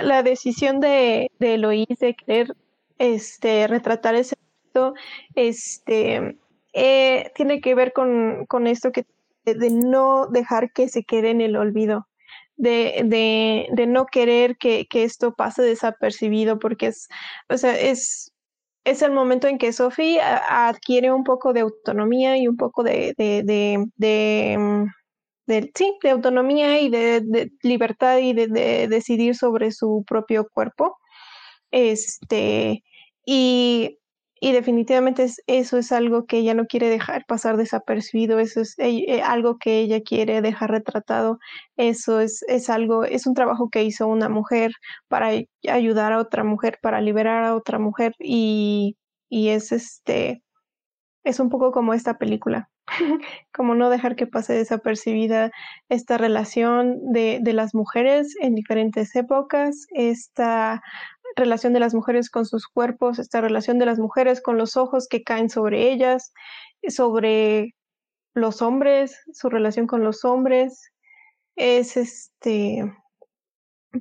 la 0.03 0.21
decisión 0.21 0.79
de, 0.79 1.31
de 1.39 1.55
Eloís 1.55 1.97
de 1.99 2.15
querer 2.15 2.55
este, 3.03 3.67
retratar 3.67 4.15
ese 4.15 4.35
este, 5.35 6.37
eh, 6.73 7.31
tiene 7.35 7.61
que 7.61 7.75
ver 7.75 7.93
con, 7.93 8.67
esto 8.67 8.91
que 8.91 9.05
de 9.45 9.69
no 9.69 10.27
dejar 10.27 10.71
que 10.71 10.87
se 10.87 11.03
quede 11.03 11.31
en 11.31 11.41
el 11.41 11.55
olvido, 11.55 12.07
de, 12.55 13.67
no 13.87 14.05
querer 14.05 14.57
que, 14.57 14.87
esto 14.93 15.33
pase 15.33 15.63
desapercibido, 15.63 16.59
porque 16.59 16.87
es, 16.87 17.09
es, 17.49 19.01
el 19.01 19.11
momento 19.11 19.47
en 19.47 19.57
que 19.57 19.73
Sophie 19.73 20.19
adquiere 20.21 21.11
un 21.11 21.23
poco 21.23 21.53
de 21.53 21.61
autonomía 21.61 22.37
y 22.37 22.47
un 22.47 22.57
poco 22.57 22.83
de, 22.83 23.13
mm, 23.97 24.85
sí, 25.75 25.97
de 26.01 26.09
autonomía 26.09 26.79
y 26.79 26.89
de, 26.89 27.51
libertad 27.61 28.19
y 28.19 28.33
de, 28.33 28.87
decidir 28.87 29.35
sobre 29.35 29.71
su 29.71 30.03
propio 30.07 30.47
cuerpo. 30.47 30.97
Este, 31.71 32.83
y, 33.25 33.99
y 34.39 34.51
definitivamente 34.51 35.27
eso 35.47 35.77
es 35.77 35.91
algo 35.93 36.25
que 36.25 36.39
ella 36.39 36.53
no 36.53 36.65
quiere 36.65 36.89
dejar 36.89 37.25
pasar 37.25 37.55
desapercibido, 37.55 38.39
eso 38.39 38.61
es 38.61 38.75
eh, 38.77 39.21
algo 39.21 39.57
que 39.57 39.79
ella 39.79 40.01
quiere 40.01 40.41
dejar 40.41 40.71
retratado, 40.71 41.39
eso 41.77 42.19
es, 42.19 42.43
es 42.49 42.69
algo, 42.69 43.05
es 43.05 43.25
un 43.25 43.35
trabajo 43.35 43.69
que 43.69 43.83
hizo 43.83 44.05
una 44.07 44.27
mujer 44.29 44.73
para 45.07 45.31
ayudar 45.69 46.11
a 46.11 46.19
otra 46.19 46.43
mujer, 46.43 46.77
para 46.81 46.99
liberar 46.99 47.45
a 47.45 47.55
otra 47.55 47.79
mujer 47.79 48.15
y, 48.19 48.97
y 49.29 49.49
es 49.49 49.71
este, 49.71 50.43
es 51.23 51.39
un 51.39 51.49
poco 51.49 51.71
como 51.71 51.93
esta 51.93 52.17
película. 52.17 52.69
como 53.53 53.75
no 53.75 53.89
dejar 53.89 54.17
que 54.17 54.27
pase 54.27 54.53
desapercibida 54.53 55.51
esta 55.87 56.17
relación 56.17 56.99
de, 57.13 57.39
de, 57.41 57.53
las 57.53 57.73
mujeres 57.73 58.35
en 58.41 58.55
diferentes 58.55 59.15
épocas, 59.15 59.87
esta 59.91 60.81
relación 61.35 61.73
de 61.73 61.79
las 61.79 61.93
mujeres 61.93 62.29
con 62.29 62.45
sus 62.45 62.67
cuerpos, 62.67 63.19
esta 63.19 63.41
relación 63.41 63.79
de 63.79 63.85
las 63.85 63.99
mujeres 63.99 64.41
con 64.41 64.57
los 64.57 64.77
ojos 64.77 65.07
que 65.07 65.23
caen 65.23 65.49
sobre 65.49 65.91
ellas, 65.91 66.33
sobre 66.87 67.75
los 68.33 68.61
hombres, 68.61 69.19
su 69.33 69.49
relación 69.49 69.87
con 69.87 70.03
los 70.03 70.25
hombres. 70.25 70.91
Es 71.55 71.97
este, 71.97 72.91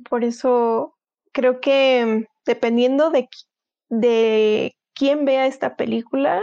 por 0.09 0.23
eso 0.23 0.97
creo 1.31 1.59
que 1.61 2.27
dependiendo 2.45 3.09
de, 3.09 3.29
de 3.89 4.75
quién 4.93 5.25
vea 5.25 5.47
esta 5.47 5.75
película, 5.75 6.41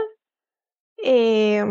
eh, 1.02 1.64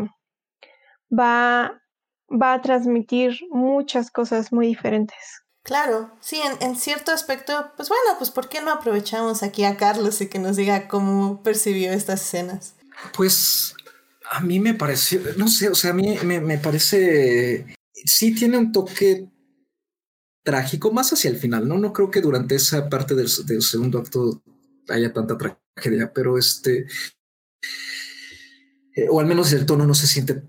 va, 1.11 1.81
va 2.29 2.53
a 2.53 2.61
transmitir 2.61 3.37
muchas 3.49 4.11
cosas 4.11 4.51
muy 4.51 4.67
diferentes. 4.67 5.43
Claro, 5.69 6.09
sí, 6.19 6.41
en, 6.61 6.75
cierto 6.75 7.11
aspecto, 7.11 7.71
pues 7.77 7.89
bueno, 7.89 8.17
pues 8.17 8.31
¿por 8.31 8.49
qué 8.49 8.59
no 8.59 8.71
aprovechamos 8.71 9.43
aquí 9.43 9.65
a 9.65 9.77
Carlos 9.77 10.19
y 10.19 10.25
que 10.25 10.39
nos 10.39 10.55
diga 10.55 10.87
cómo 10.87 11.43
percibió 11.43 11.91
estas 11.91 12.23
escenas? 12.23 12.73
Pues 13.15 13.75
a 14.31 14.39
mí 14.39 14.59
me 14.59 14.73
pareció, 14.73 15.21
no 15.37 15.47
sé, 15.47 15.69
o 15.69 15.75
sea, 15.75 15.91
a 15.91 15.93
mí 15.93 16.17
me, 16.23 16.57
parece, 16.57 17.67
sí 17.93 18.33
tiene 18.33 18.57
un 18.57 18.71
toque 18.71 19.29
trágico 20.43 20.91
más 20.91 21.13
hacia 21.13 21.29
el 21.29 21.37
final, 21.37 21.67
¿no? 21.67 21.77
No 21.77 21.93
creo 21.93 22.09
que 22.09 22.21
durante 22.21 22.55
esa 22.55 22.89
parte 22.89 23.13
del, 23.13 23.29
del 23.45 23.61
segundo 23.61 23.99
acto 23.99 24.41
haya 24.87 25.13
tanta 25.13 25.37
tragedia, 25.37 26.11
pero 26.11 26.39
este, 26.39 26.87
eh, 28.95 29.05
o 29.07 29.19
al 29.19 29.27
menos 29.27 29.53
el 29.53 29.67
tono 29.67 29.85
no 29.85 29.93
se 29.93 30.07
siente 30.07 30.41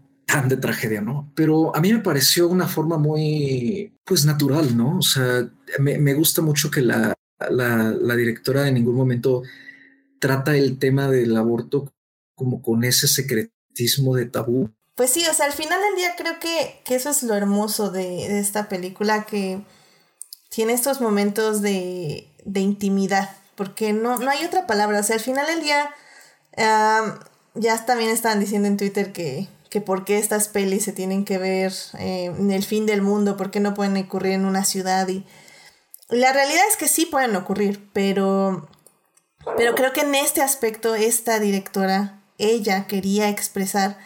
de 0.49 0.57
tragedia, 0.57 1.01
¿no? 1.01 1.33
Pero 1.35 1.75
a 1.75 1.81
mí 1.81 1.93
me 1.93 2.01
pareció 2.01 2.49
una 2.49 2.69
forma 2.69 2.99
muy, 2.99 3.93
pues, 4.05 4.25
natural, 4.25 4.77
¿no? 4.77 4.99
O 4.99 5.03
sea, 5.03 5.49
me, 5.79 6.15
gusta 6.15 6.43
mucho 6.43 6.71
que 6.71 6.83
la, 6.83 7.15
la, 7.51 8.17
directora 8.17 8.69
en 8.69 8.75
ningún 8.75 8.95
momento 8.95 9.43
trata 10.19 10.57
el 10.57 10.79
tema 10.79 11.09
del 11.09 11.37
aborto 11.37 11.93
como 12.35 12.63
con 12.63 12.85
ese 12.85 13.09
secretismo 13.09 14.15
de 14.15 14.27
tabú. 14.27 14.71
Pues 14.95 15.11
sí, 15.11 15.25
o 15.29 15.35
sea, 15.35 15.47
al 15.47 15.53
final 15.53 15.81
del 15.81 15.97
día 15.97 16.15
creo 16.17 16.39
que, 16.39 16.81
que 16.85 16.95
eso 16.95 17.11
es 17.11 17.23
lo 17.23 17.35
hermoso 17.35 17.91
de, 17.91 18.03
de, 18.03 18.39
esta 18.39 18.69
película, 18.69 19.25
que 19.25 19.63
tiene 20.49 20.75
estos 20.75 21.01
momentos 21.01 21.63
de, 21.63 22.29
de 22.45 22.61
intimidad, 22.61 23.31
porque 23.57 23.93
no, 23.93 24.19
no 24.19 24.31
hay 24.31 24.45
otra 24.45 24.67
palabra, 24.67 25.01
o 25.01 25.03
sea, 25.03 25.17
al 25.17 25.23
final 25.23 25.47
del 25.47 25.63
día 25.63 25.91
ya 27.55 27.85
también 27.87 28.11
estaban 28.11 28.41
diciendo 28.41 28.69
en 28.69 28.77
Twitter 28.77 29.13
que, 29.13 29.49
que 29.71 29.81
por 29.81 30.05
qué 30.05 30.19
estas 30.19 30.49
pelis 30.49 30.85
se 30.85 30.93
tienen 30.93 31.25
que 31.25 31.39
ver 31.39 31.73
eh, 31.99 32.27
en 32.27 32.51
el 32.51 32.65
fin 32.65 32.87
del 32.87 33.03
mundo, 33.03 33.37
por 33.37 33.51
qué 33.51 33.61
no 33.61 33.75
pueden 33.75 33.97
ocurrir 33.97 34.33
en 34.33 34.45
una 34.45 34.65
ciudad 34.65 35.09
y 35.09 35.25
la 36.11 36.33
realidad 36.33 36.65
es 36.69 36.77
que 36.77 36.89
sí 36.89 37.07
pueden 37.07 37.37
ocurrir, 37.37 37.89
pero, 37.93 38.67
pero 39.57 39.75
creo 39.77 39.93
que 39.93 40.01
en 40.01 40.15
este 40.17 40.43
aspecto 40.43 40.97
esta 40.97 41.39
directora, 41.39 42.19
ella 42.37 42.87
quería 42.89 43.29
expresar 43.29 43.97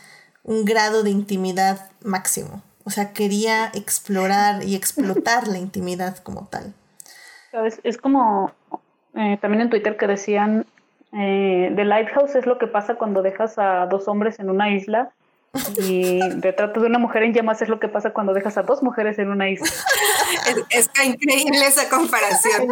un 0.42 0.66
grado 0.66 1.02
de 1.02 1.10
intimidad 1.10 1.90
máximo. 2.02 2.62
O 2.84 2.90
sea, 2.90 3.14
quería 3.14 3.70
explorar 3.72 4.64
y 4.64 4.74
explotar 4.74 5.48
la 5.48 5.56
intimidad 5.56 6.18
como 6.18 6.46
tal. 6.48 6.74
Es, 7.84 7.96
como 7.96 8.52
eh, 9.14 9.38
también 9.40 9.62
en 9.62 9.70
Twitter 9.70 9.96
que 9.96 10.06
decían, 10.06 10.66
eh, 11.12 11.72
The 11.74 11.84
Lighthouse 11.86 12.34
es 12.34 12.44
lo 12.44 12.58
que 12.58 12.66
pasa 12.66 12.96
cuando 12.96 13.22
dejas 13.22 13.58
a 13.58 13.86
dos 13.86 14.08
hombres 14.08 14.38
en 14.40 14.50
una 14.50 14.70
isla 14.70 15.12
y 15.78 16.20
retrato 16.40 16.80
de 16.80 16.86
una 16.86 16.98
mujer 16.98 17.22
en 17.22 17.32
llamas 17.32 17.62
es 17.62 17.68
lo 17.68 17.78
que 17.78 17.88
pasa 17.88 18.12
cuando 18.12 18.32
dejas 18.32 18.58
a 18.58 18.62
dos 18.62 18.82
mujeres 18.82 19.18
en 19.18 19.30
una 19.30 19.48
isla. 19.48 19.68
Está 20.70 21.04
increíble 21.04 21.66
esa 21.66 21.88
comparación. 21.88 22.68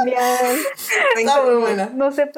Está 1.17 1.43
muy 1.43 1.55
buena. 1.57 1.91
No 1.95 2.11
sé, 2.11 2.31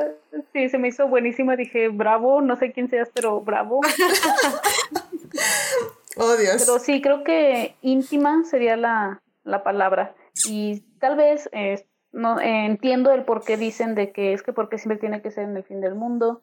sí, 0.52 0.68
se 0.68 0.78
me 0.78 0.88
hizo 0.88 1.08
buenísima. 1.08 1.56
Dije, 1.56 1.88
bravo, 1.88 2.40
no 2.40 2.56
sé 2.56 2.72
quién 2.72 2.88
seas, 2.88 3.10
pero 3.14 3.40
bravo. 3.40 3.80
oh, 6.16 6.36
Dios. 6.36 6.64
Pero 6.64 6.78
sí, 6.78 7.00
creo 7.00 7.24
que 7.24 7.76
íntima 7.82 8.44
sería 8.44 8.76
la, 8.76 9.22
la 9.44 9.62
palabra. 9.62 10.14
Y 10.46 10.80
tal 10.98 11.16
vez 11.16 11.48
eh, 11.52 11.86
no 12.12 12.40
entiendo 12.40 13.12
el 13.12 13.24
por 13.24 13.44
qué 13.44 13.56
dicen 13.56 13.94
de 13.94 14.12
que 14.12 14.32
es 14.32 14.42
que 14.42 14.52
porque 14.52 14.78
siempre 14.78 14.98
tiene 14.98 15.22
que 15.22 15.30
ser 15.30 15.44
en 15.44 15.56
el 15.56 15.64
fin 15.64 15.80
del 15.80 15.94
mundo. 15.94 16.42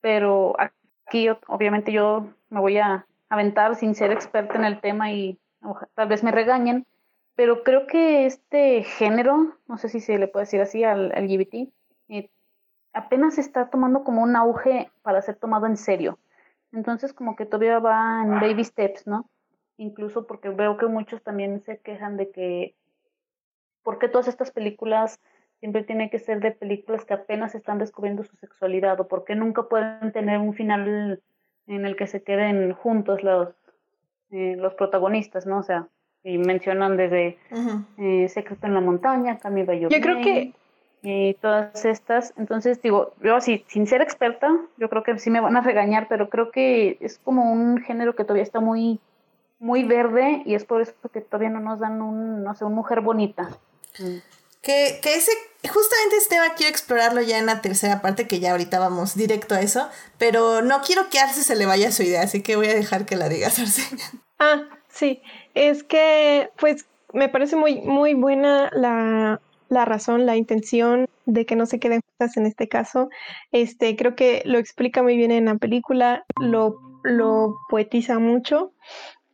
Pero 0.00 0.54
aquí, 0.58 1.28
obviamente, 1.46 1.90
yo 1.90 2.28
me 2.50 2.60
voy 2.60 2.76
a 2.76 3.06
aventar 3.34 3.76
sin 3.76 3.94
ser 3.94 4.12
experta 4.12 4.56
en 4.56 4.64
el 4.64 4.80
tema 4.80 5.12
y 5.12 5.38
tal 5.94 6.08
vez 6.08 6.22
me 6.22 6.30
regañen, 6.30 6.86
pero 7.36 7.62
creo 7.62 7.86
que 7.86 8.26
este 8.26 8.82
género, 8.82 9.56
no 9.66 9.78
sé 9.78 9.88
si 9.88 10.00
se 10.00 10.18
le 10.18 10.28
puede 10.28 10.44
decir 10.44 10.60
así 10.60 10.84
al 10.84 11.08
LGBT, 11.08 11.72
eh, 12.08 12.30
apenas 12.92 13.38
está 13.38 13.70
tomando 13.70 14.04
como 14.04 14.22
un 14.22 14.36
auge 14.36 14.90
para 15.02 15.22
ser 15.22 15.36
tomado 15.36 15.66
en 15.66 15.76
serio. 15.76 16.18
Entonces 16.72 17.12
como 17.12 17.36
que 17.36 17.46
todavía 17.46 17.78
va 17.78 18.22
en 18.22 18.40
baby 18.40 18.64
steps, 18.64 19.06
¿no? 19.06 19.28
Incluso 19.76 20.26
porque 20.26 20.48
veo 20.48 20.76
que 20.76 20.86
muchos 20.86 21.22
también 21.22 21.60
se 21.62 21.78
quejan 21.78 22.16
de 22.16 22.30
que, 22.30 22.76
¿por 23.82 23.98
qué 23.98 24.08
todas 24.08 24.28
estas 24.28 24.52
películas 24.52 25.20
siempre 25.58 25.82
tienen 25.82 26.10
que 26.10 26.18
ser 26.18 26.40
de 26.40 26.52
películas 26.52 27.04
que 27.04 27.14
apenas 27.14 27.54
están 27.54 27.78
descubriendo 27.78 28.22
su 28.22 28.36
sexualidad? 28.36 29.00
¿O 29.00 29.08
por 29.08 29.24
qué 29.24 29.34
nunca 29.34 29.68
pueden 29.68 30.12
tener 30.12 30.38
un 30.38 30.54
final 30.54 31.20
en 31.66 31.86
el 31.86 31.96
que 31.96 32.06
se 32.06 32.22
queden 32.22 32.72
juntos 32.72 33.22
los, 33.22 33.48
eh, 34.30 34.56
los 34.58 34.74
protagonistas, 34.74 35.46
¿no? 35.46 35.58
O 35.58 35.62
sea, 35.62 35.88
y 36.22 36.38
mencionan 36.38 36.96
desde 36.96 37.38
eh, 37.98 38.28
Secreto 38.28 38.66
en 38.66 38.74
la 38.74 38.80
Montaña, 38.80 39.38
Camila 39.38 39.74
Yo 39.74 39.88
creo 39.88 40.20
que... 40.22 40.52
Y 41.06 41.34
todas 41.34 41.84
estas, 41.84 42.32
entonces 42.38 42.80
digo, 42.80 43.12
yo 43.22 43.36
así, 43.36 43.62
sin 43.68 43.86
ser 43.86 44.00
experta, 44.00 44.50
yo 44.78 44.88
creo 44.88 45.02
que 45.02 45.18
sí 45.18 45.28
me 45.28 45.40
van 45.40 45.54
a 45.54 45.60
regañar, 45.60 46.06
pero 46.08 46.30
creo 46.30 46.50
que 46.50 46.96
es 46.98 47.18
como 47.18 47.52
un 47.52 47.76
género 47.82 48.16
que 48.16 48.24
todavía 48.24 48.42
está 48.42 48.60
muy, 48.60 49.00
muy 49.58 49.84
verde 49.84 50.40
y 50.46 50.54
es 50.54 50.64
por 50.64 50.80
eso 50.80 50.94
que 51.12 51.20
todavía 51.20 51.50
no 51.50 51.60
nos 51.60 51.80
dan 51.80 52.00
un, 52.00 52.42
no 52.42 52.54
sé, 52.54 52.64
una 52.64 52.76
mujer 52.76 53.02
bonita. 53.02 53.50
Que, 54.64 54.98
que 55.02 55.14
ese, 55.14 55.32
justamente 55.68 56.16
este 56.16 56.36
tema 56.36 56.54
quiero 56.54 56.70
explorarlo 56.70 57.20
ya 57.20 57.38
en 57.38 57.46
la 57.46 57.60
tercera 57.60 58.00
parte, 58.00 58.26
que 58.26 58.40
ya 58.40 58.52
ahorita 58.52 58.78
vamos 58.78 59.14
directo 59.14 59.54
a 59.54 59.60
eso, 59.60 59.88
pero 60.18 60.62
no 60.62 60.80
quiero 60.80 61.10
que 61.10 61.18
Arce 61.18 61.42
se 61.42 61.56
le 61.56 61.66
vaya 61.66 61.92
su 61.92 62.02
idea, 62.02 62.22
así 62.22 62.42
que 62.42 62.56
voy 62.56 62.68
a 62.68 62.74
dejar 62.74 63.04
que 63.04 63.16
la 63.16 63.28
digas, 63.28 63.58
Arce. 63.60 63.82
Ah, 64.38 64.62
sí, 64.88 65.22
es 65.54 65.84
que 65.84 66.50
pues 66.58 66.86
me 67.12 67.28
parece 67.28 67.56
muy, 67.56 67.80
muy 67.82 68.14
buena 68.14 68.70
la, 68.72 69.40
la 69.68 69.84
razón, 69.84 70.26
la 70.26 70.36
intención 70.36 71.06
de 71.26 71.46
que 71.46 71.56
no 71.56 71.66
se 71.66 71.78
queden 71.78 72.00
juntas 72.00 72.36
en 72.36 72.46
este 72.46 72.68
caso. 72.68 73.08
Este, 73.52 73.96
creo 73.96 74.16
que 74.16 74.42
lo 74.44 74.58
explica 74.58 75.02
muy 75.02 75.16
bien 75.16 75.30
en 75.30 75.46
la 75.46 75.56
película, 75.56 76.24
lo, 76.40 76.80
lo 77.02 77.56
poetiza 77.68 78.18
mucho. 78.18 78.72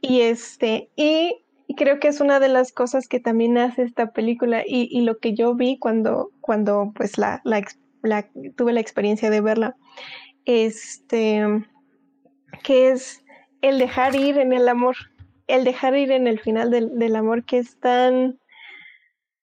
Y 0.01 0.23
este, 0.23 0.91
y 0.97 1.45
y 1.71 1.77
creo 1.77 2.01
que 2.01 2.09
es 2.09 2.21
una 2.21 2.41
de 2.41 2.49
las 2.49 2.73
cosas 2.73 3.07
que 3.07 3.21
también 3.21 3.57
hace 3.57 3.83
esta 3.83 4.11
película 4.11 4.65
y, 4.67 4.89
y 4.91 5.03
lo 5.03 5.19
que 5.19 5.35
yo 5.35 5.55
vi 5.55 5.79
cuando, 5.79 6.33
cuando 6.41 6.91
pues 6.97 7.17
la, 7.17 7.41
la, 7.45 7.63
tuve 8.57 8.73
la 8.73 8.81
experiencia 8.81 9.31
de 9.31 9.41
verla, 9.41 9.77
este, 10.47 11.45
que 12.65 12.91
es 12.91 13.23
el 13.63 13.79
dejar 13.79 14.17
ir 14.17 14.39
en 14.39 14.53
el 14.53 14.69
amor, 14.69 14.97
el 15.47 15.63
dejar 15.63 15.97
ir 15.97 16.11
en 16.11 16.27
el 16.27 16.41
final 16.41 16.73
del, 16.73 16.99
del 16.99 17.15
amor 17.15 17.45
que 17.45 17.59
es 17.59 17.79
tan, 17.79 18.41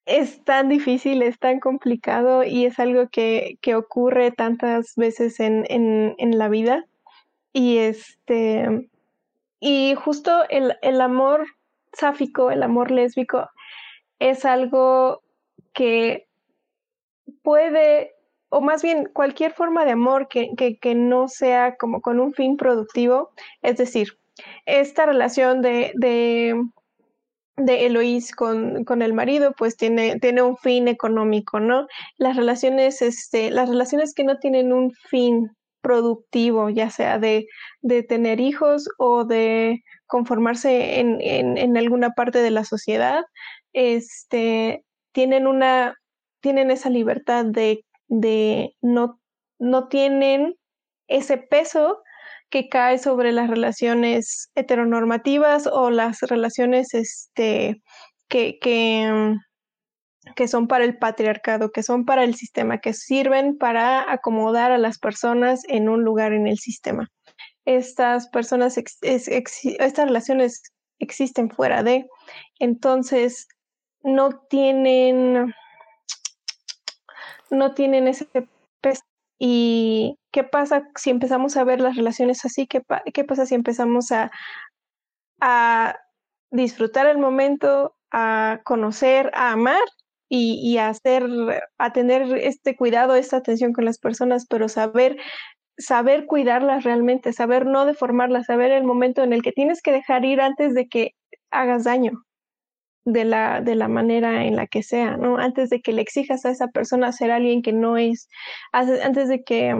es 0.06 0.44
tan 0.44 0.68
difícil, 0.68 1.22
es 1.22 1.40
tan 1.40 1.62
complicado 1.62 2.44
y 2.44 2.66
es 2.66 2.78
algo 2.78 3.08
que, 3.08 3.58
que 3.62 3.76
ocurre 3.76 4.32
tantas 4.32 4.96
veces 4.98 5.40
en, 5.40 5.64
en, 5.70 6.14
en, 6.18 6.38
la 6.38 6.50
vida. 6.50 6.88
Y 7.54 7.78
este, 7.78 8.90
y 9.62 9.96
justo 9.96 10.44
el, 10.50 10.76
el 10.82 11.00
amor 11.00 11.48
sáfico, 11.94 12.52
el 12.52 12.64
amor 12.64 12.92
lésbico, 12.92 13.50
es 14.20 14.46
algo 14.46 15.22
que 15.74 16.28
puede, 17.42 18.16
o 18.50 18.62
más 18.62 18.82
bien 18.82 19.10
cualquier 19.14 19.52
forma 19.54 19.86
de 19.86 19.92
amor 19.92 20.28
que, 20.28 20.52
que, 20.56 20.96
no 20.96 21.28
sea 21.28 21.76
como 21.78 22.02
con 22.02 22.20
un 22.20 22.34
fin 22.34 22.58
productivo, 22.58 23.32
es 23.62 23.78
decir, 23.78 24.18
esta 24.66 25.06
relación 25.06 25.62
de, 25.62 25.92
de, 25.96 26.62
de 27.58 27.86
Eloís 27.86 28.36
con, 28.36 28.84
con, 28.86 29.02
el 29.02 29.14
marido, 29.14 29.54
pues 29.58 29.78
tiene, 29.78 30.20
tiene 30.20 30.42
un 30.42 30.58
fin 30.58 30.88
económico, 30.88 31.60
¿no? 31.60 31.88
Las 32.18 32.36
relaciones, 32.36 33.02
este, 33.02 33.52
las 33.52 33.70
relaciones 33.70 34.14
que 34.14 34.24
no 34.24 34.38
tienen 34.38 34.72
un 34.72 34.92
fin 34.92 35.57
productivo, 35.88 36.70
ya 36.70 36.90
sea 36.90 37.18
de, 37.18 37.48
de 37.82 38.04
tener 38.04 38.42
hijos 38.42 38.90
o 38.98 39.24
de 39.24 39.84
conformarse 40.06 41.00
en, 41.00 41.22
en, 41.22 41.78
alguna 41.78 42.10
parte 42.12 42.40
de 42.42 42.52
la 42.52 42.66
sociedad, 42.66 43.24
este, 43.72 44.84
tienen 45.14 45.48
una, 45.48 45.96
tienen 46.42 46.72
esa 46.72 46.90
libertad 46.90 47.46
de, 47.46 47.86
de 48.10 48.76
no, 48.82 49.22
no 49.60 49.88
tienen 49.88 50.56
ese 51.08 51.38
peso 51.38 52.02
que 52.50 52.68
cae 52.68 52.98
sobre 52.98 53.32
las 53.32 53.50
relaciones 53.50 54.52
heteronormativas 54.56 55.68
o 55.68 55.90
las 55.90 56.20
relaciones 56.20 56.94
este, 56.94 57.82
que, 58.28 58.60
que, 58.60 59.38
que 60.36 60.48
son 60.48 60.68
para 60.68 60.84
el 60.84 60.98
patriarcado, 60.98 61.72
que 61.72 61.84
son 61.84 62.06
para 62.06 62.24
el 62.24 62.36
sistema, 62.36 62.80
que 62.80 62.94
sirven 62.94 63.58
para 63.58 64.12
acomodar 64.12 64.72
a 64.72 64.78
las 64.78 65.00
personas 65.00 65.62
en 65.68 65.90
un 65.90 66.04
lugar 66.04 66.34
en 66.34 66.48
el 66.48 66.58
sistema 66.58 67.10
estas 67.68 68.30
personas, 68.30 68.78
estas 69.02 70.06
relaciones 70.08 70.64
existen 71.00 71.52
fuera 71.52 71.84
de, 71.84 72.08
entonces 72.60 73.46
no 74.04 74.40
tienen, 74.50 75.54
no 77.50 77.74
tienen 77.74 78.08
ese 78.08 78.26
peso. 78.80 79.04
¿Y 79.38 80.18
qué 80.32 80.46
pasa 80.46 80.88
si 80.96 81.10
empezamos 81.10 81.58
a 81.58 81.66
ver 81.66 81.82
las 81.82 81.98
relaciones 81.98 82.46
así? 82.46 82.68
¿Qué, 82.68 82.82
qué 83.14 83.26
pasa 83.26 83.46
si 83.46 83.54
empezamos 83.54 84.14
a, 84.14 84.32
a 85.42 86.00
disfrutar 86.50 87.06
el 87.06 87.18
momento, 87.18 87.98
a 88.12 88.62
conocer, 88.64 89.30
a 89.34 89.52
amar 89.52 89.84
y, 90.30 90.60
y, 90.62 90.78
hacer, 90.78 91.26
a 91.78 91.94
tener 91.94 92.38
este 92.38 92.76
cuidado, 92.76 93.16
esta 93.16 93.38
atención 93.38 93.74
con 93.74 93.86
las 93.86 94.00
personas, 94.00 94.46
pero 94.50 94.70
saber 94.70 95.18
saber 95.78 96.26
cuidarlas 96.26 96.84
realmente, 96.84 97.34
saber 97.34 97.66
no 97.66 97.86
deformarlas, 97.86 98.48
saber 98.48 98.72
el 98.72 98.84
momento 98.84 99.24
en 99.24 99.34
el 99.34 99.42
que 99.44 99.52
tienes 99.52 99.82
que 99.82 99.92
dejar 99.92 100.26
ir 100.26 100.42
antes 100.42 100.74
de 100.74 100.88
que 100.88 101.12
hagas 101.52 101.84
daño 101.84 102.24
de 103.06 103.26
la, 103.26 103.62
de 103.62 103.76
la 103.76 103.88
manera 103.88 104.46
en 104.46 104.56
la 104.56 104.68
que 104.68 104.84
sea, 104.84 105.18
¿no? 105.18 105.38
Antes 105.38 105.70
de 105.70 105.82
que 105.82 105.94
le 105.94 106.02
exijas 106.02 106.46
a 106.46 106.52
esa 106.52 106.68
persona 106.68 107.12
ser 107.12 107.32
alguien 107.32 107.62
que 107.62 107.74
no 107.74 107.98
es, 107.98 108.28
antes 108.74 109.30
de 109.30 109.44
que, 109.44 109.76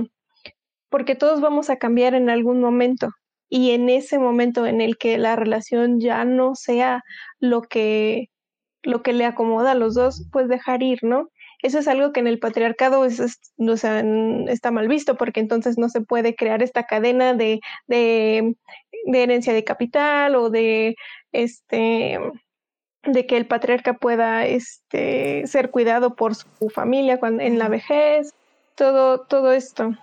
porque 0.90 1.16
todos 1.16 1.42
vamos 1.42 1.70
a 1.70 1.78
cambiar 1.78 2.14
en 2.14 2.30
algún 2.30 2.62
momento 2.62 3.10
y 3.50 3.72
en 3.72 3.90
ese 3.90 4.20
momento 4.20 4.66
en 4.66 4.82
el 4.82 4.98
que 4.98 5.18
la 5.18 5.36
relación 5.36 6.00
ya 6.00 6.26
no 6.26 6.56
sea 6.56 7.04
lo 7.40 7.64
que, 7.64 8.28
lo 8.88 9.04
que 9.04 9.14
le 9.14 9.26
acomoda 9.26 9.72
a 9.72 9.76
los 9.76 9.94
dos, 9.94 10.28
pues 10.32 10.48
dejar 10.48 10.82
ir, 10.82 11.00
¿no? 11.04 11.30
Eso 11.62 11.80
es 11.80 11.88
algo 11.88 12.14
que 12.14 12.20
en 12.20 12.28
el 12.28 12.40
patriarcado 12.40 13.04
es, 13.04 13.20
está 13.20 14.72
mal 14.72 14.88
visto 14.88 15.18
porque 15.18 15.40
entonces 15.40 15.78
no 15.78 15.90
se 15.90 16.02
puede 16.02 16.36
crear 16.36 16.62
esta 16.62 16.86
cadena 16.86 17.34
de, 17.34 17.60
de, 17.88 18.56
herencia 19.12 19.54
de 19.54 19.64
capital 19.64 20.36
o 20.36 20.50
de 20.50 20.96
este 21.32 22.20
de 23.04 23.26
que 23.26 23.38
el 23.38 23.48
patriarca 23.48 23.94
pueda 23.94 24.46
este, 24.46 25.48
ser 25.48 25.72
cuidado 25.72 26.16
por 26.16 26.36
su 26.36 26.70
familia 26.70 27.20
cuando, 27.20 27.42
en 27.42 27.58
la 27.58 27.70
vejez, 27.70 28.34
todo, 28.76 29.22
todo 29.22 29.54
esto. 29.54 29.96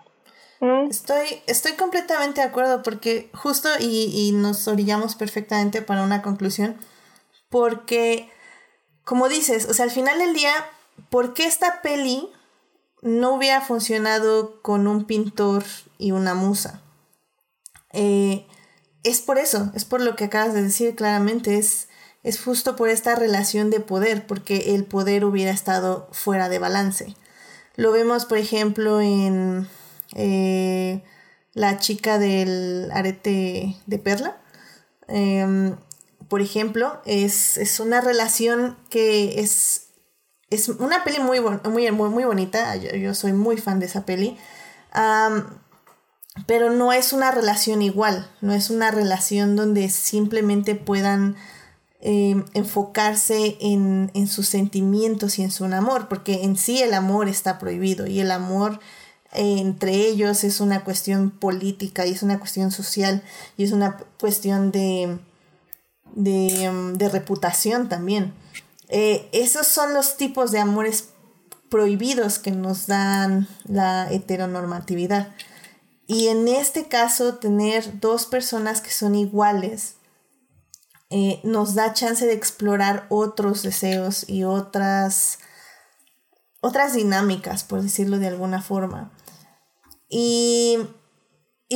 Estoy, 0.89 1.27
estoy 1.47 1.73
completamente 1.73 2.41
de 2.41 2.47
acuerdo 2.47 2.83
porque 2.83 3.29
justo 3.35 3.69
y, 3.79 4.11
y 4.15 4.33
nos 4.33 4.67
orillamos 4.67 5.15
perfectamente 5.17 5.83
para 5.83 6.03
una 6.03 6.23
conclusión 6.23 6.77
porque, 7.55 8.29
como 9.05 9.29
dices, 9.29 9.67
o 9.69 9.75
sea, 9.75 9.85
al 9.85 9.91
final 9.91 10.19
del 10.19 10.35
día, 10.35 10.53
¿por 11.11 11.35
qué 11.35 11.45
esta 11.45 11.83
peli 11.83 12.29
no 13.03 13.35
hubiera 13.35 13.61
funcionado 13.61 14.63
con 14.63 14.87
un 14.87 15.05
pintor 15.05 15.65
y 15.99 16.13
una 16.13 16.35
musa? 16.35 16.81
Eh, 17.93 18.47
es 19.03 19.21
por 19.21 19.39
eso, 19.39 19.71
es 19.75 19.85
por 19.85 20.01
lo 20.01 20.17
que 20.17 20.25
acabas 20.25 20.55
de 20.55 20.63
decir 20.63 20.95
claramente, 20.95 21.59
es, 21.59 21.89
es 22.23 22.41
justo 22.41 22.75
por 22.75 22.89
esta 22.89 23.15
relación 23.15 23.71
de 23.71 23.81
poder, 23.81 24.27
porque 24.27 24.75
el 24.75 24.85
poder 24.85 25.25
hubiera 25.25 25.51
estado 25.51 26.09
fuera 26.11 26.49
de 26.49 26.59
balance. 26.59 27.15
Lo 27.77 27.93
vemos, 27.93 28.25
por 28.25 28.39
ejemplo, 28.39 29.01
en 29.01 29.69
eh, 30.15 31.03
la 31.53 31.79
chica 31.79 32.19
del 32.19 32.91
arete 32.93 33.77
de 33.87 33.99
perla. 33.99 34.37
Em, 35.09 35.77
por 36.29 36.41
ejemplo, 36.41 37.01
es, 37.05 37.81
una 37.81 38.01
relación 38.01 38.77
que 38.91 39.41
es, 39.41 39.89
es 40.51 40.69
una 40.69 41.05
peli 41.05 41.19
muy, 41.21 41.41
muy, 41.41 41.91
muy, 41.91 42.25
bonita. 42.25 42.77
Yo, 42.77 43.15
soy 43.15 43.33
muy 43.33 43.57
fan 43.57 43.81
de 43.81 43.87
esa 43.87 44.05
peli. 44.05 44.37
pero 46.47 46.71
no 46.71 46.93
es 46.93 47.13
una 47.13 47.31
relación 47.31 47.83
igual. 47.83 48.31
No 48.41 48.53
es 48.53 48.71
una 48.71 48.91
relación 48.91 49.57
donde 49.57 49.89
simplemente 49.91 50.75
puedan 50.75 51.37
em, 52.01 52.45
enfocarse 52.55 53.57
en, 53.61 54.11
en, 54.15 54.27
sus 54.29 54.49
sentimientos 54.49 55.39
y 55.39 55.43
en 55.43 55.51
su 55.51 55.65
amor. 55.65 56.09
Porque 56.09 56.45
en 56.45 56.57
sí 56.57 56.83
el 56.83 56.95
amor 56.95 57.29
está 57.29 57.59
prohibido. 57.59 58.07
Y 58.07 58.21
el 58.21 58.31
amor 58.31 58.81
entre 59.35 59.95
ellos 59.97 60.45
es 60.45 60.61
una 60.61 60.85
cuestión 60.85 61.31
política 61.31 62.07
y 62.07 62.13
es 62.13 62.23
una 62.23 62.39
cuestión 62.39 62.71
social 62.71 63.23
y 63.57 63.65
es 63.65 63.73
una 63.73 63.97
cuestión 64.21 64.71
de, 64.71 65.19
de, 66.15 66.69
um, 66.69 66.99
reputación 66.99 67.89
también. 67.89 68.35
Eh, 68.89 69.29
esos 69.33 69.67
son 69.67 69.95
los 69.95 70.17
tipos 70.17 70.51
de 70.51 70.61
amores 70.61 71.11
prohibidos 71.71 72.39
que 72.39 72.51
nos 72.51 72.87
dan 72.87 73.49
la 73.65 74.11
heteronormatividad. 74.11 75.35
Y 76.07 76.29
en 76.29 76.49
este 76.49 76.89
caso, 76.89 77.37
tener 77.37 78.01
dos 78.01 78.27
personas 78.27 78.81
que 78.81 78.91
son 78.91 79.15
iguales 79.15 79.97
eh, 81.11 81.41
nos 81.45 81.75
da 81.75 81.93
chance 81.93 82.27
de 82.27 82.33
explorar 82.33 83.07
otros 83.09 83.63
deseos 83.63 84.29
y 84.29 84.45
otras, 84.45 85.39
otras 86.61 86.95
dinámicas, 86.95 87.63
por 87.63 87.83
decirlo 87.83 88.19
de 88.19 88.29
alguna 88.29 88.61
forma. 88.61 89.13
Y, 90.09 90.79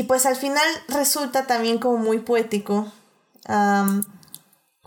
pues 0.06 0.26
al 0.26 0.36
final 0.36 0.66
resulta 0.88 1.46
también 1.46 1.78
como 1.78 1.98
muy 1.98 2.20
poético, 2.20 2.90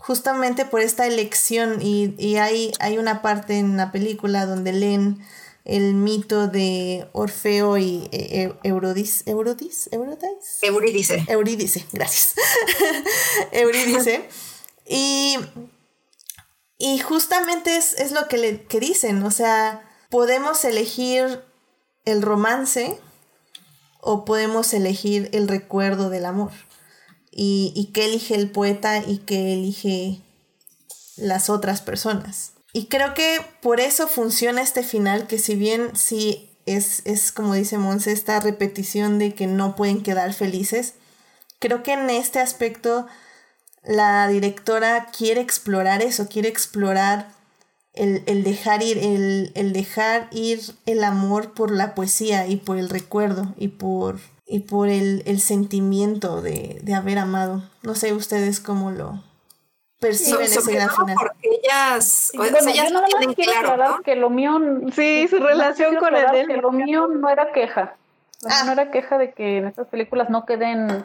justamente 0.02 0.64
por 0.64 0.80
esta 0.80 1.06
elección, 1.06 1.80
y, 1.80 2.36
hay, 2.36 2.72
hay 2.80 2.98
una 2.98 3.22
parte 3.22 3.58
en 3.58 3.76
la 3.76 3.92
película 3.92 4.46
donde 4.46 4.72
leen 4.72 5.24
el 5.64 5.94
mito 5.94 6.48
de 6.48 7.06
Orfeo 7.12 7.78
y 7.78 8.08
e, 8.10 8.42
e, 8.42 8.54
Eurodis, 8.64 9.22
Eurodis, 9.26 9.88
Eurídice. 9.92 11.24
Eurídice, 11.28 11.86
gracias. 11.92 12.34
Eurídice. 13.52 14.28
Y, 14.88 15.36
y 16.78 16.98
justamente 16.98 17.76
es, 17.76 17.92
es 17.92 18.10
lo 18.10 18.26
que, 18.26 18.38
le, 18.38 18.64
que 18.64 18.80
dicen, 18.80 19.22
o 19.22 19.30
sea, 19.30 19.88
podemos 20.10 20.64
elegir 20.64 21.44
el 22.04 22.22
romance 22.22 22.98
o 24.00 24.24
podemos 24.24 24.74
elegir 24.74 25.30
el 25.32 25.46
recuerdo 25.46 26.10
del 26.10 26.24
amor. 26.24 26.50
Y, 27.32 27.72
y 27.74 27.86
qué 27.86 28.04
elige 28.04 28.34
el 28.34 28.50
poeta 28.50 28.98
y 28.98 29.18
qué 29.18 29.54
elige 29.54 30.20
las 31.16 31.48
otras 31.50 31.80
personas. 31.80 32.52
Y 32.72 32.86
creo 32.86 33.14
que 33.14 33.40
por 33.60 33.80
eso 33.80 34.06
funciona 34.06 34.62
este 34.62 34.82
final, 34.82 35.26
que 35.26 35.38
si 35.38 35.54
bien 35.54 35.96
sí 35.96 36.50
es, 36.66 37.02
es 37.04 37.32
como 37.32 37.54
dice 37.54 37.78
Monse, 37.78 38.12
esta 38.12 38.40
repetición 38.40 39.18
de 39.18 39.34
que 39.34 39.46
no 39.46 39.76
pueden 39.76 40.02
quedar 40.02 40.32
felices, 40.32 40.94
creo 41.58 41.82
que 41.82 41.92
en 41.92 42.08
este 42.10 42.38
aspecto 42.38 43.06
la 43.84 44.28
directora 44.28 45.08
quiere 45.16 45.40
explorar 45.40 46.02
eso, 46.02 46.28
quiere 46.28 46.48
explorar 46.48 47.28
el, 47.94 48.42
dejar 48.42 48.82
ir, 48.82 48.98
el, 48.98 49.72
dejar 49.72 50.28
ir 50.32 50.60
el 50.86 51.04
amor 51.04 51.52
por 51.52 51.70
la 51.70 51.94
poesía 51.94 52.46
y 52.46 52.56
por 52.56 52.78
el 52.78 52.88
recuerdo 52.88 53.54
y 53.58 53.68
por, 53.68 54.18
y 54.46 54.60
por 54.60 54.88
el, 54.88 55.40
sentimiento 55.40 56.42
de, 56.42 56.82
haber 56.94 57.18
amado. 57.18 57.62
No 57.82 57.94
sé 57.94 58.12
ustedes 58.12 58.60
cómo 58.60 58.90
lo 58.90 59.22
perciben 59.98 60.42
ese 60.42 60.72
gran 60.72 60.90
final. 60.90 61.16
Porque 61.18 61.60
ellas, 61.62 62.32
ellas 62.66 62.92
no 62.92 63.04
tienen 63.04 63.34
claro, 63.34 64.02
que 64.04 64.16
lo 64.16 64.30
mío, 64.30 64.58
sí, 64.94 65.26
su 65.28 65.38
relación 65.38 65.96
con 65.96 66.14
él. 66.14 66.46
Que 66.46 66.56
lo 66.56 66.72
mío 66.72 67.06
no 67.06 67.28
era 67.28 67.52
queja. 67.52 67.96
Ah. 68.44 68.64
No 68.66 68.72
era 68.72 68.90
queja 68.90 69.18
de 69.18 69.32
que 69.32 69.58
en 69.58 69.66
estas 69.66 69.86
películas 69.86 70.28
no 70.28 70.44
queden, 70.44 71.04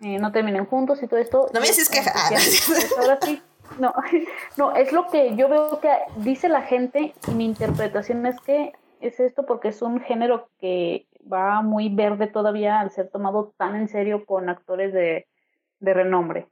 eh, 0.00 0.18
no 0.18 0.32
terminen 0.32 0.64
juntos 0.64 1.02
y 1.02 1.06
todo 1.06 1.20
esto. 1.20 1.50
No 1.52 1.60
me 1.60 1.66
dices 1.66 1.88
queja. 1.88 2.12
Pues 2.30 2.94
ahora 2.98 3.18
sí 3.22 3.42
no, 3.78 3.94
no, 4.56 4.74
es 4.74 4.92
lo 4.92 5.08
que 5.08 5.36
yo 5.36 5.48
veo 5.48 5.80
que 5.80 5.90
dice 6.16 6.48
la 6.48 6.62
gente 6.62 7.14
y 7.28 7.30
mi 7.32 7.44
interpretación 7.44 8.26
es 8.26 8.40
que 8.40 8.72
es 9.00 9.20
esto 9.20 9.46
porque 9.46 9.68
es 9.68 9.82
un 9.82 10.00
género 10.00 10.48
que 10.60 11.06
va 11.30 11.62
muy 11.62 11.88
verde 11.88 12.26
todavía 12.26 12.80
al 12.80 12.90
ser 12.90 13.08
tomado 13.08 13.52
tan 13.56 13.76
en 13.76 13.88
serio 13.88 14.24
con 14.24 14.48
actores 14.48 14.92
de, 14.92 15.26
renombre. 15.80 16.46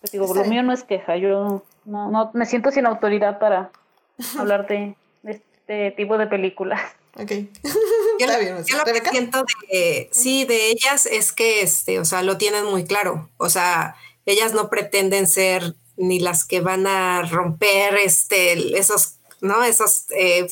Pues 0.00 0.12
digo, 0.12 0.32
lo 0.32 0.44
mío 0.44 0.62
no 0.62 0.72
es 0.72 0.84
queja, 0.84 1.16
yo 1.16 1.62
no, 1.84 2.10
no 2.10 2.30
me 2.34 2.46
siento 2.46 2.70
sin 2.70 2.86
autoridad 2.86 3.38
para 3.38 3.70
hablar 4.38 4.66
de, 4.66 4.96
este 5.24 5.90
tipo 5.92 6.18
de 6.18 6.26
películas. 6.26 6.80
Ok. 7.16 7.30
yo, 8.20 8.26
lo 8.26 8.84
que 8.84 9.10
siento 9.10 9.44
de, 9.70 10.08
sí, 10.12 10.44
de 10.44 10.70
ellas 10.70 11.06
es 11.06 11.32
que, 11.32 11.62
este, 11.62 11.98
o 11.98 12.04
sea, 12.04 12.22
lo 12.22 12.38
tienen 12.38 12.64
muy 12.64 12.84
claro. 12.84 13.28
O 13.36 13.48
sea, 13.48 13.96
ellas 14.24 14.54
no 14.54 14.70
pretenden 14.70 15.26
ser 15.26 15.74
ni 15.96 16.20
las 16.20 16.44
que 16.44 16.60
van 16.60 16.86
a 16.86 17.22
romper 17.22 17.96
este, 17.96 18.78
esos, 18.78 19.18
¿no? 19.40 19.64
Esos 19.64 20.06
eh, 20.12 20.46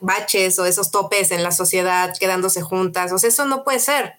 baches 0.00 0.58
o 0.58 0.66
esos 0.66 0.90
topes 0.90 1.30
en 1.30 1.42
la 1.42 1.50
sociedad 1.50 2.16
quedándose 2.18 2.62
juntas. 2.62 3.12
O 3.12 3.18
sea, 3.18 3.28
eso 3.28 3.44
no 3.44 3.64
puede 3.64 3.80
ser. 3.80 4.14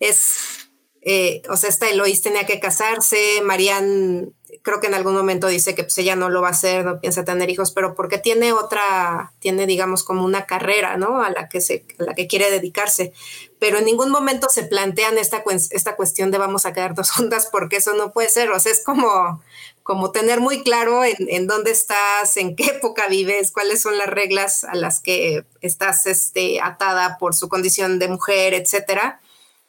Es, 0.00 0.68
eh, 1.02 1.42
o 1.48 1.56
sea, 1.56 1.70
esta 1.70 1.88
Eloís 1.88 2.22
tenía 2.22 2.46
que 2.46 2.60
casarse, 2.60 3.40
Marianne 3.42 4.32
creo 4.64 4.80
que 4.80 4.86
en 4.86 4.94
algún 4.94 5.14
momento 5.14 5.46
dice 5.46 5.74
que 5.74 5.84
pues 5.84 5.98
ella 5.98 6.16
no 6.16 6.30
lo 6.30 6.40
va 6.40 6.48
a 6.48 6.52
hacer, 6.52 6.86
no 6.86 6.98
piensa 6.98 7.22
tener 7.22 7.50
hijos, 7.50 7.70
pero 7.70 7.94
porque 7.94 8.16
tiene 8.16 8.54
otra, 8.54 9.34
tiene 9.38 9.66
digamos 9.66 10.02
como 10.04 10.24
una 10.24 10.46
carrera, 10.46 10.96
¿no? 10.96 11.22
A 11.22 11.28
la 11.28 11.50
que 11.50 11.60
se, 11.60 11.84
a 11.98 12.04
la 12.04 12.14
que 12.14 12.26
quiere 12.26 12.50
dedicarse. 12.50 13.12
Pero 13.58 13.76
en 13.76 13.84
ningún 13.84 14.10
momento 14.10 14.48
se 14.48 14.62
plantean 14.62 15.18
esta, 15.18 15.44
esta 15.70 15.96
cuestión 15.96 16.30
de 16.30 16.38
vamos 16.38 16.64
a 16.64 16.72
quedar 16.72 16.94
dos 16.94 17.10
juntas 17.12 17.46
porque 17.52 17.76
eso 17.76 17.92
no 17.92 18.12
puede 18.12 18.30
ser. 18.30 18.50
O 18.52 18.58
sea, 18.58 18.72
es 18.72 18.82
como, 18.82 19.42
como 19.82 20.12
tener 20.12 20.40
muy 20.40 20.62
claro 20.62 21.04
en, 21.04 21.16
en, 21.28 21.46
dónde 21.46 21.70
estás, 21.70 22.34
en 22.38 22.56
qué 22.56 22.64
época 22.64 23.06
vives, 23.08 23.52
cuáles 23.52 23.82
son 23.82 23.98
las 23.98 24.08
reglas 24.08 24.64
a 24.64 24.74
las 24.74 24.98
que 25.00 25.44
estás 25.60 26.06
este, 26.06 26.62
atada 26.62 27.18
por 27.18 27.34
su 27.34 27.50
condición 27.50 27.98
de 27.98 28.08
mujer, 28.08 28.54
etcétera. 28.54 29.20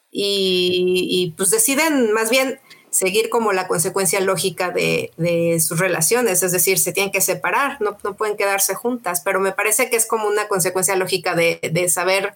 Y, 0.10 1.10
y 1.10 1.32
pues 1.32 1.50
deciden 1.50 2.14
más 2.14 2.30
bien 2.30 2.62
seguir 2.96 3.28
como 3.28 3.52
la 3.52 3.68
consecuencia 3.68 4.22
lógica 4.22 4.72
de, 4.72 5.12
sus 5.60 5.80
relaciones, 5.80 6.44
es 6.44 6.54
decir, 6.54 6.80
se 6.80 6.94
tienen 6.94 7.12
que 7.12 7.20
separar, 7.20 7.82
no, 7.82 7.98
no, 8.06 8.14
pueden 8.14 8.38
quedarse 8.38 8.74
juntas, 8.74 9.20
pero 9.20 9.42
me 9.42 9.52
parece 9.52 9.90
que 9.90 9.98
es 9.98 10.06
como 10.06 10.30
una 10.30 10.48
consecuencia 10.48 10.96
lógica 10.96 11.36
de, 11.36 11.90
saber 11.90 12.36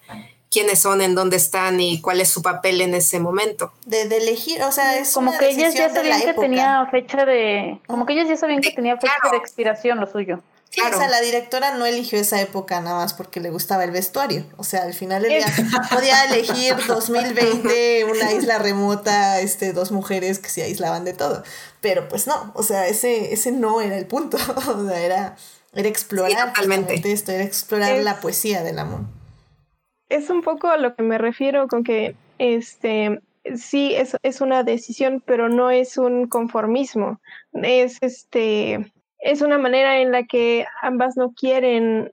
quiénes 0.50 0.78
son, 0.78 1.00
en 1.00 1.14
dónde 1.14 1.38
están 1.38 1.80
y 1.80 2.02
cuál 2.02 2.20
es 2.20 2.28
su 2.28 2.42
papel 2.42 2.82
en 2.82 2.92
ese 2.92 3.20
momento. 3.20 3.72
De, 3.86 4.02
elegir, 4.02 4.62
o 4.62 4.70
sea, 4.70 4.98
es 4.98 5.14
como 5.14 5.36
que 5.38 5.48
ellas 5.48 5.72
ya 5.72 5.88
sabían 5.88 6.20
que 6.20 6.34
tenía 6.34 6.86
fecha 6.90 7.24
de, 7.24 7.78
como 7.86 8.04
que 8.04 8.12
ellas 8.12 8.28
ya 8.28 8.36
sabían 8.36 8.60
que 8.60 8.72
tenía 8.72 8.98
fecha 8.98 9.30
de 9.30 9.38
expiración 9.38 9.98
lo 9.98 10.06
suyo. 10.06 10.42
Claro. 10.72 10.96
o 10.96 11.00
sea, 11.00 11.08
la 11.08 11.20
directora 11.20 11.76
no 11.76 11.84
eligió 11.84 12.18
esa 12.18 12.40
época 12.40 12.80
nada 12.80 12.98
más 12.98 13.12
porque 13.12 13.40
le 13.40 13.50
gustaba 13.50 13.82
el 13.82 13.90
vestuario. 13.90 14.44
O 14.56 14.62
sea, 14.62 14.84
al 14.84 14.94
final 14.94 15.24
día 15.24 15.44
podía 15.90 16.24
elegir 16.26 16.76
2020, 16.86 18.04
una 18.04 18.32
isla 18.32 18.58
remota, 18.58 19.40
este, 19.40 19.72
dos 19.72 19.90
mujeres 19.90 20.38
que 20.38 20.48
se 20.48 20.62
aislaban 20.62 21.04
de 21.04 21.12
todo. 21.12 21.42
Pero 21.80 22.08
pues 22.08 22.28
no, 22.28 22.52
o 22.54 22.62
sea, 22.62 22.86
ese, 22.86 23.32
ese 23.32 23.50
no 23.50 23.80
era 23.80 23.98
el 23.98 24.06
punto. 24.06 24.36
o 24.68 24.88
sea, 24.88 25.00
era, 25.00 25.36
era 25.74 25.88
explorar 25.88 26.52
esto, 27.04 27.32
era 27.32 27.42
explorar 27.42 27.96
la 27.98 28.20
poesía 28.20 28.62
del 28.62 28.78
amor. 28.78 29.00
Es 30.08 30.30
un 30.30 30.42
poco 30.42 30.68
a 30.68 30.76
lo 30.76 30.94
que 30.94 31.02
me 31.02 31.18
refiero 31.18 31.66
con 31.66 31.82
que 31.82 32.14
este 32.38 33.20
sí 33.56 33.94
es, 33.94 34.16
es 34.22 34.40
una 34.40 34.62
decisión, 34.62 35.22
pero 35.24 35.48
no 35.48 35.70
es 35.70 35.98
un 35.98 36.28
conformismo. 36.28 37.20
Es 37.52 37.98
este 38.02 38.92
es 39.20 39.42
una 39.42 39.58
manera 39.58 40.00
en 40.00 40.12
la 40.12 40.24
que 40.24 40.64
ambas 40.80 41.16
no 41.16 41.32
quieren 41.34 42.10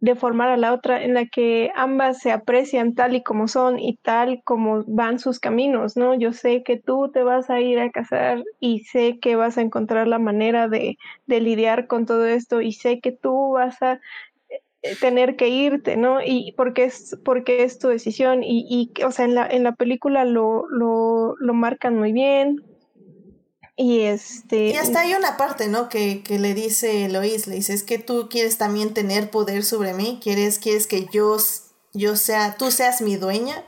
deformar 0.00 0.50
a 0.50 0.56
la 0.58 0.74
otra, 0.74 1.02
en 1.02 1.14
la 1.14 1.26
que 1.26 1.70
ambas 1.74 2.18
se 2.18 2.32
aprecian 2.32 2.94
tal 2.94 3.16
y 3.16 3.22
como 3.22 3.48
son 3.48 3.78
y 3.78 3.96
tal 3.96 4.42
como 4.44 4.84
van 4.86 5.18
sus 5.18 5.40
caminos, 5.40 5.96
¿no? 5.96 6.14
Yo 6.14 6.32
sé 6.34 6.62
que 6.62 6.76
tú 6.76 7.10
te 7.12 7.22
vas 7.22 7.48
a 7.48 7.60
ir 7.60 7.78
a 7.80 7.90
casar 7.90 8.44
y 8.60 8.80
sé 8.80 9.18
que 9.20 9.36
vas 9.36 9.56
a 9.56 9.62
encontrar 9.62 10.06
la 10.06 10.18
manera 10.18 10.68
de, 10.68 10.98
de 11.26 11.40
lidiar 11.40 11.86
con 11.86 12.04
todo 12.04 12.26
esto 12.26 12.60
y 12.60 12.72
sé 12.72 13.00
que 13.00 13.12
tú 13.12 13.52
vas 13.52 13.80
a 13.82 14.00
eh, 14.82 14.96
tener 15.00 15.36
que 15.36 15.48
irte, 15.48 15.96
¿no? 15.96 16.20
Y 16.24 16.52
porque 16.56 16.84
es, 16.84 17.18
porque 17.24 17.62
es 17.64 17.78
tu 17.78 17.88
decisión 17.88 18.42
y, 18.42 18.66
y 18.68 19.02
o 19.04 19.10
sea, 19.12 19.24
en 19.26 19.34
la, 19.34 19.46
en 19.46 19.62
la 19.64 19.72
película 19.72 20.24
lo, 20.24 20.68
lo, 20.70 21.36
lo 21.38 21.54
marcan 21.54 21.96
muy 21.98 22.12
bien, 22.12 22.62
y 23.80 24.02
este. 24.02 24.66
Y 24.66 24.76
hasta 24.76 25.00
hay 25.00 25.14
una 25.14 25.38
parte, 25.38 25.68
¿no? 25.68 25.88
Que, 25.88 26.22
que 26.22 26.38
le 26.38 26.52
dice 26.52 27.08
Lois, 27.08 27.46
le 27.46 27.54
dice, 27.54 27.72
es 27.72 27.82
que 27.82 27.98
tú 27.98 28.28
quieres 28.28 28.58
también 28.58 28.92
tener 28.92 29.30
poder 29.30 29.64
sobre 29.64 29.94
mí, 29.94 30.20
quieres, 30.22 30.58
quieres 30.58 30.86
que 30.86 31.06
yo, 31.10 31.38
yo 31.94 32.16
sea, 32.16 32.56
tú 32.58 32.70
seas 32.70 33.00
mi 33.00 33.16
dueña. 33.16 33.64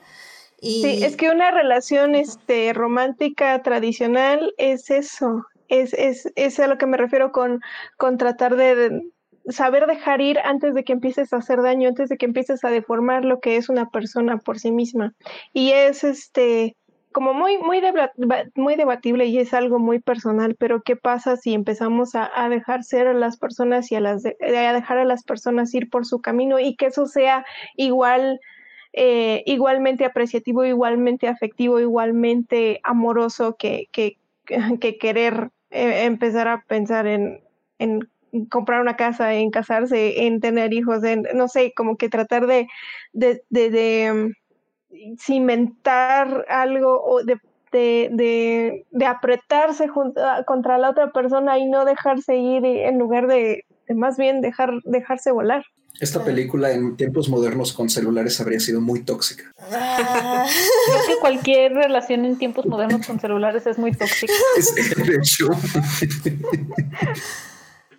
Y... 0.61 0.83
Sí, 0.83 1.03
es 1.03 1.17
que 1.17 1.31
una 1.31 1.51
relación 1.51 2.15
este, 2.15 2.75
romántica 2.75 3.63
tradicional 3.63 4.53
es 4.59 4.91
eso. 4.91 5.47
Es, 5.69 5.95
es, 5.95 6.31
es 6.37 6.61
a 6.61 6.67
lo 6.67 6.77
que 6.77 6.87
me 6.87 6.99
refiero 6.99 7.33
con, 7.33 7.63
con 7.97 8.19
tratar 8.19 8.57
de 8.57 9.01
saber 9.49 9.87
dejar 9.87 10.21
ir 10.21 10.39
antes 10.41 10.75
de 10.75 10.85
que 10.85 10.93
empieces 10.93 11.33
a 11.33 11.39
hacer 11.39 11.63
daño, 11.63 11.89
antes 11.89 12.11
de 12.11 12.19
que 12.19 12.27
empieces 12.27 12.65
a 12.65 12.71
deformar 12.71 13.25
lo 13.25 13.41
que 13.41 13.57
es 13.57 13.71
una 13.71 13.89
persona 13.89 14.37
por 14.37 14.59
sí 14.59 14.73
misma. 14.73 15.15
Y 15.55 15.71
es 15.71 16.05
este 16.05 16.77
como 17.13 17.35
muy, 17.35 17.59
muy, 17.59 17.81
muy 18.55 18.77
debatible 18.77 19.27
y 19.27 19.39
es 19.39 19.55
algo 19.55 19.79
muy 19.79 20.01
personal, 20.01 20.57
pero 20.59 20.83
¿qué 20.83 20.97
pasa 20.97 21.37
si 21.37 21.55
empezamos 21.55 22.15
a, 22.15 22.31
dejar 22.49 22.85
ser 22.85 23.07
a 23.07 23.15
las 23.15 23.37
personas 23.37 23.93
y 23.93 23.97
a, 23.97 24.01
las 24.01 24.25
a 24.25 24.73
dejar 24.73 24.99
a 24.99 25.05
las 25.05 25.23
personas 25.23 25.73
ir 25.75 25.91
por 25.91 26.07
su 26.07 26.21
camino 26.21 26.59
y 26.59 26.77
que 26.77 26.87
eso 26.87 27.07
sea 27.07 27.45
igual, 27.77 28.41
eh, 28.93 29.43
igualmente 29.47 30.05
apreciativo, 30.05 30.65
igualmente 30.65 31.29
afectivo, 31.29 31.79
igualmente 31.81 32.81
amoroso 32.83 33.57
que, 33.57 33.89
que, 33.93 34.19
que 34.81 34.99
querer 34.99 35.51
eh, 35.71 36.05
empezar 36.05 36.49
a 36.49 36.63
pensar 36.63 37.07
en, 37.07 37.41
comprar 38.51 38.81
una 38.81 38.97
casa, 38.97 39.35
en 39.35 39.51
casarse, 39.51 40.27
en 40.27 40.41
tener 40.41 40.73
hijos, 40.73 41.05
en, 41.05 41.27
no 41.35 41.49
sé, 41.49 41.73
como 41.75 41.97
que 41.97 42.09
tratar 42.09 42.47
de, 42.47 42.67
de, 43.13 43.43
de 43.51 44.33
cimentar 45.19 46.45
algo 46.49 47.03
o 47.03 47.23
de, 47.25 47.39
de, 47.73 48.85
de, 48.91 49.07
apretarse 49.07 49.89
contra 49.89 50.79
la 50.79 50.91
otra 50.91 51.13
persona 51.13 51.59
y 51.59 51.67
no 51.67 51.85
dejarse 51.85 52.37
ir 52.37 52.65
en 52.65 52.99
lugar 52.99 53.27
de, 53.27 53.65
más 53.95 54.17
bien 54.17 54.41
dejar, 54.41 54.71
dejarse 54.85 55.31
volar. 55.33 55.65
Esta 56.01 56.25
película 56.25 56.73
en 56.73 56.97
tiempos 56.97 57.29
modernos 57.29 57.73
con 57.73 57.89
celulares 57.89 58.41
habría 58.41 58.59
sido 58.61 58.81
muy 58.81 59.03
tóxica. 59.05 59.53
Ah. 59.71 60.47
Creo 60.87 61.07
que 61.07 61.21
cualquier 61.21 61.75
relación 61.75 62.25
en 62.25 62.39
tiempos 62.39 62.67
modernos 62.67 63.07
con 63.07 63.21
celulares 63.21 63.67
es 63.67 63.79
muy 63.79 63.93
tóxica. 63.93 64.33
de 64.97 65.15
hecho. 65.17 65.51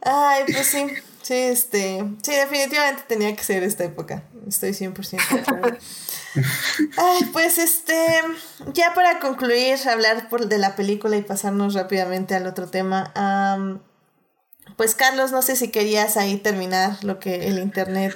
Ay, 0.02 0.44
pues 0.52 0.68
sí. 0.68 0.86
Sí, 1.22 1.36
este. 1.36 2.04
Sí, 2.22 2.32
definitivamente 2.32 3.04
tenía 3.08 3.34
que 3.34 3.44
ser 3.44 3.64
esta 3.64 3.86
época. 3.86 4.24
Estoy 4.46 4.72
100% 4.72 5.30
de 5.30 5.40
acuerdo. 5.40 5.78
Ay, 6.98 7.30
pues 7.32 7.58
este, 7.58 7.96
ya 8.74 8.94
para 8.94 9.20
concluir, 9.20 9.78
hablar 9.90 10.30
por, 10.30 10.48
de 10.48 10.58
la 10.58 10.76
película 10.76 11.18
y 11.18 11.22
pasarnos 11.22 11.74
rápidamente 11.74 12.36
al 12.36 12.48
otro 12.48 12.68
tema. 12.68 13.14
pues 14.78 14.96
Carlos, 14.96 15.32
no 15.32 15.42
sé 15.42 15.56
si 15.56 15.70
querías 15.70 16.18
ahí 16.18 16.38
terminar 16.38 17.04
lo 17.04 17.20
que 17.20 17.48
el 17.48 17.60
internet. 17.60 18.16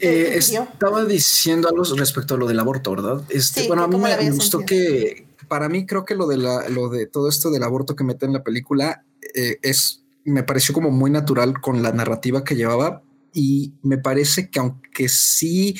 Eh, 0.00 0.36
estaba 0.36 1.04
diciendo 1.04 1.68
algo 1.68 1.84
respecto 1.96 2.34
a 2.34 2.38
lo 2.38 2.46
del 2.46 2.58
aborto, 2.58 2.90
¿verdad? 2.90 3.22
Este, 3.28 3.66
bueno, 3.68 3.84
a 3.84 3.88
mí 3.88 3.96
me, 3.96 4.30
gustó 4.30 4.60
que, 4.60 5.28
para 5.48 5.68
mí 5.68 5.86
creo 5.86 6.04
que 6.04 6.14
lo 6.14 6.26
de 6.26 6.36
la, 6.36 6.68
lo 6.68 6.88
de 6.88 7.06
todo 7.06 7.28
esto 7.28 7.50
del 7.50 7.62
aborto 7.62 7.94
que 7.94 8.04
mete 8.04 8.26
en 8.26 8.32
la 8.32 8.42
película 8.42 9.04
eh, 9.34 9.58
es, 9.62 10.04
me 10.24 10.42
pareció 10.42 10.74
como 10.74 10.90
muy 10.90 11.10
natural 11.10 11.60
con 11.60 11.82
la 11.82 11.92
narrativa 11.92 12.44
que 12.44 12.56
llevaba 12.56 13.02
y 13.32 13.74
me 13.82 13.98
parece 13.98 14.50
que 14.50 14.58
aunque 14.58 15.08
sí 15.08 15.76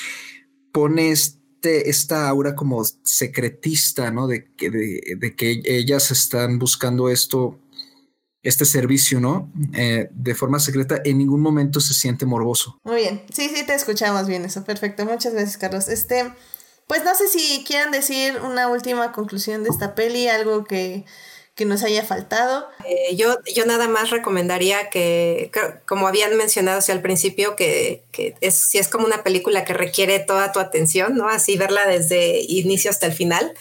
pones 0.72 1.38
este, 1.64 1.88
esta 1.88 2.28
aura 2.28 2.54
como 2.54 2.84
secretista, 3.02 4.10
¿no? 4.10 4.26
De 4.26 4.52
que, 4.54 4.70
de, 4.70 5.34
que 5.34 5.62
ellas 5.64 6.10
están 6.10 6.58
buscando 6.58 7.08
esto, 7.08 7.58
este 8.42 8.66
servicio, 8.66 9.18
¿no? 9.18 9.50
Eh, 9.72 10.08
de 10.12 10.34
forma 10.34 10.58
secreta, 10.58 11.00
en 11.04 11.18
ningún 11.18 11.40
momento 11.40 11.80
se 11.80 11.94
siente 11.94 12.26
morboso. 12.26 12.78
Muy 12.84 12.96
bien, 12.96 13.22
sí, 13.32 13.50
sí, 13.54 13.64
te 13.64 13.74
escuchamos 13.74 14.26
bien 14.26 14.44
eso, 14.44 14.62
perfecto. 14.64 15.06
Muchas 15.06 15.32
gracias, 15.32 15.56
Carlos. 15.56 15.88
Este, 15.88 16.30
pues 16.86 17.02
no 17.02 17.14
sé 17.14 17.28
si 17.28 17.64
quieran 17.66 17.90
decir 17.90 18.38
una 18.42 18.68
última 18.68 19.12
conclusión 19.12 19.64
de 19.64 19.70
esta 19.70 19.94
peli, 19.94 20.28
algo 20.28 20.64
que 20.64 21.06
que 21.54 21.64
nos 21.64 21.82
haya 21.84 22.04
faltado. 22.04 22.68
Eh, 22.84 23.14
yo, 23.16 23.38
yo 23.54 23.64
nada 23.64 23.88
más 23.88 24.10
recomendaría 24.10 24.90
que, 24.90 25.50
como 25.86 26.08
habían 26.08 26.36
mencionado 26.36 26.78
hacia 26.78 26.94
al 26.94 27.02
principio, 27.02 27.54
que, 27.54 28.02
que 28.10 28.34
es, 28.40 28.58
si 28.58 28.78
es 28.78 28.88
como 28.88 29.06
una 29.06 29.22
película 29.22 29.64
que 29.64 29.72
requiere 29.72 30.18
toda 30.18 30.50
tu 30.52 30.58
atención, 30.58 31.16
¿no? 31.16 31.28
Así 31.28 31.56
verla 31.56 31.86
desde 31.86 32.40
inicio 32.40 32.90
hasta 32.90 33.06
el 33.06 33.12
final. 33.12 33.54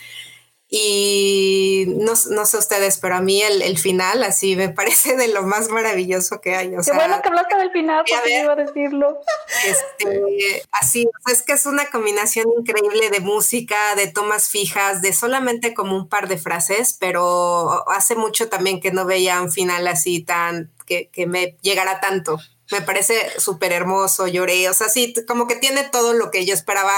Y 0.76 1.86
no, 2.00 2.14
no, 2.32 2.46
sé 2.48 2.58
ustedes, 2.58 2.98
pero 2.98 3.14
a 3.14 3.22
mí 3.22 3.44
el, 3.44 3.62
el, 3.62 3.78
final 3.78 4.24
así 4.24 4.56
me 4.56 4.70
parece 4.74 5.16
de 5.16 5.28
lo 5.28 5.44
más 5.44 5.70
maravilloso 5.70 6.42
que 6.42 6.56
hay. 6.56 6.76
O 6.76 6.82
Qué 6.82 6.94
bueno 6.94 7.22
que 7.22 7.28
hablaste 7.28 7.58
del 7.58 7.72
final, 7.72 8.04
porque 8.10 8.42
iba 8.42 8.54
a 8.54 8.56
decirlo. 8.56 9.20
Este, 9.66 10.64
así, 10.72 11.08
es 11.32 11.44
que 11.44 11.54
es 11.54 11.68
una 11.68 11.92
combinación 11.92 12.48
increíble 12.58 13.12
de 13.12 13.20
música, 13.20 13.94
de 13.96 14.08
tomas 14.08 14.50
fijas, 14.50 15.04
de 15.04 15.14
solamente 15.14 15.76
como 15.76 15.96
un 15.96 16.10
par 16.10 16.28
de 16.28 16.40
frases, 16.40 16.98
pero 17.00 17.88
hace 17.92 18.16
mucho 18.16 18.50
también 18.50 18.82
que 18.82 18.92
no 18.92 19.06
veía 19.06 19.42
un 19.44 19.52
final 19.52 19.88
así 19.88 20.24
tan, 20.24 20.74
que, 20.88 21.08
que 21.10 21.28
me 21.28 21.56
llegara 21.62 22.00
tanto. 22.00 22.40
Me 22.72 22.82
parece 22.82 23.40
súper 23.40 23.74
hermoso, 23.74 24.26
lloré, 24.28 24.68
o 24.70 24.74
sea, 24.74 24.90
sí, 24.90 25.14
como 25.28 25.48
que 25.48 25.56
tiene 25.56 25.84
todo 25.84 26.14
lo 26.14 26.32
que 26.32 26.46
yo 26.46 26.56
esperaba 26.56 26.94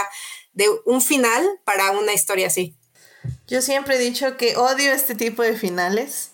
de 0.54 0.70
un 0.86 1.02
final 1.02 1.46
para 1.66 1.92
una 1.92 2.14
historia 2.14 2.48
así. 2.48 2.74
Yo 3.48 3.62
siempre 3.62 3.96
he 3.96 4.00
dicho 4.00 4.38
que 4.38 4.56
odio 4.58 4.92
este 4.92 5.16
tipo 5.16 5.44
de 5.44 5.56
finales 5.56 6.32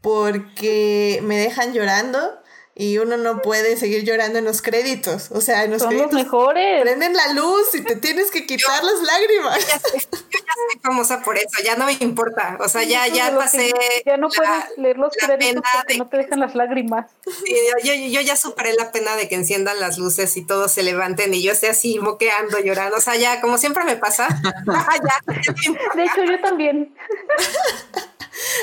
porque 0.00 1.20
me 1.22 1.36
dejan 1.38 1.72
llorando 1.72 2.42
y 2.76 2.98
uno 2.98 3.16
no 3.16 3.40
puede 3.40 3.76
seguir 3.76 4.04
llorando 4.04 4.38
en 4.40 4.44
los 4.44 4.60
créditos. 4.60 5.30
O 5.30 5.40
sea, 5.40 5.62
en 5.62 5.70
los 5.72 5.82
Son 5.82 5.96
los 5.96 6.12
mejores. 6.12 6.82
Prenden 6.82 7.14
la 7.14 7.32
luz 7.32 7.72
y 7.74 7.82
te 7.82 7.94
tienes 7.94 8.32
que 8.32 8.46
quitar 8.46 8.82
las 8.82 9.00
lágrimas. 9.00 9.60
Yo 9.60 9.66
ya, 9.68 9.80
soy, 9.80 10.80
famosa 10.82 11.22
por 11.22 11.36
eso, 11.36 11.62
ya 11.64 11.76
no 11.76 11.86
me 11.86 11.96
importa. 12.00 12.58
O 12.60 12.68
sea, 12.68 12.82
ya, 12.82 13.06
ya 13.06 13.36
pasé. 13.36 13.72
Ya 14.04 14.16
no 14.16 14.28
puedes 14.28 14.50
leer 14.76 14.98
los 14.98 15.14
créditos 15.16 15.62
porque 15.72 15.98
no 15.98 16.08
te 16.08 16.16
dejan 16.16 16.40
las 16.40 16.56
lágrimas. 16.56 17.12
Sí, 17.24 17.54
yo, 17.84 17.94
yo, 17.94 18.20
ya 18.20 18.34
superé 18.36 18.72
la 18.74 18.90
pena 18.90 19.14
de 19.14 19.28
que 19.28 19.36
enciendan 19.36 19.78
las 19.78 19.96
luces 19.96 20.36
y 20.36 20.44
todos 20.44 20.72
se 20.72 20.82
levanten 20.82 21.32
y 21.32 21.42
yo 21.42 21.52
esté 21.52 21.68
así 21.68 22.00
moqueando, 22.00 22.58
llorando. 22.58 22.96
O 22.96 23.00
sea, 23.00 23.14
ya, 23.14 23.40
como 23.40 23.56
siempre 23.56 23.84
me 23.84 23.96
pasa. 23.96 24.26
de 25.94 26.04
hecho, 26.04 26.24
yo 26.24 26.40
también. 26.40 26.92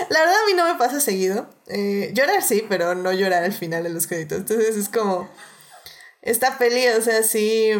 La 0.09 0.19
verdad 0.19 0.35
a 0.43 0.45
mí 0.47 0.53
no 0.53 0.65
me 0.65 0.77
pasa 0.77 0.99
seguido. 0.99 1.47
Eh, 1.73 2.11
llorar 2.13 2.43
sí, 2.43 2.65
pero 2.67 2.95
no 2.95 3.13
llorar 3.13 3.43
al 3.43 3.53
final 3.53 3.83
de 3.83 3.89
los 3.89 4.07
créditos. 4.07 4.39
Entonces 4.39 4.75
es 4.75 4.89
como... 4.89 5.29
Esta 6.21 6.57
peli, 6.57 6.87
o 6.89 7.01
sea, 7.01 7.23
sí... 7.23 7.71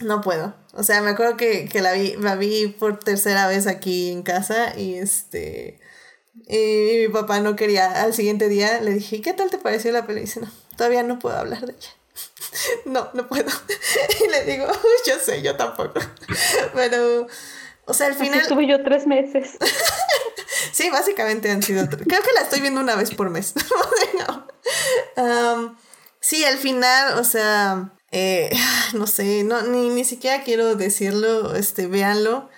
No 0.00 0.20
puedo. 0.20 0.54
O 0.74 0.82
sea, 0.82 1.02
me 1.02 1.10
acuerdo 1.10 1.36
que, 1.36 1.68
la, 1.74 1.92
vi, 1.92 2.14
la 2.16 2.36
vi 2.36 2.68
por 2.68 2.98
tercera 2.98 3.46
vez 3.48 3.66
aquí 3.66 4.10
en 4.10 4.22
casa 4.22 4.76
y 4.76 4.94
este... 4.94 5.80
Y 6.46 7.06
mi 7.06 7.08
papá 7.08 7.40
no 7.40 7.56
quería, 7.56 8.02
al 8.02 8.14
siguiente 8.14 8.48
día 8.48 8.80
le 8.80 8.92
dije, 8.92 9.20
¿qué 9.20 9.32
tal 9.32 9.50
te 9.50 9.58
pareció 9.58 9.90
la 9.90 10.06
peli? 10.06 10.20
Y 10.20 10.24
dice, 10.24 10.40
no, 10.40 10.50
todavía 10.76 11.02
no 11.02 11.18
puedo 11.18 11.36
hablar 11.36 11.66
de 11.66 11.72
ella. 11.72 11.90
no, 12.84 13.10
no 13.14 13.28
puedo. 13.28 13.50
y 14.24 14.30
le 14.30 14.44
digo, 14.44 14.66
yo 15.06 15.18
sé, 15.18 15.42
yo 15.42 15.56
tampoco. 15.56 16.00
Pero, 16.74 17.26
o 17.88 17.94
sea, 17.94 18.08
al 18.08 18.14
final... 18.14 18.40
estuve 18.40 18.68
yo 18.68 18.82
tres 18.84 19.06
meses. 19.06 19.56
sí, 20.72 20.90
básicamente 20.90 21.50
han 21.50 21.62
sido... 21.62 21.88
Creo 21.88 22.22
que 22.22 22.32
la 22.34 22.42
estoy 22.42 22.60
viendo 22.60 22.80
una 22.80 22.94
vez 22.94 23.14
por 23.14 23.30
mes. 23.30 23.54
sí, 26.20 26.44
al 26.44 26.58
final, 26.58 27.18
o 27.18 27.24
sea... 27.24 27.92
Eh, 28.10 28.50
no 28.94 29.06
sé, 29.06 29.42
no, 29.44 29.62
ni, 29.62 29.88
ni 29.90 30.04
siquiera 30.04 30.42
quiero 30.42 30.74
decirlo, 30.76 31.54
este, 31.54 31.86
véanlo. 31.86 32.48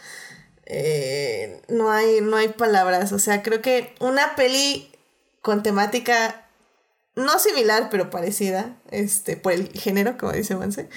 Eh, 0.67 1.63
no, 1.69 1.91
hay, 1.91 2.21
no 2.21 2.37
hay 2.37 2.49
palabras, 2.49 3.13
o 3.13 3.19
sea, 3.19 3.43
creo 3.43 3.61
que 3.61 3.93
una 3.99 4.37
peli 4.37 4.93
con 5.43 5.65
temática 5.65 6.47
no 7.17 7.39
similar, 7.41 7.89
pero 7.91 8.11
parecida, 8.11 8.77
este, 8.91 9.37
por 9.37 9.53
el 9.53 9.69
género, 9.73 10.17
como 10.17 10.33
dice 10.33 10.55
Monse, 10.55 10.89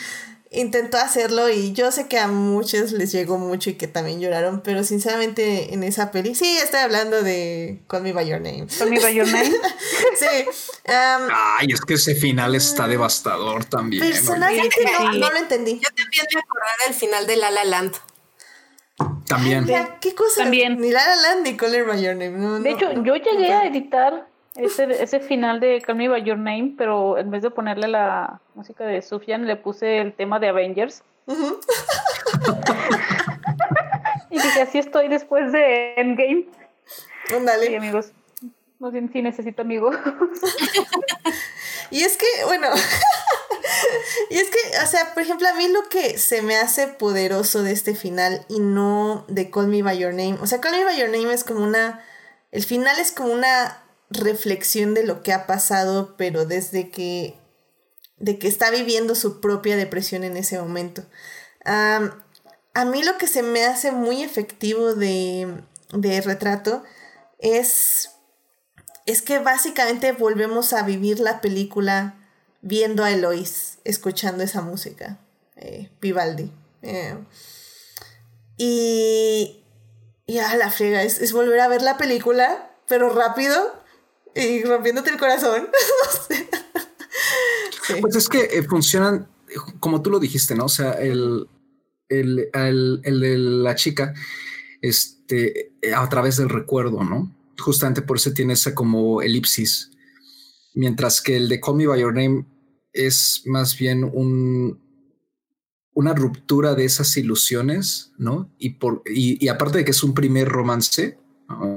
intentó 0.54 0.98
hacerlo 0.98 1.50
y 1.50 1.74
yo 1.74 1.92
sé 1.92 2.08
que 2.08 2.20
a 2.20 2.28
muchos 2.28 2.92
les 2.92 3.12
llegó 3.12 3.38
mucho 3.38 3.70
y 3.70 3.74
que 3.74 3.88
también 3.88 4.22
lloraron, 4.22 4.62
pero 4.62 4.84
sinceramente 4.84 5.74
en 5.74 5.84
esa 5.84 6.12
peli, 6.12 6.36
sí, 6.36 6.58
estoy 6.58 6.82
hablando 6.82 7.24
de 7.24 7.82
Call 7.88 8.04
Me 8.04 8.14
By 8.14 8.28
Your 8.28 8.42
Name. 8.42 8.68
Call 8.78 8.90
Me 8.90 9.00
By 9.00 9.14
Your 9.14 9.28
Name. 9.28 9.52
sí. 10.18 10.46
Ay, 10.86 11.68
es 11.70 11.82
que 11.82 11.96
ese 11.96 12.16
final 12.16 12.56
está 12.56 12.88
devastador 12.88 13.66
también. 13.66 14.04
Personalmente 14.04 14.86
no, 15.00 15.14
no, 15.14 15.30
lo 15.30 15.38
entendí. 15.38 15.80
Yo 15.80 15.90
también 15.96 16.26
me 16.34 16.40
acordé 16.40 16.86
del 16.88 16.94
final 16.94 17.28
de 17.28 17.36
La 17.38 17.52
La 17.52 17.64
Land. 17.66 17.94
También. 19.28 19.66
¿Qué 20.00 20.14
cosa? 20.14 20.44
También. 20.44 20.80
Ni 20.80 20.92
La 20.92 21.06
La 21.06 21.16
Land 21.16 21.48
ni 21.48 21.58
Call 21.58 21.72
Me 21.72 21.84
By 21.84 22.02
Your 22.02 22.16
Name. 22.16 22.60
de 22.60 22.72
hecho, 22.72 22.92
yo 23.04 23.16
llegué 23.16 23.52
a 23.52 23.66
editar 23.66 24.33
ese, 24.56 25.04
ese 25.04 25.20
final 25.20 25.60
de 25.60 25.82
Call 25.82 25.96
Me 25.96 26.08
By 26.08 26.24
Your 26.24 26.38
Name, 26.38 26.76
pero 26.78 27.18
en 27.18 27.32
vez 27.32 27.42
de 27.42 27.50
ponerle 27.50 27.88
la 27.88 28.40
música 28.56 28.86
de 28.86 29.02
Sufjan, 29.02 29.48
le 29.48 29.56
puse 29.56 30.00
el 30.00 30.14
tema 30.14 30.40
de 30.40 30.50
Avengers. 30.50 31.04
y 34.30 34.36
dije, 34.36 34.62
así 34.62 34.78
estoy 34.78 35.08
después 35.08 35.52
de 35.52 35.96
Endgame. 35.96 36.46
Dale. 37.46 37.68
Sí, 37.68 37.76
amigos. 37.76 38.12
No 38.80 38.92
sé 38.92 39.08
si 39.12 39.22
necesito 39.22 39.62
amigos. 39.62 39.96
y 41.90 42.04
es 42.04 42.18
que, 42.18 42.26
bueno, 42.46 42.68
y 44.30 44.38
es 44.38 44.50
que, 44.50 44.58
o 44.84 44.88
sea, 44.88 45.14
por 45.14 45.24
ejemplo, 45.24 45.48
a 45.48 45.54
mí 45.54 45.70
lo 45.70 45.88
que 45.90 46.18
se 46.18 46.42
me 46.42 46.58
hace 46.58 46.88
poderoso 46.88 47.64
de 47.64 47.72
este 47.72 47.96
final 47.96 48.46
y 48.50 48.60
no 48.60 49.26
de 49.30 49.50
Call 49.50 49.68
Me 49.68 49.82
By 49.82 49.98
Your 49.98 50.14
Name, 50.14 50.38
o 50.42 50.48
sea, 50.48 50.60
Call 50.60 50.74
Me 50.74 50.84
By 50.84 51.00
Your 51.00 51.10
Name 51.10 51.34
es 51.34 51.44
como 51.44 51.64
una, 51.64 52.04
el 52.52 52.64
final 52.64 53.00
es 53.00 53.14
como 53.14 53.32
una 53.32 53.83
reflexión 54.14 54.94
de 54.94 55.06
lo 55.06 55.24
que 55.24 55.34
ha 55.34 55.48
pasado, 55.48 56.16
pero 56.18 56.46
desde 56.46 56.90
que, 56.90 57.36
de 58.18 58.38
que 58.40 58.48
está 58.48 58.72
viviendo 58.72 59.16
su 59.16 59.42
propia 59.42 59.76
depresión 59.76 60.24
en 60.24 60.38
ese 60.38 60.60
momento. 60.60 61.04
a 61.66 62.86
mí 62.86 63.04
lo 63.04 63.18
que 63.18 63.28
se 63.28 63.44
me 63.44 63.66
hace 63.66 63.92
muy 63.92 64.24
efectivo 64.24 64.96
de, 64.96 65.62
de 65.92 66.22
retrato 66.22 66.84
es, 67.40 68.12
es 69.06 69.22
que 69.22 69.40
básicamente 69.40 70.12
volvemos 70.12 70.74
a 70.74 70.84
vivir 70.84 71.20
la 71.20 71.42
película 71.42 72.16
viendo 72.62 73.04
a 73.04 73.12
Eloís, 73.12 73.80
escuchando 73.84 74.44
esa 74.44 74.62
música, 74.62 75.20
eh, 75.58 75.90
Vivaldi. 76.02 76.52
Eh, 76.82 77.18
y, 78.58 79.64
y 80.26 80.38
a 80.40 80.56
la 80.56 80.72
friega, 80.72 81.04
es 81.04 81.34
volver 81.34 81.60
a 81.60 81.68
ver 81.68 81.82
la 81.82 81.98
película, 81.98 82.72
pero 82.88 83.10
rápido, 83.10 83.83
y 84.36 84.64
rompiéndote 84.64 85.12
el 85.12 85.18
corazón. 85.18 85.68
Pues 88.02 88.16
es 88.16 88.30
que 88.30 88.44
eh, 88.44 88.64
funcionan, 88.64 89.28
como 89.80 90.02
tú 90.02 90.10
lo 90.10 90.20
dijiste, 90.20 90.56
¿no? 90.56 90.66
O 90.66 90.70
sea, 90.70 90.94
el, 90.94 91.48
el, 92.10 92.50
el, 92.54 93.64
la 93.64 93.76
chica, 93.76 94.14
este, 94.82 95.74
a 95.96 96.08
través 96.10 96.38
del 96.38 96.50
recuerdo, 96.50 97.04
¿no? 97.04 97.36
Justamente 97.60 98.02
por 98.02 98.18
eso 98.18 98.34
tiene 98.34 98.54
esa 98.54 98.74
como 98.74 99.22
elipsis. 99.22 99.92
Mientras 100.74 101.22
que 101.22 101.36
el 101.36 101.50
de 101.50 101.60
Call 101.60 101.76
Me 101.76 101.88
By 101.88 102.02
Your 102.02 102.14
Name 102.14 102.46
es 102.94 103.44
más 103.46 103.78
bien 103.78 104.04
un, 104.04 104.80
una 105.94 106.14
ruptura 106.14 106.76
de 106.76 106.86
esas 106.86 107.16
ilusiones, 107.18 108.12
¿no? 108.18 108.50
Y, 108.58 108.72
por, 108.72 109.04
y, 109.06 109.44
y 109.44 109.50
aparte 109.50 109.80
de 109.80 109.86
que 109.86 109.92
es 109.92 110.04
un 110.04 110.14
primer 110.14 110.48
romance, 110.48 111.18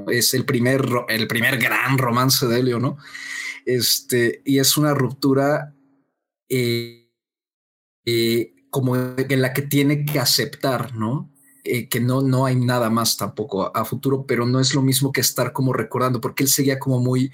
es 0.09 0.33
el 0.33 0.45
primer, 0.45 0.85
el 1.09 1.27
primer 1.27 1.57
gran 1.57 1.97
romance 1.97 2.45
de 2.47 2.59
Helio, 2.59 2.79
¿no? 2.79 2.97
Este, 3.65 4.41
y 4.45 4.59
es 4.59 4.77
una 4.77 4.93
ruptura 4.93 5.73
eh, 6.47 7.09
eh, 8.05 8.53
como 8.69 8.95
en 8.95 9.41
la 9.41 9.53
que 9.53 9.63
tiene 9.63 10.05
que 10.05 10.19
aceptar, 10.19 10.95
¿no? 10.95 11.29
Eh, 11.63 11.89
que 11.89 11.99
no, 11.99 12.21
no 12.21 12.45
hay 12.45 12.55
nada 12.55 12.89
más 12.89 13.17
tampoco 13.17 13.75
a, 13.75 13.83
futuro, 13.83 14.25
pero 14.25 14.45
no 14.45 14.61
es 14.61 14.73
lo 14.73 14.81
mismo 14.81 15.11
que 15.11 15.19
estar 15.21 15.51
como 15.51 15.73
recordando, 15.73 16.21
porque 16.21 16.43
él 16.43 16.49
seguía 16.49 16.79
como 16.79 16.99
muy 16.99 17.31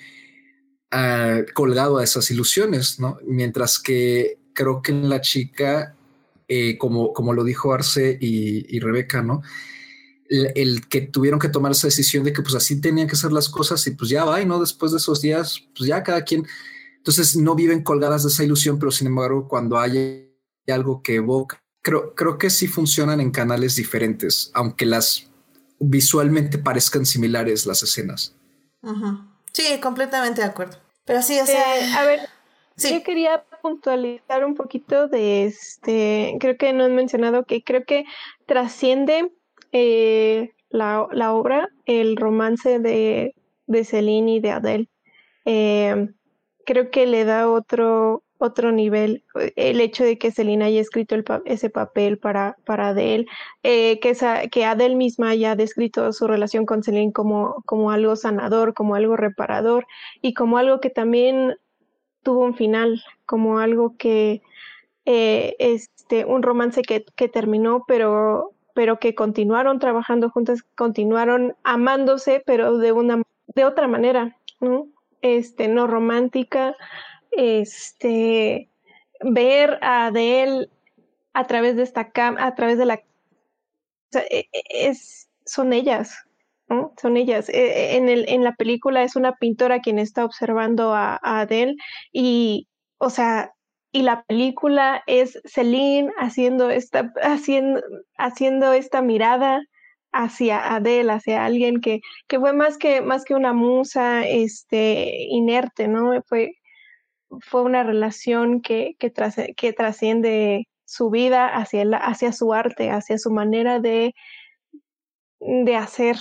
ah, 0.89 1.41
colgado 1.53 1.99
a 1.99 2.03
esas 2.03 2.31
ilusiones, 2.31 2.99
¿no? 2.99 3.19
Mientras 3.27 3.77
que 3.77 4.39
creo 4.53 4.81
que 4.81 4.91
en 4.91 5.09
la 5.09 5.21
chica, 5.21 5.95
como, 6.77 7.13
como 7.13 7.33
lo 7.33 7.43
dijo 7.43 7.73
Arce 7.73 8.17
y, 8.19 8.75
y 8.75 8.79
Rebeca, 8.79 9.23
¿no? 9.23 9.41
El, 10.29 10.87
que 10.87 11.01
tuvieron 11.01 11.39
que 11.39 11.49
tomar 11.49 11.71
esa 11.71 11.87
decisión 11.87 12.23
de 12.23 12.33
que 12.33 12.41
pues 12.41 12.55
así 12.55 12.79
tenían 12.79 13.07
que 13.07 13.15
ser 13.15 13.31
las 13.31 13.49
cosas 13.49 13.85
y 13.87 13.91
pues 13.91 14.09
ya 14.09 14.25
va, 14.25 14.41
y 14.41 14.45
no 14.45 14.59
después 14.59 14.91
de 14.91 14.97
esos 14.97 15.21
días, 15.21 15.59
pues 15.75 15.87
ya 15.87 16.03
cada 16.03 16.23
quien, 16.23 16.45
entonces 16.97 17.35
no 17.35 17.55
viven 17.55 17.83
colgadas 17.83 18.23
de 18.23 18.29
esa 18.29 18.43
ilusión, 18.43 18.79
pero 18.79 18.91
sin 18.91 19.07
embargo 19.07 19.47
cuando 19.47 19.79
hay 19.79 20.29
algo 20.67 21.01
que 21.01 21.15
evoca, 21.15 21.61
creo, 21.81 22.15
creo 22.15 22.37
que 22.37 22.49
sí 22.49 22.67
funcionan 22.67 23.19
en 23.19 23.31
canales 23.31 23.75
diferentes, 23.75 24.51
aunque 24.53 24.85
las 24.85 25.27
visualmente 25.79 26.57
parezcan 26.57 27.05
similares 27.05 27.65
las 27.65 27.83
escenas. 27.83 28.35
Sí, 29.51 29.79
completamente 29.81 30.41
de 30.41 30.47
acuerdo. 30.47 30.77
Pero 31.05 31.21
sí, 31.21 31.39
o 31.39 31.45
sea, 31.45 31.79
eh, 31.79 31.93
a 31.93 32.05
ver, 32.05 32.21
sí. 32.75 32.93
yo 32.93 33.03
quería 33.03 33.43
puntualizar 33.61 34.45
un 34.45 34.55
poquito 34.55 35.07
de 35.07 35.45
este, 35.45 36.35
creo 36.39 36.57
que 36.57 36.73
no 36.73 36.85
han 36.85 36.95
mencionado 36.95 37.45
que 37.45 37.63
creo 37.63 37.83
que 37.85 38.05
trasciende 38.45 39.31
eh, 39.73 40.51
la, 40.69 41.07
la, 41.11 41.33
obra, 41.33 41.69
el 41.85 42.15
romance 42.15 42.79
de, 42.79 43.35
de 43.65 43.83
Celine 43.83 44.35
y 44.35 44.39
de 44.39 44.51
Adele. 44.51 44.89
Eh, 45.45 46.09
creo 46.63 46.91
que 46.91 47.07
le 47.07 47.25
da 47.25 47.49
otro, 47.49 48.23
otro 48.37 48.71
nivel 48.71 49.23
el 49.55 49.81
hecho 49.81 50.03
de 50.03 50.19
que 50.19 50.31
Celine 50.31 50.65
haya 50.65 50.79
escrito 50.79 51.15
ese 51.45 51.71
papel 51.71 52.19
para, 52.19 52.55
para 52.65 52.89
Adele, 52.89 53.25
eh, 53.63 53.99
que, 53.99 54.11
esa, 54.11 54.47
que 54.47 54.63
Adele 54.63 54.95
misma 54.95 55.29
haya 55.29 55.55
descrito 55.55 56.13
su 56.13 56.27
relación 56.27 56.67
con 56.67 56.83
Celine 56.83 57.11
como, 57.11 57.63
como 57.65 57.89
algo 57.89 58.15
sanador, 58.15 58.75
como 58.75 58.93
algo 58.93 59.17
reparador 59.17 59.87
y 60.21 60.35
como 60.35 60.59
algo 60.59 60.79
que 60.79 60.91
también 60.91 61.55
tuvo 62.21 62.45
un 62.45 62.53
final, 62.53 63.01
como 63.25 63.57
algo 63.57 63.97
que, 63.97 64.43
este, 65.05 66.25
un 66.25 66.43
romance 66.43 66.83
que, 66.83 67.05
que 67.15 67.27
terminó, 67.27 67.83
pero 67.87 68.52
pero 68.73 68.99
que 68.99 69.15
continuaron 69.15 69.79
trabajando 69.79 70.29
juntas, 70.29 70.63
continuaron 70.75 71.55
amándose, 71.63 72.41
pero 72.45 72.77
de 72.77 72.91
una 72.91 73.21
de 73.47 73.65
otra 73.65 73.87
manera, 73.87 74.37
¿no? 74.59 74.87
Este, 75.21 75.67
no 75.67 75.87
romántica, 75.87 76.75
este, 77.31 78.69
ver 79.21 79.79
a 79.81 80.07
Adele 80.07 80.69
a 81.33 81.45
través 81.45 81.75
de 81.75 81.83
esta 81.83 82.11
cam, 82.11 82.37
a 82.37 82.55
través 82.55 82.77
de 82.77 82.85
la, 82.85 82.95
e, 84.29 84.49
e, 84.51 84.89
es, 84.89 85.29
son 85.45 85.73
ellas. 85.73 86.25
Son 86.99 87.17
ellas. 87.17 87.49
E, 87.49 87.97
en, 87.97 88.09
el, 88.09 88.27
en 88.27 88.43
la 88.43 88.55
película 88.55 89.03
es 89.03 89.15
una 89.15 89.35
pintora 89.35 89.79
quien 89.79 89.99
está 89.99 90.25
observando 90.25 90.93
a, 90.93 91.19
a 91.21 91.41
Adele 91.41 91.75
y, 92.11 92.67
o 92.97 93.09
sea, 93.09 93.53
y 93.93 94.01
la 94.01 94.23
película 94.23 95.03
es 95.05 95.39
Celine 95.45 96.11
haciendo 96.17 96.71
esta, 96.71 97.13
haciendo, 97.21 97.79
haciendo 98.17 98.73
esta 98.73 99.03
mirada 99.03 99.61
hacia 100.11 100.75
Adele, 100.75 101.13
hacia 101.13 101.45
alguien 101.45 101.79
que, 101.79 102.01
que 102.27 102.39
fue 102.39 102.53
más 102.53 102.77
que, 102.77 103.01
más 103.01 103.23
que 103.23 103.35
una 103.35 103.53
musa 103.53 104.25
este, 104.25 105.27
inerte, 105.29 105.87
¿no? 105.87 106.21
Fue, 106.25 106.55
fue 107.41 107.61
una 107.61 107.83
relación 107.83 108.61
que, 108.61 108.95
que, 108.97 109.13
que 109.55 109.73
trasciende 109.73 110.67
su 110.85 111.11
vida 111.11 111.55
hacia, 111.55 111.83
hacia 111.97 112.33
su 112.33 112.51
arte, 112.51 112.89
hacia 112.89 113.19
su 113.19 113.29
manera 113.29 113.79
de, 113.79 114.15
de 115.39 115.75
hacer 115.75 116.17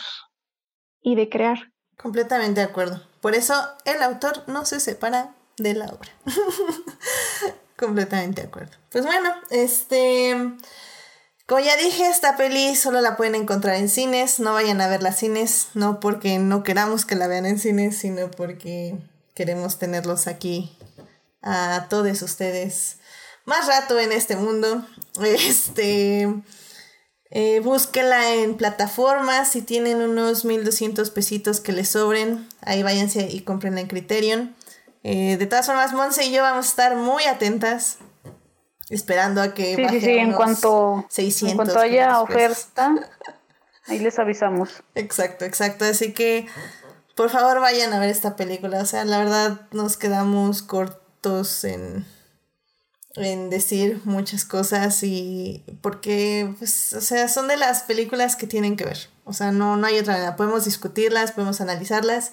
y 1.01 1.15
de 1.15 1.31
crear. 1.31 1.73
Completamente 1.97 2.61
de 2.61 2.66
acuerdo. 2.66 3.01
Por 3.23 3.35
eso 3.35 3.55
el 3.86 4.03
autor 4.03 4.44
no 4.47 4.66
se 4.66 4.78
separa 4.78 5.35
de 5.57 5.73
la 5.73 5.86
obra. 5.86 6.11
Completamente 7.82 8.42
de 8.42 8.46
acuerdo. 8.46 8.76
Pues 8.92 9.04
bueno, 9.04 9.34
este. 9.50 10.36
Como 11.46 11.60
ya 11.60 11.76
dije, 11.76 12.09
esta 12.09 12.36
peli 12.36 12.76
solo 12.76 13.00
la 13.00 13.16
pueden 13.16 13.34
encontrar 13.34 13.74
en 13.74 13.88
cines. 13.88 14.38
No 14.38 14.52
vayan 14.52 14.80
a 14.80 14.86
verla 14.86 15.10
cines, 15.10 15.66
no 15.74 15.98
porque 15.98 16.38
no 16.38 16.62
queramos 16.62 17.04
que 17.04 17.16
la 17.16 17.26
vean 17.26 17.44
en 17.44 17.59
cines, 17.59 17.98
sino 17.98 18.30
porque 18.30 18.94
queremos 19.34 19.80
tenerlos 19.80 20.28
aquí 20.28 20.78
a 21.42 21.88
todos 21.90 22.22
ustedes 22.22 22.98
más 23.46 23.66
rato 23.66 23.98
en 23.98 24.12
este 24.12 24.36
mundo. 24.36 24.86
Este. 25.20 26.32
Eh, 27.32 27.60
búsquela 27.64 28.32
en 28.34 28.56
plataformas. 28.56 29.50
Si 29.50 29.62
tienen 29.62 30.02
unos 30.02 30.44
1200 30.44 31.10
pesitos 31.10 31.60
que 31.60 31.72
les 31.72 31.88
sobren, 31.88 32.48
ahí 32.60 32.84
váyanse 32.84 33.28
y 33.28 33.40
compren 33.40 33.76
en 33.78 33.88
Criterion. 33.88 34.54
Eh, 35.04 35.36
de 35.36 35.46
todas 35.46 35.66
formas, 35.66 35.92
Monse 35.92 36.24
y 36.26 36.32
yo 36.32 36.42
vamos 36.42 36.66
a 36.66 36.68
estar 36.68 36.96
muy 36.96 37.24
atentas, 37.24 37.98
esperando 38.88 39.42
a 39.42 39.52
que 39.52 39.74
sí, 39.74 39.84
sí, 39.90 40.00
sí. 40.00 40.10
En 40.10 40.32
cuanto, 40.32 41.06
600 41.08 41.50
en 41.50 41.56
cuanto 41.56 41.80
haya 41.80 42.20
oferta, 42.20 42.94
ahí 43.88 43.98
les 43.98 44.18
avisamos. 44.18 44.82
Exacto, 44.94 45.44
exacto. 45.44 45.84
Así 45.84 46.12
que, 46.12 46.46
por 47.16 47.30
favor, 47.30 47.60
vayan 47.60 47.92
a 47.92 47.98
ver 47.98 48.10
esta 48.10 48.36
película. 48.36 48.80
O 48.80 48.86
sea, 48.86 49.04
la 49.04 49.18
verdad, 49.18 49.62
nos 49.72 49.96
quedamos 49.96 50.62
cortos 50.62 51.64
en, 51.64 52.06
en 53.16 53.50
decir 53.50 54.00
muchas 54.04 54.44
cosas 54.44 55.02
y 55.02 55.64
porque, 55.80 56.54
pues, 56.58 56.92
o 56.92 57.00
sea, 57.00 57.26
son 57.26 57.48
de 57.48 57.56
las 57.56 57.82
películas 57.82 58.36
que 58.36 58.46
tienen 58.46 58.76
que 58.76 58.84
ver. 58.84 58.98
O 59.24 59.32
sea, 59.32 59.50
no, 59.50 59.76
no 59.76 59.86
hay 59.86 59.98
otra 59.98 60.14
manera. 60.14 60.36
Podemos 60.36 60.64
discutirlas, 60.64 61.32
podemos 61.32 61.60
analizarlas, 61.60 62.32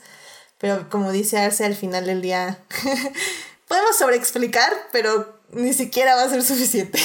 pero 0.60 0.90
como 0.90 1.11
dice 1.11 1.38
Arce, 1.38 1.65
al 1.65 1.76
final 1.76 2.06
del 2.06 2.22
día 2.22 2.60
podemos 3.68 3.98
sobreexplicar, 3.98 4.72
pero 4.91 5.40
ni 5.52 5.73
siquiera 5.73 6.15
va 6.15 6.23
a 6.23 6.30
ser 6.30 6.44
suficiente. 6.44 6.99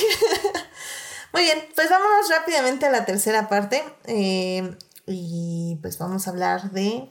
Muy 1.32 1.42
bien, 1.42 1.58
pues 1.74 1.88
vámonos 1.88 2.28
rápidamente 2.30 2.86
a 2.86 2.90
la 2.90 3.04
tercera 3.04 3.48
parte 3.48 3.82
eh, 4.06 4.76
y 5.06 5.78
pues 5.82 5.98
vamos 5.98 6.26
a 6.26 6.30
hablar 6.30 6.70
de 6.70 7.08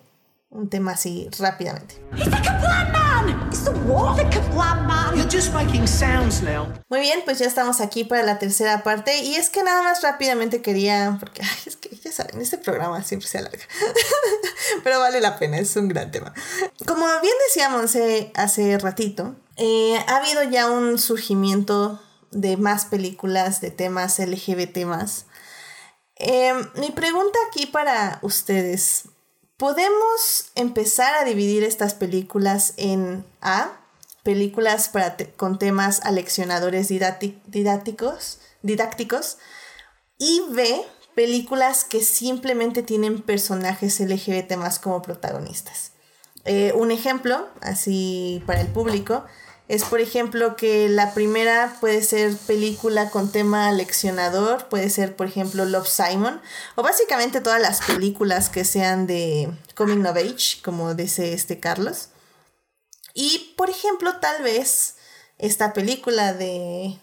un 0.49 0.69
tema 0.69 0.93
así 0.93 1.29
rápidamente. 1.39 1.95
Muy 6.89 7.01
bien, 7.01 7.21
pues 7.23 7.37
ya 7.37 7.45
estamos 7.45 7.81
aquí 7.81 8.03
para 8.03 8.23
la 8.23 8.39
tercera 8.39 8.81
parte 8.81 9.19
y 9.19 9.35
es 9.35 9.51
que 9.51 9.61
nada 9.61 9.83
más 9.83 10.01
rápidamente 10.01 10.63
quería, 10.63 11.17
porque 11.19 11.43
ay, 11.43 11.57
es 11.67 11.75
que 11.75 11.95
ya 11.95 12.11
saben, 12.11 12.41
este 12.41 12.57
programa 12.57 13.03
siempre 13.03 13.27
se 13.27 13.37
alarga, 13.37 13.63
pero 14.83 14.99
vale 14.99 15.21
la 15.21 15.37
pena, 15.37 15.59
es 15.59 15.75
un 15.75 15.87
gran 15.87 16.09
tema. 16.09 16.33
Como 16.87 17.05
bien 17.21 17.35
decíamos 17.47 17.95
hace 18.33 18.77
ratito, 18.79 19.35
eh, 19.57 20.03
ha 20.07 20.17
habido 20.17 20.41
ya 20.43 20.71
un 20.71 20.97
surgimiento 20.97 22.01
de 22.31 22.57
más 22.57 22.85
películas 22.85 23.61
de 23.61 23.69
temas 23.69 24.17
LGBT 24.17 24.85
más. 24.85 25.27
Em, 26.15 26.69
mi 26.75 26.89
pregunta 26.89 27.37
aquí 27.49 27.67
para 27.67 28.17
ustedes, 28.23 29.03
Podemos 29.57 30.51
empezar 30.55 31.13
a 31.15 31.23
dividir 31.23 31.63
estas 31.63 31.93
películas 31.93 32.73
en 32.77 33.25
A, 33.41 33.79
películas 34.23 34.91
con 35.35 35.59
temas 35.59 36.01
aleccionadores 36.01 36.87
didácticos, 36.87 38.39
didácticos, 38.61 39.37
y 40.17 40.41
B, 40.51 40.81
películas 41.15 41.83
que 41.83 42.01
simplemente 42.01 42.81
tienen 42.81 43.21
personajes 43.21 43.99
LGBT 43.99 44.55
más 44.55 44.79
como 44.79 45.01
protagonistas. 45.01 45.91
Eh, 46.45 46.73
un 46.75 46.91
ejemplo, 46.91 47.47
así 47.61 48.43
para 48.45 48.61
el 48.61 48.67
público, 48.67 49.25
es 49.67 49.85
por 49.85 50.01
ejemplo 50.01 50.55
que 50.55 50.89
la 50.89 51.13
primera 51.13 51.77
puede 51.79 52.03
ser 52.03 52.35
película 52.35 53.09
con 53.09 53.31
tema 53.31 53.71
leccionador, 53.71 54.67
puede 54.67 54.89
ser 54.89 55.15
por 55.15 55.27
ejemplo 55.27 55.65
Love 55.65 55.87
Simon, 55.87 56.41
o 56.75 56.83
básicamente 56.83 57.41
todas 57.41 57.61
las 57.61 57.81
películas 57.81 58.49
que 58.49 58.65
sean 58.65 59.07
de 59.07 59.49
Coming 59.75 60.05
of 60.05 60.17
Age, 60.17 60.61
como 60.63 60.93
dice 60.93 61.33
este 61.33 61.59
Carlos. 61.59 62.09
Y 63.13 63.53
por 63.57 63.69
ejemplo 63.69 64.19
tal 64.19 64.43
vez 64.43 64.95
esta 65.37 65.73
película 65.73 66.33
de 66.33 66.99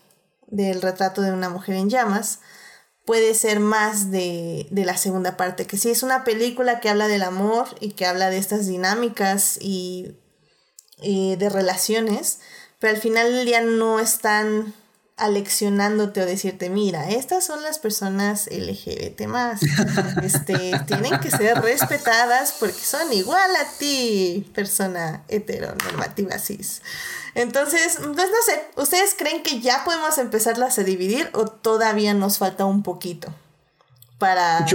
del 0.49 0.83
retrato 0.83 1.23
de 1.23 1.33
una 1.33 1.49
mujer 1.49 1.77
en 1.77 1.89
llamas 1.89 2.41
puede 3.07 3.35
ser 3.35 3.61
más 3.61 4.11
de, 4.11 4.67
de 4.71 4.85
la 4.85 4.97
segunda 4.97 5.37
parte, 5.37 5.67
que 5.67 5.79
sí 5.79 5.91
es 5.91 6.03
una 6.03 6.25
película 6.25 6.81
que 6.81 6.91
habla 6.91 7.09
del 7.09 7.23
amor 7.23 7.69
y 7.81 7.93
que 7.93 8.07
habla 8.07 8.31
de 8.31 8.39
estas 8.39 8.67
dinámicas 8.67 9.59
y, 9.61 10.17
y 11.03 11.37
de 11.37 11.49
relaciones, 11.49 12.41
pero 12.79 12.95
al 12.95 13.01
final 13.01 13.33
del 13.33 13.47
día 13.47 13.61
no 13.61 14.01
están 14.01 14.75
aleccionándote 15.21 16.23
o 16.23 16.27
decirte, 16.27 16.71
mira, 16.71 17.11
estas 17.11 17.45
son 17.45 17.63
las 17.63 17.79
personas 17.79 18.49
LGBT 18.51 19.27
más. 19.27 19.61
Este, 20.23 20.73
tienen 20.87 21.19
que 21.21 21.31
ser 21.31 21.61
respetadas 21.61 22.55
porque 22.59 22.81
son 22.81 23.13
igual 23.13 23.51
a 23.57 23.65
ti, 23.79 24.51
persona 24.55 25.25
heteronormativa 25.29 26.39
cis. 26.39 26.83
Entonces, 27.35 27.99
pues 27.99 28.29
no 28.29 28.43
sé, 28.45 28.65
¿ustedes 28.77 29.15
creen 29.17 29.43
que 29.43 29.61
ya 29.61 29.85
podemos 29.85 30.19
empezarlas 30.19 30.79
a 30.79 30.85
dividir 30.85 31.31
o 31.33 31.47
todavía 31.47 32.15
nos 32.15 32.39
falta 32.39 32.65
un 32.65 32.83
poquito 32.83 33.33
para, 34.19 34.67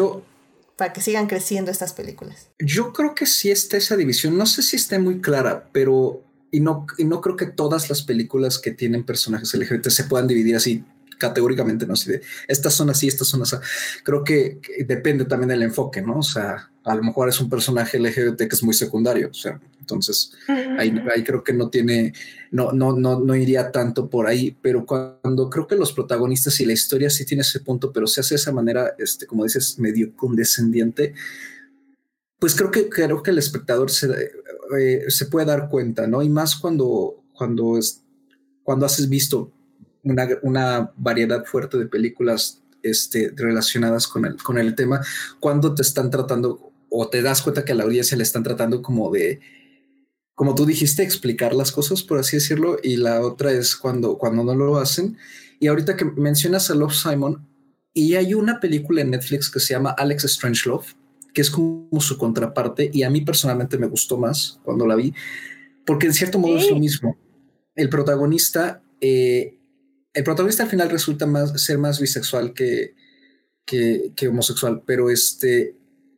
para 0.78 0.94
que 0.94 1.02
sigan 1.02 1.28
creciendo 1.28 1.72
estas 1.72 1.94
películas? 1.94 2.50
Yo 2.60 2.94
creo 2.94 3.16
que 3.16 3.26
sí 3.26 3.52
está 3.52 3.78
esa 3.78 3.96
división. 3.96 4.38
No 4.38 4.46
sé 4.46 4.62
si 4.62 4.76
esté 4.76 5.00
muy 5.00 5.22
clara, 5.22 5.70
pero 5.72 6.24
y 6.52 6.60
no, 6.60 6.86
y 6.98 7.06
no 7.06 7.22
creo 7.22 7.36
que 7.36 7.48
todas 7.48 7.90
las 7.90 8.04
películas 8.04 8.60
que 8.60 8.72
tienen 8.72 9.06
personajes 9.06 9.54
LGBT 9.54 9.90
se 9.90 10.06
puedan 10.06 10.28
dividir 10.28 10.56
así 10.56 10.84
categóricamente, 11.18 11.86
¿no? 11.86 11.96
Si 11.96 12.12
de 12.12 12.22
estas 12.48 12.74
son 12.74 12.90
así, 12.90 13.08
estas 13.08 13.28
son 13.28 13.42
así. 13.42 13.56
Creo 14.04 14.24
que, 14.24 14.60
depende 14.86 15.26
también 15.26 15.50
del 15.50 15.64
enfoque, 15.64 16.02
¿no? 16.02 16.20
O 16.20 16.24
sea, 16.24 16.70
a 16.84 16.96
lo 16.96 17.04
mejor 17.04 17.30
es 17.30 17.40
un 17.40 17.50
personaje 17.50 18.00
LGBT 18.00 18.38
que 18.38 18.56
es 18.56 18.64
muy 18.64 18.74
secundario, 18.74 19.30
o 19.30 19.34
sea, 19.34 19.60
entonces 19.80 20.32
ahí, 20.78 20.96
ahí, 21.14 21.24
creo 21.24 21.44
que 21.44 21.54
no 21.54 21.70
tiene, 21.70 22.14
no, 22.52 22.72
no, 22.72 22.94
no, 22.94 23.20
no 23.20 23.36
iría 23.36 23.72
tanto 23.72 24.10
por 24.10 24.28
ahí, 24.28 24.56
pero 24.62 24.86
cuando 24.86 25.50
creo 25.50 25.68
que 25.68 25.76
los 25.76 25.94
protagonistas 25.94 26.60
y 26.60 26.66
la 26.66 26.74
historia 26.74 27.10
sí 27.10 27.26
tiene 27.26 27.42
ese 27.42 27.60
punto, 27.60 27.92
pero 27.92 28.06
se 28.06 28.22
hace 28.22 28.36
de 28.36 28.40
esa 28.40 28.52
manera, 28.52 28.94
este, 29.00 29.26
como 29.26 29.44
dices, 29.44 29.80
medio 29.80 30.16
condescendiente, 30.16 31.14
pues 32.40 32.56
creo 32.56 32.70
que 32.70 32.90
creo 32.90 33.24
que 33.24 33.32
el 33.32 33.40
espectador 33.40 33.90
se, 33.90 34.08
eh, 34.80 35.06
se 35.08 35.26
puede 35.26 35.48
dar 35.48 35.70
cuenta, 35.70 36.06
¿no? 36.06 36.22
Y 36.22 36.30
más 36.30 36.56
cuando, 36.56 37.24
cuando, 37.34 37.78
es, 37.78 38.04
cuando 38.64 38.86
has 38.86 39.10
visto 39.10 39.52
una, 40.06 40.28
una, 40.44 40.92
variedad 40.96 41.44
fuerte 41.44 41.78
de 41.78 41.88
películas 41.88 42.64
este, 42.82 43.34
relacionadas 43.36 44.08
con 44.08 44.26
el, 44.26 44.38
con 44.38 44.58
el 44.58 44.76
tema, 44.76 45.02
cuando 45.40 45.76
te 45.76 45.82
están 45.82 46.10
tratando 46.10 46.72
o 46.90 47.10
te 47.10 47.22
das 47.22 47.42
cuenta 47.42 47.66
que 47.66 47.74
a 47.74 47.76
la 47.76 47.84
audiencia 47.84 48.16
le 48.16 48.24
están 48.24 48.44
tratando 48.44 48.82
como 48.82 49.12
de, 49.12 49.42
como 50.34 50.56
tú 50.56 50.66
dijiste, 50.66 51.04
explicar 51.04 51.54
las 51.54 51.72
cosas, 51.72 52.04
por 52.04 52.20
así 52.20 52.38
decirlo, 52.38 52.78
y 52.82 52.96
la 52.96 53.22
otra 53.22 53.52
es 53.52 53.76
cuando, 53.76 54.18
cuando 54.18 54.44
no 54.44 54.54
lo 54.54 54.78
hacen. 54.78 55.18
Y 55.60 55.68
ahorita 55.68 55.98
que 55.98 56.06
mencionas 56.06 56.70
a 56.70 56.76
Love 56.76 56.94
Simon, 56.94 57.46
y 57.94 58.16
hay 58.16 58.34
una 58.34 58.60
película 58.60 59.02
en 59.02 59.12
Netflix 59.12 59.50
que 59.50 59.60
se 59.60 59.74
llama 59.74 59.92
Alex 59.98 60.24
Strangelove, 60.24 60.88
que 61.34 61.42
es 61.42 61.50
como 61.50 62.00
su 62.00 62.18
contraparte 62.18 62.90
y 62.94 63.04
a 63.04 63.10
mí 63.10 63.22
personalmente 63.22 63.78
me 63.78 63.88
gustó 63.88 64.18
más 64.18 64.60
cuando 64.64 64.86
la 64.86 64.96
vi, 64.96 65.14
porque 65.86 66.08
en 66.08 66.14
cierto 66.14 66.40
modo 66.40 66.58
es 66.58 66.70
lo 66.70 66.78
mismo. 66.78 67.18
El 67.76 67.90
protagonista, 67.90 68.82
eh, 69.00 69.58
el 70.16 70.24
protagonista 70.24 70.64
al 70.64 70.70
final 70.70 70.90
resulta 70.90 71.26
más, 71.26 71.62
ser 71.62 71.78
más 71.78 72.00
bisexual 72.00 72.54
que, 72.54 72.96
que, 73.66 74.28
homosexual, 74.28 74.82
pero 74.86 75.10
este, 75.10 75.76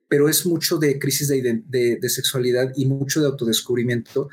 pero 0.07 0.29
es 0.29 0.45
mucho 0.45 0.77
de 0.77 0.99
crisis 0.99 1.27
de, 1.27 1.63
de, 1.67 2.09
sexualidad 2.09 2.71
y 2.75 2.85
mucho 2.85 3.21
de 3.21 3.27
autodescubrimiento. 3.27 4.29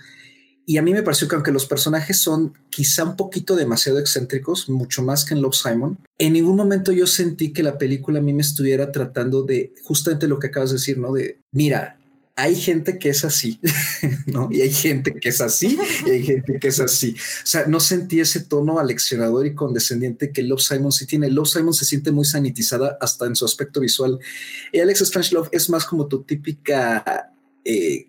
Y 0.67 0.77
a 0.79 0.83
mí 0.83 0.93
me 0.93 1.03
pareció 1.03 1.29
que 1.29 1.35
aunque 1.35 1.53
los 1.53 1.67
personajes 1.67 2.19
son 2.19 2.55
quizá 2.71 3.05
un 3.05 3.17
poquito 3.17 3.57
demasiado 3.57 3.99
excéntricos, 3.99 4.69
mucho 4.69 5.03
más 5.03 5.25
que 5.25 5.35
en 5.35 5.43
Love 5.43 5.55
Simon, 5.55 5.99
en 6.19 6.33
ningún 6.35 6.57
momento 6.57 6.93
yo 6.93 7.07
sentí 7.07 7.53
que 7.53 7.63
la 7.63 7.79
película 7.79 8.19
a 8.19 8.23
mí 8.23 8.33
me 8.33 8.43
estuviera 8.43 8.93
tratando 8.93 9.43
de 9.43 9.73
justamente 9.83 10.29
lo 10.29 10.39
que 10.39 10.49
acabas 10.49 10.71
de 10.71 10.77
decir, 10.77 10.99
¿no? 10.99 11.13
De, 11.13 11.41
mira, 11.53 11.99
hay 12.37 12.57
gente 12.57 12.99
que 12.99 13.11
es 13.11 13.25
así, 13.25 13.61
¿no? 14.27 14.49
Y 14.51 14.61
hay 14.61 14.73
gente 14.73 15.15
que 15.15 15.29
es 15.29 15.41
así, 15.41 15.79
y 16.07 16.11
hay 16.11 16.23
gente 16.25 16.59
que 16.59 16.69
es 16.69 16.81
así. 16.81 17.15
O 17.15 17.47
sea, 17.47 17.67
no 17.67 17.79
sentí 17.79 18.21
ese 18.21 18.41
tono 18.41 18.79
aleccionador 18.79 19.47
y 19.47 19.55
condescendiente 19.55 20.33
que 20.33 20.43
Love 20.43 20.61
Simon 20.61 20.91
sí 20.91 21.07
tiene. 21.07 21.31
Love 21.31 21.49
Simon 21.49 21.75
se 21.75 21.85
siente 21.85 22.11
muy 22.11 22.25
sanitizada 22.25 22.99
hasta 23.01 23.27
en 23.27 23.37
su 23.37 23.45
aspecto 23.45 23.81
visual. 23.81 24.19
Y 24.73 24.81
Alex 24.81 25.01
Strangelove 25.01 25.49
es 25.53 25.71
más 25.71 25.85
como 25.85 26.09
tu 26.09 26.23
típica 26.23 27.33
eh, 27.65 28.09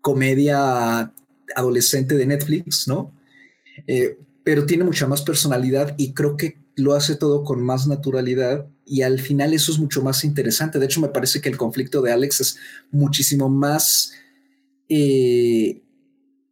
comedia 0.00 1.12
adolescente 1.56 2.16
de 2.16 2.26
Netflix, 2.26 2.86
¿no? 2.86 3.12
Eh, 3.86 4.18
pero 4.44 4.66
tiene 4.66 4.84
mucha 4.84 5.06
más 5.06 5.22
personalidad 5.22 5.94
y 5.98 6.12
creo 6.12 6.36
que 6.36 6.58
lo 6.76 6.94
hace 6.94 7.16
todo 7.16 7.44
con 7.44 7.62
más 7.62 7.86
naturalidad 7.86 8.66
y 8.84 9.02
al 9.02 9.18
final 9.18 9.54
eso 9.54 9.72
es 9.72 9.78
mucho 9.78 10.02
más 10.02 10.24
interesante. 10.24 10.78
De 10.78 10.86
hecho, 10.86 11.00
me 11.00 11.08
parece 11.08 11.40
que 11.40 11.48
el 11.48 11.56
conflicto 11.56 12.02
de 12.02 12.12
Alex 12.12 12.40
es 12.40 12.58
muchísimo 12.90 13.48
más, 13.48 14.12
eh, 14.88 15.80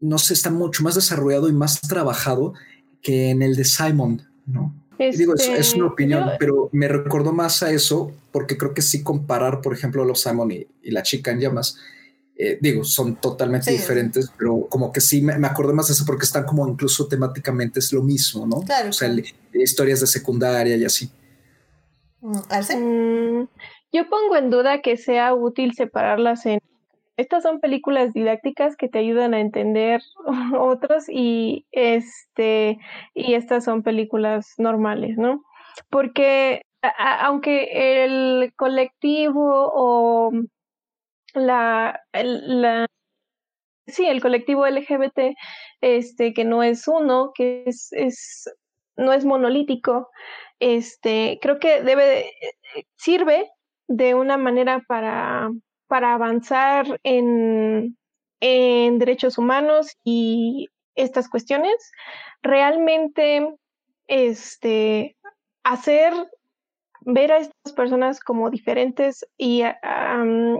no 0.00 0.18
sé, 0.18 0.34
está 0.34 0.50
mucho 0.50 0.82
más 0.82 0.94
desarrollado 0.94 1.48
y 1.48 1.52
más 1.52 1.80
trabajado 1.80 2.54
que 3.02 3.30
en 3.30 3.42
el 3.42 3.56
de 3.56 3.64
Simon, 3.64 4.22
¿no? 4.46 4.74
Digo, 4.98 5.34
es, 5.34 5.42
es, 5.42 5.48
una 5.48 5.58
este, 5.58 5.82
opinión, 5.82 6.30
pero 6.38 6.68
me 6.72 6.86
recordó 6.86 7.32
más 7.32 7.62
a 7.62 7.72
eso 7.72 8.12
porque 8.32 8.58
creo 8.58 8.74
que 8.74 8.82
sí 8.82 9.02
comparar, 9.02 9.62
por 9.62 9.72
ejemplo, 9.72 10.04
los 10.04 10.20
Simon 10.20 10.52
y, 10.52 10.66
y 10.82 10.90
la 10.90 11.02
chica 11.02 11.30
en 11.30 11.40
llamas 11.40 11.78
eh, 12.42 12.56
digo, 12.58 12.84
son 12.84 13.16
totalmente 13.16 13.70
diferentes, 13.70 14.30
pero 14.38 14.66
como 14.70 14.90
que 14.90 15.02
sí 15.02 15.20
me, 15.20 15.36
me 15.38 15.46
acordé 15.46 15.74
más 15.74 15.88
de 15.88 15.92
eso 15.92 16.06
porque 16.06 16.24
están 16.24 16.44
como 16.44 16.66
incluso 16.66 17.06
temáticamente 17.06 17.80
es 17.80 17.92
lo 17.92 18.02
mismo, 18.02 18.46
¿no? 18.46 18.62
Claro. 18.62 18.88
O 18.88 18.92
sea, 18.94 19.14
historias 19.52 20.00
de 20.00 20.06
secundaria 20.06 20.74
y 20.74 20.82
así. 20.86 21.10
Mm, 22.20 22.38
mm, 22.76 23.48
yo 23.92 24.08
pongo 24.08 24.36
en 24.36 24.50
duda 24.50 24.82
que 24.82 24.96
sea 24.96 25.34
útil 25.34 25.74
separarlas 25.74 26.46
en... 26.46 26.60
Estas 27.16 27.42
son 27.42 27.60
películas 27.60 28.12
didácticas 28.14 28.76
que 28.76 28.88
te 28.88 28.98
ayudan 28.98 29.34
a 29.34 29.40
entender 29.40 30.00
otros 30.58 31.04
y 31.08 31.66
este 31.70 32.78
y 33.14 33.34
estas 33.34 33.64
son 33.64 33.82
películas 33.82 34.54
normales, 34.58 35.18
¿no? 35.18 35.42
Porque 35.90 36.62
aunque 36.98 38.04
el 38.04 38.54
colectivo 38.56 39.70
o 39.74 40.32
la, 41.34 42.00
la 42.12 42.86
sí, 43.86 44.06
el 44.06 44.20
colectivo 44.20 44.66
LGBT, 44.66 45.36
este, 45.80 46.32
que 46.32 46.44
no 46.44 46.62
es 46.62 46.88
uno, 46.88 47.32
que 47.34 47.64
es, 47.66 47.92
es 47.92 48.50
no 48.96 49.12
es 49.12 49.24
monolítico. 49.24 50.10
Este, 50.60 51.38
creo 51.42 51.58
que 51.58 51.82
debe, 51.82 52.32
sirve 52.96 53.50
de 53.88 54.14
una 54.14 54.36
manera 54.36 54.84
para, 54.86 55.50
para 55.88 56.14
avanzar 56.14 57.00
en, 57.02 57.96
en 58.40 58.98
derechos 58.98 59.38
humanos 59.38 59.96
y 60.04 60.68
estas 60.94 61.28
cuestiones, 61.28 61.74
realmente 62.42 63.54
este, 64.06 65.16
hacer 65.64 66.12
ver 67.02 67.32
a 67.32 67.38
estas 67.38 67.72
personas 67.74 68.20
como 68.20 68.50
diferentes 68.50 69.24
y 69.38 69.62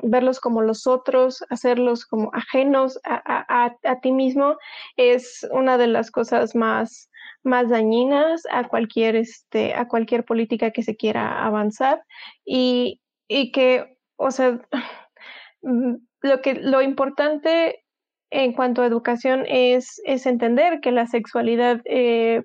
verlos 0.02 0.40
como 0.40 0.62
los 0.62 0.86
otros, 0.86 1.44
hacerlos 1.50 2.06
como 2.06 2.30
ajenos 2.32 2.98
a, 3.04 3.74
ti 4.00 4.12
mismo, 4.12 4.56
es 4.96 5.46
una 5.52 5.76
de 5.78 5.86
las 5.86 6.10
cosas 6.10 6.54
más, 6.54 7.09
más 7.42 7.68
dañinas 7.68 8.42
a 8.50 8.68
cualquier, 8.68 9.16
este, 9.16 9.74
a 9.74 9.88
cualquier 9.88 10.24
política 10.24 10.70
que 10.70 10.82
se 10.82 10.96
quiera 10.96 11.44
avanzar 11.44 12.02
y, 12.44 13.00
y 13.28 13.52
que, 13.52 13.96
o 14.16 14.30
sea, 14.30 14.60
lo, 16.22 16.42
que, 16.42 16.54
lo 16.54 16.82
importante 16.82 17.82
en 18.30 18.52
cuanto 18.52 18.82
a 18.82 18.86
educación 18.86 19.44
es, 19.48 20.00
es 20.04 20.26
entender 20.26 20.80
que 20.80 20.92
la 20.92 21.06
sexualidad 21.06 21.80
eh, 21.84 22.42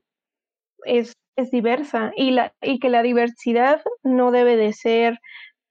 es 0.85 1.13
es 1.35 1.51
diversa 1.51 2.11
y, 2.15 2.31
la, 2.31 2.53
y 2.61 2.79
que 2.79 2.89
la 2.89 3.03
diversidad 3.03 3.81
no 4.03 4.31
debe 4.31 4.55
de 4.55 4.73
ser 4.73 5.19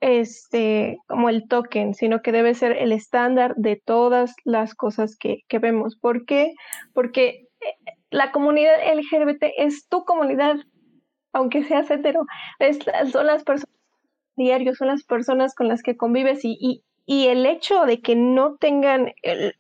este, 0.00 0.98
como 1.06 1.30
el 1.30 1.48
token, 1.48 1.94
sino 1.94 2.20
que 2.20 2.32
debe 2.32 2.54
ser 2.54 2.72
el 2.72 2.92
estándar 2.92 3.54
de 3.56 3.80
todas 3.82 4.34
las 4.44 4.74
cosas 4.74 5.16
que, 5.16 5.42
que 5.48 5.58
vemos. 5.58 5.96
¿Por 5.96 6.26
qué? 6.26 6.52
Porque 6.92 7.46
la 8.14 8.30
comunidad 8.30 8.76
LGBT 8.94 9.42
es 9.56 9.88
tu 9.88 10.04
comunidad, 10.04 10.54
aunque 11.32 11.64
seas 11.64 11.90
hetero, 11.90 12.26
son 13.10 13.26
las 13.26 13.42
personas 13.42 13.74
diarios, 14.36 14.78
son 14.78 14.86
las 14.86 15.02
personas 15.02 15.52
con 15.56 15.66
las 15.66 15.82
que 15.82 15.96
convives 15.96 16.44
y, 16.44 16.56
y, 16.60 16.84
y 17.06 17.26
el 17.26 17.44
hecho 17.44 17.86
de 17.86 18.00
que 18.00 18.14
no 18.14 18.56
tengan 18.56 19.12
eh, 19.24 19.52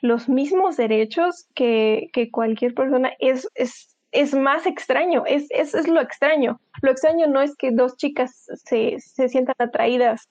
los 0.00 0.28
mismos 0.28 0.76
derechos 0.76 1.48
que, 1.54 2.10
cualquier 2.32 2.74
persona 2.74 3.12
es, 3.20 3.48
es 3.54 3.88
es 4.10 4.34
más 4.34 4.66
extraño, 4.66 5.24
es, 5.24 5.46
es, 5.50 5.74
es, 5.74 5.88
lo 5.88 5.98
extraño. 5.98 6.60
Lo 6.82 6.90
extraño 6.90 7.28
no 7.28 7.40
es 7.40 7.56
que 7.56 7.70
dos 7.70 7.96
chicas 7.96 8.46
se 8.66 8.98
sientan 9.28 9.54
atraídas 9.58 10.28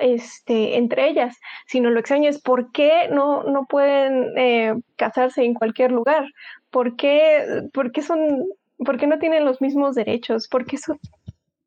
este, 0.00 0.76
entre 0.76 1.08
ellas, 1.08 1.36
sino 1.66 1.90
lo 1.90 2.00
extraño 2.00 2.28
es 2.28 2.40
por 2.40 2.72
qué 2.72 3.08
no, 3.10 3.42
no 3.44 3.66
pueden 3.66 4.36
eh, 4.36 4.74
casarse 4.96 5.44
en 5.44 5.54
cualquier 5.54 5.92
lugar, 5.92 6.26
por 6.70 6.96
qué, 6.96 7.68
por 7.72 7.92
qué 7.92 8.02
son, 8.02 8.46
por 8.78 8.98
qué 8.98 9.06
no 9.06 9.18
tienen 9.18 9.44
los 9.44 9.60
mismos 9.60 9.94
derechos, 9.94 10.48
porque 10.48 10.76
eso 10.76 10.98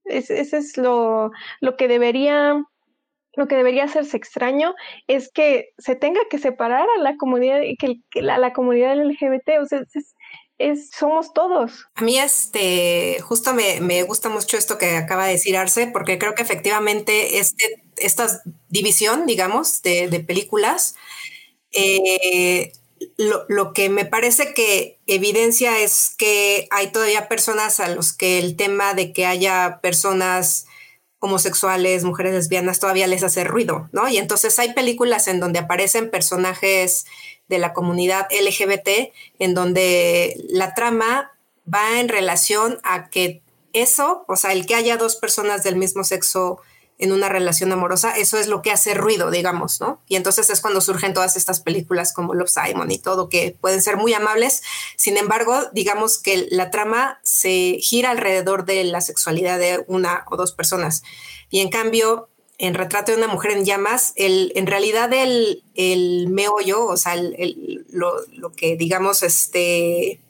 es, 0.06 0.30
ese 0.30 0.58
es 0.58 0.78
lo, 0.78 1.32
lo 1.62 1.78
que 1.78 1.88
debería 1.88 2.64
lo 3.38 3.48
que 3.50 3.58
debería 3.58 3.84
hacerse 3.84 4.16
extraño 4.16 4.76
es 5.08 5.30
que 5.30 5.74
se 5.78 5.96
tenga 5.96 6.22
que 6.30 6.40
separar 6.40 6.88
a 6.98 7.02
la 7.02 7.18
comunidad, 7.18 7.60
que, 7.78 7.96
que 8.10 8.22
la, 8.22 8.38
la, 8.38 8.54
comunidad 8.54 8.96
LGBT, 8.96 9.62
o 9.62 9.66
sea, 9.66 9.82
es, 10.58 10.90
somos 10.92 11.34
todos. 11.34 11.88
A 11.96 12.02
mí 12.02 12.18
este, 12.18 13.20
justo 13.22 13.54
me, 13.54 13.82
me, 13.82 14.04
gusta 14.04 14.30
mucho 14.30 14.58
esto 14.58 14.78
que 14.78 14.96
acaba 14.96 15.26
de 15.26 15.34
decir 15.34 15.58
Arce, 15.58 15.88
porque 15.88 16.18
creo 16.18 16.34
que 16.34 16.44
efectivamente 16.44 17.40
este, 17.40 17.84
esta 17.98 18.42
división, 18.70 19.26
digamos, 19.26 19.82
de, 19.82 20.24
películas, 20.26 20.96
eh, 21.72 22.72
lo, 23.18 23.46
lo, 23.50 23.74
que 23.74 23.90
me 23.90 24.06
parece 24.06 24.54
que 24.54 25.00
evidencia 25.08 25.80
es 25.80 26.14
que 26.18 26.68
hay 26.72 26.92
todavía 26.92 27.28
personas 27.28 27.80
a 27.80 27.90
los 27.90 28.14
que 28.14 28.40
el 28.40 28.56
tema 28.56 28.94
de 28.94 29.14
que 29.14 29.26
haya 29.26 29.80
personas 29.82 30.66
homosexuales, 31.20 32.04
mujeres 32.04 32.34
lesbianas, 32.34 32.80
todavía 32.80 33.08
les 33.08 33.24
hace 33.24 33.44
ruido, 33.44 33.90
¿no? 33.92 34.08
Y 34.08 34.18
entonces 34.18 34.58
hay 34.60 34.74
películas 34.74 35.28
en 35.28 35.40
donde 35.40 35.60
aparecen 35.60 36.10
personajes 36.10 37.06
de 37.48 37.58
la 37.58 37.74
comunidad 37.74 38.28
LGBT, 38.32 39.12
en 39.40 39.54
donde 39.54 40.36
la 40.50 40.74
trama 40.74 41.32
va 41.72 42.00
en 42.00 42.10
relación 42.10 42.80
a 42.84 43.10
que 43.10 43.42
eso, 43.74 44.24
o 44.28 44.36
sea, 44.36 44.54
el 44.54 44.66
que 44.66 44.76
haya 44.76 44.98
dos 44.98 45.16
personas 45.16 45.64
del 45.64 45.76
mismo 45.76 46.04
sexo 46.04 46.60
en 46.98 47.12
una 47.12 47.28
relación 47.28 47.72
amorosa, 47.72 48.18
eso 48.18 48.38
es 48.38 48.48
lo 48.48 48.62
que 48.62 48.72
hace 48.72 48.94
ruido, 48.94 49.30
digamos, 49.30 49.82
¿no? 49.82 50.02
Y 50.08 50.16
entonces 50.16 50.50
es 50.50 50.62
cuando 50.62 50.80
surgen 50.80 51.14
todas 51.14 51.36
estas 51.36 51.60
películas 51.60 52.14
como 52.14 52.34
Love 52.34 52.50
Simon 52.50 52.90
y 52.90 53.00
todo, 53.00 53.28
que 53.28 53.56
pueden 53.60 53.82
ser 53.82 53.98
muy 53.98 54.14
amables. 54.14 54.62
Sin 54.96 55.18
embargo, 55.18 55.60
digamos 55.74 56.18
que 56.18 56.48
la 56.52 56.72
trama 56.72 57.20
se 57.24 57.80
gira 57.82 58.12
alrededor 58.12 58.66
de 58.66 58.84
la 58.86 59.02
sexualidad 59.02 59.60
de 59.60 59.84
una 59.88 60.24
o 60.30 60.38
dos 60.38 60.54
personas. 60.54 61.04
Y 61.50 61.60
en 61.60 61.70
cambio, 61.70 62.30
en 62.58 62.74
Retrato 62.74 63.12
de 63.12 63.18
una 63.18 63.28
mujer 63.28 63.52
en 63.52 63.66
llamas, 63.66 64.14
el, 64.16 64.54
en 64.56 64.66
realidad 64.66 65.12
el, 65.14 65.64
el 65.76 66.28
meollo, 66.30 66.86
o 66.86 66.96
sea, 66.96 67.14
el, 67.16 67.86
lo, 67.90 68.14
lo, 68.32 68.52
que 68.54 68.78
digamos, 68.78 69.24
este, 69.24 70.22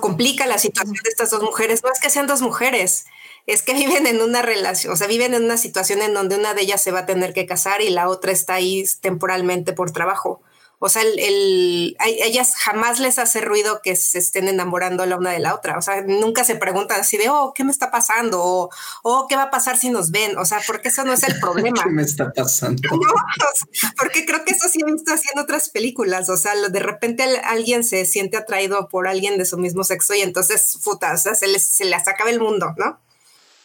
complica 0.00 0.46
la 0.46 0.58
situación 0.58 0.96
de 1.02 1.10
estas 1.10 1.30
dos 1.30 1.42
mujeres, 1.42 1.82
no 1.82 1.90
es 1.92 2.00
que 2.00 2.08
sean 2.08 2.26
dos 2.26 2.40
mujeres, 2.40 3.04
es 3.46 3.62
que 3.62 3.74
viven 3.74 4.06
en 4.06 4.22
una 4.22 4.42
relación, 4.42 4.92
o 4.92 4.96
sea, 4.96 5.06
viven 5.06 5.34
en 5.34 5.44
una 5.44 5.56
situación 5.56 6.02
en 6.02 6.14
donde 6.14 6.36
una 6.36 6.54
de 6.54 6.62
ellas 6.62 6.82
se 6.82 6.92
va 6.92 7.00
a 7.00 7.06
tener 7.06 7.32
que 7.32 7.46
casar 7.46 7.82
y 7.82 7.90
la 7.90 8.08
otra 8.08 8.32
está 8.32 8.54
ahí 8.54 8.84
temporalmente 9.00 9.72
por 9.72 9.90
trabajo. 9.90 10.42
O 10.80 10.90
sea, 10.90 11.00
el, 11.00 11.96
a 11.98 12.08
ellas 12.08 12.52
jamás 12.56 12.98
les 12.98 13.18
hace 13.18 13.40
ruido 13.40 13.80
que 13.82 13.96
se 13.96 14.18
estén 14.18 14.48
enamorando 14.48 15.06
la 15.06 15.16
una 15.16 15.30
de 15.30 15.38
la 15.38 15.54
otra. 15.54 15.78
O 15.78 15.80
sea, 15.80 16.02
nunca 16.02 16.44
se 16.44 16.56
preguntan 16.56 17.00
así 17.00 17.16
de, 17.16 17.30
oh, 17.30 17.54
¿qué 17.54 17.64
me 17.64 17.70
está 17.70 17.90
pasando? 17.90 18.42
O, 18.42 18.68
oh, 19.02 19.26
¿qué 19.26 19.34
va 19.34 19.44
a 19.44 19.50
pasar 19.50 19.78
si 19.78 19.88
nos 19.88 20.10
ven? 20.10 20.36
O 20.36 20.44
sea, 20.44 20.60
porque 20.66 20.88
eso 20.88 21.02
no 21.04 21.14
es 21.14 21.22
el 21.22 21.38
problema. 21.40 21.82
¿Qué 21.82 21.88
me 21.88 22.02
está 22.02 22.30
pasando? 22.32 22.82
porque 23.96 24.26
creo 24.26 24.44
que 24.44 24.52
eso 24.52 24.68
sí 24.68 24.80
he 24.82 24.92
visto 24.92 25.14
haciendo 25.14 25.42
otras 25.42 25.70
películas. 25.70 26.28
O 26.28 26.36
sea, 26.36 26.54
de 26.54 26.80
repente 26.80 27.22
alguien 27.44 27.82
se 27.82 28.04
siente 28.04 28.36
atraído 28.36 28.88
por 28.88 29.08
alguien 29.08 29.38
de 29.38 29.46
su 29.46 29.56
mismo 29.56 29.84
sexo 29.84 30.14
y 30.14 30.20
entonces, 30.20 30.78
puta, 30.84 31.14
o 31.14 31.16
sea, 31.16 31.34
se 31.34 31.46
les, 31.46 31.66
se 31.66 31.86
les 31.86 32.06
acaba 32.06 32.28
el 32.28 32.40
mundo, 32.40 32.74
¿no? 32.76 33.00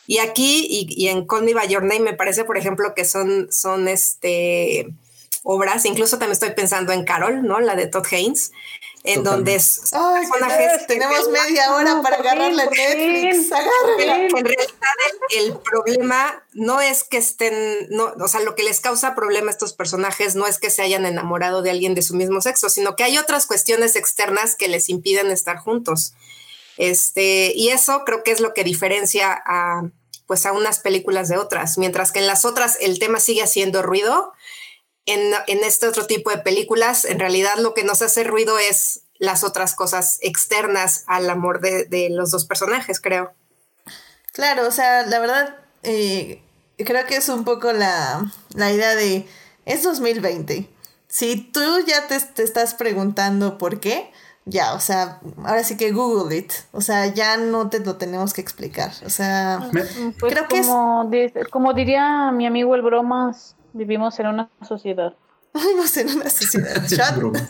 Y 0.10 0.18
aquí 0.18 0.66
y, 0.68 0.88
y 0.90 1.10
en 1.10 1.28
Call 1.28 1.44
Me 1.44 1.54
By 1.54 1.68
Your 1.68 1.84
Name 1.84 2.00
me 2.00 2.14
parece, 2.16 2.44
por 2.44 2.58
ejemplo, 2.58 2.96
que 2.96 3.06
son, 3.06 3.48
son 3.52 3.88
este 3.88 4.88
obras, 5.44 5.86
incluso 5.86 6.18
también 6.18 6.32
estoy 6.32 6.50
pensando 6.54 6.92
en 6.94 7.06
Carol, 7.06 7.44
¿no? 7.44 7.60
La 7.60 7.76
de 7.76 7.86
Todd 7.86 8.08
Haynes, 8.12 8.52
en 9.04 9.24
donde 9.24 9.54
es 9.54 9.94
Ay, 9.94 10.26
tenemos 10.88 11.30
media 11.30 11.76
hora 11.76 12.02
para 12.02 12.16
agarrarle 12.18 12.66
Netflix, 12.66 13.52
En 13.52 14.46
realidad 14.46 14.68
el, 15.30 15.56
problema 15.60 16.44
no 16.54 16.82
es 16.82 17.04
que 17.04 17.18
estén, 17.18 17.54
no, 17.92 18.12
o 18.20 18.28
sea, 18.28 18.40
lo 18.40 18.56
que 18.56 18.64
les 18.64 18.80
causa 18.80 19.14
problema 19.14 19.50
a 19.50 19.52
estos 19.52 19.74
personajes 19.74 20.34
no 20.34 20.48
es 20.48 20.58
que 20.58 20.72
se 20.72 20.82
hayan 20.82 21.06
enamorado 21.06 21.62
de 21.62 21.70
alguien 21.70 21.94
de 21.94 22.02
su 22.02 22.16
mismo 22.16 22.42
sexo, 22.42 22.68
sino 22.68 22.96
que 22.96 23.04
hay 23.04 23.20
otras 23.20 23.46
cuestiones 23.46 23.96
externas 23.96 24.56
que 24.56 24.70
les 24.70 24.90
impiden 24.90 25.30
estar 25.30 25.58
juntos. 25.58 26.14
Este, 26.78 27.52
y 27.54 27.70
eso 27.70 28.04
creo 28.06 28.24
que 28.24 28.32
es 28.32 28.40
lo 28.40 28.56
que 28.56 28.64
diferencia 28.64 29.40
a 29.46 29.84
pues 30.30 30.46
a 30.46 30.52
unas 30.52 30.78
películas 30.78 31.28
de 31.28 31.40
otras, 31.40 31.80
mientras 31.80 32.12
que 32.12 32.20
en 32.20 32.28
las 32.28 32.46
otras 32.46 32.78
el 32.82 33.00
tema 33.00 33.20
sigue 33.20 33.42
haciendo 33.42 33.82
ruido, 33.82 34.32
en, 35.08 35.34
este 35.64 35.88
otro 35.88 36.06
tipo 36.06 36.30
de 36.30 36.38
películas, 36.38 37.04
en 37.04 37.18
realidad 37.18 37.56
lo 37.58 37.74
que 37.74 37.84
nos 37.84 38.04
hace 38.04 38.24
ruido 38.24 38.60
es 38.60 39.06
las 39.18 39.44
otras 39.44 39.74
cosas 39.74 40.20
externas 40.22 41.04
al 41.08 41.28
amor 41.32 41.62
de, 41.62 42.10
los 42.12 42.30
dos 42.30 42.46
personajes, 42.46 43.02
creo. 43.02 43.34
Claro, 44.32 44.68
o 44.68 44.72
sea, 44.72 45.04
la 45.08 45.18
verdad, 45.18 45.58
eh, 45.82 46.44
creo 46.78 47.08
que 47.08 47.16
es 47.16 47.28
un 47.28 47.44
poco 47.44 47.74
la, 47.74 48.32
idea 48.56 48.94
de, 48.94 49.28
es 49.66 49.82
2020. 49.82 50.70
Si 51.08 51.38
tú 51.38 51.80
ya 51.88 52.06
te, 52.06 52.18
estás 52.44 52.76
preguntando 52.76 53.58
por 53.58 53.80
qué, 53.80 54.12
ya, 54.50 54.74
o 54.74 54.80
sea, 54.80 55.20
ahora 55.44 55.64
sí 55.64 55.78
que 55.78 55.92
Google 55.92 56.36
it. 56.36 56.52
O 56.72 56.82
sea, 56.82 57.08
ya 57.08 57.38
no 57.38 57.70
te 57.70 57.80
lo 57.80 57.96
tenemos 57.96 58.34
que 58.34 58.42
explicar. 58.42 58.92
O 59.06 59.10
sea, 59.10 59.70
pues 59.72 59.98
creo 60.20 60.48
que 60.48 60.60
es... 60.60 61.48
como 61.50 61.74
diría 61.74 62.32
mi 62.32 62.46
amigo 62.46 62.76
el 62.76 62.82
Bromas, 62.82 63.56
Vivimos 63.74 64.20
en 64.20 64.28
una 64.28 64.50
sociedad. 64.68 65.14
Vivimos 65.54 65.96
en 65.98 66.10
una 66.10 66.30
sociedad. 66.30 66.84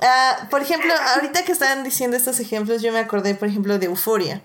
Ah, 0.00 0.46
por 0.48 0.62
ejemplo, 0.62 0.92
ahorita 1.16 1.44
que 1.44 1.50
estaban 1.50 1.82
diciendo 1.82 2.16
estos 2.16 2.38
ejemplos, 2.38 2.82
yo 2.82 2.92
me 2.92 3.00
acordé, 3.00 3.34
por 3.34 3.48
ejemplo, 3.48 3.80
de 3.80 3.86
Euforia. 3.86 4.42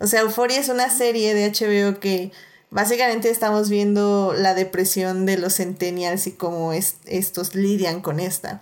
O 0.00 0.08
sea, 0.08 0.22
Euforia 0.22 0.58
es 0.58 0.68
una 0.68 0.90
serie 0.90 1.34
de 1.34 1.48
HBO 1.52 2.00
que 2.00 2.32
básicamente 2.70 3.30
estamos 3.30 3.68
viendo 3.68 4.34
la 4.36 4.54
depresión 4.54 5.24
de 5.24 5.38
los 5.38 5.54
centennials 5.54 6.26
y 6.26 6.32
cómo 6.32 6.72
estos 6.72 7.54
lidian 7.54 8.00
con 8.00 8.18
esta. 8.18 8.60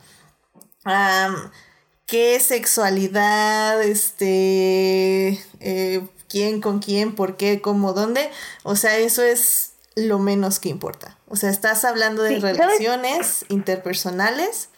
¿Qué 2.07 2.39
sexualidad? 2.39 3.83
Este. 3.83 5.41
Eh, 5.59 6.07
¿Quién 6.29 6.61
con 6.61 6.79
quién? 6.79 7.17
¿Por 7.17 7.37
qué? 7.37 7.61
¿Cómo? 7.61 7.95
¿Dónde? 7.95 8.31
O 8.63 8.77
sea, 8.77 8.97
eso 8.97 9.23
es 9.23 9.77
lo 9.97 10.21
menos 10.21 10.61
que 10.61 10.69
importa. 10.69 11.19
O 11.29 11.35
sea, 11.35 11.51
estás 11.51 11.85
hablando 11.85 12.23
de 12.23 12.39
relaciones 12.39 13.45
interpersonales 13.49 14.71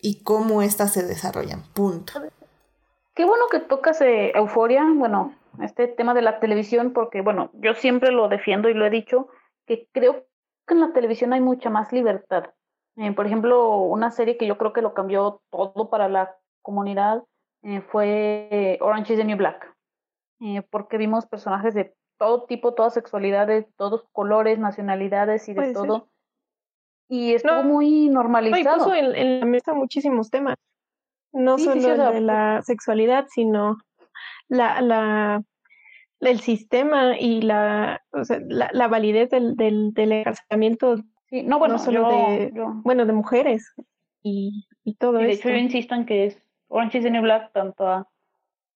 y 0.00 0.24
cómo 0.24 0.62
éstas 0.62 0.92
se 0.92 1.04
desarrollan. 1.04 1.62
Punto. 1.72 2.14
Qué 3.14 3.24
bueno 3.24 3.44
que 3.48 3.60
tocas 3.60 4.00
eh, 4.00 4.32
Euforia, 4.34 4.84
bueno, 4.92 5.36
este 5.62 5.86
tema 5.86 6.14
de 6.14 6.22
la 6.22 6.40
televisión, 6.40 6.92
porque 6.92 7.20
bueno, 7.20 7.50
yo 7.54 7.74
siempre 7.74 8.10
lo 8.10 8.28
defiendo 8.28 8.68
y 8.68 8.74
lo 8.74 8.86
he 8.86 8.90
dicho, 8.90 9.28
que 9.66 9.88
creo 9.92 10.24
que 10.66 10.74
en 10.74 10.80
la 10.80 10.92
televisión 10.92 11.32
hay 11.32 11.40
mucha 11.40 11.70
más 11.70 11.92
libertad. 11.92 12.46
Eh, 12.96 13.12
por 13.12 13.26
ejemplo, 13.26 13.78
una 13.78 14.10
serie 14.10 14.36
que 14.36 14.46
yo 14.46 14.58
creo 14.58 14.72
que 14.72 14.82
lo 14.82 14.94
cambió 14.94 15.42
todo 15.50 15.88
para 15.88 16.08
la 16.08 16.36
comunidad 16.62 17.22
eh, 17.62 17.80
fue 17.80 18.78
Orange 18.80 19.14
is 19.14 19.18
the 19.18 19.24
New 19.24 19.36
Black, 19.36 19.64
eh, 20.40 20.62
porque 20.70 20.98
vimos 20.98 21.26
personajes 21.26 21.74
de 21.74 21.94
todo 22.18 22.44
tipo, 22.44 22.74
todas 22.74 22.94
sexualidades, 22.94 23.66
todos 23.76 24.04
colores, 24.12 24.58
nacionalidades 24.58 25.48
y 25.48 25.54
de 25.54 25.72
todo. 25.72 26.08
Y 27.08 27.34
estuvo 27.34 27.62
muy 27.62 28.08
normalizado. 28.08 28.86
No, 28.88 28.94
en, 28.94 29.14
en, 29.14 29.40
la 29.40 29.46
mesa 29.46 29.74
muchísimos 29.74 30.30
temas. 30.30 30.56
No 31.32 31.58
solo 31.58 32.10
de 32.12 32.20
la 32.20 32.62
sexualidad, 32.62 33.26
sino 33.28 33.78
la, 34.48 34.80
la, 34.80 35.42
el 36.20 36.40
sistema 36.40 37.18
y 37.18 37.42
la, 37.42 38.02
o 38.12 38.24
sea, 38.24 38.38
la, 38.46 38.70
la, 38.72 38.88
validez 38.88 39.30
del, 39.30 39.56
del, 39.56 39.92
del 39.92 40.12
encarcelamiento 40.12 40.96
sí, 41.28 41.42
no, 41.42 41.58
bueno, 41.58 41.78
solo 41.78 42.08
de, 42.08 42.52
bueno, 42.82 43.06
de 43.06 43.12
mujeres 43.12 43.72
y, 44.22 44.66
y 44.84 44.94
todo 44.94 45.18
eso. 45.18 45.26
De 45.26 45.32
hecho, 45.32 45.48
yo 45.48 45.56
insisto 45.56 45.94
en 45.94 46.06
que 46.06 46.26
es 46.26 46.41
Orange 46.72 46.98
is 46.98 47.04
the 47.04 47.10
New 47.10 47.22
Black, 47.22 47.52
tanto 47.52 47.86
a, 47.86 48.08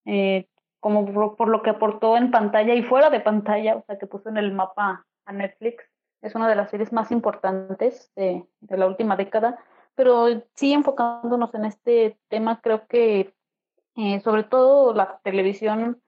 eh, 0.04 0.46
como 0.80 1.34
por, 1.36 1.48
lo 1.48 1.62
que 1.62 1.70
aportó 1.70 2.16
en 2.16 2.30
pantalla 2.30 2.74
y 2.74 2.82
fuera 2.82 3.08
de 3.10 3.20
pantalla, 3.20 3.76
o 3.76 3.82
sea, 3.86 3.98
que 3.98 4.06
puso 4.06 4.28
en 4.28 4.36
el 4.36 4.52
mapa 4.52 5.06
a 5.24 5.32
Netflix. 5.32 5.84
Es 6.20 6.34
una 6.34 6.48
de 6.48 6.56
las 6.56 6.70
series 6.70 6.92
más 6.92 7.10
importantes 7.10 8.12
de, 8.14 8.44
de 8.60 8.76
la 8.76 8.86
última 8.86 9.16
década, 9.16 9.58
pero 9.94 10.26
sí 10.54 10.72
enfocándonos 10.72 11.54
en 11.54 11.64
este 11.64 12.18
tema, 12.28 12.60
creo 12.60 12.86
que 12.86 13.34
eh, 13.96 14.20
sobre 14.20 14.44
todo 14.44 14.92
la 14.92 15.18
televisión 15.24 16.02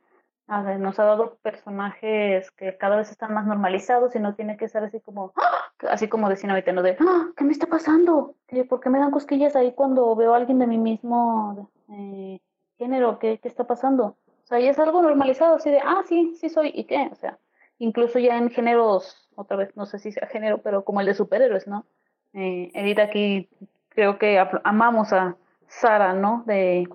nos 0.49 0.99
ha 0.99 1.05
dado 1.05 1.37
personajes 1.43 2.51
que 2.53 2.77
cada 2.79 2.97
vez 2.97 3.11
están 3.11 3.35
más 3.35 3.47
normalizados 3.47 4.15
y 4.17 4.19
no 4.19 4.35
tiene 4.35 4.57
que 4.57 4.69
ser 4.69 4.83
así 4.83 4.99
como, 5.01 5.33
¡ah! 5.37 5.91
así 5.91 6.09
como 6.09 6.31
decían 6.31 6.51
ahorita, 6.51 6.73
¿no? 6.73 6.83
De, 6.83 6.97
¡Ah! 7.01 7.29
¿qué 7.37 7.45
me 7.45 7.53
está 7.53 7.67
pasando? 7.67 8.35
¿Por 8.69 8.81
qué 8.81 8.89
me 8.89 8.99
dan 8.99 9.11
cosquillas 9.11 9.55
ahí 9.57 9.73
cuando 9.73 10.17
veo 10.17 10.33
a 10.33 10.39
alguien 10.39 10.59
de 10.59 10.67
mi 10.67 10.79
mismo 10.79 11.71
eh, 11.91 12.41
género? 12.79 13.19
¿Qué, 13.19 13.39
¿Qué 13.39 13.49
está 13.49 13.65
pasando? 13.65 14.17
O 14.45 14.47
sea, 14.47 14.59
ya 14.59 14.71
es 14.71 14.79
algo 14.79 15.03
normalizado, 15.03 15.57
así 15.57 15.71
de, 15.71 15.81
ah, 15.81 16.03
sí, 16.09 16.35
sí 16.41 16.49
soy, 16.49 16.73
¿y 16.75 16.85
qué? 16.85 17.11
O 17.13 17.17
sea, 17.17 17.39
incluso 17.79 18.19
ya 18.19 18.39
en 18.39 18.49
géneros, 18.49 19.29
otra 19.35 19.59
vez, 19.59 19.77
no 19.77 19.85
sé 19.85 19.99
si 19.99 20.13
sea 20.13 20.27
género, 20.29 20.63
pero 20.63 20.85
como 20.85 21.01
el 21.01 21.07
de 21.07 21.15
superhéroes, 21.15 21.67
¿no? 21.67 21.85
Eh, 22.33 22.71
Edith 22.73 22.99
aquí 22.99 23.51
creo 23.91 24.19
que 24.19 24.43
amamos 24.65 25.13
a 25.13 25.37
Sara, 25.67 26.15
¿no? 26.15 26.45
De 26.47 26.89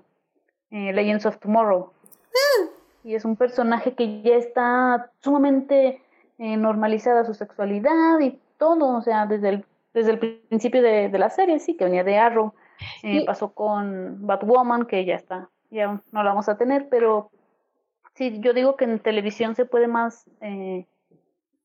eh, 0.70 0.92
Legends 0.92 1.26
of 1.26 1.38
Tomorrow. 1.38 1.92
Y 3.04 3.14
es 3.14 3.24
un 3.24 3.36
personaje 3.36 3.94
que 3.94 4.22
ya 4.22 4.34
está 4.34 5.10
sumamente 5.20 6.00
eh, 6.38 6.56
normalizada 6.56 7.24
su 7.24 7.34
sexualidad 7.34 8.18
y 8.20 8.40
todo, 8.58 8.96
o 8.96 9.02
sea, 9.02 9.26
desde 9.26 9.50
el, 9.50 9.64
desde 9.92 10.12
el 10.12 10.18
principio 10.18 10.82
de, 10.82 11.10
de 11.10 11.18
la 11.18 11.28
serie, 11.28 11.60
sí, 11.60 11.76
que 11.76 11.84
venía 11.84 12.02
de 12.02 12.16
Arrow, 12.16 12.54
eh, 13.02 13.24
pasó 13.26 13.52
con 13.52 14.26
Batwoman, 14.26 14.86
que 14.86 15.04
ya 15.04 15.16
está, 15.16 15.50
ya 15.70 16.02
no 16.12 16.22
la 16.22 16.30
vamos 16.30 16.48
a 16.48 16.56
tener, 16.56 16.88
pero 16.88 17.30
sí, 18.14 18.40
yo 18.40 18.54
digo 18.54 18.76
que 18.76 18.84
en 18.84 18.98
televisión 18.98 19.54
se 19.54 19.66
puede 19.66 19.86
más, 19.86 20.24
eh, 20.40 20.86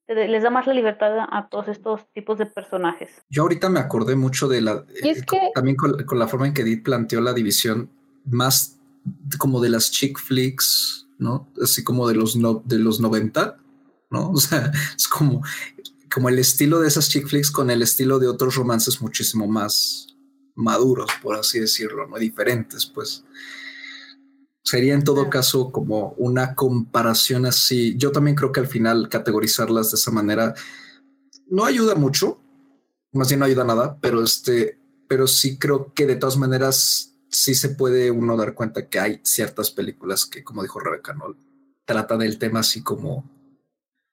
les 0.07 0.43
da 0.43 0.49
más 0.49 0.67
la 0.67 0.73
libertad 0.73 1.19
a 1.19 1.47
todos 1.49 1.69
estos 1.69 2.05
tipos 2.13 2.37
de 2.37 2.47
personajes. 2.47 3.23
Yo 3.29 3.43
ahorita 3.43 3.69
me 3.69 3.79
acordé 3.79 4.15
mucho 4.15 4.47
de 4.49 4.59
la, 4.59 4.83
es 5.01 5.25
que... 5.25 5.51
también 5.55 5.77
con, 5.77 6.03
con 6.03 6.19
la 6.19 6.27
forma 6.27 6.47
en 6.47 6.53
que 6.53 6.63
Edith 6.63 6.83
planteó 6.83 7.21
la 7.21 7.33
división 7.33 7.89
más 8.25 8.77
como 9.37 9.61
de 9.61 9.69
las 9.69 9.89
chick 9.89 10.19
flicks, 10.19 11.07
¿no? 11.19 11.51
Así 11.61 11.83
como 11.83 12.07
de 12.07 12.15
los, 12.15 12.35
no, 12.35 12.63
de 12.65 12.79
los 12.79 12.99
90, 12.99 13.57
¿no? 14.09 14.31
O 14.31 14.37
sea, 14.37 14.71
es 14.97 15.07
como, 15.07 15.43
como 16.11 16.29
el 16.29 16.39
estilo 16.39 16.79
de 16.79 16.87
esas 16.87 17.09
chick 17.09 17.27
flicks 17.27 17.51
con 17.51 17.69
el 17.69 17.83
estilo 17.83 18.17
de 18.17 18.27
otros 18.27 18.55
romances 18.55 19.01
muchísimo 19.01 19.47
más 19.47 20.07
maduros, 20.55 21.11
por 21.21 21.35
así 21.35 21.59
decirlo, 21.59 22.07
¿no? 22.07 22.17
Diferentes, 22.17 22.85
pues. 22.87 23.23
Sería 24.63 24.93
en 24.93 25.03
todo 25.03 25.29
caso 25.29 25.71
como 25.71 26.13
una 26.17 26.53
comparación 26.53 27.45
así. 27.45 27.95
Yo 27.97 28.11
también 28.11 28.35
creo 28.35 28.51
que 28.51 28.59
al 28.59 28.67
final 28.67 29.09
categorizarlas 29.09 29.91
de 29.91 29.95
esa 29.95 30.11
manera 30.11 30.53
no 31.47 31.65
ayuda 31.65 31.95
mucho, 31.95 32.39
más 33.11 33.29
bien 33.29 33.39
no 33.39 33.45
ayuda 33.45 33.63
nada, 33.63 33.97
pero 33.99 34.23
este, 34.23 34.79
pero 35.07 35.27
sí 35.27 35.57
creo 35.57 35.91
que 35.93 36.05
de 36.05 36.17
todas 36.17 36.37
maneras 36.37 37.08
sí 37.29 37.55
se 37.55 37.69
puede 37.69 38.11
uno 38.11 38.35
dar 38.35 38.53
cuenta 38.53 38.89
que 38.89 38.99
hay 38.99 39.19
ciertas 39.23 39.71
películas 39.71 40.25
que, 40.25 40.43
como 40.43 40.63
dijo 40.63 40.79
Rebeca, 40.79 41.13
¿no? 41.13 41.35
tratan 41.89 42.21
el 42.21 42.37
tema 42.37 42.59
así 42.59 42.83
como 42.83 43.23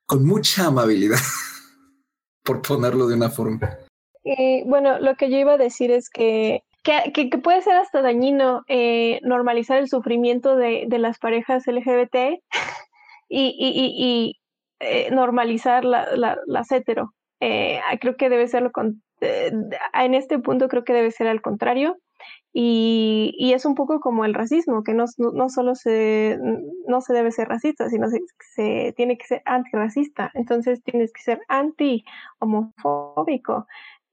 con 0.06 0.24
mucha 0.24 0.68
amabilidad, 0.68 1.18
por 2.42 2.62
ponerlo 2.62 3.06
de 3.06 3.16
una 3.16 3.28
forma. 3.28 3.78
Eh, 4.24 4.62
bueno, 4.64 4.98
lo 4.98 5.14
que 5.16 5.30
yo 5.30 5.36
iba 5.36 5.52
a 5.52 5.58
decir 5.58 5.90
es 5.90 6.08
que, 6.08 6.62
que, 6.82 7.28
puede 7.42 7.60
ser 7.60 7.74
hasta 7.74 8.00
dañino 8.00 8.62
eh, 8.68 9.20
normalizar 9.22 9.76
el 9.76 9.88
sufrimiento 9.88 10.56
de, 10.56 10.86
de, 10.88 10.98
las 10.98 11.18
parejas 11.18 11.66
LGBT 11.66 12.40
y, 13.28 14.38
eh, 14.80 15.10
normalizar 15.10 15.84
la, 15.84 16.16
la, 16.16 16.38
las 16.46 16.72
hetero. 16.72 17.12
creo 17.38 18.16
que 18.16 18.30
debe 18.30 18.48
ser 18.48 18.62
lo 18.62 18.72
con, 18.72 19.02
en 19.20 20.14
este 20.14 20.38
punto 20.38 20.68
creo 20.68 20.84
que 20.84 20.94
debe 20.94 21.10
ser 21.10 21.28
al 21.28 21.42
contrario 21.42 21.98
y, 22.58 23.34
y, 23.36 23.52
es 23.52 23.66
un 23.66 23.74
poco 23.74 24.00
como 24.00 24.24
el 24.24 24.32
racismo, 24.32 24.82
que 24.82 24.94
no, 24.94 25.04
solo 25.50 25.74
se, 25.74 26.38
no 26.88 27.02
se 27.02 27.12
debe 27.12 27.30
ser 27.30 27.48
racista, 27.48 27.90
sino 27.90 28.08
se, 28.08 28.22
se 28.54 28.94
tiene 28.96 29.18
que 29.18 29.26
ser 29.26 29.42
antirracista. 29.44 30.30
Entonces 30.32 30.82
tienes 30.82 31.12
que 31.12 31.20
ser 31.20 31.38
anti-homofóbico 31.48 33.66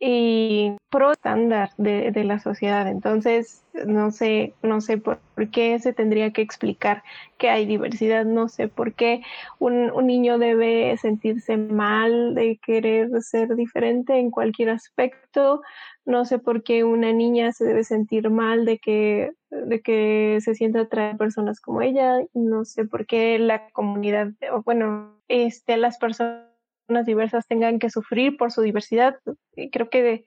y 0.05 0.75
pro 0.89 1.13
estándar 1.13 1.69
de, 1.77 2.11
de, 2.11 2.25
la 2.25 2.38
sociedad. 2.39 2.89
Entonces, 2.89 3.63
no 3.88 4.11
sé, 4.11 4.53
no 4.61 4.81
sé 4.81 4.97
por 4.97 5.21
qué 5.49 5.80
se 5.80 5.93
tendría 5.93 6.34
que 6.34 6.41
explicar 6.41 7.03
que 7.38 7.49
hay 7.49 7.65
diversidad, 7.65 8.25
no 8.25 8.49
sé 8.49 8.67
por 8.67 8.95
qué 8.95 9.21
un, 9.59 9.91
un 9.91 10.07
niño 10.07 10.38
debe 10.39 10.97
sentirse 10.97 11.55
mal 11.55 12.35
de 12.35 12.59
querer 12.61 13.09
ser 13.21 13.55
diferente 13.55 14.17
en 14.19 14.30
cualquier 14.30 14.71
aspecto, 14.71 15.61
no 16.03 16.25
sé 16.25 16.38
por 16.38 16.63
qué 16.63 16.84
una 16.84 17.13
niña 17.13 17.53
se 17.53 17.63
debe 17.63 17.85
sentir 17.85 18.30
mal 18.30 18.65
de 18.65 18.80
que, 18.80 19.31
de 19.51 19.81
que 19.81 20.39
se 20.41 20.53
sienta 20.53 20.81
atraer 20.81 21.15
a 21.15 21.17
personas 21.17 21.61
como 21.61 21.81
ella, 21.81 22.19
no 22.34 22.65
sé 22.65 22.84
por 22.84 23.05
qué 23.05 23.39
la 23.39 23.69
comunidad, 23.69 24.34
bueno, 24.65 25.15
este, 25.30 25.77
las 25.77 25.97
personas 25.97 26.52
diversas 27.05 27.47
tengan 27.47 27.80
que 27.80 27.89
sufrir 27.89 28.38
por 28.38 28.51
su 28.51 28.61
diversidad. 28.61 29.15
Creo 29.72 29.89
que 29.89 30.26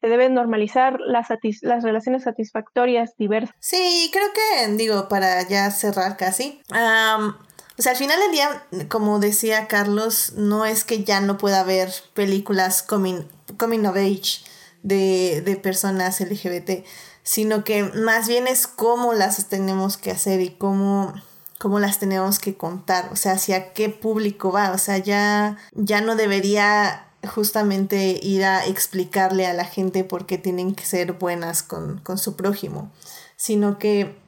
se 0.00 0.08
deben 0.08 0.34
normalizar 0.34 0.98
las, 1.00 1.28
las 1.62 1.84
relaciones 1.84 2.24
satisfactorias 2.24 3.14
diversas. 3.18 3.54
Sí, 3.60 4.10
creo 4.12 4.28
que, 4.32 4.72
digo, 4.72 5.08
para 5.08 5.46
ya 5.46 5.70
cerrar 5.70 6.16
casi, 6.16 6.62
o 6.70 7.82
sea, 7.82 7.92
al 7.92 7.98
final 7.98 8.18
del 8.20 8.32
día, 8.32 8.88
como 8.88 9.20
decía 9.20 9.66
Carlos, 9.66 10.34
no 10.36 10.66
es 10.66 10.84
que 10.84 11.02
ya 11.02 11.22
no 11.22 11.38
pueda 11.38 11.60
haber 11.60 11.90
películas 12.12 12.82
coming, 12.82 13.22
coming 13.56 13.86
of 13.86 13.96
age 13.96 14.44
de, 14.82 15.40
de 15.40 15.56
personas 15.56 16.20
LGBT, 16.20 16.84
sino 17.22 17.64
que 17.64 17.84
más 17.84 18.28
bien 18.28 18.46
es 18.48 18.66
cómo 18.66 19.14
las 19.14 19.48
tenemos 19.48 19.96
que 19.96 20.10
hacer 20.10 20.40
y 20.40 20.50
cómo 20.50 21.14
cómo 21.60 21.78
las 21.78 21.98
tenemos 21.98 22.38
que 22.38 22.56
contar, 22.56 23.10
o 23.12 23.16
sea, 23.16 23.32
hacia 23.32 23.74
qué 23.74 23.90
público 23.90 24.50
va, 24.50 24.72
o 24.72 24.78
sea, 24.78 24.96
ya, 24.96 25.58
ya 25.74 26.00
no 26.00 26.16
debería 26.16 27.06
justamente 27.34 28.18
ir 28.22 28.44
a 28.44 28.64
explicarle 28.64 29.46
a 29.46 29.52
la 29.52 29.66
gente 29.66 30.02
por 30.02 30.24
qué 30.24 30.38
tienen 30.38 30.74
que 30.74 30.86
ser 30.86 31.12
buenas 31.12 31.62
con, 31.62 32.00
con 32.00 32.16
su 32.16 32.34
prójimo, 32.34 32.90
sino 33.36 33.78
que 33.78 34.18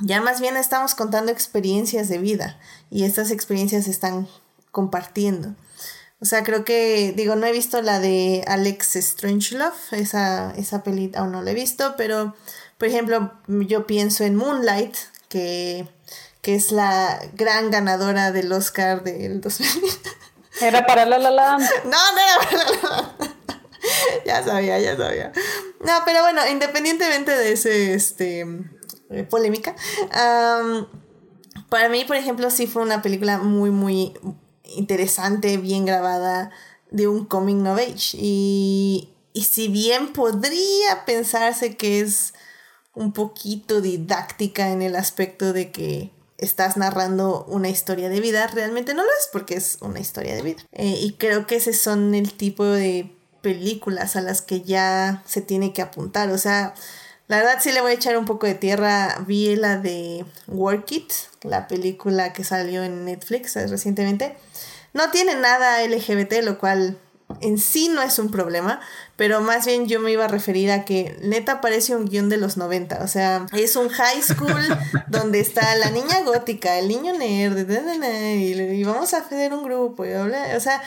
ya 0.00 0.20
más 0.20 0.40
bien 0.40 0.56
estamos 0.56 0.96
contando 0.96 1.30
experiencias 1.30 2.08
de 2.08 2.18
vida 2.18 2.58
y 2.90 3.04
estas 3.04 3.30
experiencias 3.30 3.84
se 3.84 3.92
están 3.92 4.26
compartiendo. 4.72 5.54
O 6.20 6.24
sea, 6.24 6.42
creo 6.42 6.64
que, 6.64 7.14
digo, 7.16 7.36
no 7.36 7.46
he 7.46 7.52
visto 7.52 7.82
la 7.82 8.00
de 8.00 8.42
Alex 8.48 8.98
Strangelove, 9.00 9.76
esa, 9.92 10.52
esa 10.56 10.82
peli 10.82 11.12
aún 11.14 11.30
no 11.30 11.40
la 11.40 11.52
he 11.52 11.54
visto, 11.54 11.94
pero, 11.96 12.34
por 12.78 12.88
ejemplo, 12.88 13.32
yo 13.46 13.86
pienso 13.86 14.24
en 14.24 14.34
Moonlight, 14.34 14.96
que 15.28 15.86
que 16.44 16.54
es 16.54 16.72
la 16.72 17.18
gran 17.32 17.70
ganadora 17.70 18.30
del 18.30 18.52
Oscar 18.52 19.02
del 19.02 19.40
2000. 19.40 19.82
Era 20.60 20.84
para 20.84 21.06
La 21.06 21.18
La 21.18 21.30
Land. 21.30 21.66
No, 21.84 21.90
no 21.90 22.20
era 22.20 22.38
para 22.38 22.64
La 22.64 22.70
La 22.70 23.00
Land. 23.00 23.34
ya 24.26 24.44
sabía, 24.44 24.78
ya 24.78 24.94
sabía. 24.94 25.32
No, 25.80 25.92
pero 26.04 26.20
bueno, 26.20 26.46
independientemente 26.46 27.30
de 27.30 27.52
ese, 27.52 27.94
este, 27.94 28.40
eh, 29.08 29.22
polémica, 29.24 29.74
um, 30.02 30.84
para 31.70 31.88
mí, 31.88 32.04
por 32.04 32.16
ejemplo, 32.16 32.50
sí 32.50 32.66
fue 32.66 32.82
una 32.82 33.00
película 33.00 33.38
muy, 33.38 33.70
muy 33.70 34.12
interesante, 34.64 35.56
bien 35.56 35.86
grabada, 35.86 36.50
de 36.90 37.08
un 37.08 37.24
coming 37.24 37.66
of 37.66 37.78
age. 37.78 38.18
Y, 38.20 39.08
y 39.32 39.44
si 39.44 39.68
bien 39.68 40.12
podría 40.12 41.06
pensarse 41.06 41.74
que 41.78 42.00
es 42.00 42.34
un 42.92 43.14
poquito 43.14 43.80
didáctica 43.80 44.68
en 44.72 44.82
el 44.82 44.94
aspecto 44.94 45.54
de 45.54 45.72
que 45.72 46.13
estás 46.38 46.76
narrando 46.76 47.44
una 47.48 47.68
historia 47.68 48.08
de 48.08 48.20
vida, 48.20 48.46
realmente 48.48 48.94
no 48.94 49.02
lo 49.02 49.10
es 49.20 49.28
porque 49.32 49.54
es 49.54 49.78
una 49.80 50.00
historia 50.00 50.34
de 50.34 50.42
vida. 50.42 50.62
Eh, 50.72 50.98
y 51.00 51.12
creo 51.12 51.46
que 51.46 51.56
ese 51.56 51.72
son 51.72 52.14
el 52.14 52.32
tipo 52.34 52.64
de 52.64 53.10
películas 53.40 54.16
a 54.16 54.20
las 54.20 54.42
que 54.42 54.62
ya 54.62 55.22
se 55.26 55.42
tiene 55.42 55.72
que 55.72 55.82
apuntar. 55.82 56.30
O 56.30 56.38
sea, 56.38 56.74
la 57.28 57.38
verdad 57.38 57.58
sí 57.60 57.72
le 57.72 57.80
voy 57.80 57.92
a 57.92 57.94
echar 57.94 58.16
un 58.16 58.24
poco 58.24 58.46
de 58.46 58.54
tierra. 58.54 59.22
Vi 59.26 59.54
la 59.56 59.78
de 59.78 60.24
Work 60.48 60.92
It, 60.92 61.12
la 61.42 61.68
película 61.68 62.32
que 62.32 62.44
salió 62.44 62.82
en 62.82 63.04
Netflix 63.04 63.54
recientemente. 63.54 64.36
No 64.92 65.10
tiene 65.10 65.34
nada 65.34 65.86
LGBT, 65.86 66.42
lo 66.42 66.58
cual 66.58 66.98
en 67.40 67.58
sí 67.58 67.88
no 67.88 68.02
es 68.02 68.18
un 68.18 68.30
problema, 68.30 68.80
pero 69.16 69.40
más 69.40 69.66
bien 69.66 69.86
yo 69.86 70.00
me 70.00 70.12
iba 70.12 70.24
a 70.24 70.28
referir 70.28 70.70
a 70.70 70.84
que 70.84 71.16
neta 71.22 71.60
parece 71.60 71.94
un 71.94 72.06
guion 72.06 72.28
de 72.28 72.36
los 72.36 72.56
90, 72.56 73.02
o 73.02 73.08
sea, 73.08 73.46
es 73.52 73.76
un 73.76 73.88
high 73.88 74.22
school 74.22 74.62
donde 75.08 75.40
está 75.40 75.74
la 75.76 75.90
niña 75.90 76.20
gótica, 76.22 76.78
el 76.78 76.88
niño 76.88 77.12
nerd, 77.12 77.58
y, 77.58 78.84
vamos 78.84 79.14
a 79.14 79.18
hacer 79.18 79.52
un 79.52 79.62
grupo, 79.62 80.04
y 80.04 80.12
o 80.12 80.60
sea, 80.60 80.82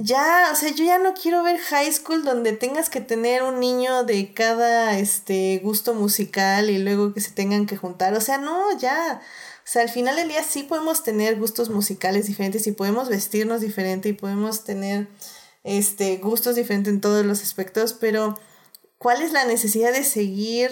ya, 0.00 0.50
o 0.52 0.54
sea, 0.54 0.70
yo 0.70 0.84
ya 0.84 0.98
no 0.98 1.12
quiero 1.14 1.42
ver 1.42 1.58
high 1.58 1.92
school 1.92 2.24
donde 2.24 2.52
tengas 2.52 2.88
que 2.88 3.00
tener 3.00 3.42
un 3.42 3.58
niño 3.58 4.04
de 4.04 4.32
cada 4.32 4.96
este 4.96 5.60
gusto 5.64 5.92
musical 5.92 6.70
y 6.70 6.78
luego 6.78 7.12
que 7.12 7.20
se 7.20 7.32
tengan 7.32 7.66
que 7.66 7.76
juntar, 7.76 8.14
o 8.14 8.20
sea, 8.20 8.38
no, 8.38 8.78
ya. 8.78 9.20
O 9.68 9.70
sea, 9.70 9.82
al 9.82 9.90
final 9.90 10.16
del 10.16 10.28
día 10.28 10.42
sí 10.44 10.62
podemos 10.62 11.02
tener 11.02 11.36
gustos 11.36 11.68
musicales 11.68 12.26
diferentes 12.26 12.66
y 12.66 12.72
podemos 12.72 13.08
vestirnos 13.08 13.60
diferente 13.60 14.08
y 14.08 14.12
podemos 14.12 14.64
tener 14.64 15.08
este, 15.68 16.16
gustos 16.16 16.56
diferentes 16.56 16.92
en 16.92 17.00
todos 17.00 17.26
los 17.26 17.42
aspectos, 17.42 17.92
pero 17.92 18.38
¿cuál 18.96 19.20
es 19.20 19.32
la 19.32 19.44
necesidad 19.44 19.92
de 19.92 20.02
seguir 20.02 20.70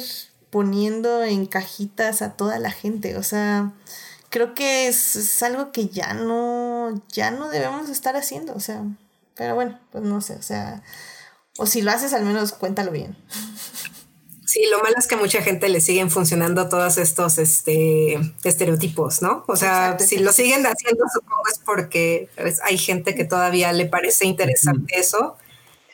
poniendo 0.48 1.23
en 1.23 1.44
cajitas 1.44 2.23
a 2.23 2.32
toda 2.32 2.59
la 2.59 2.70
gente? 2.70 3.18
O 3.18 3.23
sea, 3.23 3.74
creo 4.31 4.55
que 4.55 4.89
es, 4.89 5.43
algo 5.43 5.70
que 5.70 5.89
ya 5.89 6.14
no, 6.14 7.02
ya 7.12 7.31
no 7.31 7.51
debemos 7.51 7.90
estar 7.90 8.16
haciendo, 8.16 8.55
o 8.55 8.60
sea, 8.60 8.85
pero 9.35 9.55
bueno, 9.55 9.78
pues 9.93 10.02
no 10.02 10.23
sé, 10.23 10.35
o 10.36 10.43
sea, 10.43 10.82
o 11.59 11.66
si 11.66 11.82
lo 11.82 11.90
haces 11.90 12.14
al 12.14 12.24
menos 12.24 12.52
cuéntalo 12.52 12.90
bien. 12.90 13.16
Sí, 14.47 14.64
lo 14.70 14.81
malo 14.81 14.94
es 14.97 15.09
que 15.09 15.16
a 15.16 15.18
mucha 15.18 15.43
gente 15.43 15.68
le 15.68 15.81
siguen 15.81 16.09
funcionando 16.09 16.68
todos 16.68 16.98
estos 16.98 17.36
este, 17.39 18.16
estereotipos, 18.44 19.20
¿no? 19.20 19.44
O 19.48 19.56
sea, 19.56 19.98
si 19.98 20.18
lo 20.18 20.32
siguen 20.32 20.64
haciendo, 20.64 21.05
supongo 21.12 21.43
es 21.52 21.59
porque 21.59 22.28
pues, 22.36 22.60
hay 22.62 22.78
gente 22.78 23.16
que 23.16 23.24
todavía 23.24 23.73
le 23.73 23.86
parece 23.86 24.24
interesante 24.24 25.01
eso. 25.01 25.36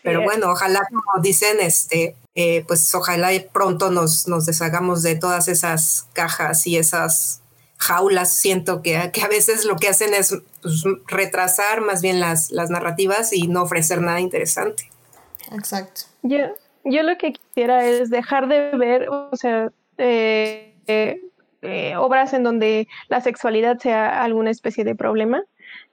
Pero 0.02 0.22
bueno, 0.22 0.50
ojalá, 0.50 0.80
como 0.90 1.22
dicen, 1.22 1.60
este, 1.60 2.14
eh, 2.34 2.62
pues 2.68 2.94
ojalá 2.94 3.30
pronto 3.52 3.90
nos, 3.90 4.28
nos 4.28 4.44
deshagamos 4.44 5.02
de 5.02 5.14
todas 5.14 5.48
esas 5.48 6.06
cajas 6.12 6.66
y 6.66 6.76
esas 6.76 7.40
jaulas. 7.78 8.36
Siento 8.36 8.82
que, 8.82 9.10
que 9.14 9.22
a 9.22 9.28
veces 9.28 9.64
lo 9.64 9.76
que 9.76 9.88
hacen 9.88 10.12
es 10.12 10.36
pues, 10.60 10.82
retrasar 11.06 11.80
más 11.80 12.02
bien 12.02 12.20
las, 12.20 12.50
las 12.50 12.68
narrativas 12.68 13.32
y 13.32 13.48
no 13.48 13.62
ofrecer 13.62 14.02
nada 14.02 14.20
interesante. 14.20 14.90
Exacto. 15.52 16.02
Yeah 16.22 16.52
yo 16.84 17.02
lo 17.02 17.16
que 17.18 17.32
quisiera 17.32 17.86
es 17.86 18.10
dejar 18.10 18.48
de 18.48 18.70
ver, 18.76 19.08
o 19.08 19.36
sea, 19.36 19.70
eh, 19.98 20.74
eh, 21.62 21.94
obras 21.96 22.32
en 22.32 22.42
donde 22.42 22.88
la 23.08 23.20
sexualidad 23.20 23.78
sea 23.78 24.22
alguna 24.22 24.50
especie 24.50 24.84
de 24.84 24.96
problema, 24.96 25.44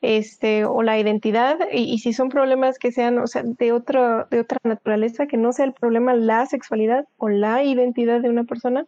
este, 0.02 0.66
o 0.66 0.82
la 0.82 0.98
identidad, 0.98 1.60
y, 1.72 2.00
si 2.00 2.12
son 2.14 2.30
problemas 2.30 2.80
que 2.80 2.92
sean, 2.92 3.20
o 3.20 3.28
sea, 3.28 3.44
de 3.46 3.72
otro, 3.72 4.26
de 4.26 4.40
otra 4.40 4.58
naturaleza, 4.64 5.28
que 5.28 5.38
no 5.38 5.54
sea 5.54 5.66
el 5.66 5.74
problema 5.74 6.16
la 6.16 6.46
sexualidad 6.48 7.06
o 7.18 7.30
la 7.30 7.64
identidad 7.64 8.20
de 8.22 8.30
una 8.30 8.46
persona, 8.46 8.86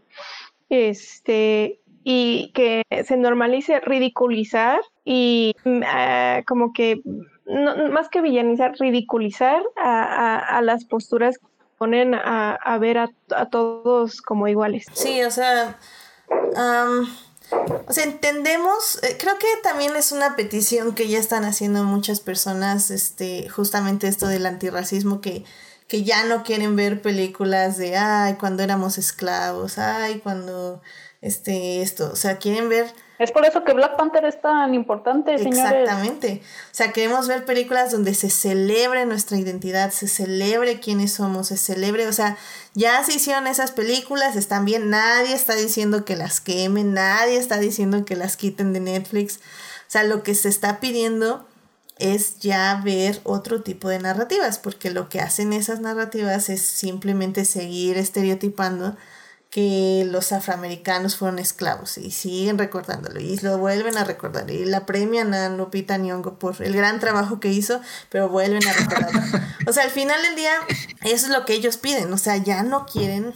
este, 0.69 1.79
y 2.03 2.51
que 2.55 2.83
se 3.03 3.15
normalice 3.17 3.79
ridiculizar 3.81 4.81
y 5.05 5.55
ah, 5.85 6.41
como 6.47 6.73
que 6.73 7.01
más 7.91 8.09
que 8.09 8.21
villanizar, 8.21 8.73
ridiculizar 8.79 9.61
a, 9.77 10.39
a 10.39 10.61
las 10.61 10.85
posturas 10.85 11.39
ponen 11.81 12.13
a, 12.13 12.77
ver 12.79 12.99
a, 12.99 13.09
todos 13.49 14.21
como 14.21 14.47
iguales. 14.47 14.85
Sí, 14.93 15.23
o 15.23 15.31
sea, 15.31 15.79
o 17.87 17.91
sea, 17.91 18.03
entendemos, 18.03 18.99
eh, 19.01 19.17
creo 19.19 19.39
que 19.39 19.47
también 19.63 19.95
es 19.95 20.11
una 20.11 20.35
petición 20.35 20.93
que 20.93 21.07
ya 21.07 21.17
están 21.17 21.43
haciendo 21.43 21.83
muchas 21.83 22.19
personas, 22.19 22.91
este, 22.91 23.49
justamente 23.49 24.07
esto 24.07 24.27
del 24.27 24.45
antirracismo, 24.45 25.21
que, 25.21 25.43
que 25.87 26.03
ya 26.03 26.23
no 26.25 26.43
quieren 26.43 26.75
ver 26.75 27.01
películas 27.01 27.77
de, 27.77 27.97
ay, 27.97 28.35
cuando 28.35 28.61
éramos 28.61 28.99
esclavos, 28.99 29.79
ay, 29.79 30.19
cuando, 30.19 30.83
este, 31.21 31.81
esto, 31.81 32.11
o 32.13 32.15
sea, 32.15 32.37
quieren 32.37 32.69
ver 32.69 32.93
es 33.21 33.31
por 33.31 33.45
eso 33.45 33.63
que 33.63 33.73
Black 33.73 33.97
Panther 33.97 34.25
es 34.25 34.41
tan 34.41 34.73
importante, 34.73 35.37
señores. 35.37 35.59
Exactamente. 35.59 36.41
O 36.43 36.73
sea, 36.73 36.91
queremos 36.91 37.27
ver 37.27 37.45
películas 37.45 37.91
donde 37.91 38.15
se 38.15 38.31
celebre 38.31 39.05
nuestra 39.05 39.37
identidad, 39.37 39.91
se 39.91 40.07
celebre 40.07 40.79
quiénes 40.79 41.13
somos, 41.13 41.49
se 41.49 41.57
celebre, 41.57 42.07
o 42.07 42.13
sea, 42.13 42.37
ya 42.73 43.03
se 43.03 43.13
hicieron 43.13 43.45
esas 43.45 43.71
películas, 43.71 44.35
están 44.35 44.65
bien, 44.65 44.89
nadie 44.89 45.35
está 45.35 45.55
diciendo 45.55 46.03
que 46.03 46.15
las 46.15 46.41
quemen, 46.41 46.93
nadie 46.93 47.37
está 47.37 47.59
diciendo 47.59 48.05
que 48.05 48.15
las 48.15 48.37
quiten 48.37 48.73
de 48.73 48.79
Netflix. 48.79 49.37
O 49.37 49.91
sea, 49.91 50.03
lo 50.03 50.23
que 50.23 50.33
se 50.33 50.49
está 50.49 50.79
pidiendo 50.79 51.45
es 51.99 52.39
ya 52.39 52.81
ver 52.83 53.21
otro 53.23 53.61
tipo 53.61 53.87
de 53.87 53.99
narrativas, 53.99 54.57
porque 54.57 54.89
lo 54.89 55.09
que 55.09 55.19
hacen 55.19 55.53
esas 55.53 55.79
narrativas 55.79 56.49
es 56.49 56.63
simplemente 56.63 57.45
seguir 57.45 57.97
estereotipando 57.97 58.97
que 59.51 60.07
los 60.07 60.31
afroamericanos 60.31 61.17
fueron 61.17 61.37
esclavos 61.37 61.97
y 61.97 62.09
siguen 62.11 62.57
recordándolo 62.57 63.19
y 63.19 63.37
lo 63.39 63.57
vuelven 63.57 63.97
a 63.97 64.05
recordar 64.05 64.49
y 64.49 64.63
la 64.63 64.85
premian 64.85 65.33
a 65.33 65.49
Lupita 65.49 65.97
Nyong'o 65.97 66.39
por 66.39 66.61
el 66.63 66.73
gran 66.73 67.01
trabajo 67.01 67.41
que 67.41 67.49
hizo, 67.49 67.81
pero 68.09 68.29
vuelven 68.29 68.65
a 68.67 68.73
recordarlo. 68.73 69.21
O 69.67 69.73
sea, 69.73 69.83
al 69.83 69.91
final 69.91 70.19
del 70.23 70.35
día 70.35 70.53
eso 71.03 71.27
es 71.27 71.31
lo 71.31 71.45
que 71.45 71.53
ellos 71.53 71.77
piden, 71.77 72.11
o 72.11 72.17
sea, 72.17 72.37
ya 72.37 72.63
no 72.63 72.85
quieren 72.85 73.33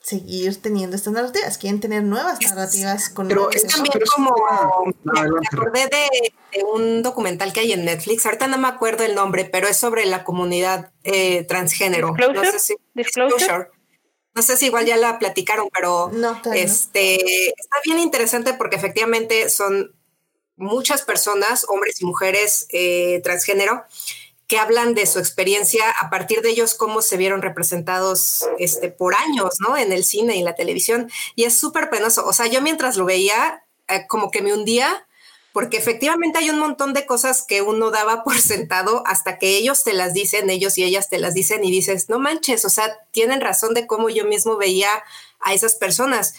seguir 0.00 0.62
teniendo 0.62 0.94
estas 0.94 1.12
narrativas, 1.12 1.58
quieren 1.58 1.80
tener 1.80 2.04
nuevas 2.04 2.40
narrativas 2.40 3.08
con 3.08 3.26
Pero 3.26 3.50
es 3.50 3.66
también 3.66 3.92
como 4.14 4.34
me 5.02 5.20
acordé 5.52 5.88
de, 5.88 6.62
un 6.72 7.02
documental 7.02 7.52
que 7.52 7.60
hay 7.60 7.72
en 7.72 7.84
Netflix, 7.84 8.24
ahorita 8.24 8.46
no 8.46 8.56
me 8.56 8.68
acuerdo 8.68 9.04
el 9.04 9.16
nombre, 9.16 9.44
pero 9.44 9.66
es 9.66 9.76
sobre 9.76 10.06
la 10.06 10.22
comunidad 10.22 10.92
eh, 11.02 11.42
transgénero. 11.44 12.14
Disclosure. 12.14 12.46
No 12.46 12.52
sé 12.52 12.58
si 12.60 12.76
igual 14.60 14.86
ya 14.86 14.96
la 14.96 15.18
platicaron, 15.18 15.68
pero 15.72 16.10
este, 16.54 17.48
está 17.48 17.76
bien 17.84 17.98
interesante 17.98 18.54
porque 18.54 18.76
efectivamente 18.76 19.48
son 19.50 19.94
muchas 20.56 21.02
personas, 21.02 21.66
hombres 21.68 22.00
y 22.00 22.04
mujeres 22.04 22.66
eh, 22.70 23.20
transgénero, 23.22 23.84
que 24.46 24.58
hablan 24.58 24.94
de 24.94 25.06
su 25.06 25.18
experiencia 25.18 25.90
a 26.00 26.08
partir 26.08 26.40
de 26.40 26.50
ellos, 26.50 26.74
cómo 26.74 27.02
se 27.02 27.16
vieron 27.16 27.42
representados 27.42 28.46
este, 28.58 28.90
por 28.90 29.14
años, 29.14 29.56
¿no? 29.58 29.76
En 29.76 29.92
el 29.92 30.04
cine 30.04 30.36
y 30.36 30.42
la 30.42 30.54
televisión. 30.54 31.10
Y 31.34 31.44
es 31.44 31.58
súper 31.58 31.90
penoso. 31.90 32.24
O 32.26 32.32
sea, 32.32 32.46
yo 32.46 32.62
mientras 32.62 32.96
lo 32.96 33.04
veía, 33.04 33.64
eh, 33.88 34.06
como 34.06 34.30
que 34.30 34.42
me 34.42 34.52
hundía 34.52 35.05
porque 35.56 35.78
efectivamente 35.78 36.38
hay 36.38 36.50
un 36.50 36.58
montón 36.58 36.92
de 36.92 37.06
cosas 37.06 37.40
que 37.40 37.62
uno 37.62 37.90
daba 37.90 38.24
por 38.24 38.36
sentado 38.38 39.02
hasta 39.06 39.38
que 39.38 39.56
ellos 39.56 39.84
te 39.84 39.94
las 39.94 40.12
dicen, 40.12 40.50
ellos 40.50 40.76
y 40.76 40.84
ellas 40.84 41.08
te 41.08 41.18
las 41.18 41.32
dicen 41.32 41.64
y 41.64 41.70
dices, 41.70 42.10
no 42.10 42.18
manches, 42.18 42.66
o 42.66 42.68
sea, 42.68 42.98
tienen 43.10 43.40
razón 43.40 43.72
de 43.72 43.86
cómo 43.86 44.10
yo 44.10 44.26
mismo 44.26 44.58
veía 44.58 44.90
a 45.40 45.54
esas 45.54 45.74
personas. 45.74 46.34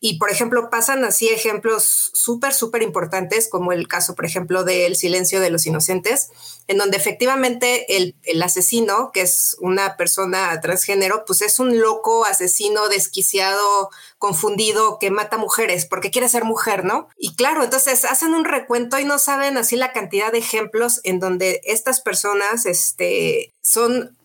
Y, 0.00 0.18
por 0.18 0.30
ejemplo, 0.30 0.70
pasan 0.70 1.04
así 1.04 1.28
ejemplos 1.28 2.10
súper, 2.14 2.54
súper 2.54 2.82
importantes, 2.82 3.48
como 3.48 3.72
el 3.72 3.88
caso, 3.88 4.14
por 4.14 4.26
ejemplo, 4.26 4.62
del 4.62 4.94
silencio 4.94 5.40
de 5.40 5.50
los 5.50 5.66
inocentes, 5.66 6.30
en 6.68 6.78
donde 6.78 6.96
efectivamente 6.96 7.96
el, 7.96 8.14
el, 8.22 8.42
asesino, 8.42 9.10
que 9.12 9.22
es 9.22 9.56
una 9.60 9.96
persona 9.96 10.60
transgénero, 10.60 11.24
pues 11.26 11.42
es 11.42 11.58
un 11.58 11.80
loco 11.80 12.24
asesino 12.24 12.88
desquiciado, 12.88 13.90
confundido, 14.18 14.98
que 14.98 15.10
mata 15.10 15.36
mujeres 15.36 15.86
porque 15.86 16.10
quiere 16.10 16.28
ser 16.28 16.44
mujer, 16.44 16.84
¿no? 16.84 17.08
Y 17.16 17.34
claro, 17.34 17.64
entonces 17.64 18.04
hacen 18.04 18.34
un 18.34 18.44
recuento 18.44 18.98
y 18.98 19.04
no 19.04 19.18
saben 19.18 19.56
así 19.56 19.76
la 19.76 19.92
cantidad 19.92 20.30
de 20.30 20.38
ejemplos 20.38 21.00
en 21.04 21.20
donde 21.20 21.60
estas 21.64 22.00
personas 22.00 22.66
este, 22.66 23.52
son 23.62 24.17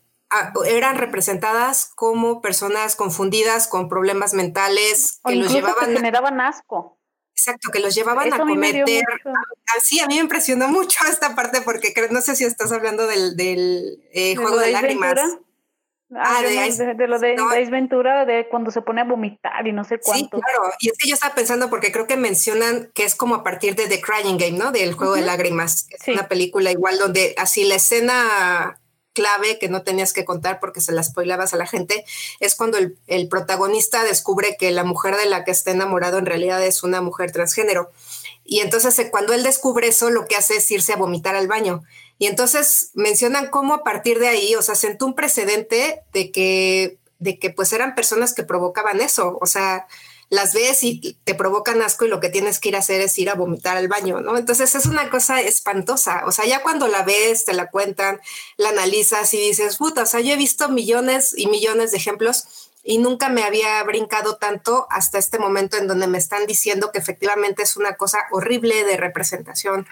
eran 0.66 0.98
representadas 0.98 1.92
como 1.96 2.42
personas 2.42 2.96
confundidas 2.96 3.68
con 3.68 3.90
problemas 3.90 4.34
mentales 4.34 5.20
que 5.26 5.36
los 5.36 5.52
llevaban 5.52 5.90
que 5.90 5.96
generaban 5.98 6.42
asco. 6.42 6.98
Exacto, 7.36 7.72
que 7.72 7.80
los 7.80 7.96
llevaban 7.96 8.32
a 8.32 8.38
cometer. 8.38 9.04
Así, 9.78 10.00
a 10.00 10.08
mí 10.08 10.16
me 10.16 10.22
impresionó 10.22 10.68
mucho 10.68 11.00
esta 11.10 11.36
parte 11.36 11.62
porque 11.62 11.94
no 12.12 12.22
sé 12.22 12.36
si 12.36 12.46
estás 12.46 12.72
hablando 12.72 13.08
del, 13.08 13.36
del 13.36 14.00
eh, 14.14 14.36
juego 14.36 14.58
de, 14.58 14.72
lágrimas. 14.72 15.20
Ah, 16.16 16.38
ah 16.38 16.42
de, 16.44 17.08
lo 17.08 17.18
de, 17.18 17.68
Ventura, 17.72 18.26
de 18.26 18.48
cuando 18.48 18.70
se 18.70 18.82
pone 18.82 19.02
a 19.02 19.04
vomitar 19.04 19.66
y 19.66 19.72
no 19.72 19.84
sé 19.84 20.00
cuánto. 20.00 20.38
Sí, 20.38 20.44
claro. 20.44 20.74
Y 20.80 20.90
es 20.90 20.98
que 20.98 21.10
yo 21.10 21.16
estaba 21.16 21.34
pensando 21.34 21.72
porque 21.72 21.92
creo 21.92 22.06
que 22.06 22.18
mencionan 22.18 22.92
que 22.94 23.04
es 23.04 23.16
como 23.16 23.34
a 23.34 23.44
partir 23.44 23.76
de 23.76 23.88
The 23.88 24.00
Crying 24.00 24.38
Game, 24.38 24.58
¿no? 24.60 24.72
Del 24.72 24.94
juego 24.94 25.16
de 25.16 25.24
lágrimas. 25.24 25.88
Es 25.90 26.08
una 26.08 26.28
película 26.28 26.72
igual 26.72 27.00
donde 27.00 27.34
así 27.38 27.64
la 27.64 27.76
escena 27.76 28.80
clave 29.14 29.60
que 29.60 29.70
no 29.70 29.84
tenías 29.84 30.14
que 30.14 30.26
contar 30.26 30.60
porque 30.60 30.82
se 30.82 30.92
la 30.92 31.04
spoilabas 31.04 31.54
a 31.54 31.58
la 31.58 31.68
gente, 31.68 32.06
es 32.40 32.56
cuando 32.56 32.78
el, 32.78 32.98
el 33.08 33.28
protagonista 33.28 34.04
descubre 34.04 34.58
que 34.60 34.72
la 34.72 34.84
mujer 34.84 35.16
de 35.16 35.28
la 35.28 35.44
que 35.44 35.52
está 35.52 35.72
enamorado 35.72 36.18
en 36.18 36.26
realidad 36.26 36.64
es 36.64 36.84
una 36.84 37.02
mujer 37.02 37.32
transgénero. 37.32 37.92
Y 38.46 38.60
entonces 38.60 38.98
eh, 39.00 39.10
cuando 39.10 39.34
él 39.34 39.44
descubre 39.44 39.88
eso, 39.88 40.10
lo 40.10 40.26
que 40.28 40.36
hace 40.36 40.58
es 40.58 40.70
irse 40.72 40.94
a 40.94 40.98
vomitar 40.98 41.36
al 41.36 41.48
baño. 41.48 41.84
Y 42.20 42.28
entonces 42.28 42.92
mencionan 42.94 43.50
cómo 43.50 43.74
a 43.74 43.84
partir 43.84 44.20
de 44.20 44.28
ahí, 44.28 44.56
o 44.56 44.62
sea, 44.62 44.76
sentó 44.76 45.06
un 45.06 45.16
precedente 45.16 46.02
de 46.14 46.32
que, 46.32 46.98
de 47.20 47.40
que 47.40 47.50
pues 47.50 47.74
eran 47.74 47.96
personas 47.96 48.34
que 48.34 48.44
provocaban 48.44 49.02
eso. 49.02 49.38
O 49.42 49.46
sea, 49.46 49.88
las 50.34 50.54
ves 50.54 50.84
y 50.84 51.16
te 51.24 51.36
provocan 51.36 51.82
asco 51.84 52.06
y 52.06 52.10
lo 52.10 52.20
que 52.20 52.30
tienes 52.30 52.60
que 52.60 52.70
ir 52.70 52.76
a 52.76 52.80
hacer 52.80 53.02
es 53.02 53.18
ir 53.20 53.30
a 53.30 53.36
vomitar 53.36 53.78
al 53.78 53.88
baño, 53.88 54.20
¿no? 54.20 54.36
Entonces 54.36 54.74
es 54.74 54.88
una 54.88 55.12
cosa 55.12 55.42
espantosa. 55.42 56.24
O 56.26 56.32
sea, 56.32 56.46
ya 56.46 56.64
cuando 56.64 56.88
la 56.88 57.04
ves, 57.04 57.46
te 57.46 57.54
la 57.54 57.70
cuentan, 57.70 58.20
la 58.58 58.70
analizas 58.70 59.32
y 59.36 59.38
dices, 59.38 59.78
puta, 59.78 60.02
o 60.02 60.06
sea, 60.08 60.22
yo 60.22 60.34
he 60.34 60.36
visto 60.36 60.70
millones 60.70 61.36
y 61.38 61.46
millones 61.46 61.92
de 61.92 61.98
ejemplos 61.98 62.72
y 62.84 62.98
nunca 62.98 63.30
me 63.30 63.44
había 63.44 63.82
brincado 63.84 64.38
tanto 64.38 64.88
hasta 64.90 65.20
este 65.20 65.38
momento 65.38 65.78
en 65.78 65.88
donde 65.88 66.08
me 66.08 66.18
están 66.18 66.48
diciendo 66.48 66.92
que 66.92 66.98
efectivamente 66.98 67.62
es 67.62 67.78
una 67.78 67.96
cosa 67.96 68.18
horrible 68.32 68.84
de 68.86 68.98
representación. 68.98 69.88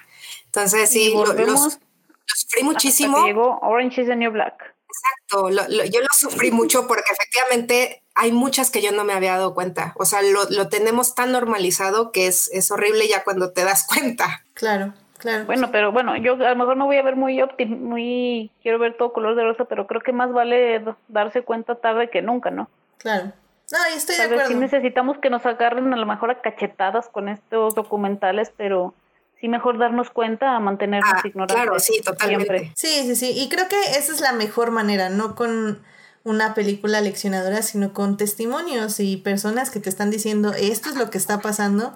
Entonces, 0.46 0.90
sí, 0.90 1.14
lo, 1.14 1.34
los, 1.34 1.80
sufrí 2.26 2.64
muchísimo. 2.64 3.24
Llegó 3.26 3.60
Orange 3.62 4.02
is 4.02 4.08
the 4.08 4.16
New 4.16 4.32
Black. 4.32 4.74
Exacto, 4.92 5.50
yo 5.50 6.02
lo 6.02 6.08
sufrí 6.12 6.52
mucho 6.52 6.88
porque 6.88 7.12
efectivamente 7.12 8.02
hay 8.16 8.32
muchas 8.32 8.72
que 8.72 8.82
yo 8.82 8.92
no 8.92 9.04
me 9.04 9.14
había 9.14 9.34
dado 9.34 9.54
cuenta. 9.54 9.94
O 9.98 10.06
sea, 10.06 10.22
lo, 10.22 10.44
lo 10.50 10.68
tenemos 10.70 11.16
tan 11.16 11.32
normalizado 11.32 12.12
que 12.12 12.28
es, 12.28 12.50
es 12.54 12.72
horrible 12.72 13.08
ya 13.08 13.24
cuando 13.24 13.52
te 13.52 13.64
das 13.64 13.88
cuenta. 13.88 14.44
Claro. 14.54 14.94
Claro. 15.18 15.46
Bueno, 15.46 15.70
pero 15.72 15.92
bueno, 15.92 16.18
yo 16.18 16.34
a 16.34 16.50
lo 16.50 16.56
mejor 16.56 16.78
no 16.78 16.88
voy 16.88 16.98
a 16.98 17.04
ver 17.04 17.16
muy 17.16 17.40
muy 17.68 18.50
quiero 18.64 18.80
ver 18.80 18.98
todo 18.98 19.14
color 19.14 19.36
de 19.36 19.44
rosa, 19.44 19.66
pero 19.66 19.86
creo 19.86 20.02
que 20.02 20.14
más 20.14 20.34
vale 20.34 20.84
darse 21.10 21.44
cuenta 21.44 21.76
tarde 21.76 22.10
que 22.10 22.24
nunca, 22.24 22.50
¿no? 22.50 22.72
Claro. 22.98 23.32
No, 23.72 23.78
y 23.94 23.98
estoy 23.98 24.16
de 24.16 24.24
acuerdo. 24.24 24.48
sí 24.48 24.56
necesitamos 24.56 25.20
que 25.20 25.30
nos 25.30 25.46
agarren 25.46 25.94
a 25.94 25.98
lo 25.98 26.08
mejor 26.08 26.32
a 26.32 26.42
cachetadas 26.42 27.08
con 27.08 27.30
estos 27.30 27.76
documentales, 27.76 28.52
pero 28.58 28.96
sí 29.40 29.48
mejor 29.48 29.78
darnos 29.78 30.10
cuenta 30.10 30.56
a 30.56 30.60
mantenernos 30.60 31.14
ah, 31.14 31.22
ignorantes. 31.24 31.56
Claro, 31.56 31.80
sí, 31.80 32.02
totalmente. 32.04 32.72
Sí, 32.76 33.04
sí, 33.06 33.16
sí. 33.16 33.32
Y 33.36 33.48
creo 33.48 33.68
que 33.68 33.80
esa 33.80 34.12
es 34.12 34.22
la 34.22 34.34
mejor 34.34 34.72
manera, 34.72 35.10
no 35.10 35.36
con 35.36 35.84
una 36.24 36.54
película 36.54 37.02
leccionadora, 37.02 37.62
sino 37.62 37.94
con 37.94 38.18
testimonios 38.18 39.00
y 39.00 39.18
personas 39.18 39.70
que 39.70 39.80
te 39.80 39.90
están 39.90 40.12
diciendo 40.12 40.54
esto 40.54 40.90
es 40.90 40.96
lo 40.96 41.10
que 41.10 41.18
está 41.18 41.40
pasando 41.42 41.94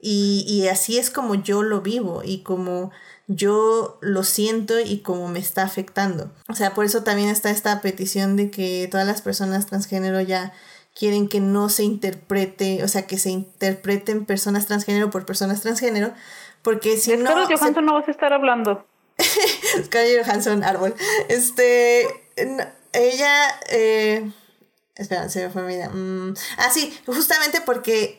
y, 0.00 0.44
y 0.48 0.68
así 0.68 0.98
es 0.98 1.10
como 1.10 1.34
yo 1.34 1.62
lo 1.62 1.80
vivo 1.80 2.22
y 2.24 2.42
como 2.42 2.90
yo 3.28 3.98
lo 4.00 4.22
siento 4.22 4.78
y 4.78 4.98
como 4.98 5.28
me 5.28 5.40
está 5.40 5.62
afectando. 5.62 6.30
O 6.48 6.54
sea, 6.54 6.74
por 6.74 6.84
eso 6.84 7.02
también 7.02 7.28
está 7.28 7.50
esta 7.50 7.80
petición 7.80 8.36
de 8.36 8.50
que 8.50 8.88
todas 8.90 9.06
las 9.06 9.20
personas 9.20 9.66
transgénero 9.66 10.20
ya 10.20 10.52
quieren 10.96 11.28
que 11.28 11.40
no 11.40 11.68
se 11.68 11.84
interprete, 11.84 12.82
o 12.82 12.88
sea, 12.88 13.06
que 13.06 13.18
se 13.18 13.30
interpreten 13.30 14.24
personas 14.24 14.66
transgénero 14.66 15.10
por 15.10 15.26
personas 15.26 15.60
transgénero, 15.60 16.12
porque 16.62 16.96
si 16.96 17.16
no... 17.16 17.30
Scarlett 17.30 17.58
Johansson 17.58 17.84
no 17.84 17.94
vas 17.94 18.08
a 18.08 18.10
estar 18.10 18.32
hablando. 18.32 18.86
Scarlett 19.84 20.24
Johansson, 20.24 20.64
árbol. 20.64 20.94
Este, 21.28 22.06
ella... 22.96 23.60
Eh, 23.70 24.30
Espera, 24.96 25.28
se 25.28 25.44
me 25.44 25.50
fue 25.50 25.62
mi 25.62 25.74
idea. 25.74 25.90
Mm, 25.90 26.34
ah, 26.56 26.70
sí, 26.72 26.98
justamente 27.04 27.60
porque 27.60 28.18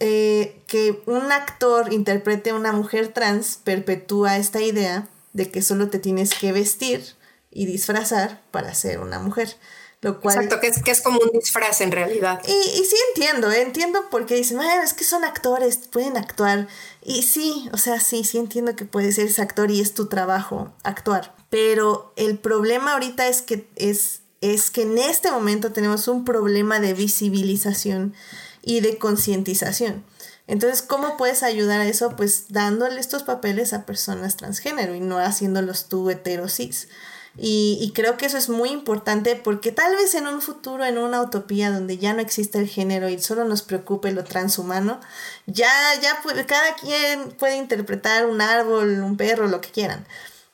eh, 0.00 0.60
que 0.66 1.00
un 1.06 1.30
actor 1.30 1.92
interprete 1.92 2.50
a 2.50 2.54
una 2.54 2.72
mujer 2.72 3.12
trans 3.12 3.60
perpetúa 3.62 4.36
esta 4.36 4.60
idea 4.60 5.08
de 5.34 5.52
que 5.52 5.62
solo 5.62 5.88
te 5.88 6.00
tienes 6.00 6.34
que 6.34 6.50
vestir 6.50 7.14
y 7.52 7.66
disfrazar 7.66 8.42
para 8.50 8.74
ser 8.74 8.98
una 8.98 9.20
mujer. 9.20 9.56
Lo 10.02 10.20
cual, 10.20 10.36
Exacto, 10.36 10.60
que 10.60 10.68
es, 10.68 10.82
que 10.82 10.90
es 10.90 11.00
como 11.00 11.18
un 11.20 11.30
disfraz 11.30 11.80
en 11.80 11.90
realidad. 11.90 12.40
Y, 12.46 12.52
y 12.52 12.84
sí 12.84 12.96
entiendo, 13.14 13.50
¿eh? 13.50 13.62
entiendo 13.62 14.08
porque 14.10 14.34
dicen, 14.34 14.60
es 14.60 14.92
que 14.92 15.04
son 15.04 15.24
actores, 15.24 15.78
pueden 15.90 16.16
actuar. 16.16 16.68
Y 17.02 17.22
sí, 17.22 17.68
o 17.72 17.78
sea, 17.78 17.98
sí, 18.00 18.22
sí 18.22 18.38
entiendo 18.38 18.76
que 18.76 18.84
puedes 18.84 19.14
ser 19.14 19.26
ese 19.26 19.42
actor 19.42 19.70
y 19.70 19.80
es 19.80 19.94
tu 19.94 20.06
trabajo 20.06 20.74
actuar. 20.82 21.34
Pero 21.48 22.12
el 22.16 22.38
problema 22.38 22.92
ahorita 22.92 23.26
es 23.26 23.42
que 23.42 23.68
es 23.76 24.20
es 24.40 24.70
que 24.70 24.82
en 24.82 24.98
este 24.98 25.30
momento 25.30 25.72
tenemos 25.72 26.08
un 26.08 26.24
problema 26.24 26.80
de 26.80 26.94
visibilización 26.94 28.14
y 28.62 28.80
de 28.80 28.98
concientización. 28.98 30.04
Entonces, 30.46 30.82
¿cómo 30.82 31.16
puedes 31.16 31.42
ayudar 31.42 31.80
a 31.80 31.86
eso? 31.86 32.14
Pues 32.16 32.46
dándole 32.50 33.00
estos 33.00 33.22
papeles 33.24 33.72
a 33.72 33.86
personas 33.86 34.36
transgénero 34.36 34.94
y 34.94 35.00
no 35.00 35.18
haciéndolos 35.18 35.88
tú 35.88 36.08
heterosis. 36.10 36.88
Y, 37.38 37.78
y, 37.82 37.92
creo 37.92 38.16
que 38.16 38.26
eso 38.26 38.38
es 38.38 38.48
muy 38.48 38.70
importante 38.70 39.36
porque 39.36 39.70
tal 39.70 39.94
vez 39.94 40.14
en 40.14 40.26
un 40.26 40.40
futuro, 40.40 40.86
en 40.86 40.96
una 40.96 41.20
utopía 41.20 41.70
donde 41.70 41.98
ya 41.98 42.14
no 42.14 42.22
existe 42.22 42.58
el 42.58 42.66
género 42.66 43.10
y 43.10 43.18
solo 43.18 43.44
nos 43.44 43.60
preocupe 43.60 44.10
lo 44.12 44.24
transhumano, 44.24 45.00
ya, 45.46 45.70
ya 46.00 46.22
puede, 46.22 46.46
cada 46.46 46.74
quien 46.76 47.30
puede 47.32 47.56
interpretar 47.56 48.24
un 48.26 48.40
árbol, 48.40 49.02
un 49.02 49.18
perro, 49.18 49.48
lo 49.48 49.60
que 49.60 49.70
quieran. 49.70 50.06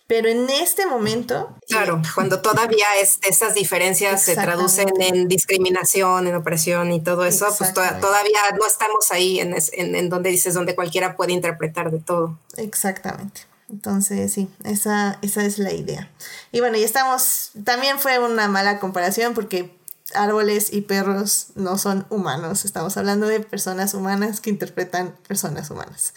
Pero 0.09 0.29
en 0.29 0.51
este 0.51 0.85
momento... 0.85 1.57
Claro, 1.69 2.03
cuando 2.15 2.43
todavía 2.43 2.87
esas 3.01 3.55
diferencias 3.55 4.23
se 4.23 4.35
traducen 4.35 4.91
en 5.01 5.27
discriminación, 5.27 6.27
en 6.27 6.35
opresión 6.35 6.93
y 6.93 7.01
todo 7.01 7.25
eso, 7.25 7.47
pues 7.57 7.73
todavía 7.73 8.41
no 8.59 8.67
estamos 8.67 9.11
ahí 9.11 9.41
en, 9.41 9.55
en, 9.73 10.09
donde 10.11 10.31
dices, 10.31 10.53
donde 10.53 10.75
cualquiera 10.75 11.17
puede 11.17 11.33
interpretar 11.33 11.91
de 11.91 12.01
todo. 12.01 12.39
Exactamente. 12.59 13.52
Entonces, 13.73 14.33
sí, 14.33 14.49
esa, 14.65 15.19
esa 15.23 15.45
es 15.45 15.59
la 15.59 15.73
idea. 15.73 16.11
Y 16.53 16.61
bueno, 16.61 16.77
y 16.77 16.85
estamos, 16.85 17.51
también 17.65 17.99
fue 17.99 18.19
una 18.19 18.47
mala 18.49 18.79
comparación 18.79 19.35
porque 19.35 19.77
árboles 20.15 20.73
y 20.73 20.83
perros 20.83 21.49
no 21.55 21.79
son 21.79 22.07
humanos. 22.11 22.65
Estamos 22.65 22.97
hablando 22.99 23.27
de 23.27 23.41
personas 23.41 23.95
humanas 23.95 24.41
que 24.41 24.51
interpretan 24.51 25.17
personas 25.27 25.71
humanas. 25.71 26.13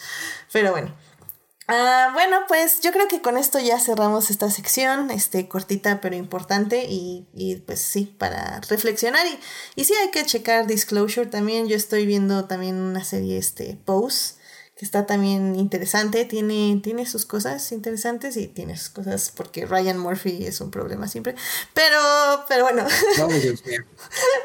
Pero 0.51 0.71
bueno, 0.71 0.93
Ah, 1.67 2.11
bueno, 2.13 2.41
pues 2.47 2.81
yo 2.81 2.91
creo 2.91 3.07
que 3.07 3.21
con 3.23 3.37
esto 3.37 3.57
ya 3.59 3.79
cerramos 3.79 4.29
esta 4.29 4.51
sección, 4.51 5.09
este, 5.09 5.47
cortita 5.47 5.99
pero 5.99 6.15
importante 6.15 6.85
y, 6.87 7.25
y 7.33 7.55
pues 7.55 7.81
sí, 7.81 8.05
para 8.05 8.61
reflexionar 8.69 9.25
y, 9.25 9.39
y 9.81 9.85
sí 9.85 9.93
hay 9.95 10.11
que 10.11 10.23
checar 10.25 10.67
Disclosure 10.67 11.25
también, 11.25 11.67
yo 11.67 11.75
estoy 11.75 12.05
viendo 12.05 12.45
también 12.45 12.75
una 12.75 13.03
serie, 13.03 13.39
este, 13.39 13.79
Pose, 13.83 14.35
que 14.75 14.83
está 14.83 15.05
también 15.05 15.55
interesante, 15.55 16.25
tiene, 16.25 16.81
tiene 16.83 17.05
sus 17.05 17.25
cosas 17.25 17.71
interesantes 17.71 18.35
y 18.35 18.47
tiene 18.47 18.75
sus 18.75 18.89
cosas 18.89 19.31
porque 19.33 19.65
Ryan 19.65 19.97
Murphy 19.97 20.45
es 20.45 20.59
un 20.59 20.69
problema 20.69 21.07
siempre. 21.07 21.33
Pero, 21.73 21.99
pero 22.47 22.65
bueno. 22.65 22.85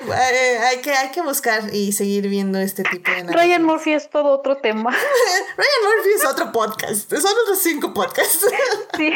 Eh, 0.03 0.59
hay, 0.59 0.81
que, 0.81 0.93
hay 0.93 1.11
que 1.11 1.23
buscar 1.23 1.75
y 1.75 1.93
seguir 1.93 2.29
viendo 2.29 2.59
este 2.59 2.83
tipo 2.83 3.11
de 3.11 3.23
Ryan 3.25 3.63
Murphy 3.63 3.93
es 3.93 4.11
todo 4.11 4.31
otro 4.31 4.57
tema. 4.57 4.91
Ryan 5.57 5.97
Murphy 5.97 6.11
es 6.17 6.25
otro 6.25 6.53
podcast. 6.53 7.11
Son 7.11 7.33
otros 7.43 7.59
cinco 7.63 7.93
podcasts. 7.95 8.47
sí. 8.97 9.13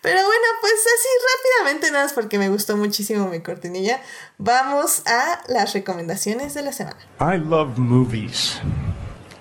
Pero 0.00 0.24
bueno, 0.24 0.44
pues 0.60 0.72
así 0.72 1.08
rápidamente, 1.34 1.90
nada 1.90 2.04
más 2.04 2.12
porque 2.12 2.38
me 2.38 2.48
gustó 2.48 2.76
muchísimo 2.76 3.28
mi 3.28 3.40
cortinilla. 3.40 4.02
Vamos 4.38 5.02
a 5.06 5.42
las 5.48 5.72
recomendaciones 5.72 6.54
de 6.54 6.62
la 6.62 6.72
semana. 6.72 6.98
I 7.20 7.38
love 7.38 7.78
movies. 7.78 8.60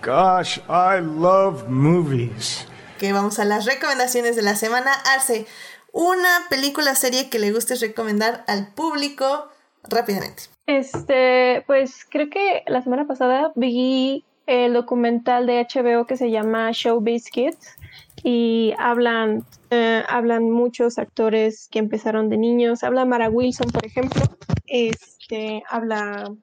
Gosh, 0.03 0.57
I 0.67 0.99
love 0.99 1.69
movies. 1.69 2.67
Que 2.97 3.13
vamos 3.13 3.37
a 3.37 3.45
las 3.45 3.65
recomendaciones 3.65 4.35
de 4.35 4.41
la 4.41 4.55
semana. 4.55 4.91
Arce, 5.13 5.45
una 5.93 6.47
película 6.49 6.95
serie 6.95 7.29
que 7.29 7.37
le 7.37 7.51
guste 7.51 7.75
recomendar 7.75 8.43
al 8.47 8.73
público 8.73 9.49
rápidamente. 9.83 10.43
Este, 10.65 11.63
pues 11.67 12.07
creo 12.09 12.31
que 12.31 12.63
la 12.65 12.81
semana 12.81 13.05
pasada 13.05 13.51
vi 13.55 14.25
el 14.47 14.73
documental 14.73 15.45
de 15.45 15.67
HBO 15.71 16.07
que 16.07 16.17
se 16.17 16.31
llama 16.31 16.71
Showbiz 16.71 17.29
Kids 17.29 17.75
y 18.23 18.73
hablan, 18.79 19.45
eh, 19.69 20.03
hablan 20.09 20.49
muchos 20.49 20.97
actores 20.97 21.67
que 21.69 21.77
empezaron 21.77 22.29
de 22.29 22.37
niños. 22.37 22.83
Habla 22.83 23.05
Mara 23.05 23.29
Wilson, 23.29 23.69
por 23.69 23.85
ejemplo. 23.85 24.23
Este, 24.65 25.61
habla 25.69 26.33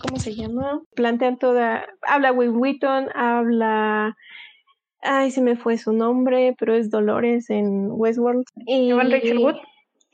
¿cómo 0.00 0.18
se 0.18 0.34
llama? 0.34 0.82
Plantean 0.94 1.38
toda, 1.38 1.86
habla 2.02 2.32
Will 2.32 2.50
Wheaton, 2.50 3.08
habla, 3.14 4.16
ay, 5.00 5.30
se 5.30 5.42
me 5.42 5.56
fue 5.56 5.78
su 5.78 5.92
nombre, 5.92 6.54
pero 6.58 6.74
es 6.74 6.90
Dolores 6.90 7.50
en 7.50 7.88
Westworld. 7.90 8.44
Y, 8.66 8.90
Evan 8.90 9.10
Rachel 9.10 9.38
Wood. 9.38 9.56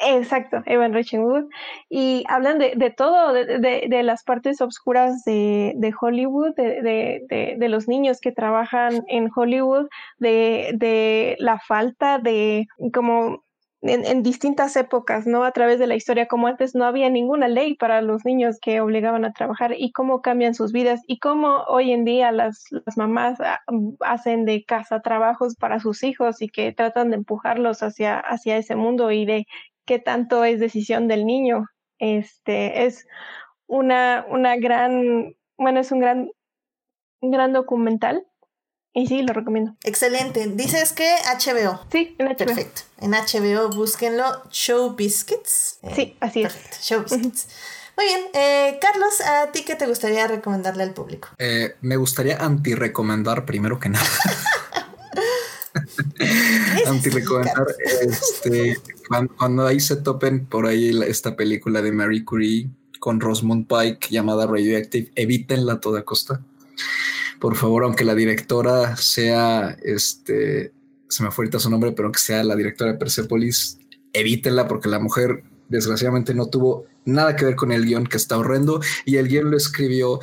Exacto, 0.01 0.63
Evan 0.67 0.95
Rachel 0.95 1.21
Wood. 1.21 1.47
Y 1.89 2.25
hablan 2.29 2.59
de, 2.59 2.75
de 2.77 2.91
todo, 2.91 3.33
de, 3.33 3.59
de, 3.89 4.03
las 4.03 4.23
partes 4.23 4.61
oscuras 4.61 5.25
de, 5.25 5.73
de 5.77 5.93
Hollywood, 6.01 6.55
de, 6.55 7.57
de, 7.59 7.69
los 7.69 7.89
niños 7.89 8.21
que 8.21 8.31
trabajan 8.31 9.05
en 9.09 9.29
Hollywood, 9.35 9.89
de, 10.19 10.73
de 10.77 11.37
la 11.41 11.59
falta 11.59 12.19
de 12.19 12.67
como 12.93 13.43
en, 13.83 14.23
distintas 14.23 14.77
épocas, 14.77 15.27
¿no? 15.27 15.45
A 15.45 15.53
través 15.53 15.79
de 15.79 15.87
la 15.87 15.95
historia, 15.95 16.27
como 16.27 16.49
antes 16.49 16.75
no 16.75 16.85
había 16.85 17.11
ninguna 17.11 17.49
ley 17.49 17.75
para 17.75 18.03
los 18.03 18.25
niños 18.25 18.59
que 18.61 18.81
obligaban 18.81 19.25
a 19.25 19.33
trabajar 19.33 19.75
y 19.77 19.93
cómo 19.93 20.21
cambian 20.21 20.55
sus 20.55 20.73
vidas 20.73 21.01
y 21.07 21.19
cómo 21.19 21.63
hoy 21.69 21.93
en 21.93 22.05
día 22.05 22.33
las, 22.33 22.65
las 22.71 22.97
mamás 22.97 23.41
ah, 23.41 23.61
hacen 24.01 24.45
de 24.45 24.65
casa 24.65 25.01
trabajos 25.01 25.55
para 25.57 25.81
sus 25.81 26.03
hijos 26.03 26.43
y 26.43 26.49
que 26.49 26.73
tratan 26.73 27.11
de 27.11 27.17
empujarlos 27.17 27.83
hacia, 27.83 28.19
hacia 28.19 28.57
ese 28.57 28.75
mundo 28.77 29.11
y 29.13 29.27
de 29.27 29.47
qué 29.87 29.99
tanto 29.99 30.45
es 30.45 30.61
decisión 30.61 31.09
del 31.09 31.25
niño. 31.27 31.67
Este 31.99 32.87
es 32.87 33.07
una, 33.67 34.25
una 34.29 34.57
gran, 34.57 35.35
bueno, 35.57 35.81
es 35.81 35.93
un 35.93 36.01
gran, 36.01 36.31
un 37.21 37.31
gran 37.31 37.53
documental 37.53 38.28
y 38.99 39.07
sí, 39.07 39.23
lo 39.23 39.33
recomiendo. 39.33 39.77
Excelente. 39.85 40.45
Dices 40.49 40.93
que 40.93 41.09
HBO. 41.25 41.81
Sí, 41.93 42.17
en 42.19 42.27
HBO. 42.27 42.37
Perfecto. 42.37 42.83
En 42.99 43.13
HBO 43.13 43.69
búsquenlo. 43.71 44.25
Show 44.51 44.97
Biscuits. 44.97 45.79
Eh, 45.83 45.93
sí, 45.95 46.17
así 46.19 46.43
perfecto. 46.43 46.77
Show 46.83 47.05
Biscuits. 47.05 47.47
Muy 47.97 48.07
bien. 48.07 48.21
Eh, 48.35 48.79
Carlos, 48.81 49.21
¿a 49.21 49.53
ti 49.53 49.65
qué 49.65 49.77
te 49.77 49.87
gustaría 49.87 50.27
recomendarle 50.27 50.83
al 50.83 50.95
público? 50.95 51.29
Eh, 51.39 51.77
me 51.81 51.97
gustaría 51.97 52.39
anti-recomendar 52.39 53.45
primero 53.45 53.79
que 53.79 53.89
nada. 53.89 54.05
anti-recomendar 56.87 57.67
este, 58.01 58.79
cuando, 59.37 59.65
ahí 59.65 59.79
se 59.79 59.95
topen 59.97 60.47
por 60.47 60.67
ahí 60.67 60.91
esta 61.07 61.37
película 61.37 61.83
de 61.83 61.93
Marie 61.93 62.25
Curie 62.25 62.69
con 62.99 63.21
Rosamund 63.21 63.69
Pike 63.69 64.09
llamada 64.11 64.47
Radioactive, 64.47 65.13
evítenla 65.15 65.75
a 65.75 65.81
toda 65.81 66.03
costa 66.03 66.41
por 67.41 67.57
favor, 67.57 67.85
aunque 67.85 68.05
la 68.05 68.15
directora 68.15 68.97
sea, 68.97 69.77
este, 69.83 70.73
se 71.09 71.23
me 71.23 71.31
fue 71.31 71.45
ahorita 71.45 71.59
su 71.59 71.71
nombre, 71.71 71.93
pero 71.93 72.07
aunque 72.07 72.21
sea 72.21 72.43
la 72.43 72.57
directora 72.57 72.93
de 72.93 72.99
Persepolis, 72.99 73.79
evítenla 74.13 74.67
porque 74.67 74.89
la 74.89 74.99
mujer 74.99 75.45
desgraciadamente 75.69 76.35
no 76.35 76.49
tuvo 76.49 76.87
nada 77.05 77.37
que 77.37 77.45
ver 77.45 77.57
con 77.57 77.73
el 77.73 77.85
guion 77.85 78.07
que 78.07 78.17
está 78.17 78.39
horrendo 78.39 78.81
y 79.05 79.17
el 79.17 79.29
guion 79.29 79.51
lo 79.51 79.57
escribió 79.57 80.21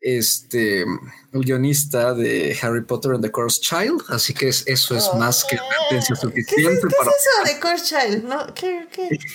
este 0.00 0.82
el 0.82 1.40
guionista 1.42 2.14
de 2.14 2.56
Harry 2.62 2.84
Potter 2.84 3.12
and 3.12 3.24
the 3.24 3.30
Cursed 3.30 3.62
Child, 3.62 4.02
así 4.08 4.34
que 4.34 4.48
eso 4.48 4.64
es 4.96 5.10
más 5.18 5.44
que 5.44 5.56
advertencia 5.56 6.14
suficiente 6.14 6.54
¿Qué 6.54 6.62
es, 6.62 6.78
eso 6.78 7.54
de 7.54 7.60
Cursed 7.60 7.84
Child? 7.84 8.24
No, 8.24 8.54
¿qué, 8.54 8.86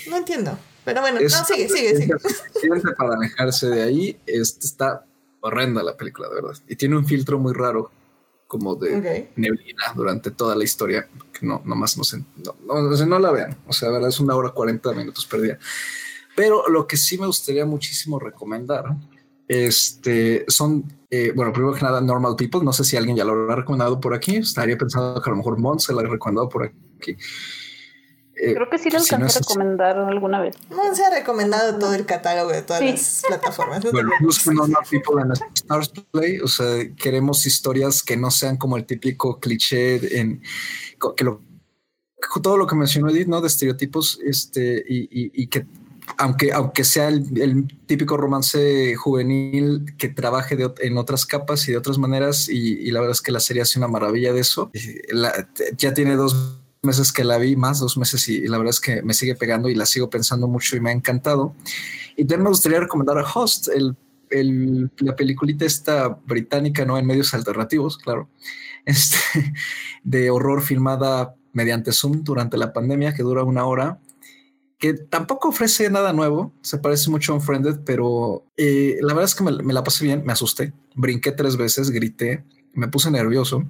no 0.09 0.17
entiendo. 0.17 0.57
Pero 0.83 1.01
bueno, 1.01 1.19
no, 1.19 1.45
sigue, 1.45 1.69
sigue, 1.69 1.95
sigue. 1.95 2.13
Para 2.97 3.13
alejarse 3.13 3.69
de 3.69 3.83
ahí, 3.83 4.19
este 4.25 4.65
está 4.65 5.05
horrenda 5.41 5.83
la 5.83 5.97
película, 5.97 6.29
de 6.29 6.35
verdad. 6.35 6.57
Y 6.67 6.75
tiene 6.75 6.97
un 6.97 7.05
filtro 7.05 7.39
muy 7.39 7.53
raro, 7.53 7.91
como 8.47 8.75
de 8.75 9.29
neblina 9.35 9.93
durante 9.95 10.31
toda 10.31 10.55
la 10.55 10.63
historia, 10.63 11.07
que 11.31 11.45
no, 11.45 11.61
nomás 11.65 11.97
no, 11.97 12.03
se, 12.03 12.17
no, 12.17 12.55
no, 12.65 12.81
no 12.81 13.19
la 13.19 13.31
vean. 13.31 13.57
O 13.67 13.73
sea, 13.73 13.89
verdad 13.89 14.09
es 14.09 14.19
una 14.19 14.35
hora 14.35 14.49
40 14.49 14.91
minutos 14.93 15.25
perdida. 15.25 15.57
Pero 16.35 16.67
lo 16.69 16.87
que 16.87 16.97
sí 16.97 17.17
me 17.17 17.27
gustaría 17.27 17.65
muchísimo 17.65 18.19
recomendar 18.19 18.85
este, 19.47 20.45
son, 20.47 20.85
eh, 21.09 21.33
bueno, 21.35 21.51
primero 21.51 21.73
que 21.73 21.81
nada, 21.81 21.99
Normal 21.99 22.37
People. 22.37 22.63
No 22.63 22.71
sé 22.71 22.85
si 22.85 22.95
alguien 22.95 23.17
ya 23.17 23.25
lo 23.25 23.33
habrá 23.33 23.57
recomendado 23.57 23.99
por 23.99 24.13
aquí. 24.13 24.37
Estaría 24.37 24.77
pensando 24.77 25.21
que 25.21 25.29
a 25.29 25.31
lo 25.31 25.37
mejor 25.37 25.59
Mont 25.59 25.81
se 25.81 25.91
lo 25.91 25.99
ha 25.99 26.03
recomendado 26.03 26.47
por 26.47 26.63
aquí. 26.63 27.17
Eh, 28.43 28.55
Creo 28.55 28.69
que 28.71 28.79
sí 28.79 28.89
lo 28.89 28.97
alcancé 28.97 29.37
a 29.37 29.41
recomendar 29.41 29.99
alguna 29.99 30.41
vez. 30.41 30.55
No 30.71 30.95
se 30.95 31.05
ha 31.05 31.11
recomendado 31.11 31.77
todo 31.77 31.93
el 31.93 32.07
catálogo 32.07 32.51
de 32.51 32.63
todas 32.63 32.81
las 32.81 33.23
plataformas. 33.27 33.83
bueno, 33.91 34.11
People 34.89 35.21
en 35.21 35.31
Stars 35.53 35.91
Play, 36.09 36.39
o 36.39 36.47
sea, 36.47 36.89
queremos 36.95 37.45
historias 37.45 38.01
que 38.01 38.17
no 38.17 38.31
sean 38.31 38.57
como 38.57 38.77
el 38.77 38.85
típico 38.85 39.39
cliché 39.39 40.19
en 40.19 40.41
que 41.15 41.23
lo 41.23 41.41
todo 42.41 42.57
lo 42.57 42.65
que 42.67 42.75
mencionó 42.75 43.09
Edith, 43.09 43.27
¿no? 43.27 43.41
De 43.41 43.47
estereotipos, 43.47 44.19
este, 44.23 44.83
y, 44.87 45.47
que 45.47 45.65
aunque, 46.17 46.51
aunque 46.51 46.83
sea 46.83 47.09
el, 47.09 47.67
típico 47.85 48.17
romance 48.17 48.95
juvenil 48.95 49.95
que 49.97 50.09
trabaje 50.09 50.57
en 50.81 50.97
otras 50.97 51.25
capas 51.25 51.67
y 51.67 51.71
de 51.71 51.77
otras 51.77 51.97
maneras, 51.97 52.49
y, 52.49 52.89
la 52.91 53.01
verdad 53.01 53.13
es 53.15 53.21
que 53.21 53.31
la 53.31 53.39
serie 53.39 53.61
hace 53.61 53.79
una 53.79 53.87
maravilla 53.87 54.33
de 54.33 54.41
eso. 54.41 54.71
ya 55.77 55.93
tiene 55.93 56.15
dos 56.15 56.60
meses 56.81 57.11
que 57.11 57.23
la 57.23 57.37
vi, 57.37 57.55
más 57.55 57.79
dos 57.79 57.97
meses, 57.97 58.27
y, 58.27 58.47
la 58.47 58.57
verdad 58.57 58.71
es 58.71 58.79
que 58.79 59.01
me 59.03 59.13
sigue 59.13 59.35
pegando 59.35 59.69
y 59.69 59.75
la 59.75 59.85
sigo 59.85 60.09
pensando 60.09 60.47
mucho 60.47 60.75
y 60.75 60.79
me 60.79 60.89
ha 60.89 60.93
encantado. 60.93 61.55
Y 62.15 62.25
también 62.25 62.43
me 62.43 62.49
gustaría 62.49 62.79
recomendar 62.79 63.17
a 63.17 63.23
Host, 63.23 63.67
el, 63.69 63.95
el, 64.29 64.91
la 64.97 65.15
peliculita 65.15 65.65
esta 65.65 66.09
británica, 66.09 66.85
¿no? 66.85 66.97
En 66.97 67.05
medios 67.05 67.33
alternativos, 67.33 67.97
claro, 67.97 68.29
este, 68.85 69.17
de 70.03 70.29
horror 70.29 70.61
filmada 70.61 71.35
mediante 71.53 71.91
Zoom 71.91 72.23
durante 72.23 72.57
la 72.57 72.73
pandemia, 72.73 73.13
que 73.13 73.23
dura 73.23 73.43
una 73.43 73.65
hora, 73.65 73.99
que 74.79 74.93
tampoco 74.93 75.49
ofrece 75.49 75.91
nada 75.91 76.11
nuevo, 76.13 76.53
se 76.61 76.79
parece 76.79 77.11
mucho 77.11 77.33
a 77.33 77.35
Unfriended, 77.35 77.81
pero 77.85 78.45
eh, 78.57 78.97
la 79.01 79.13
verdad 79.13 79.25
es 79.25 79.35
que 79.35 79.43
me, 79.43 79.51
me 79.51 79.73
la 79.73 79.83
pasé 79.83 80.05
bien, 80.05 80.23
me 80.25 80.33
asusté, 80.33 80.73
brinqué 80.95 81.31
tres 81.33 81.55
veces, 81.55 81.91
grité, 81.91 82.43
me 82.73 82.87
puse 82.87 83.11
nervioso 83.11 83.67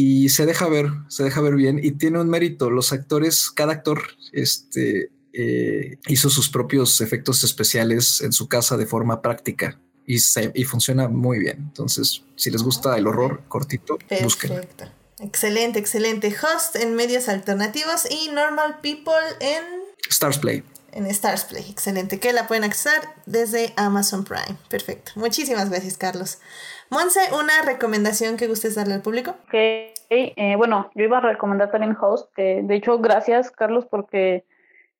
y 0.00 0.28
se 0.28 0.46
deja 0.46 0.68
ver, 0.68 0.92
se 1.08 1.24
deja 1.24 1.40
ver 1.40 1.56
bien 1.56 1.80
y 1.82 1.90
tiene 1.90 2.20
un 2.20 2.30
mérito. 2.30 2.70
Los 2.70 2.92
actores, 2.92 3.50
cada 3.50 3.72
actor, 3.72 4.00
este, 4.32 5.10
eh, 5.32 5.98
hizo 6.06 6.30
sus 6.30 6.48
propios 6.48 7.00
efectos 7.00 7.42
especiales 7.42 8.20
en 8.20 8.32
su 8.32 8.46
casa 8.46 8.76
de 8.76 8.86
forma 8.86 9.20
práctica 9.20 9.80
y, 10.06 10.20
se, 10.20 10.52
y 10.54 10.62
funciona 10.62 11.08
muy 11.08 11.40
bien. 11.40 11.56
Entonces, 11.58 12.22
si 12.36 12.48
les 12.52 12.62
gusta 12.62 12.96
el 12.96 13.08
horror 13.08 13.42
cortito, 13.48 13.98
busquen. 14.22 14.60
Excelente, 15.18 15.80
excelente. 15.80 16.28
Host 16.28 16.76
en 16.76 16.94
medios 16.94 17.28
alternativos 17.28 18.06
y 18.08 18.30
Normal 18.30 18.78
People 18.80 19.14
en 19.40 19.64
Stars 20.08 20.38
Play. 20.38 20.62
En 20.98 21.06
Stars 21.06 21.44
Play, 21.44 21.62
excelente. 21.70 22.18
Que 22.18 22.32
la 22.32 22.48
pueden 22.48 22.64
acceder 22.64 23.02
desde 23.24 23.72
Amazon 23.76 24.24
Prime. 24.24 24.58
Perfecto. 24.68 25.12
Muchísimas 25.14 25.70
gracias, 25.70 25.96
Carlos. 25.96 26.40
Monse, 26.90 27.20
¿una 27.38 27.62
recomendación 27.64 28.36
que 28.36 28.48
gustes 28.48 28.74
darle 28.74 28.94
al 28.94 29.02
público? 29.02 29.30
Ok, 29.44 29.54
eh, 29.54 30.54
bueno, 30.56 30.90
yo 30.96 31.04
iba 31.04 31.18
a 31.18 31.20
recomendar 31.20 31.70
también 31.70 31.96
Host, 32.00 32.34
que 32.34 32.62
de 32.64 32.74
hecho, 32.74 32.98
gracias, 32.98 33.52
Carlos, 33.52 33.86
porque 33.88 34.44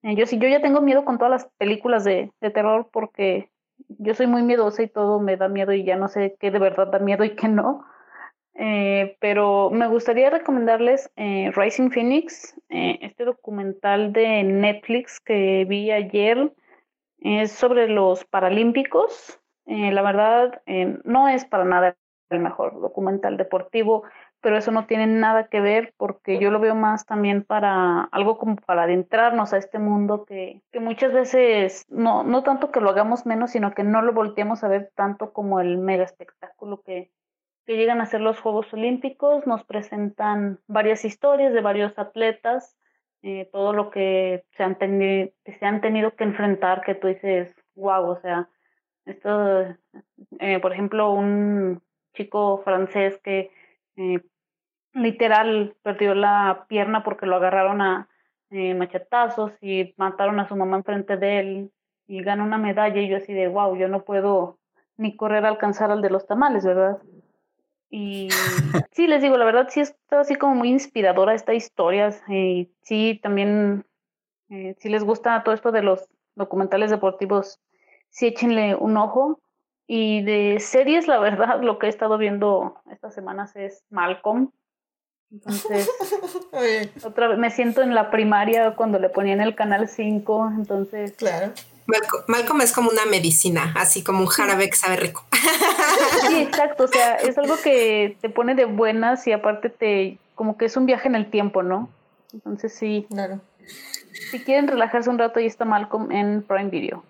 eh, 0.04 0.14
yo 0.14 0.24
sí, 0.26 0.38
yo 0.38 0.46
ya 0.46 0.62
tengo 0.62 0.80
miedo 0.82 1.04
con 1.04 1.18
todas 1.18 1.32
las 1.32 1.46
películas 1.58 2.04
de, 2.04 2.30
terror, 2.40 2.88
porque 2.92 3.50
yo 3.88 4.14
soy 4.14 4.28
muy 4.28 4.42
miedosa 4.42 4.84
y 4.84 4.88
todo 4.88 5.18
me 5.18 5.36
da 5.36 5.48
miedo 5.48 5.72
y 5.72 5.82
ya 5.84 5.96
no 5.96 6.06
sé 6.06 6.36
qué 6.38 6.52
de 6.52 6.60
verdad 6.60 6.92
da 6.92 7.00
miedo 7.00 7.24
y 7.24 7.34
qué 7.34 7.48
no. 7.48 7.84
Eh, 8.60 9.16
pero 9.20 9.70
me 9.70 9.86
gustaría 9.86 10.30
recomendarles 10.30 11.10
Rising 11.16 11.90
Phoenix, 11.90 12.60
este 12.68 13.24
documental 13.24 14.12
de 14.12 14.42
Netflix 14.42 15.20
que 15.20 15.64
vi 15.64 15.92
ayer, 15.92 16.52
es 17.20 17.52
sobre 17.52 17.88
los 17.88 18.24
Paralímpicos. 18.24 19.40
Eh, 19.66 19.92
la 19.92 20.02
verdad, 20.02 20.62
eh, 20.66 20.98
no 21.04 21.28
es 21.28 21.44
para 21.44 21.64
nada 21.64 21.96
el 22.30 22.40
mejor 22.40 22.80
documental 22.80 23.36
deportivo, 23.36 24.04
pero 24.40 24.56
eso 24.56 24.70
no 24.70 24.86
tiene 24.86 25.06
nada 25.06 25.48
que 25.48 25.60
ver 25.60 25.94
porque 25.96 26.38
yo 26.38 26.50
lo 26.50 26.60
veo 26.60 26.74
más 26.74 27.06
también 27.06 27.42
para 27.42 28.04
algo 28.04 28.38
como 28.38 28.56
para 28.56 28.82
adentrarnos 28.82 29.52
a 29.52 29.56
este 29.56 29.78
mundo 29.78 30.24
que, 30.26 30.62
que 30.70 30.78
muchas 30.78 31.12
veces 31.12 31.86
no, 31.88 32.24
no 32.24 32.42
tanto 32.42 32.70
que 32.70 32.80
lo 32.80 32.90
hagamos 32.90 33.24
menos, 33.24 33.52
sino 33.52 33.72
que 33.74 33.82
no 33.82 34.02
lo 34.02 34.12
volteemos 34.12 34.62
a 34.62 34.68
ver 34.68 34.92
tanto 34.94 35.32
como 35.32 35.60
el 35.60 35.78
mega 35.78 36.04
espectáculo 36.04 36.82
que, 36.82 37.10
que 37.68 37.76
llegan 37.76 38.00
a 38.00 38.06
ser 38.06 38.22
los 38.22 38.40
Juegos 38.40 38.72
Olímpicos, 38.72 39.46
nos 39.46 39.62
presentan 39.62 40.58
varias 40.68 41.04
historias 41.04 41.52
de 41.52 41.60
varios 41.60 41.98
atletas, 41.98 42.78
eh, 43.20 43.46
todo 43.52 43.74
lo 43.74 43.90
que 43.90 44.42
se 44.52 44.62
han, 44.62 44.78
tenido, 44.78 45.28
se 45.44 45.66
han 45.66 45.82
tenido 45.82 46.16
que 46.16 46.24
enfrentar, 46.24 46.80
que 46.80 46.94
tú 46.94 47.08
dices, 47.08 47.54
wow, 47.74 48.08
o 48.08 48.20
sea, 48.22 48.48
esto, 49.04 49.66
eh, 50.38 50.58
por 50.62 50.72
ejemplo, 50.72 51.12
un 51.12 51.82
chico 52.14 52.62
francés 52.64 53.20
que 53.22 53.50
eh, 53.96 54.22
literal 54.94 55.76
perdió 55.82 56.14
la 56.14 56.64
pierna 56.70 57.04
porque 57.04 57.26
lo 57.26 57.36
agarraron 57.36 57.82
a 57.82 58.08
eh, 58.48 58.72
machetazos 58.72 59.52
y 59.60 59.92
mataron 59.98 60.40
a 60.40 60.48
su 60.48 60.56
mamá 60.56 60.78
enfrente 60.78 61.18
de 61.18 61.40
él 61.40 61.72
y 62.06 62.22
ganó 62.22 62.44
una 62.44 62.56
medalla 62.56 62.98
y 63.02 63.10
yo 63.10 63.18
así 63.18 63.34
de 63.34 63.48
wow, 63.48 63.76
yo 63.76 63.88
no 63.88 64.04
puedo 64.04 64.58
ni 64.96 65.16
correr 65.16 65.44
a 65.44 65.50
alcanzar 65.50 65.90
al 65.90 66.00
de 66.00 66.08
los 66.08 66.26
tamales, 66.26 66.64
¿verdad? 66.64 66.98
Y 67.90 68.28
sí, 68.92 69.06
les 69.06 69.22
digo, 69.22 69.36
la 69.36 69.44
verdad 69.44 69.68
sí 69.70 69.80
está 69.80 70.20
así 70.20 70.34
como 70.34 70.54
muy 70.54 70.68
inspiradora 70.68 71.34
esta 71.34 71.54
historia 71.54 72.10
y 72.28 72.70
sí, 72.82 73.18
también, 73.22 73.86
si 74.48 74.88
les 74.88 75.04
gusta 75.04 75.42
todo 75.42 75.54
esto 75.54 75.72
de 75.72 75.82
los 75.82 76.08
documentales 76.34 76.90
deportivos 76.90 77.60
sí 78.10 78.26
échenle 78.26 78.74
un 78.74 78.96
ojo. 78.96 79.40
Y 79.90 80.22
de 80.22 80.60
series, 80.60 81.08
la 81.08 81.18
verdad, 81.18 81.62
lo 81.62 81.78
que 81.78 81.86
he 81.86 81.88
estado 81.88 82.18
viendo 82.18 82.74
estas 82.90 83.14
semanas 83.14 83.56
es 83.56 83.84
Malcolm. 83.88 84.50
Entonces, 85.30 85.88
otra 87.04 87.28
vez 87.28 87.38
me 87.38 87.50
siento 87.50 87.82
en 87.82 87.94
la 87.94 88.10
primaria 88.10 88.76
cuando 88.76 88.98
le 88.98 89.08
ponían 89.08 89.40
el 89.40 89.54
canal 89.54 89.88
5, 89.88 90.52
entonces... 90.56 91.12
Claro. 91.12 91.52
Malcolm, 92.26 92.60
es 92.60 92.72
como 92.72 92.90
una 92.90 93.06
medicina, 93.06 93.72
así 93.76 94.04
como 94.04 94.20
un 94.20 94.26
jarabe 94.26 94.68
que 94.68 94.76
sabe 94.76 94.96
rico. 94.96 95.24
Sí, 96.28 96.36
exacto, 96.42 96.84
o 96.84 96.88
sea, 96.88 97.14
es 97.14 97.38
algo 97.38 97.56
que 97.62 98.18
te 98.20 98.28
pone 98.28 98.54
de 98.54 98.66
buenas 98.66 99.26
y 99.26 99.32
aparte 99.32 99.70
te, 99.70 100.18
como 100.34 100.58
que 100.58 100.66
es 100.66 100.76
un 100.76 100.84
viaje 100.84 101.08
en 101.08 101.14
el 101.14 101.30
tiempo, 101.30 101.62
¿no? 101.62 101.88
Entonces 102.34 102.74
sí, 102.74 103.06
claro. 103.08 103.40
Si 104.30 104.40
quieren 104.40 104.68
relajarse 104.68 105.08
un 105.08 105.18
rato, 105.18 105.38
ahí 105.38 105.46
está 105.46 105.64
Malcolm 105.64 106.12
en 106.12 106.42
Prime 106.42 106.68
Video. 106.68 107.04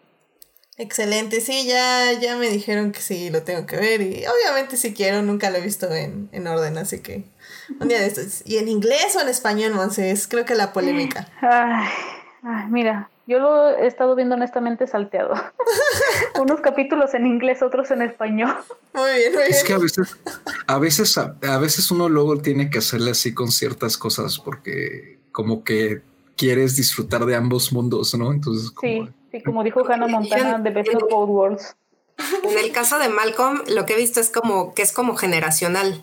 Excelente, 0.77 1.41
sí, 1.41 1.67
ya, 1.67 2.13
ya 2.13 2.37
me 2.37 2.49
dijeron 2.49 2.93
que 2.93 3.01
sí, 3.01 3.31
lo 3.31 3.43
tengo 3.43 3.67
que 3.67 3.77
ver 3.77 4.01
y 4.01 4.25
obviamente 4.27 4.77
si 4.77 4.95
quiero, 4.95 5.23
nunca 5.23 5.51
lo 5.51 5.57
he 5.57 5.61
visto 5.61 5.93
en, 5.93 6.29
en 6.31 6.47
orden, 6.47 6.79
así 6.79 7.01
que 7.01 7.25
un 7.81 7.89
día 7.89 7.99
de 7.99 8.07
estos. 8.07 8.47
¿Y 8.47 8.59
en 8.59 8.69
inglés 8.69 9.17
o 9.17 9.21
en 9.21 9.29
español, 9.29 9.75
Monse? 9.75 10.13
Es 10.13 10.29
creo 10.29 10.45
que 10.45 10.55
la 10.55 10.73
polémica. 10.73 11.27
Ay, 11.41 11.89
ay, 12.45 12.67
mira, 12.71 13.11
yo 13.29 13.39
lo 13.39 13.69
he 13.69 13.87
estado 13.87 14.17
viendo 14.17 14.37
honestamente 14.37 14.87
salteado. 14.87 15.35
Unos 16.41 16.61
capítulos 16.61 17.13
en 17.13 17.27
inglés, 17.27 17.63
otros 17.63 17.91
en 17.91 18.01
español. 18.01 18.57
Muy 18.95 19.11
bien, 19.19 19.33
muy 19.35 19.43
bien. 19.43 19.55
Es 19.55 19.65
que 19.65 19.75
a 19.75 19.79
veces, 19.79 20.17
a 20.67 20.79
veces, 20.79 21.19
a 21.19 21.59
veces 21.59 21.91
uno 21.91 22.09
luego 22.09 22.39
tiene 22.39 22.71
que 22.71 22.79
hacerle 22.79 23.11
así 23.11 23.35
con 23.35 23.53
ciertas 23.53 23.99
cosas 23.99 24.39
porque 24.39 25.19
como 25.31 25.63
que 25.63 26.01
quieres 26.37 26.75
disfrutar 26.77 27.27
de 27.27 27.37
ambos 27.37 27.71
mundos, 27.71 28.15
¿no? 28.15 28.33
Entonces, 28.33 28.71
como, 28.71 29.05
Sí, 29.05 29.13
sí, 29.31 29.43
como 29.43 29.63
dijo 29.63 29.85
Hannah 29.87 30.07
Montana, 30.07 30.63
The 30.63 30.71
Best 30.71 30.95
of 30.95 31.03
Both 31.11 31.29
Worlds. 31.29 31.77
En 32.45 32.59
el 32.59 32.73
caso 32.73 32.99
de 32.99 33.11
Malcolm, 33.11 33.63
lo 33.69 33.85
que 33.85 33.93
he 33.93 33.97
visto 33.97 34.21
es 34.21 34.31
como 34.31 34.75
que 34.75 34.81
es 34.81 34.93
como 34.93 35.17
generacional. 35.17 36.03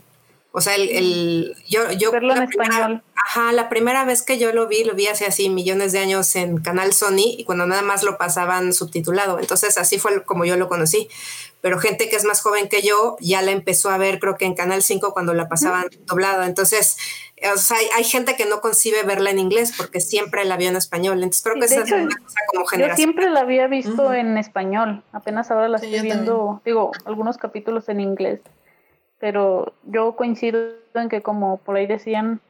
O 0.57 0.61
sea, 0.61 0.75
el, 0.75 0.89
el 0.89 1.55
yo, 1.67 1.91
yo 1.91 2.11
Verlo 2.13 2.33
en 2.33 2.47
primera- 2.47 2.73
español. 2.75 3.03
ajá, 3.15 3.51
la 3.51 3.67
primera 3.67 4.05
vez 4.05 4.21
que 4.21 4.37
yo 4.37 4.53
lo 4.53 4.67
vi, 4.67 4.85
lo 4.85 4.93
vi 4.95 5.07
hace 5.07 5.25
así 5.25 5.49
millones 5.49 5.91
de 5.91 5.99
años 5.99 6.33
en 6.37 6.57
Canal 6.59 6.93
Sony 6.93 7.35
y 7.37 7.43
cuando 7.43 7.65
nada 7.65 7.81
más 7.81 8.03
lo 8.03 8.17
pasaban 8.17 8.73
subtitulado. 8.73 9.39
Entonces 9.39 9.77
así 9.77 9.99
fue 9.99 10.23
como 10.23 10.45
yo 10.45 10.55
lo 10.55 10.69
conocí. 10.69 11.09
Pero 11.59 11.79
gente 11.79 12.07
que 12.09 12.15
es 12.15 12.23
más 12.25 12.41
joven 12.41 12.69
que 12.69 12.81
yo 12.83 13.17
ya 13.19 13.41
la 13.41 13.51
empezó 13.51 13.89
a 13.89 13.97
ver, 13.97 14.19
creo 14.19 14.37
que 14.37 14.45
en 14.45 14.53
Canal 14.53 14.81
5 14.83 15.13
cuando 15.13 15.33
la 15.33 15.49
pasaban 15.49 15.87
doblada. 16.05 16.45
Entonces, 16.45 16.95
eh, 17.37 17.49
o 17.49 17.57
sea, 17.57 17.77
hay, 17.77 17.87
hay 17.97 18.03
gente 18.03 18.35
que 18.37 18.45
no 18.45 18.61
concibe 18.61 19.01
verla 19.03 19.31
en 19.31 19.39
inglés 19.39 19.73
porque 19.75 19.99
siempre 19.99 20.45
la 20.45 20.57
vio 20.57 20.69
en 20.69 20.75
español. 20.77 21.15
Entonces 21.23 21.41
creo 21.41 21.55
que 21.55 21.65
esa 21.65 21.81
es 21.81 21.91
una 21.91 22.15
cosa 22.17 22.39
como 22.53 22.63
Yo 22.63 22.67
generación. 22.67 22.97
siempre 22.97 23.29
la 23.31 23.39
había 23.41 23.67
visto 23.67 24.13
en 24.13 24.37
español, 24.37 25.03
apenas 25.11 25.49
ahora 25.51 25.67
la 25.67 25.79
Sí, 25.79 25.87
estoy 25.87 25.97
yo 25.97 26.03
viendo, 26.03 26.61
digo, 26.63 26.91
algunos 27.03 27.37
capítulos 27.39 27.89
en 27.89 27.99
inglés, 27.99 28.39
pero 29.19 29.73
yo 29.83 30.15
coincido 30.15 30.59
en 30.93 31.09
que 31.09 31.21
como 31.21 31.57
por 31.57 31.75
ahí 31.75 31.87
decían, 31.87 32.41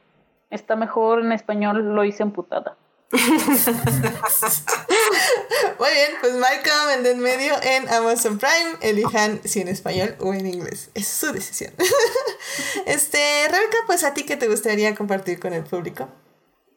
está 0.50 0.76
mejor 0.76 1.20
en 1.20 1.32
español, 1.32 1.94
lo 1.94 2.04
hice 2.04 2.22
emputada. 2.22 2.76
Muy 3.12 3.20
bien, 5.90 6.10
pues 6.20 6.34
Malcolm 6.34 7.06
en 7.06 7.20
medio 7.20 7.54
en 7.62 7.88
Amazon 7.88 8.38
Prime. 8.38 8.76
Elijan 8.80 9.40
si 9.44 9.60
en 9.60 9.68
español 9.68 10.16
o 10.18 10.34
en 10.34 10.46
inglés. 10.46 10.90
Es 10.94 11.06
su 11.06 11.32
decisión. 11.32 11.72
este, 12.86 13.46
Rebeca, 13.48 13.78
pues 13.86 14.02
a 14.02 14.12
ti 14.12 14.24
qué 14.24 14.36
te 14.36 14.48
gustaría 14.48 14.92
compartir 14.94 15.38
con 15.38 15.52
el 15.52 15.62
público. 15.62 16.08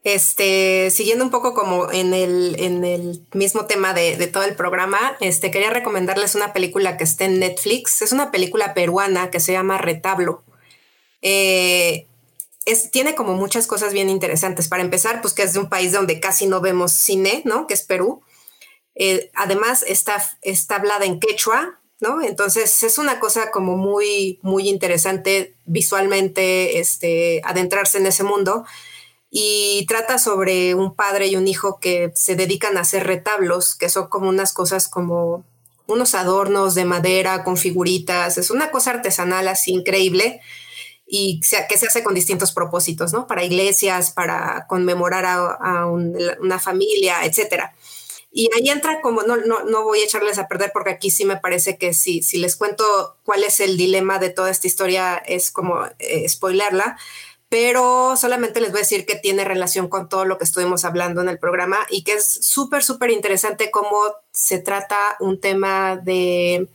Este, 0.04 0.90
siguiendo 0.92 1.26
un 1.26 1.32
poco 1.32 1.54
como 1.54 1.92
en 1.92 2.14
el, 2.14 2.56
en 2.60 2.86
el 2.86 3.26
mismo 3.34 3.66
tema 3.66 3.94
de, 3.94 4.16
de 4.16 4.28
todo 4.28 4.44
el 4.44 4.56
programa, 4.56 5.18
este, 5.20 5.52
quería 5.52 5.72
recomendarles 5.72 6.36
una 6.36 6.54
película 6.54 6.96
que 6.98 7.04
está 7.04 7.26
en 7.26 7.40
Netflix. 7.40 8.02
Es 8.02 8.12
una 8.12 8.32
película 8.32 8.74
peruana 8.74 9.30
que 9.30 9.40
se 9.40 9.52
llama 9.52 9.78
Retablo. 9.78 10.44
Eh, 11.22 12.08
tiene 12.92 13.16
como 13.16 13.34
muchas 13.34 13.68
cosas 13.68 13.94
bien 13.94 14.10
interesantes. 14.10 14.68
Para 14.68 14.84
empezar, 14.84 15.22
pues 15.22 15.34
que 15.34 15.44
es 15.44 15.54
de 15.54 15.60
un 15.60 15.70
país 15.70 15.92
donde 15.92 16.20
casi 16.20 16.48
no 16.48 16.62
vemos 16.62 16.94
cine, 16.94 17.42
¿no? 17.46 17.68
Que 17.68 17.74
es 17.74 17.82
Perú. 17.82 18.22
Eh, 18.96 19.32
además, 19.34 19.84
está, 19.88 20.24
está 20.42 20.76
hablada 20.76 21.06
en 21.06 21.20
quechua, 21.20 21.82
¿no? 22.00 22.22
Entonces 22.22 22.84
es 22.84 22.98
una 22.98 23.20
cosa 23.20 23.52
como 23.52 23.76
muy, 23.76 24.40
muy 24.44 24.70
interesante 24.70 25.56
visualmente, 25.66 26.80
este, 26.80 27.42
adentrarse 27.44 27.98
en 27.98 28.08
ese 28.08 28.24
mundo 28.24 28.66
y 29.32 29.86
trata 29.88 30.18
sobre 30.18 30.74
un 30.76 30.96
padre 30.96 31.28
y 31.28 31.36
un 31.36 31.48
hijo 31.48 31.80
que 31.80 32.12
se 32.16 32.36
dedican 32.36 32.78
a 32.78 32.82
hacer 32.82 33.06
retablos, 33.06 33.76
que 33.76 33.90
son 33.90 34.08
como 34.08 34.30
unas 34.30 34.54
cosas 34.54 34.88
como 34.88 35.44
unos 35.88 36.16
adornos 36.16 36.76
de 36.76 36.86
madera 36.86 37.44
con 37.44 37.58
figuritas, 37.58 38.38
es 38.38 38.52
una 38.52 38.72
cosa 38.72 38.92
artesanal 38.92 39.48
así 39.48 39.72
increíble 39.74 40.42
y 41.08 41.40
que 41.42 41.78
se 41.78 41.88
hace 41.88 42.04
con 42.04 42.14
distintos 42.14 42.52
propósitos, 42.52 43.14
¿no? 43.14 43.26
Para 43.26 43.44
iglesias, 43.44 44.12
para 44.12 44.66
conmemorar 44.68 45.26
a, 45.26 45.38
a 45.54 45.88
un- 45.88 46.16
una 46.42 46.60
familia, 46.60 47.26
etcétera. 47.26 47.74
Y 48.32 48.50
ahí 48.56 48.70
entra 48.70 49.02
como, 49.02 49.24
no, 49.24 49.38
no, 49.38 49.64
no 49.66 49.84
voy 49.84 50.02
a 50.02 50.06
echarles 50.06 50.38
a 50.38 50.48
perder 50.48 50.72
porque 50.74 50.92
aquí 50.92 51.10
sí 51.12 51.26
me 51.26 51.38
parece 51.38 51.78
que 51.78 51.94
si, 51.94 52.22
si 52.22 52.38
les 52.38 52.56
cuento 52.56 53.18
cuál 53.24 53.44
es 53.44 53.60
el 53.60 53.76
dilema 53.78 54.20
de 54.20 54.30
toda 54.30 54.52
esta 54.52 54.68
historia 54.68 55.18
es 55.18 55.52
como 55.52 55.80
eh, 56.00 56.30
spoilerla, 56.30 56.98
pero 57.50 58.16
solamente 58.16 58.62
les 58.62 58.72
voy 58.72 58.80
a 58.80 58.82
decir 58.82 59.06
que 59.06 59.16
tiene 59.16 59.44
relación 59.44 59.90
con 59.90 60.08
todo 60.08 60.24
lo 60.24 60.38
que 60.38 60.44
estuvimos 60.44 60.86
hablando 60.86 61.22
en 61.22 61.30
el 61.30 61.40
programa 61.40 61.78
y 61.90 62.04
que 62.04 62.14
es 62.14 62.32
súper, 62.32 62.84
súper 62.84 63.10
interesante 63.10 63.72
cómo 63.72 63.98
se 64.32 64.60
trata 64.60 64.98
un 65.20 65.42
tema 65.42 65.98
de, 65.98 66.70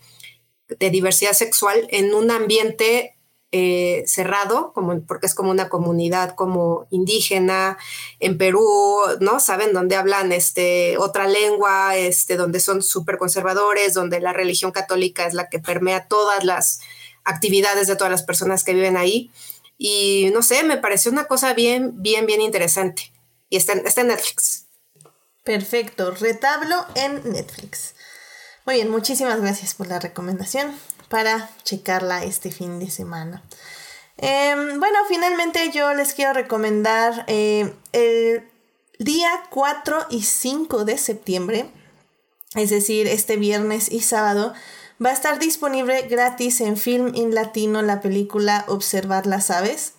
de 0.69 0.91
diversidad 0.91 1.33
sexual 1.33 1.87
en 1.91 2.13
un 2.13 2.31
ambiente 2.33 3.15
eh, 3.57 4.03
cerrado, 4.09 4.73
como, 4.73 5.01
porque 5.03 5.27
es 5.27 5.35
como 5.37 5.53
una 5.53 5.69
comunidad 5.69 6.35
como 6.35 6.89
indígena 6.91 7.79
en 8.19 8.37
Perú, 8.37 8.99
¿no? 9.21 9.39
Saben, 9.39 9.73
donde 9.73 9.95
hablan 9.95 10.33
este, 10.33 10.99
otra 10.99 11.29
lengua, 11.29 11.97
este, 11.97 12.35
donde 12.35 12.59
son 12.59 12.83
súper 12.83 13.17
conservadores, 13.17 13.95
donde 13.95 14.19
la 14.19 14.33
religión 14.33 14.73
católica 14.73 15.25
es 15.25 15.35
la 15.35 15.49
que 15.49 15.61
permea 15.61 16.09
todas 16.09 16.43
las 16.43 16.81
actividades 17.23 17.87
de 17.87 17.95
todas 17.95 18.11
las 18.11 18.25
personas 18.25 18.65
que 18.65 18.75
viven 18.75 18.97
ahí. 18.97 19.31
Y 19.77 20.31
no 20.33 20.43
sé, 20.43 20.63
me 20.65 20.77
pareció 20.77 21.11
una 21.11 21.25
cosa 21.25 21.55
bien, 21.55 22.03
bien, 22.03 22.27
bien 22.27 22.41
interesante. 22.41 23.13
Y 23.49 23.57
está 23.57 23.73
está 23.75 24.03
en 24.03 24.09
Netflix. 24.09 24.67
Perfecto, 25.45 26.11
retablo 26.13 26.87
en 26.95 27.33
Netflix. 27.33 27.95
Muy 28.67 28.77
bien, 28.77 28.91
muchísimas 28.91 29.41
gracias 29.41 29.75
por 29.75 29.89
la 29.89 30.01
recomendación 30.01 30.75
para 31.09 31.51
checarla 31.65 32.25
este 32.25 32.51
fin 32.51 32.79
de 32.79 32.91
semana. 32.91 33.45
Em, 34.17 34.79
bueno, 34.79 34.99
finalmente 35.09 35.71
yo 35.71 35.93
les 35.93 36.15
quiero 36.15 36.33
recomendar 36.33 37.25
eh, 37.27 37.75
el 37.93 38.49
día 38.99 39.43
4 39.51 40.07
y 40.11 40.23
5 40.23 40.85
de 40.85 40.99
septiembre, 40.99 41.71
es 42.55 42.71
decir, 42.71 43.07
este 43.07 43.37
viernes 43.37 43.91
y 43.91 44.01
sábado, 44.01 44.55
va 45.03 45.11
a 45.11 45.13
estar 45.13 45.39
disponible 45.39 46.03
gratis 46.03 46.61
en 46.61 46.77
Film 46.77 47.15
in 47.15 47.35
Latino 47.35 47.83
la 47.83 48.01
película 48.01 48.65
Observar 48.69 49.27
las 49.27 49.51
aves. 49.51 49.95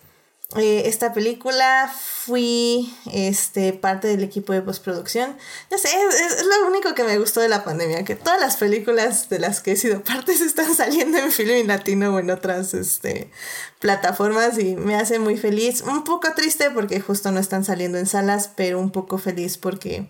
Eh, 0.54 0.84
esta 0.86 1.12
película 1.12 1.92
fui 1.92 2.94
este, 3.12 3.72
parte 3.72 4.06
del 4.06 4.22
equipo 4.22 4.52
de 4.52 4.62
postproducción. 4.62 5.36
No 5.72 5.76
sé, 5.76 5.88
es, 5.88 6.20
es 6.20 6.46
lo 6.46 6.68
único 6.68 6.94
que 6.94 7.02
me 7.02 7.18
gustó 7.18 7.40
de 7.40 7.48
la 7.48 7.64
pandemia, 7.64 8.04
que 8.04 8.14
todas 8.14 8.40
las 8.40 8.56
películas 8.56 9.28
de 9.28 9.40
las 9.40 9.60
que 9.60 9.72
he 9.72 9.76
sido 9.76 10.04
parte 10.04 10.34
se 10.36 10.44
están 10.44 10.72
saliendo 10.76 11.18
en 11.18 11.32
film 11.32 11.66
latino 11.66 12.14
o 12.14 12.20
en 12.20 12.30
otras 12.30 12.74
este, 12.74 13.32
plataformas 13.80 14.56
y 14.58 14.76
me 14.76 14.94
hace 14.94 15.18
muy 15.18 15.36
feliz. 15.36 15.82
Un 15.82 16.04
poco 16.04 16.32
triste 16.34 16.70
porque 16.70 17.00
justo 17.00 17.32
no 17.32 17.40
están 17.40 17.64
saliendo 17.64 17.98
en 17.98 18.06
salas, 18.06 18.48
pero 18.54 18.78
un 18.78 18.92
poco 18.92 19.18
feliz 19.18 19.58
porque 19.58 20.08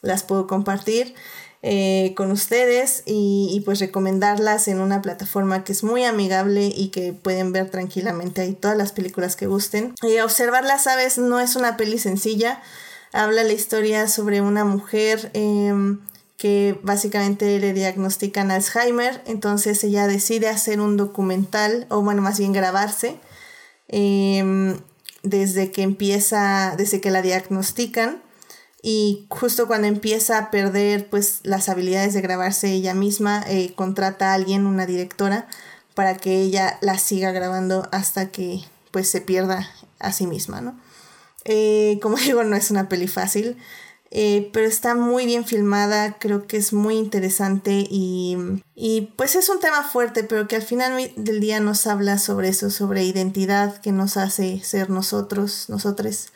las 0.00 0.22
puedo 0.22 0.46
compartir 0.46 1.14
eh, 1.66 2.12
con 2.14 2.30
ustedes 2.30 3.02
y, 3.06 3.62
pues 3.64 3.80
recomendarlas 3.80 4.68
en 4.68 4.80
una 4.80 5.00
plataforma 5.00 5.64
que 5.64 5.72
es 5.72 5.82
muy 5.82 6.04
amigable 6.04 6.66
y 6.66 6.88
que 6.88 7.14
pueden 7.14 7.52
ver 7.52 7.70
tranquilamente 7.70 8.42
ahí 8.42 8.52
todas 8.52 8.76
las 8.76 8.92
películas 8.92 9.34
que 9.34 9.46
gusten. 9.46 9.94
Y 10.02 10.18
Observar 10.18 10.64
las 10.64 10.86
aves 10.86 11.16
no 11.16 11.40
es 11.40 11.56
una 11.56 11.78
peli 11.78 11.98
sencilla, 11.98 12.60
habla 13.14 13.44
la 13.44 13.54
historia 13.54 14.08
sobre 14.08 14.42
una 14.42 14.66
mujer 14.66 15.30
eh, 15.32 15.72
que 16.36 16.78
básicamente 16.82 17.58
le 17.58 17.72
diagnostican 17.72 18.50
Alzheimer, 18.50 19.22
entonces 19.24 19.82
ella 19.84 20.06
decide 20.06 20.48
hacer 20.50 20.80
un 20.80 20.98
documental, 20.98 21.86
o 21.88 22.02
bueno, 22.02 22.20
más 22.20 22.38
bien 22.38 22.52
grabarse, 22.52 23.16
eh, 23.88 24.76
desde 25.22 25.70
que 25.70 25.80
empieza, 25.80 26.74
desde 26.76 27.00
que 27.00 27.10
la 27.10 27.22
diagnostican 27.22 28.20
y 28.86 29.24
justo 29.30 29.66
cuando 29.66 29.88
empieza 29.88 30.36
a 30.36 30.50
perder 30.50 31.08
pues 31.08 31.40
las 31.42 31.70
habilidades 31.70 32.12
de 32.12 32.20
grabarse 32.20 32.70
ella 32.70 32.92
misma 32.92 33.42
eh, 33.48 33.72
contrata 33.74 34.30
a 34.30 34.34
alguien 34.34 34.66
una 34.66 34.84
directora 34.84 35.48
para 35.94 36.18
que 36.18 36.42
ella 36.42 36.76
la 36.82 36.98
siga 36.98 37.32
grabando 37.32 37.88
hasta 37.92 38.30
que 38.30 38.60
pues 38.90 39.08
se 39.08 39.22
pierda 39.22 39.70
a 40.00 40.12
sí 40.12 40.26
misma 40.26 40.60
no 40.60 40.78
eh, 41.46 41.98
como 42.02 42.16
digo 42.18 42.44
no 42.44 42.56
es 42.56 42.70
una 42.70 42.90
peli 42.90 43.08
fácil 43.08 43.56
eh, 44.10 44.50
pero 44.52 44.66
está 44.66 44.94
muy 44.94 45.24
bien 45.24 45.46
filmada 45.46 46.18
creo 46.18 46.46
que 46.46 46.58
es 46.58 46.74
muy 46.74 46.98
interesante 46.98 47.86
y, 47.88 48.36
y 48.74 49.12
pues 49.16 49.34
es 49.34 49.48
un 49.48 49.60
tema 49.60 49.82
fuerte 49.82 50.24
pero 50.24 50.46
que 50.46 50.56
al 50.56 50.62
final 50.62 51.10
del 51.16 51.40
día 51.40 51.58
nos 51.58 51.86
habla 51.86 52.18
sobre 52.18 52.50
eso 52.50 52.68
sobre 52.68 53.02
identidad 53.02 53.80
que 53.80 53.92
nos 53.92 54.18
hace 54.18 54.62
ser 54.62 54.90
nosotros 54.90 55.70
nosotros 55.70 56.33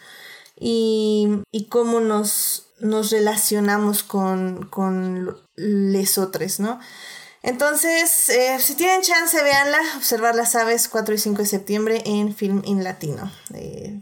y, 0.59 1.43
y 1.53 1.67
cómo 1.67 2.01
nos, 2.01 2.71
nos 2.81 3.11
relacionamos 3.11 4.03
con, 4.03 4.67
con 4.67 5.37
lesotres, 5.57 6.61
¿no? 6.61 6.81
Entonces, 7.43 8.29
eh, 8.31 8.59
si 8.59 8.75
tienen 8.75 9.03
chance, 9.03 9.41
véanla, 9.43 9.79
observar 9.97 10.35
las 10.35 10.55
aves 10.57 10.89
4 10.89 11.15
y 11.15 11.19
5 11.19 11.43
de 11.43 11.47
septiembre 11.47 12.03
en 12.05 12.35
Film 12.35 12.63
in 12.65 12.83
Latino. 12.83 13.31
Eh, 13.55 14.01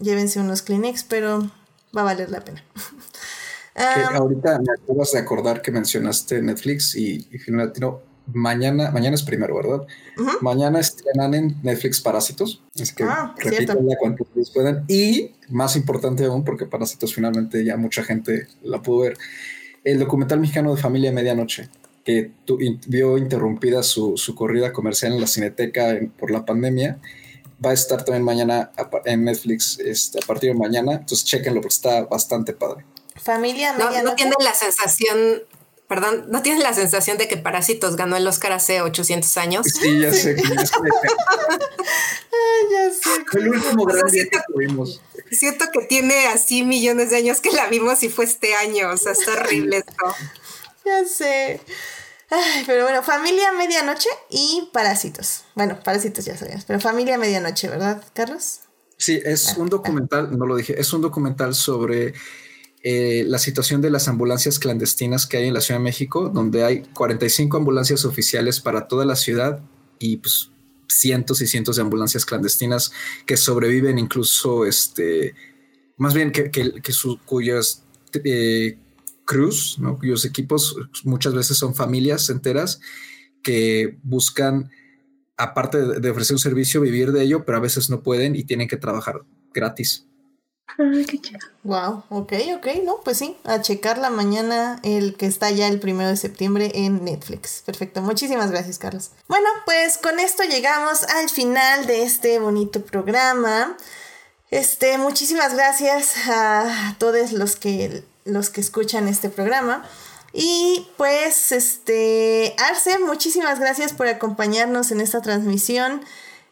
llévense 0.00 0.38
unos 0.38 0.62
Kleenex, 0.62 1.04
pero 1.04 1.50
va 1.96 2.02
a 2.02 2.04
valer 2.04 2.30
la 2.30 2.40
pena. 2.44 2.62
ahorita 3.74 4.60
me 4.60 4.72
acabas 4.72 5.12
de 5.12 5.18
acordar 5.18 5.62
que 5.62 5.72
mencionaste 5.72 6.42
Netflix 6.42 6.94
y, 6.94 7.26
y 7.30 7.38
Film 7.38 7.58
Latino. 7.58 8.00
Mañana, 8.32 8.90
mañana 8.90 9.14
es 9.14 9.22
primero, 9.22 9.54
¿verdad? 9.54 9.86
Mañana 10.40 10.80
estrenan 10.80 11.34
en 11.34 11.56
Netflix 11.62 12.00
Parásitos. 12.00 12.62
Así 12.80 12.94
que 12.94 13.04
ah, 13.04 13.34
repítanla 13.36 13.96
cuanto 13.98 14.26
puedan. 14.54 14.84
Y 14.88 15.32
más 15.50 15.76
importante 15.76 16.24
aún, 16.24 16.44
porque 16.44 16.64
Parásitos 16.64 17.14
finalmente 17.14 17.64
ya 17.64 17.76
mucha 17.76 18.02
gente 18.02 18.48
la 18.62 18.80
pudo 18.80 19.00
ver. 19.00 19.18
El 19.84 19.98
documental 19.98 20.40
mexicano 20.40 20.74
de 20.74 20.80
Familia 20.80 21.12
Medianoche, 21.12 21.68
que 22.02 22.32
vio 22.86 23.18
interrumpida 23.18 23.82
su, 23.82 24.16
su, 24.16 24.34
corrida 24.34 24.72
comercial 24.72 25.12
en 25.12 25.20
la 25.20 25.26
Cineteca 25.26 25.98
por 26.18 26.30
la 26.30 26.46
pandemia, 26.46 26.98
va 27.64 27.70
a 27.70 27.74
estar 27.74 28.04
también 28.04 28.24
mañana 28.24 28.72
en 29.04 29.24
Netflix 29.24 29.78
este, 29.80 30.18
a 30.18 30.26
partir 30.26 30.52
de 30.52 30.58
mañana. 30.58 30.92
Entonces, 30.92 31.24
chequenlo 31.24 31.60
porque 31.60 31.74
está 31.74 32.04
bastante 32.04 32.54
padre. 32.54 32.86
Familia 33.16 33.72
Medianoche. 33.74 34.02
No, 34.02 34.10
no 34.10 34.16
tiene 34.16 34.32
la 34.40 34.54
sensación 34.54 35.42
perdón, 35.88 36.26
¿no 36.28 36.42
tienes 36.42 36.62
la 36.62 36.72
sensación 36.72 37.18
de 37.18 37.28
que 37.28 37.36
Parásitos 37.36 37.96
ganó 37.96 38.16
el 38.16 38.26
Oscar 38.26 38.52
hace 38.52 38.80
800 38.80 39.36
años? 39.36 39.66
Sí, 39.66 40.00
ya 40.00 40.12
sé. 40.12 40.36
ya 40.42 40.66
sé. 40.66 40.74
ya 42.70 42.90
sé. 42.90 43.38
El 43.38 43.48
último 43.48 43.84
gran 43.84 44.06
día 44.06 44.24
que 44.30 44.38
tuvimos. 44.52 45.00
Siento 45.30 45.66
que 45.72 45.86
tiene 45.86 46.26
así 46.26 46.62
millones 46.62 47.10
de 47.10 47.16
años 47.16 47.40
que 47.40 47.50
la 47.50 47.66
vimos 47.68 48.02
y 48.02 48.08
fue 48.08 48.24
este 48.24 48.54
año. 48.54 48.90
O 48.90 48.96
sea, 48.96 49.12
está 49.12 49.32
horrible 49.32 49.78
esto. 49.78 50.14
Ya 50.84 51.04
sé. 51.04 51.60
Ay, 52.30 52.64
pero 52.66 52.84
bueno, 52.84 53.02
Familia 53.02 53.52
Medianoche 53.52 54.08
y 54.30 54.68
Parásitos. 54.72 55.44
Bueno, 55.54 55.78
Parásitos 55.82 56.24
ya 56.24 56.36
sabías, 56.36 56.64
pero 56.64 56.80
Familia 56.80 57.18
Medianoche, 57.18 57.68
¿verdad, 57.68 58.02
Carlos? 58.12 58.60
Sí, 58.96 59.20
es 59.24 59.50
ah, 59.50 59.56
un 59.58 59.68
documental, 59.68 60.36
no 60.36 60.46
lo 60.46 60.56
dije, 60.56 60.80
es 60.80 60.92
un 60.92 61.02
documental 61.02 61.54
sobre 61.54 62.14
eh, 62.86 63.24
la 63.26 63.38
situación 63.38 63.80
de 63.80 63.88
las 63.88 64.08
ambulancias 64.08 64.58
clandestinas 64.58 65.26
que 65.26 65.38
hay 65.38 65.48
en 65.48 65.54
la 65.54 65.62
Ciudad 65.62 65.80
de 65.80 65.84
México, 65.84 66.28
donde 66.28 66.64
hay 66.64 66.82
45 66.92 67.56
ambulancias 67.56 68.04
oficiales 68.04 68.60
para 68.60 68.88
toda 68.88 69.06
la 69.06 69.16
ciudad 69.16 69.62
y 69.98 70.18
pues 70.18 70.50
cientos 70.86 71.40
y 71.40 71.46
cientos 71.46 71.76
de 71.76 71.82
ambulancias 71.82 72.26
clandestinas 72.26 72.92
que 73.24 73.38
sobreviven 73.38 73.98
incluso 73.98 74.66
este 74.66 75.34
más 75.96 76.12
bien 76.12 76.30
que, 76.30 76.50
cuyas 77.24 77.84
eh, 78.22 78.76
crews, 79.24 79.78
cuyos 79.98 80.26
equipos 80.26 80.76
muchas 81.04 81.32
veces 81.32 81.56
son 81.56 81.74
familias 81.74 82.28
enteras 82.28 82.80
que 83.42 83.96
buscan 84.02 84.70
aparte 85.38 86.00
de 86.00 86.10
ofrecer 86.10 86.34
un 86.34 86.38
servicio 86.38 86.82
vivir 86.82 87.12
de 87.12 87.22
ello, 87.22 87.46
pero 87.46 87.56
a 87.56 87.62
veces 87.62 87.88
no 87.88 88.02
pueden 88.02 88.36
y 88.36 88.44
tienen 88.44 88.68
que 88.68 88.76
trabajar 88.76 89.22
gratis. 89.54 90.06
Wow, 91.62 92.04
ok, 92.08 92.32
ok, 92.56 92.66
no, 92.84 93.00
pues 93.04 93.18
sí, 93.18 93.36
a 93.44 93.60
checar 93.60 93.98
la 93.98 94.10
mañana 94.10 94.80
el 94.82 95.14
que 95.16 95.26
está 95.26 95.50
ya 95.50 95.68
el 95.68 95.78
primero 95.78 96.10
de 96.10 96.16
septiembre 96.16 96.72
en 96.74 97.04
Netflix. 97.04 97.62
Perfecto, 97.64 98.02
muchísimas 98.02 98.50
gracias, 98.50 98.78
Carlos. 98.78 99.10
Bueno, 99.28 99.48
pues 99.64 99.98
con 99.98 100.18
esto 100.18 100.42
llegamos 100.42 101.04
al 101.04 101.28
final 101.30 101.86
de 101.86 102.02
este 102.02 102.38
bonito 102.38 102.84
programa. 102.84 103.76
Este, 104.50 104.98
muchísimas 104.98 105.54
gracias 105.54 106.14
a 106.28 106.96
todos 106.98 107.32
los 107.32 107.56
que 107.56 108.04
los 108.24 108.50
que 108.50 108.60
escuchan 108.60 109.08
este 109.08 109.28
programa. 109.28 109.84
Y 110.32 110.88
pues, 110.96 111.52
este, 111.52 112.56
Arce, 112.58 112.98
muchísimas 112.98 113.60
gracias 113.60 113.92
por 113.92 114.08
acompañarnos 114.08 114.90
en 114.90 115.00
esta 115.00 115.22
transmisión. 115.22 116.02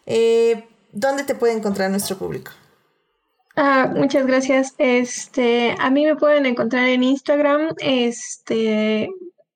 Eh, 0.07 0.69
¿Dónde 0.93 1.25
te 1.25 1.35
puede 1.35 1.55
encontrar 1.55 1.91
nuestro 1.91 2.17
público? 2.19 2.53
Ah, 3.57 3.93
muchas 3.95 4.27
gracias. 4.27 4.75
Este, 4.79 5.75
a 5.79 5.91
mí 5.91 6.07
me 6.07 6.17
pueden 6.17 6.47
encontrar 6.47 6.89
en 6.89 7.03
Instagram, 7.03 7.75
este, 7.79 9.11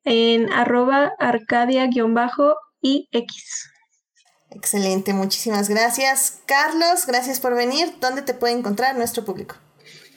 en 0.04 0.52
arroba 0.52 1.12
arcadia-ix. 1.18 1.96
Excelente, 4.50 5.12
muchísimas 5.12 5.68
gracias. 5.68 6.40
Carlos, 6.46 7.06
gracias 7.06 7.40
por 7.40 7.54
venir. 7.54 7.94
¿Dónde 8.00 8.22
te 8.22 8.34
puede 8.34 8.54
encontrar 8.54 8.96
nuestro 8.96 9.24
público? 9.24 9.56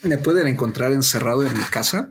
Me 0.01 0.17
pueden 0.17 0.47
encontrar 0.47 0.91
encerrado 0.93 1.45
en 1.45 1.53
mi 1.57 1.63
casa. 1.63 2.09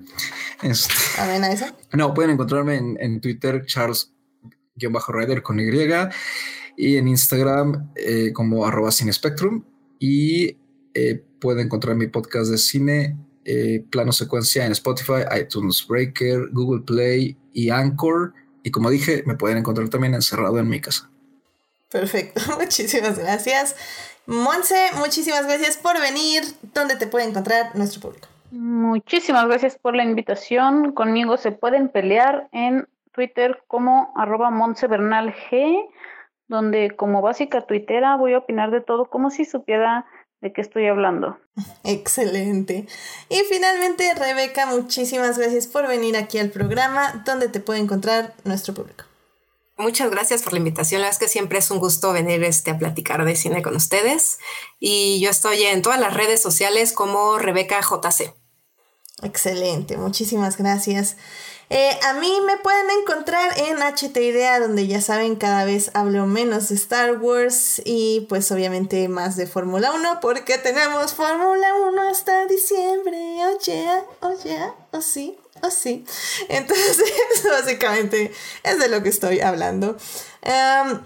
Este, 0.63 0.93
¿A 1.19 1.27
ver, 1.27 1.43
a 1.43 1.53
eso? 1.53 1.67
No, 1.93 2.13
pueden 2.13 2.33
encontrarme 2.33 2.77
en, 2.77 3.21
Twitter, 3.21 3.65
Charles-Rider 3.65 5.43
con 5.43 5.61
Y, 5.61 5.69
y 6.77 6.97
en 6.97 7.09
Instagram 7.09 7.93
eh, 7.97 8.33
como 8.35 8.67
arroba 8.67 8.91
sin 8.91 9.11
spectrum. 9.13 9.65
Y 9.99 10.59
eh, 10.95 11.25
pueden 11.41 11.67
encontrar 11.67 11.97
mi 11.97 12.07
podcast 12.07 12.51
de 12.51 12.59
cine, 12.59 13.17
eh, 13.45 13.85
plano 13.91 14.13
secuencia 14.13 14.67
en 14.67 14.73
Spotify, 14.73 15.25
iTunes 15.41 15.87
Breaker, 15.89 16.49
Google 16.53 16.83
Play 16.83 17.37
y 17.53 17.71
Anchor. 17.71 18.35
Y 18.63 18.71
como 18.71 18.91
dije, 18.91 19.23
me 19.27 19.35
pueden 19.35 19.59
encontrar 19.59 19.89
también 19.89 20.15
encerrado 20.15 20.59
en 20.59 20.69
mi 20.69 20.81
casa. 20.81 21.11
Perfecto, 21.91 22.41
muchísimas 22.59 23.19
gracias. 23.19 23.75
Monse, 24.27 24.91
muchísimas 24.99 25.47
gracias 25.47 25.79
por 25.79 25.99
venir. 26.01 26.43
¿Dónde 26.75 26.97
te 26.97 27.07
puede 27.07 27.27
encontrar 27.27 27.75
nuestro 27.75 28.03
público? 28.03 28.29
Muchísimas 28.51 29.47
gracias 29.47 29.79
por 29.79 29.97
la 29.97 30.05
invitación. 30.05 30.93
Conmigo 30.93 31.37
se 31.37 31.53
pueden 31.53 31.89
pelear 31.89 32.49
en 32.53 32.87
Twitter 33.13 33.63
como 33.67 34.13
arroba 34.17 34.51
G, 34.51 35.89
donde 36.47 36.95
como 36.97 37.21
básica 37.23 37.63
tuitera 37.63 38.17
voy 38.17 38.35
a 38.35 38.39
opinar 38.39 38.71
de 38.71 38.81
todo 38.81 39.07
como 39.07 39.31
si 39.31 39.45
supiera 39.45 40.07
de 40.41 40.53
qué 40.53 40.61
estoy 40.61 40.87
hablando. 40.87 41.39
Excelente. 41.85 42.87
Y 43.29 43.41
finalmente, 43.49 44.15
Rebeca, 44.15 44.67
muchísimas 44.67 45.39
gracias 45.39 45.67
por 45.67 45.89
venir 45.89 46.17
aquí 46.17 46.39
al 46.39 46.51
programa. 46.51 47.23
¿Dónde 47.25 47.49
te 47.49 47.61
puede 47.61 47.81
encontrar 47.81 48.35
nuestro 48.45 48.75
público? 48.75 49.05
Muchas 49.77 50.11
gracias 50.11 50.43
por 50.43 50.53
la 50.53 50.59
invitación. 50.59 51.01
La 51.01 51.07
verdad 51.07 51.23
es 51.23 51.27
que 51.27 51.33
siempre 51.33 51.59
es 51.59 51.71
un 51.71 51.79
gusto 51.79 52.13
venir 52.13 52.43
este, 52.43 52.73
a 52.73 52.79
platicar 52.79 53.25
de 53.25 53.37
cine 53.37 53.63
con 53.63 53.77
ustedes. 53.77 54.39
Y 54.81 55.21
yo 55.21 55.31
estoy 55.31 55.63
en 55.63 55.83
todas 55.83 56.01
las 56.01 56.15
redes 56.15 56.43
sociales 56.43 56.93
como 56.93 57.39
Rebeca 57.39 57.81
JC. 57.81 58.35
Excelente, 59.23 59.97
muchísimas 59.97 60.57
gracias. 60.57 61.17
Eh, 61.71 61.99
a 62.03 62.15
mí 62.15 62.41
me 62.47 62.57
pueden 62.57 62.87
encontrar 63.03 63.53
en 63.59 63.77
HT 63.83 64.17
Idea, 64.17 64.59
donde 64.59 64.87
ya 64.87 65.03
saben, 65.03 65.37
cada 65.37 65.67
vez 65.67 65.91
hablo 65.93 66.27
menos 66.27 66.71
de 66.71 66.77
Star 66.77 67.19
Wars 67.19 67.83
y 67.85 68.27
pues 68.29 68.51
obviamente 68.51 69.07
más 69.09 69.37
de 69.37 69.47
Fórmula 69.47 69.93
1, 69.93 70.21
porque 70.21 70.57
tenemos 70.57 71.13
Fórmula 71.13 71.75
1 71.91 72.09
hasta 72.09 72.47
diciembre. 72.47 73.19
Oh 73.45 73.59
yeah, 73.67 74.05
oh 74.21 74.35
yeah, 74.43 74.75
oh 74.93 75.03
sí, 75.03 75.39
oh 75.63 75.71
sí. 75.71 76.07
Entonces, 76.49 77.03
básicamente 77.45 78.33
es 78.63 78.79
de 78.79 78.89
lo 78.89 79.03
que 79.03 79.11
estoy 79.11 79.41
hablando. 79.41 79.99
Em, 80.41 81.01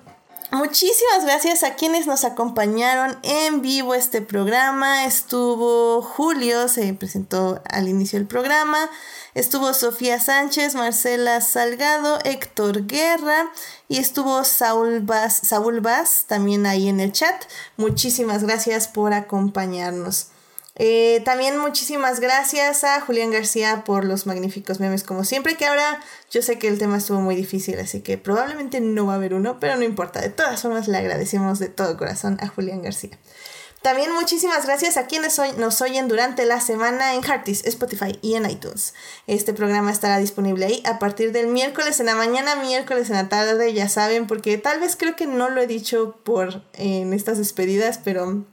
muchísimas 0.53 1.25
gracias 1.25 1.63
a 1.63 1.75
quienes 1.75 2.07
nos 2.07 2.25
acompañaron 2.25 3.19
en 3.23 3.63
vivo 3.63 3.95
este 3.95 4.23
programa. 4.23 5.05
Estuvo 5.05 6.03
Julio, 6.03 6.69
se 6.69 6.93
presentó 6.95 7.63
al 7.71 7.89
inicio 7.89 8.19
del 8.19 8.29
programa. 8.29 8.91
Estuvo 9.35 9.73
Sofía 9.73 10.21
Sánchez, 10.21 10.75
Marcela 10.75 11.41
Salgado, 11.41 12.19
Héctor 12.25 12.87
Guerra 12.87 13.51
y 13.89 13.99
estuvo 13.99 14.45
Saúl 14.45 15.01
Vaz, 15.01 15.41
Saúl 15.43 15.83
también 16.27 16.67
ahí 16.67 16.89
en 16.89 17.01
el 17.01 17.13
chat. 17.13 17.45
Muchísimas 17.77 18.45
gracias 18.45 18.89
por 18.89 19.15
acompañarnos. 19.15 20.32
Eh, 20.77 21.21
también 21.25 21.59
muchísimas 21.59 22.19
gracias 22.19 22.83
a 22.85 23.01
Julián 23.01 23.31
García 23.31 23.85
por 23.85 24.05
los 24.05 24.27
magníficos 24.27 24.81
memes 24.81 25.05
como 25.05 25.25
siempre, 25.25 25.57
que 25.57 25.67
ahora 25.67 26.01
yo 26.31 26.41
sé 26.41 26.59
que 26.59 26.69
el 26.69 26.79
tema 26.79 26.97
estuvo 26.97 27.21
muy 27.21 27.37
difícil, 27.37 27.79
así 27.79 28.01
que 28.01 28.17
probablemente 28.17 28.81
no 28.81 29.07
va 29.07 29.13
a 29.13 29.17
haber 29.17 29.35
uno, 29.35 29.61
pero 29.61 29.77
no 29.77 29.83
importa, 29.83 30.21
de 30.21 30.31
todas 30.31 30.63
formas 30.63 30.89
le 30.89 30.97
agradecemos 30.97 31.59
de 31.59 31.69
todo 31.69 31.99
corazón 31.99 32.39
a 32.41 32.49
Julián 32.49 32.83
García. 32.83 33.19
También 33.83 34.13
muchísimas 34.13 34.65
gracias 34.65 34.97
a 34.97 35.09
quienes 35.09 35.41
nos 35.59 35.81
oyen 35.83 36.07
durante 36.07 36.47
la 36.47 36.61
semana 36.61 37.15
en 37.15 37.25
Heartis, 37.25 37.65
Spotify 37.67 38.17
y 38.23 38.35
en 38.35 38.49
iTunes. 38.49 38.95
Este 39.27 39.53
programa 39.53 39.91
estará 39.91 40.19
disponible 40.19 40.67
ahí 40.67 40.83
a 40.87 41.01
partir 41.01 41.33
del 41.33 41.49
miércoles 41.49 41.99
en 41.99 42.07
la 42.07 42.15
mañana, 42.15 42.55
miércoles 42.55 43.11
en 43.11 43.17
la 43.17 43.29
tarde, 43.29 43.73
ya 43.73 43.89
saben, 43.89 44.29
porque 44.29 44.57
tal 44.57 44.79
vez 44.79 44.95
creo 44.95 45.17
que 45.17 45.27
no 45.27 45.51
lo 45.51 45.61
he 45.61 45.67
dicho 45.67 46.17
por 46.23 46.63
en 46.75 47.13
estas 47.13 47.39
despedidas, 47.39 47.99
pero 47.99 48.45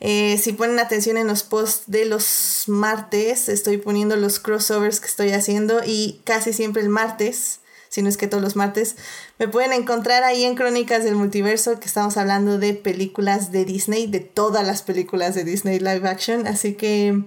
eh, 0.00 0.38
si 0.38 0.52
ponen 0.52 0.78
atención 0.78 1.16
en 1.16 1.26
los 1.26 1.42
posts 1.42 1.84
de 1.86 2.04
los 2.04 2.64
martes, 2.66 3.48
estoy 3.48 3.78
poniendo 3.78 4.16
los 4.16 4.40
crossovers 4.40 5.00
que 5.00 5.06
estoy 5.06 5.30
haciendo 5.30 5.80
y 5.84 6.20
casi 6.24 6.52
siempre 6.52 6.82
el 6.82 6.88
martes 6.88 7.60
si 7.90 8.02
no 8.02 8.08
es 8.08 8.16
que 8.16 8.28
todos 8.28 8.42
los 8.42 8.54
martes, 8.54 8.96
me 9.38 9.48
pueden 9.48 9.72
encontrar 9.72 10.22
ahí 10.22 10.44
en 10.44 10.54
Crónicas 10.54 11.02
del 11.02 11.16
Multiverso, 11.16 11.80
que 11.80 11.88
estamos 11.88 12.16
hablando 12.16 12.56
de 12.56 12.72
películas 12.72 13.50
de 13.50 13.64
Disney, 13.64 14.06
de 14.06 14.20
todas 14.20 14.64
las 14.64 14.82
películas 14.82 15.34
de 15.34 15.42
Disney 15.42 15.80
live 15.80 16.08
action. 16.08 16.46
Así 16.46 16.74
que 16.74 17.24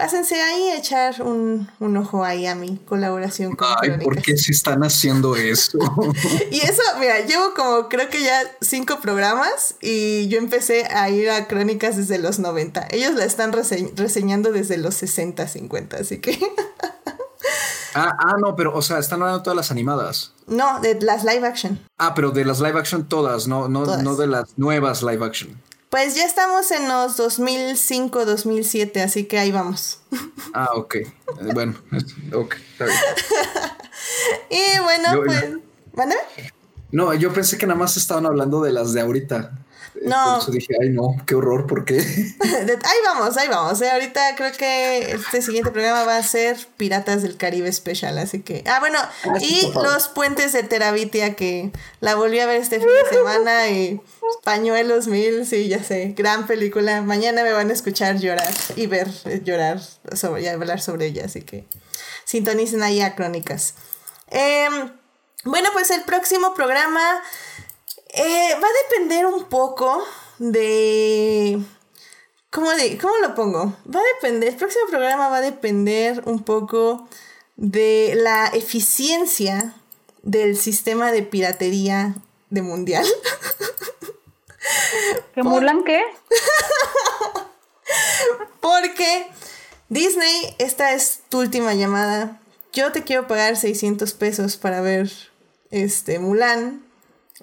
pásense 0.00 0.40
ahí 0.40 0.68
a 0.70 0.78
echar 0.78 1.20
un, 1.20 1.68
ojo 1.98 2.24
ahí 2.24 2.46
a 2.46 2.54
mi 2.54 2.78
colaboración 2.78 3.54
con 3.54 3.68
Ay, 3.82 3.98
¿por 4.02 4.22
qué 4.22 4.34
se 4.38 4.50
están 4.50 4.82
haciendo 4.82 5.36
eso? 5.36 5.78
y 6.50 6.60
eso, 6.60 6.82
mira, 6.98 7.20
llevo 7.20 7.52
como 7.54 7.90
creo 7.90 8.08
que 8.08 8.22
ya 8.22 8.40
cinco 8.62 8.98
programas 9.02 9.74
y 9.82 10.26
yo 10.28 10.38
empecé 10.38 10.86
a 10.86 11.10
ir 11.10 11.28
a 11.28 11.46
Crónicas 11.48 11.98
desde 11.98 12.18
los 12.18 12.38
90. 12.38 12.88
Ellos 12.92 13.14
la 13.14 13.26
están 13.26 13.52
reseñando 13.52 14.52
desde 14.52 14.78
los 14.78 14.94
60, 14.94 15.46
50, 15.46 15.98
así 15.98 16.18
que... 16.18 16.32
ah, 17.94 18.16
ah, 18.18 18.36
no, 18.40 18.56
pero, 18.56 18.74
o 18.74 18.80
sea, 18.80 18.98
están 18.98 19.20
hablando 19.20 19.42
todas 19.42 19.56
las 19.56 19.70
animadas. 19.70 20.32
No, 20.46 20.80
de 20.80 20.98
las 20.98 21.24
live 21.24 21.46
action. 21.46 21.78
Ah, 21.98 22.14
pero 22.14 22.30
de 22.30 22.46
las 22.46 22.60
live 22.60 22.78
action 22.78 23.06
todas, 23.06 23.48
no, 23.48 23.68
no, 23.68 23.98
no 23.98 24.16
de 24.16 24.28
las 24.28 24.56
nuevas 24.56 25.02
live 25.02 25.26
action. 25.26 25.60
Pues 25.90 26.14
ya 26.14 26.24
estamos 26.24 26.70
en 26.70 26.88
los 26.88 27.16
2005, 27.16 28.24
2007, 28.24 29.02
así 29.02 29.24
que 29.24 29.40
ahí 29.40 29.50
vamos. 29.50 30.00
Ah, 30.54 30.70
ok. 30.74 30.94
Eh, 30.94 31.08
bueno, 31.52 31.74
ok, 32.32 32.54
está 32.54 32.84
bien. 32.84 32.96
y 34.50 34.78
bueno, 34.80 35.22
pues. 35.26 35.56
¿Vale? 35.92 36.14
No, 36.92 37.12
yo 37.14 37.32
pensé 37.32 37.58
que 37.58 37.66
nada 37.66 37.78
más 37.78 37.96
estaban 37.96 38.24
hablando 38.24 38.62
de 38.62 38.72
las 38.72 38.92
de 38.92 39.00
ahorita. 39.00 39.50
No. 40.02 40.34
Por 40.34 40.42
eso 40.42 40.50
dije, 40.52 40.74
ay 40.80 40.90
no, 40.90 41.16
qué 41.26 41.34
horror, 41.34 41.66
¿por 41.66 41.84
qué? 41.84 41.98
ahí 42.40 42.98
vamos, 43.04 43.36
ahí 43.36 43.48
vamos. 43.48 43.80
¿eh? 43.82 43.90
Ahorita 43.90 44.34
creo 44.36 44.52
que 44.52 45.12
este 45.12 45.42
siguiente 45.42 45.70
programa 45.70 46.04
va 46.04 46.16
a 46.16 46.22
ser 46.22 46.56
Piratas 46.76 47.22
del 47.22 47.36
Caribe 47.36 47.70
Special, 47.70 48.16
así 48.18 48.40
que... 48.40 48.64
Ah, 48.66 48.80
bueno, 48.80 48.98
ah, 48.98 49.34
y 49.40 49.70
Los 49.74 50.08
Puentes 50.08 50.52
de 50.52 50.62
Terabitia, 50.62 51.34
que 51.34 51.70
la 52.00 52.14
volví 52.14 52.40
a 52.40 52.46
ver 52.46 52.60
este 52.60 52.78
fin 52.78 52.88
de 52.88 53.16
semana 53.16 53.68
y 53.68 54.00
Pañuelos 54.44 55.06
Mil, 55.06 55.46
sí, 55.46 55.68
ya 55.68 55.82
sé, 55.82 56.14
gran 56.16 56.46
película. 56.46 57.02
Mañana 57.02 57.42
me 57.42 57.52
van 57.52 57.70
a 57.70 57.72
escuchar 57.72 58.18
llorar 58.18 58.52
y 58.76 58.86
ver 58.86 59.08
llorar 59.44 59.80
sobre, 60.14 60.42
y 60.42 60.46
hablar 60.46 60.80
sobre 60.80 61.06
ella, 61.06 61.26
así 61.26 61.42
que 61.42 61.66
sintonicen 62.24 62.82
ahí 62.82 63.00
a 63.00 63.14
Crónicas. 63.14 63.74
Em, 64.28 64.92
bueno, 65.44 65.70
pues 65.72 65.90
el 65.90 66.02
próximo 66.02 66.54
programa 66.54 67.22
eh, 68.14 68.54
va 68.54 68.66
a 68.66 68.88
depender 68.88 69.26
un 69.26 69.44
poco 69.44 70.02
de... 70.38 71.60
¿Cómo, 72.50 72.70
de, 72.72 72.98
¿Cómo 72.98 73.16
lo 73.18 73.34
pongo? 73.34 73.76
Va 73.94 74.00
a 74.00 74.14
depender, 74.14 74.48
el 74.48 74.56
próximo 74.56 74.86
programa 74.88 75.28
va 75.28 75.36
a 75.36 75.42
depender 75.42 76.22
un 76.26 76.42
poco 76.42 77.08
de 77.56 78.14
la 78.16 78.48
eficiencia 78.48 79.74
del 80.22 80.56
sistema 80.56 81.12
de 81.12 81.22
piratería 81.22 82.14
de 82.48 82.62
mundial. 82.62 83.06
¿Que 85.34 85.42
Mulan 85.42 85.84
qué? 85.84 86.00
Porque 88.60 89.26
Disney, 89.88 90.54
esta 90.58 90.92
es 90.92 91.20
tu 91.28 91.40
última 91.40 91.74
llamada. 91.74 92.40
Yo 92.72 92.92
te 92.92 93.04
quiero 93.04 93.26
pagar 93.26 93.56
600 93.56 94.12
pesos 94.14 94.56
para 94.56 94.80
ver 94.80 95.10
este 95.70 96.18
Mulan 96.18 96.84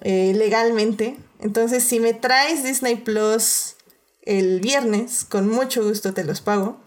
eh, 0.02 0.32
legalmente. 0.34 1.16
Entonces, 1.40 1.84
si 1.84 2.00
me 2.00 2.14
traes 2.14 2.62
Disney 2.62 2.96
Plus 2.96 3.76
el 4.22 4.60
viernes, 4.60 5.24
con 5.24 5.48
mucho 5.48 5.82
gusto 5.82 6.12
te 6.12 6.24
los 6.24 6.40
pago. 6.40 6.78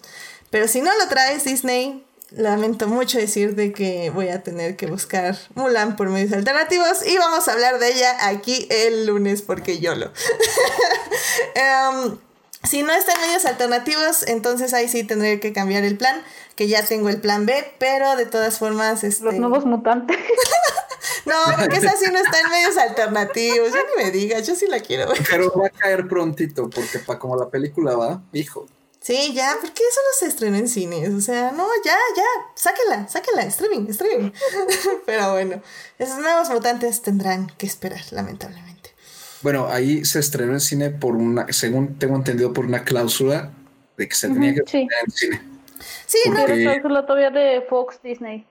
Pero 0.49 0.67
si 0.67 0.81
no 0.81 0.91
lo 0.97 1.07
traes 1.07 1.45
Disney, 1.45 2.05
lamento 2.29 2.87
mucho 2.87 3.17
decirte 3.17 3.73
que 3.73 4.09
voy 4.09 4.29
a 4.29 4.43
tener 4.43 4.75
que 4.75 4.87
buscar 4.87 5.37
Mulan 5.55 5.95
por 5.95 6.09
medios 6.09 6.33
alternativos 6.33 7.05
y 7.05 7.17
vamos 7.17 7.47
a 7.47 7.53
hablar 7.53 7.79
de 7.79 7.93
ella 7.93 8.27
aquí 8.27 8.67
el 8.69 9.05
lunes 9.05 9.41
porque 9.41 9.79
yo 9.79 9.95
lo. 9.95 10.11
Em, 11.55 12.17
si 12.63 12.83
no 12.83 12.93
está 12.93 13.13
en 13.13 13.21
medios 13.21 13.45
alternativos, 13.45 14.23
entonces 14.27 14.73
ahí 14.73 14.87
sí 14.87 15.03
tendré 15.03 15.39
que 15.39 15.51
cambiar 15.51 15.83
el 15.83 15.97
plan, 15.97 16.21
que 16.55 16.67
ya 16.67 16.85
tengo 16.85 17.09
el 17.09 17.19
plan 17.19 17.45
B, 17.45 17.73
pero 17.79 18.15
de 18.15 18.25
todas 18.25 18.59
formas... 18.59 19.03
Este... 19.03 19.25
Los 19.25 19.35
nuevos 19.35 19.65
mutantes. 19.65 20.17
no, 21.25 21.33
porque 21.59 21.77
esa 21.77 21.95
sí 21.95 22.05
no 22.11 22.19
está 22.19 22.39
en 22.39 22.49
medios 22.49 22.77
alternativos, 22.77 23.71
ya 23.73 23.79
ni 23.79 24.03
me 24.03 24.11
digas, 24.11 24.47
yo 24.47 24.55
sí 24.55 24.67
la 24.67 24.79
quiero 24.79 25.09
ver. 25.09 25.21
Pero 25.29 25.51
va 25.53 25.67
a 25.67 25.69
caer 25.69 26.07
prontito, 26.07 26.69
porque 26.69 26.99
para 26.99 27.19
como 27.19 27.35
la 27.35 27.49
película 27.49 27.95
va, 27.95 28.21
hijo. 28.33 28.67
Sí, 29.01 29.33
ya, 29.33 29.55
porque 29.59 29.81
eso 29.83 29.99
no 29.99 30.19
se 30.19 30.27
estrenó 30.27 30.57
en 30.57 30.67
cines. 30.67 31.11
O 31.11 31.21
sea, 31.21 31.51
no, 31.51 31.67
ya, 31.83 31.97
ya, 32.15 32.23
sáquela, 32.53 33.07
sáquela, 33.07 33.41
streaming, 33.43 33.87
streaming. 33.89 34.31
Pero 35.07 35.31
bueno, 35.31 35.61
esos 35.97 36.19
nuevos 36.19 36.49
mutantes 36.51 37.01
tendrán 37.01 37.47
que 37.57 37.65
esperar, 37.65 38.01
lamentablemente. 38.11 38.91
Bueno, 39.41 39.67
ahí 39.69 40.05
se 40.05 40.19
estrenó 40.19 40.53
en 40.53 40.59
cine 40.59 40.91
por 40.91 41.15
una, 41.15 41.51
según 41.51 41.97
tengo 41.97 42.15
entendido, 42.15 42.53
por 42.53 42.65
una 42.65 42.83
cláusula 42.83 43.51
de 43.97 44.07
que 44.07 44.15
se 44.15 44.27
tenía 44.27 44.53
que 44.53 44.59
estrenar 44.59 44.99
en 45.03 45.11
cine. 45.11 45.41
Sí, 46.05 46.19
no. 46.29 46.47
La 46.47 46.55
cláusula 46.55 47.05
todavía 47.07 47.31
de 47.31 47.65
Fox 47.67 47.99
Disney. 48.03 48.45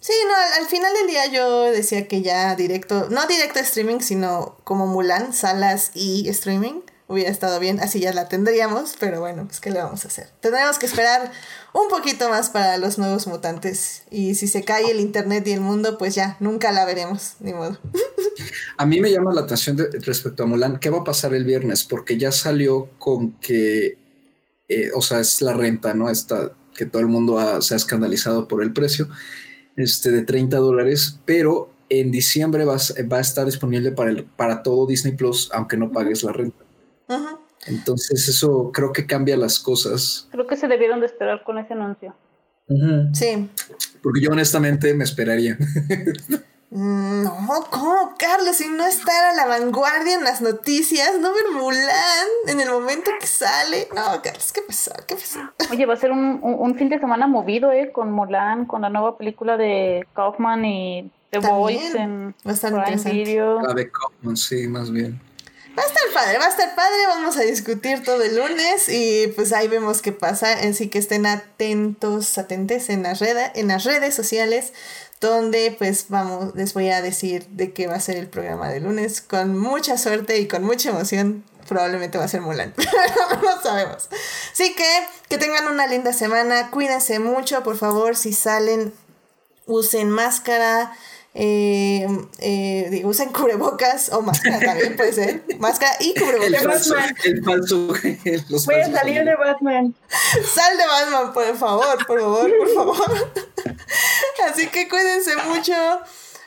Sí, 0.00 0.12
no, 0.26 0.62
al, 0.62 0.68
final 0.68 0.92
del 0.94 1.06
día 1.08 1.26
yo 1.26 1.64
decía 1.64 2.06
que 2.06 2.22
ya 2.22 2.54
directo, 2.54 3.08
no 3.10 3.26
directo 3.26 3.58
streaming, 3.58 4.00
sino 4.00 4.56
como 4.64 4.86
Mulan, 4.86 5.32
salas 5.32 5.90
y 5.94 6.28
streaming 6.28 6.82
hubiera 7.08 7.30
estado 7.30 7.58
bien, 7.58 7.80
así 7.80 8.00
ya 8.00 8.12
la 8.12 8.28
tendríamos, 8.28 8.94
pero 9.00 9.18
bueno, 9.20 9.46
pues 9.46 9.60
¿qué 9.60 9.70
le 9.70 9.80
vamos 9.80 10.04
a 10.04 10.08
hacer? 10.08 10.28
Tendremos 10.40 10.78
que 10.78 10.84
esperar 10.86 11.32
un 11.72 11.88
poquito 11.88 12.28
más 12.28 12.50
para 12.50 12.76
los 12.76 12.98
nuevos 12.98 13.26
mutantes 13.26 14.02
y 14.10 14.34
si 14.34 14.46
se 14.46 14.62
cae 14.62 14.90
el 14.90 15.00
internet 15.00 15.46
y 15.46 15.52
el 15.52 15.62
mundo, 15.62 15.96
pues 15.96 16.14
ya, 16.14 16.36
nunca 16.38 16.70
la 16.70 16.84
veremos, 16.84 17.34
ni 17.40 17.54
modo. 17.54 17.78
A 18.76 18.86
mí 18.86 19.00
me 19.00 19.10
llama 19.10 19.32
la 19.32 19.40
atención 19.40 19.78
respecto 20.04 20.42
a 20.42 20.46
Mulan, 20.46 20.78
¿qué 20.78 20.90
va 20.90 20.98
a 20.98 21.04
pasar 21.04 21.34
el 21.34 21.44
viernes? 21.44 21.82
Porque 21.82 22.18
ya 22.18 22.30
salió 22.30 22.90
con 22.98 23.32
que, 23.40 23.96
eh, 24.68 24.90
o 24.94 25.00
sea, 25.00 25.20
es 25.20 25.40
la 25.40 25.54
renta, 25.54 25.94
¿no? 25.94 26.10
Está, 26.10 26.52
que 26.76 26.84
todo 26.84 27.00
el 27.00 27.08
mundo 27.08 27.60
se 27.62 27.72
ha 27.72 27.76
escandalizado 27.78 28.46
por 28.48 28.62
el 28.62 28.72
precio, 28.74 29.08
este, 29.78 30.10
de 30.10 30.22
30 30.22 30.56
dólares, 30.58 31.20
pero 31.24 31.70
en 31.88 32.10
diciembre 32.10 32.64
va, 32.64 32.76
va 33.10 33.16
a 33.16 33.20
estar 33.20 33.46
disponible 33.46 33.92
para, 33.92 34.10
el, 34.10 34.24
para 34.24 34.62
todo 34.62 34.86
Disney 34.86 35.14
Plus, 35.14 35.50
aunque 35.52 35.76
no 35.76 35.90
pagues 35.90 36.22
la 36.22 36.32
renta. 36.32 36.64
Entonces 37.66 38.28
eso 38.28 38.70
creo 38.72 38.92
que 38.92 39.06
cambia 39.06 39.36
las 39.36 39.58
cosas. 39.58 40.28
Creo 40.30 40.46
que 40.46 40.56
se 40.56 40.68
debieron 40.68 41.00
de 41.00 41.06
esperar 41.06 41.42
con 41.44 41.58
ese 41.58 41.74
anuncio. 41.74 42.14
Sí. 43.12 43.48
Porque 44.02 44.20
yo 44.20 44.30
honestamente 44.30 44.92
me 44.94 45.04
esperaría. 45.04 45.56
Mm, 46.70 47.22
no, 47.22 47.66
¿cómo, 47.70 48.14
Carlos? 48.18 48.56
Si 48.56 48.68
no 48.68 48.86
estar 48.86 49.24
a 49.24 49.34
la 49.34 49.46
vanguardia 49.46 50.14
en 50.14 50.24
las 50.24 50.42
noticias, 50.42 51.18
no 51.18 51.32
ver 51.32 51.44
Mulan 51.54 52.26
en 52.46 52.60
el 52.60 52.70
momento 52.70 53.10
que 53.18 53.26
sale. 53.26 53.88
No, 53.94 54.20
Carlos, 54.22 54.52
¿qué 54.52 54.60
pasó? 54.60 54.92
¿Qué 55.06 55.14
pasó? 55.14 55.40
Oye, 55.70 55.86
va 55.86 55.94
a 55.94 55.96
ser 55.96 56.12
un, 56.12 56.74
fin 56.76 56.90
de 56.90 56.98
semana 56.98 57.26
movido, 57.26 57.72
¿eh? 57.72 57.90
Con 57.90 58.12
Mulan, 58.12 58.66
con 58.66 58.82
la 58.82 58.90
nueva 58.90 59.16
película 59.16 59.56
de 59.56 60.06
Kaufman 60.14 60.64
y 60.66 61.10
The 61.30 61.38
Voice 61.38 61.96
en 61.96 62.34
Prime 62.42 63.12
Video. 63.12 63.62
La 63.62 63.72
de 63.72 63.90
Kaufman, 63.90 64.36
sí, 64.36 64.68
más 64.68 64.90
bien. 64.90 65.18
Va 65.78 65.84
a 65.84 65.86
estar 65.86 66.02
padre, 66.12 66.38
va 66.38 66.46
a 66.46 66.48
estar 66.48 66.74
padre, 66.74 66.96
vamos 67.06 67.36
a 67.36 67.42
discutir 67.42 68.02
todo 68.02 68.20
el 68.22 68.34
lunes 68.34 68.88
y 68.88 69.28
pues 69.36 69.52
ahí 69.52 69.68
vemos 69.68 70.02
qué 70.02 70.10
pasa, 70.10 70.54
así 70.54 70.88
que 70.88 70.98
estén 70.98 71.24
atentos, 71.24 72.36
atentes 72.36 72.90
en 72.90 73.04
las, 73.04 73.20
redes, 73.20 73.52
en 73.54 73.68
las 73.68 73.84
redes 73.84 74.12
sociales 74.12 74.72
donde 75.20 75.74
pues 75.76 76.06
vamos, 76.08 76.54
les 76.54 76.74
voy 76.74 76.90
a 76.90 77.02
decir 77.02 77.46
de 77.48 77.72
qué 77.72 77.86
va 77.86 77.96
a 77.96 78.00
ser 78.00 78.16
el 78.16 78.28
programa 78.28 78.68
de 78.68 78.80
lunes 78.80 79.20
con 79.20 79.58
mucha 79.58 79.98
suerte 79.98 80.38
y 80.38 80.48
con 80.48 80.64
mucha 80.64 80.90
emoción. 80.90 81.44
Probablemente 81.68 82.16
va 82.16 82.24
a 82.24 82.28
ser 82.28 82.40
Mulan, 82.40 82.74
no 83.42 83.62
sabemos. 83.62 84.08
Así 84.52 84.74
que 84.74 84.88
que 85.28 85.36
tengan 85.36 85.68
una 85.68 85.86
linda 85.86 86.12
semana, 86.12 86.70
cuídense 86.70 87.18
mucho, 87.18 87.62
por 87.62 87.76
favor, 87.76 88.16
si 88.16 88.32
salen, 88.32 88.94
usen 89.66 90.08
máscara, 90.08 90.96
eh, 91.40 92.04
eh, 92.40 92.88
digo, 92.90 93.10
usen 93.10 93.28
cubrebocas 93.28 94.10
o 94.12 94.22
máscara 94.22 94.58
también 94.58 94.96
puede 94.96 95.12
ser. 95.12 95.44
Máscara 95.60 95.92
y 96.00 96.12
cubrebocas. 96.12 96.52
El 96.52 96.68
falso, 96.68 96.96
el 97.22 97.44
falso 97.44 97.86
Voy 98.66 98.74
a 98.74 98.92
salir 98.92 99.24
de 99.24 99.36
Batman. 99.36 99.94
Sal 100.08 100.76
de 100.76 100.84
Batman, 100.84 101.32
por 101.32 101.56
favor, 101.56 102.06
por 102.08 102.20
favor, 102.20 102.50
por 102.58 102.74
favor. 102.74 103.32
Así 104.50 104.66
que 104.66 104.88
cuídense 104.88 105.36
mucho. 105.48 105.74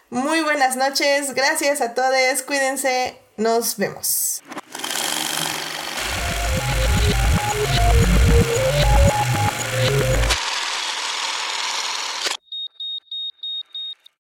Muy 0.10 0.42
buenas 0.42 0.76
noches. 0.76 1.34
Gracias 1.34 1.80
a 1.80 1.94
todos. 1.94 2.42
Cuídense. 2.46 3.18
Nos 3.38 3.78
vemos. 3.78 4.44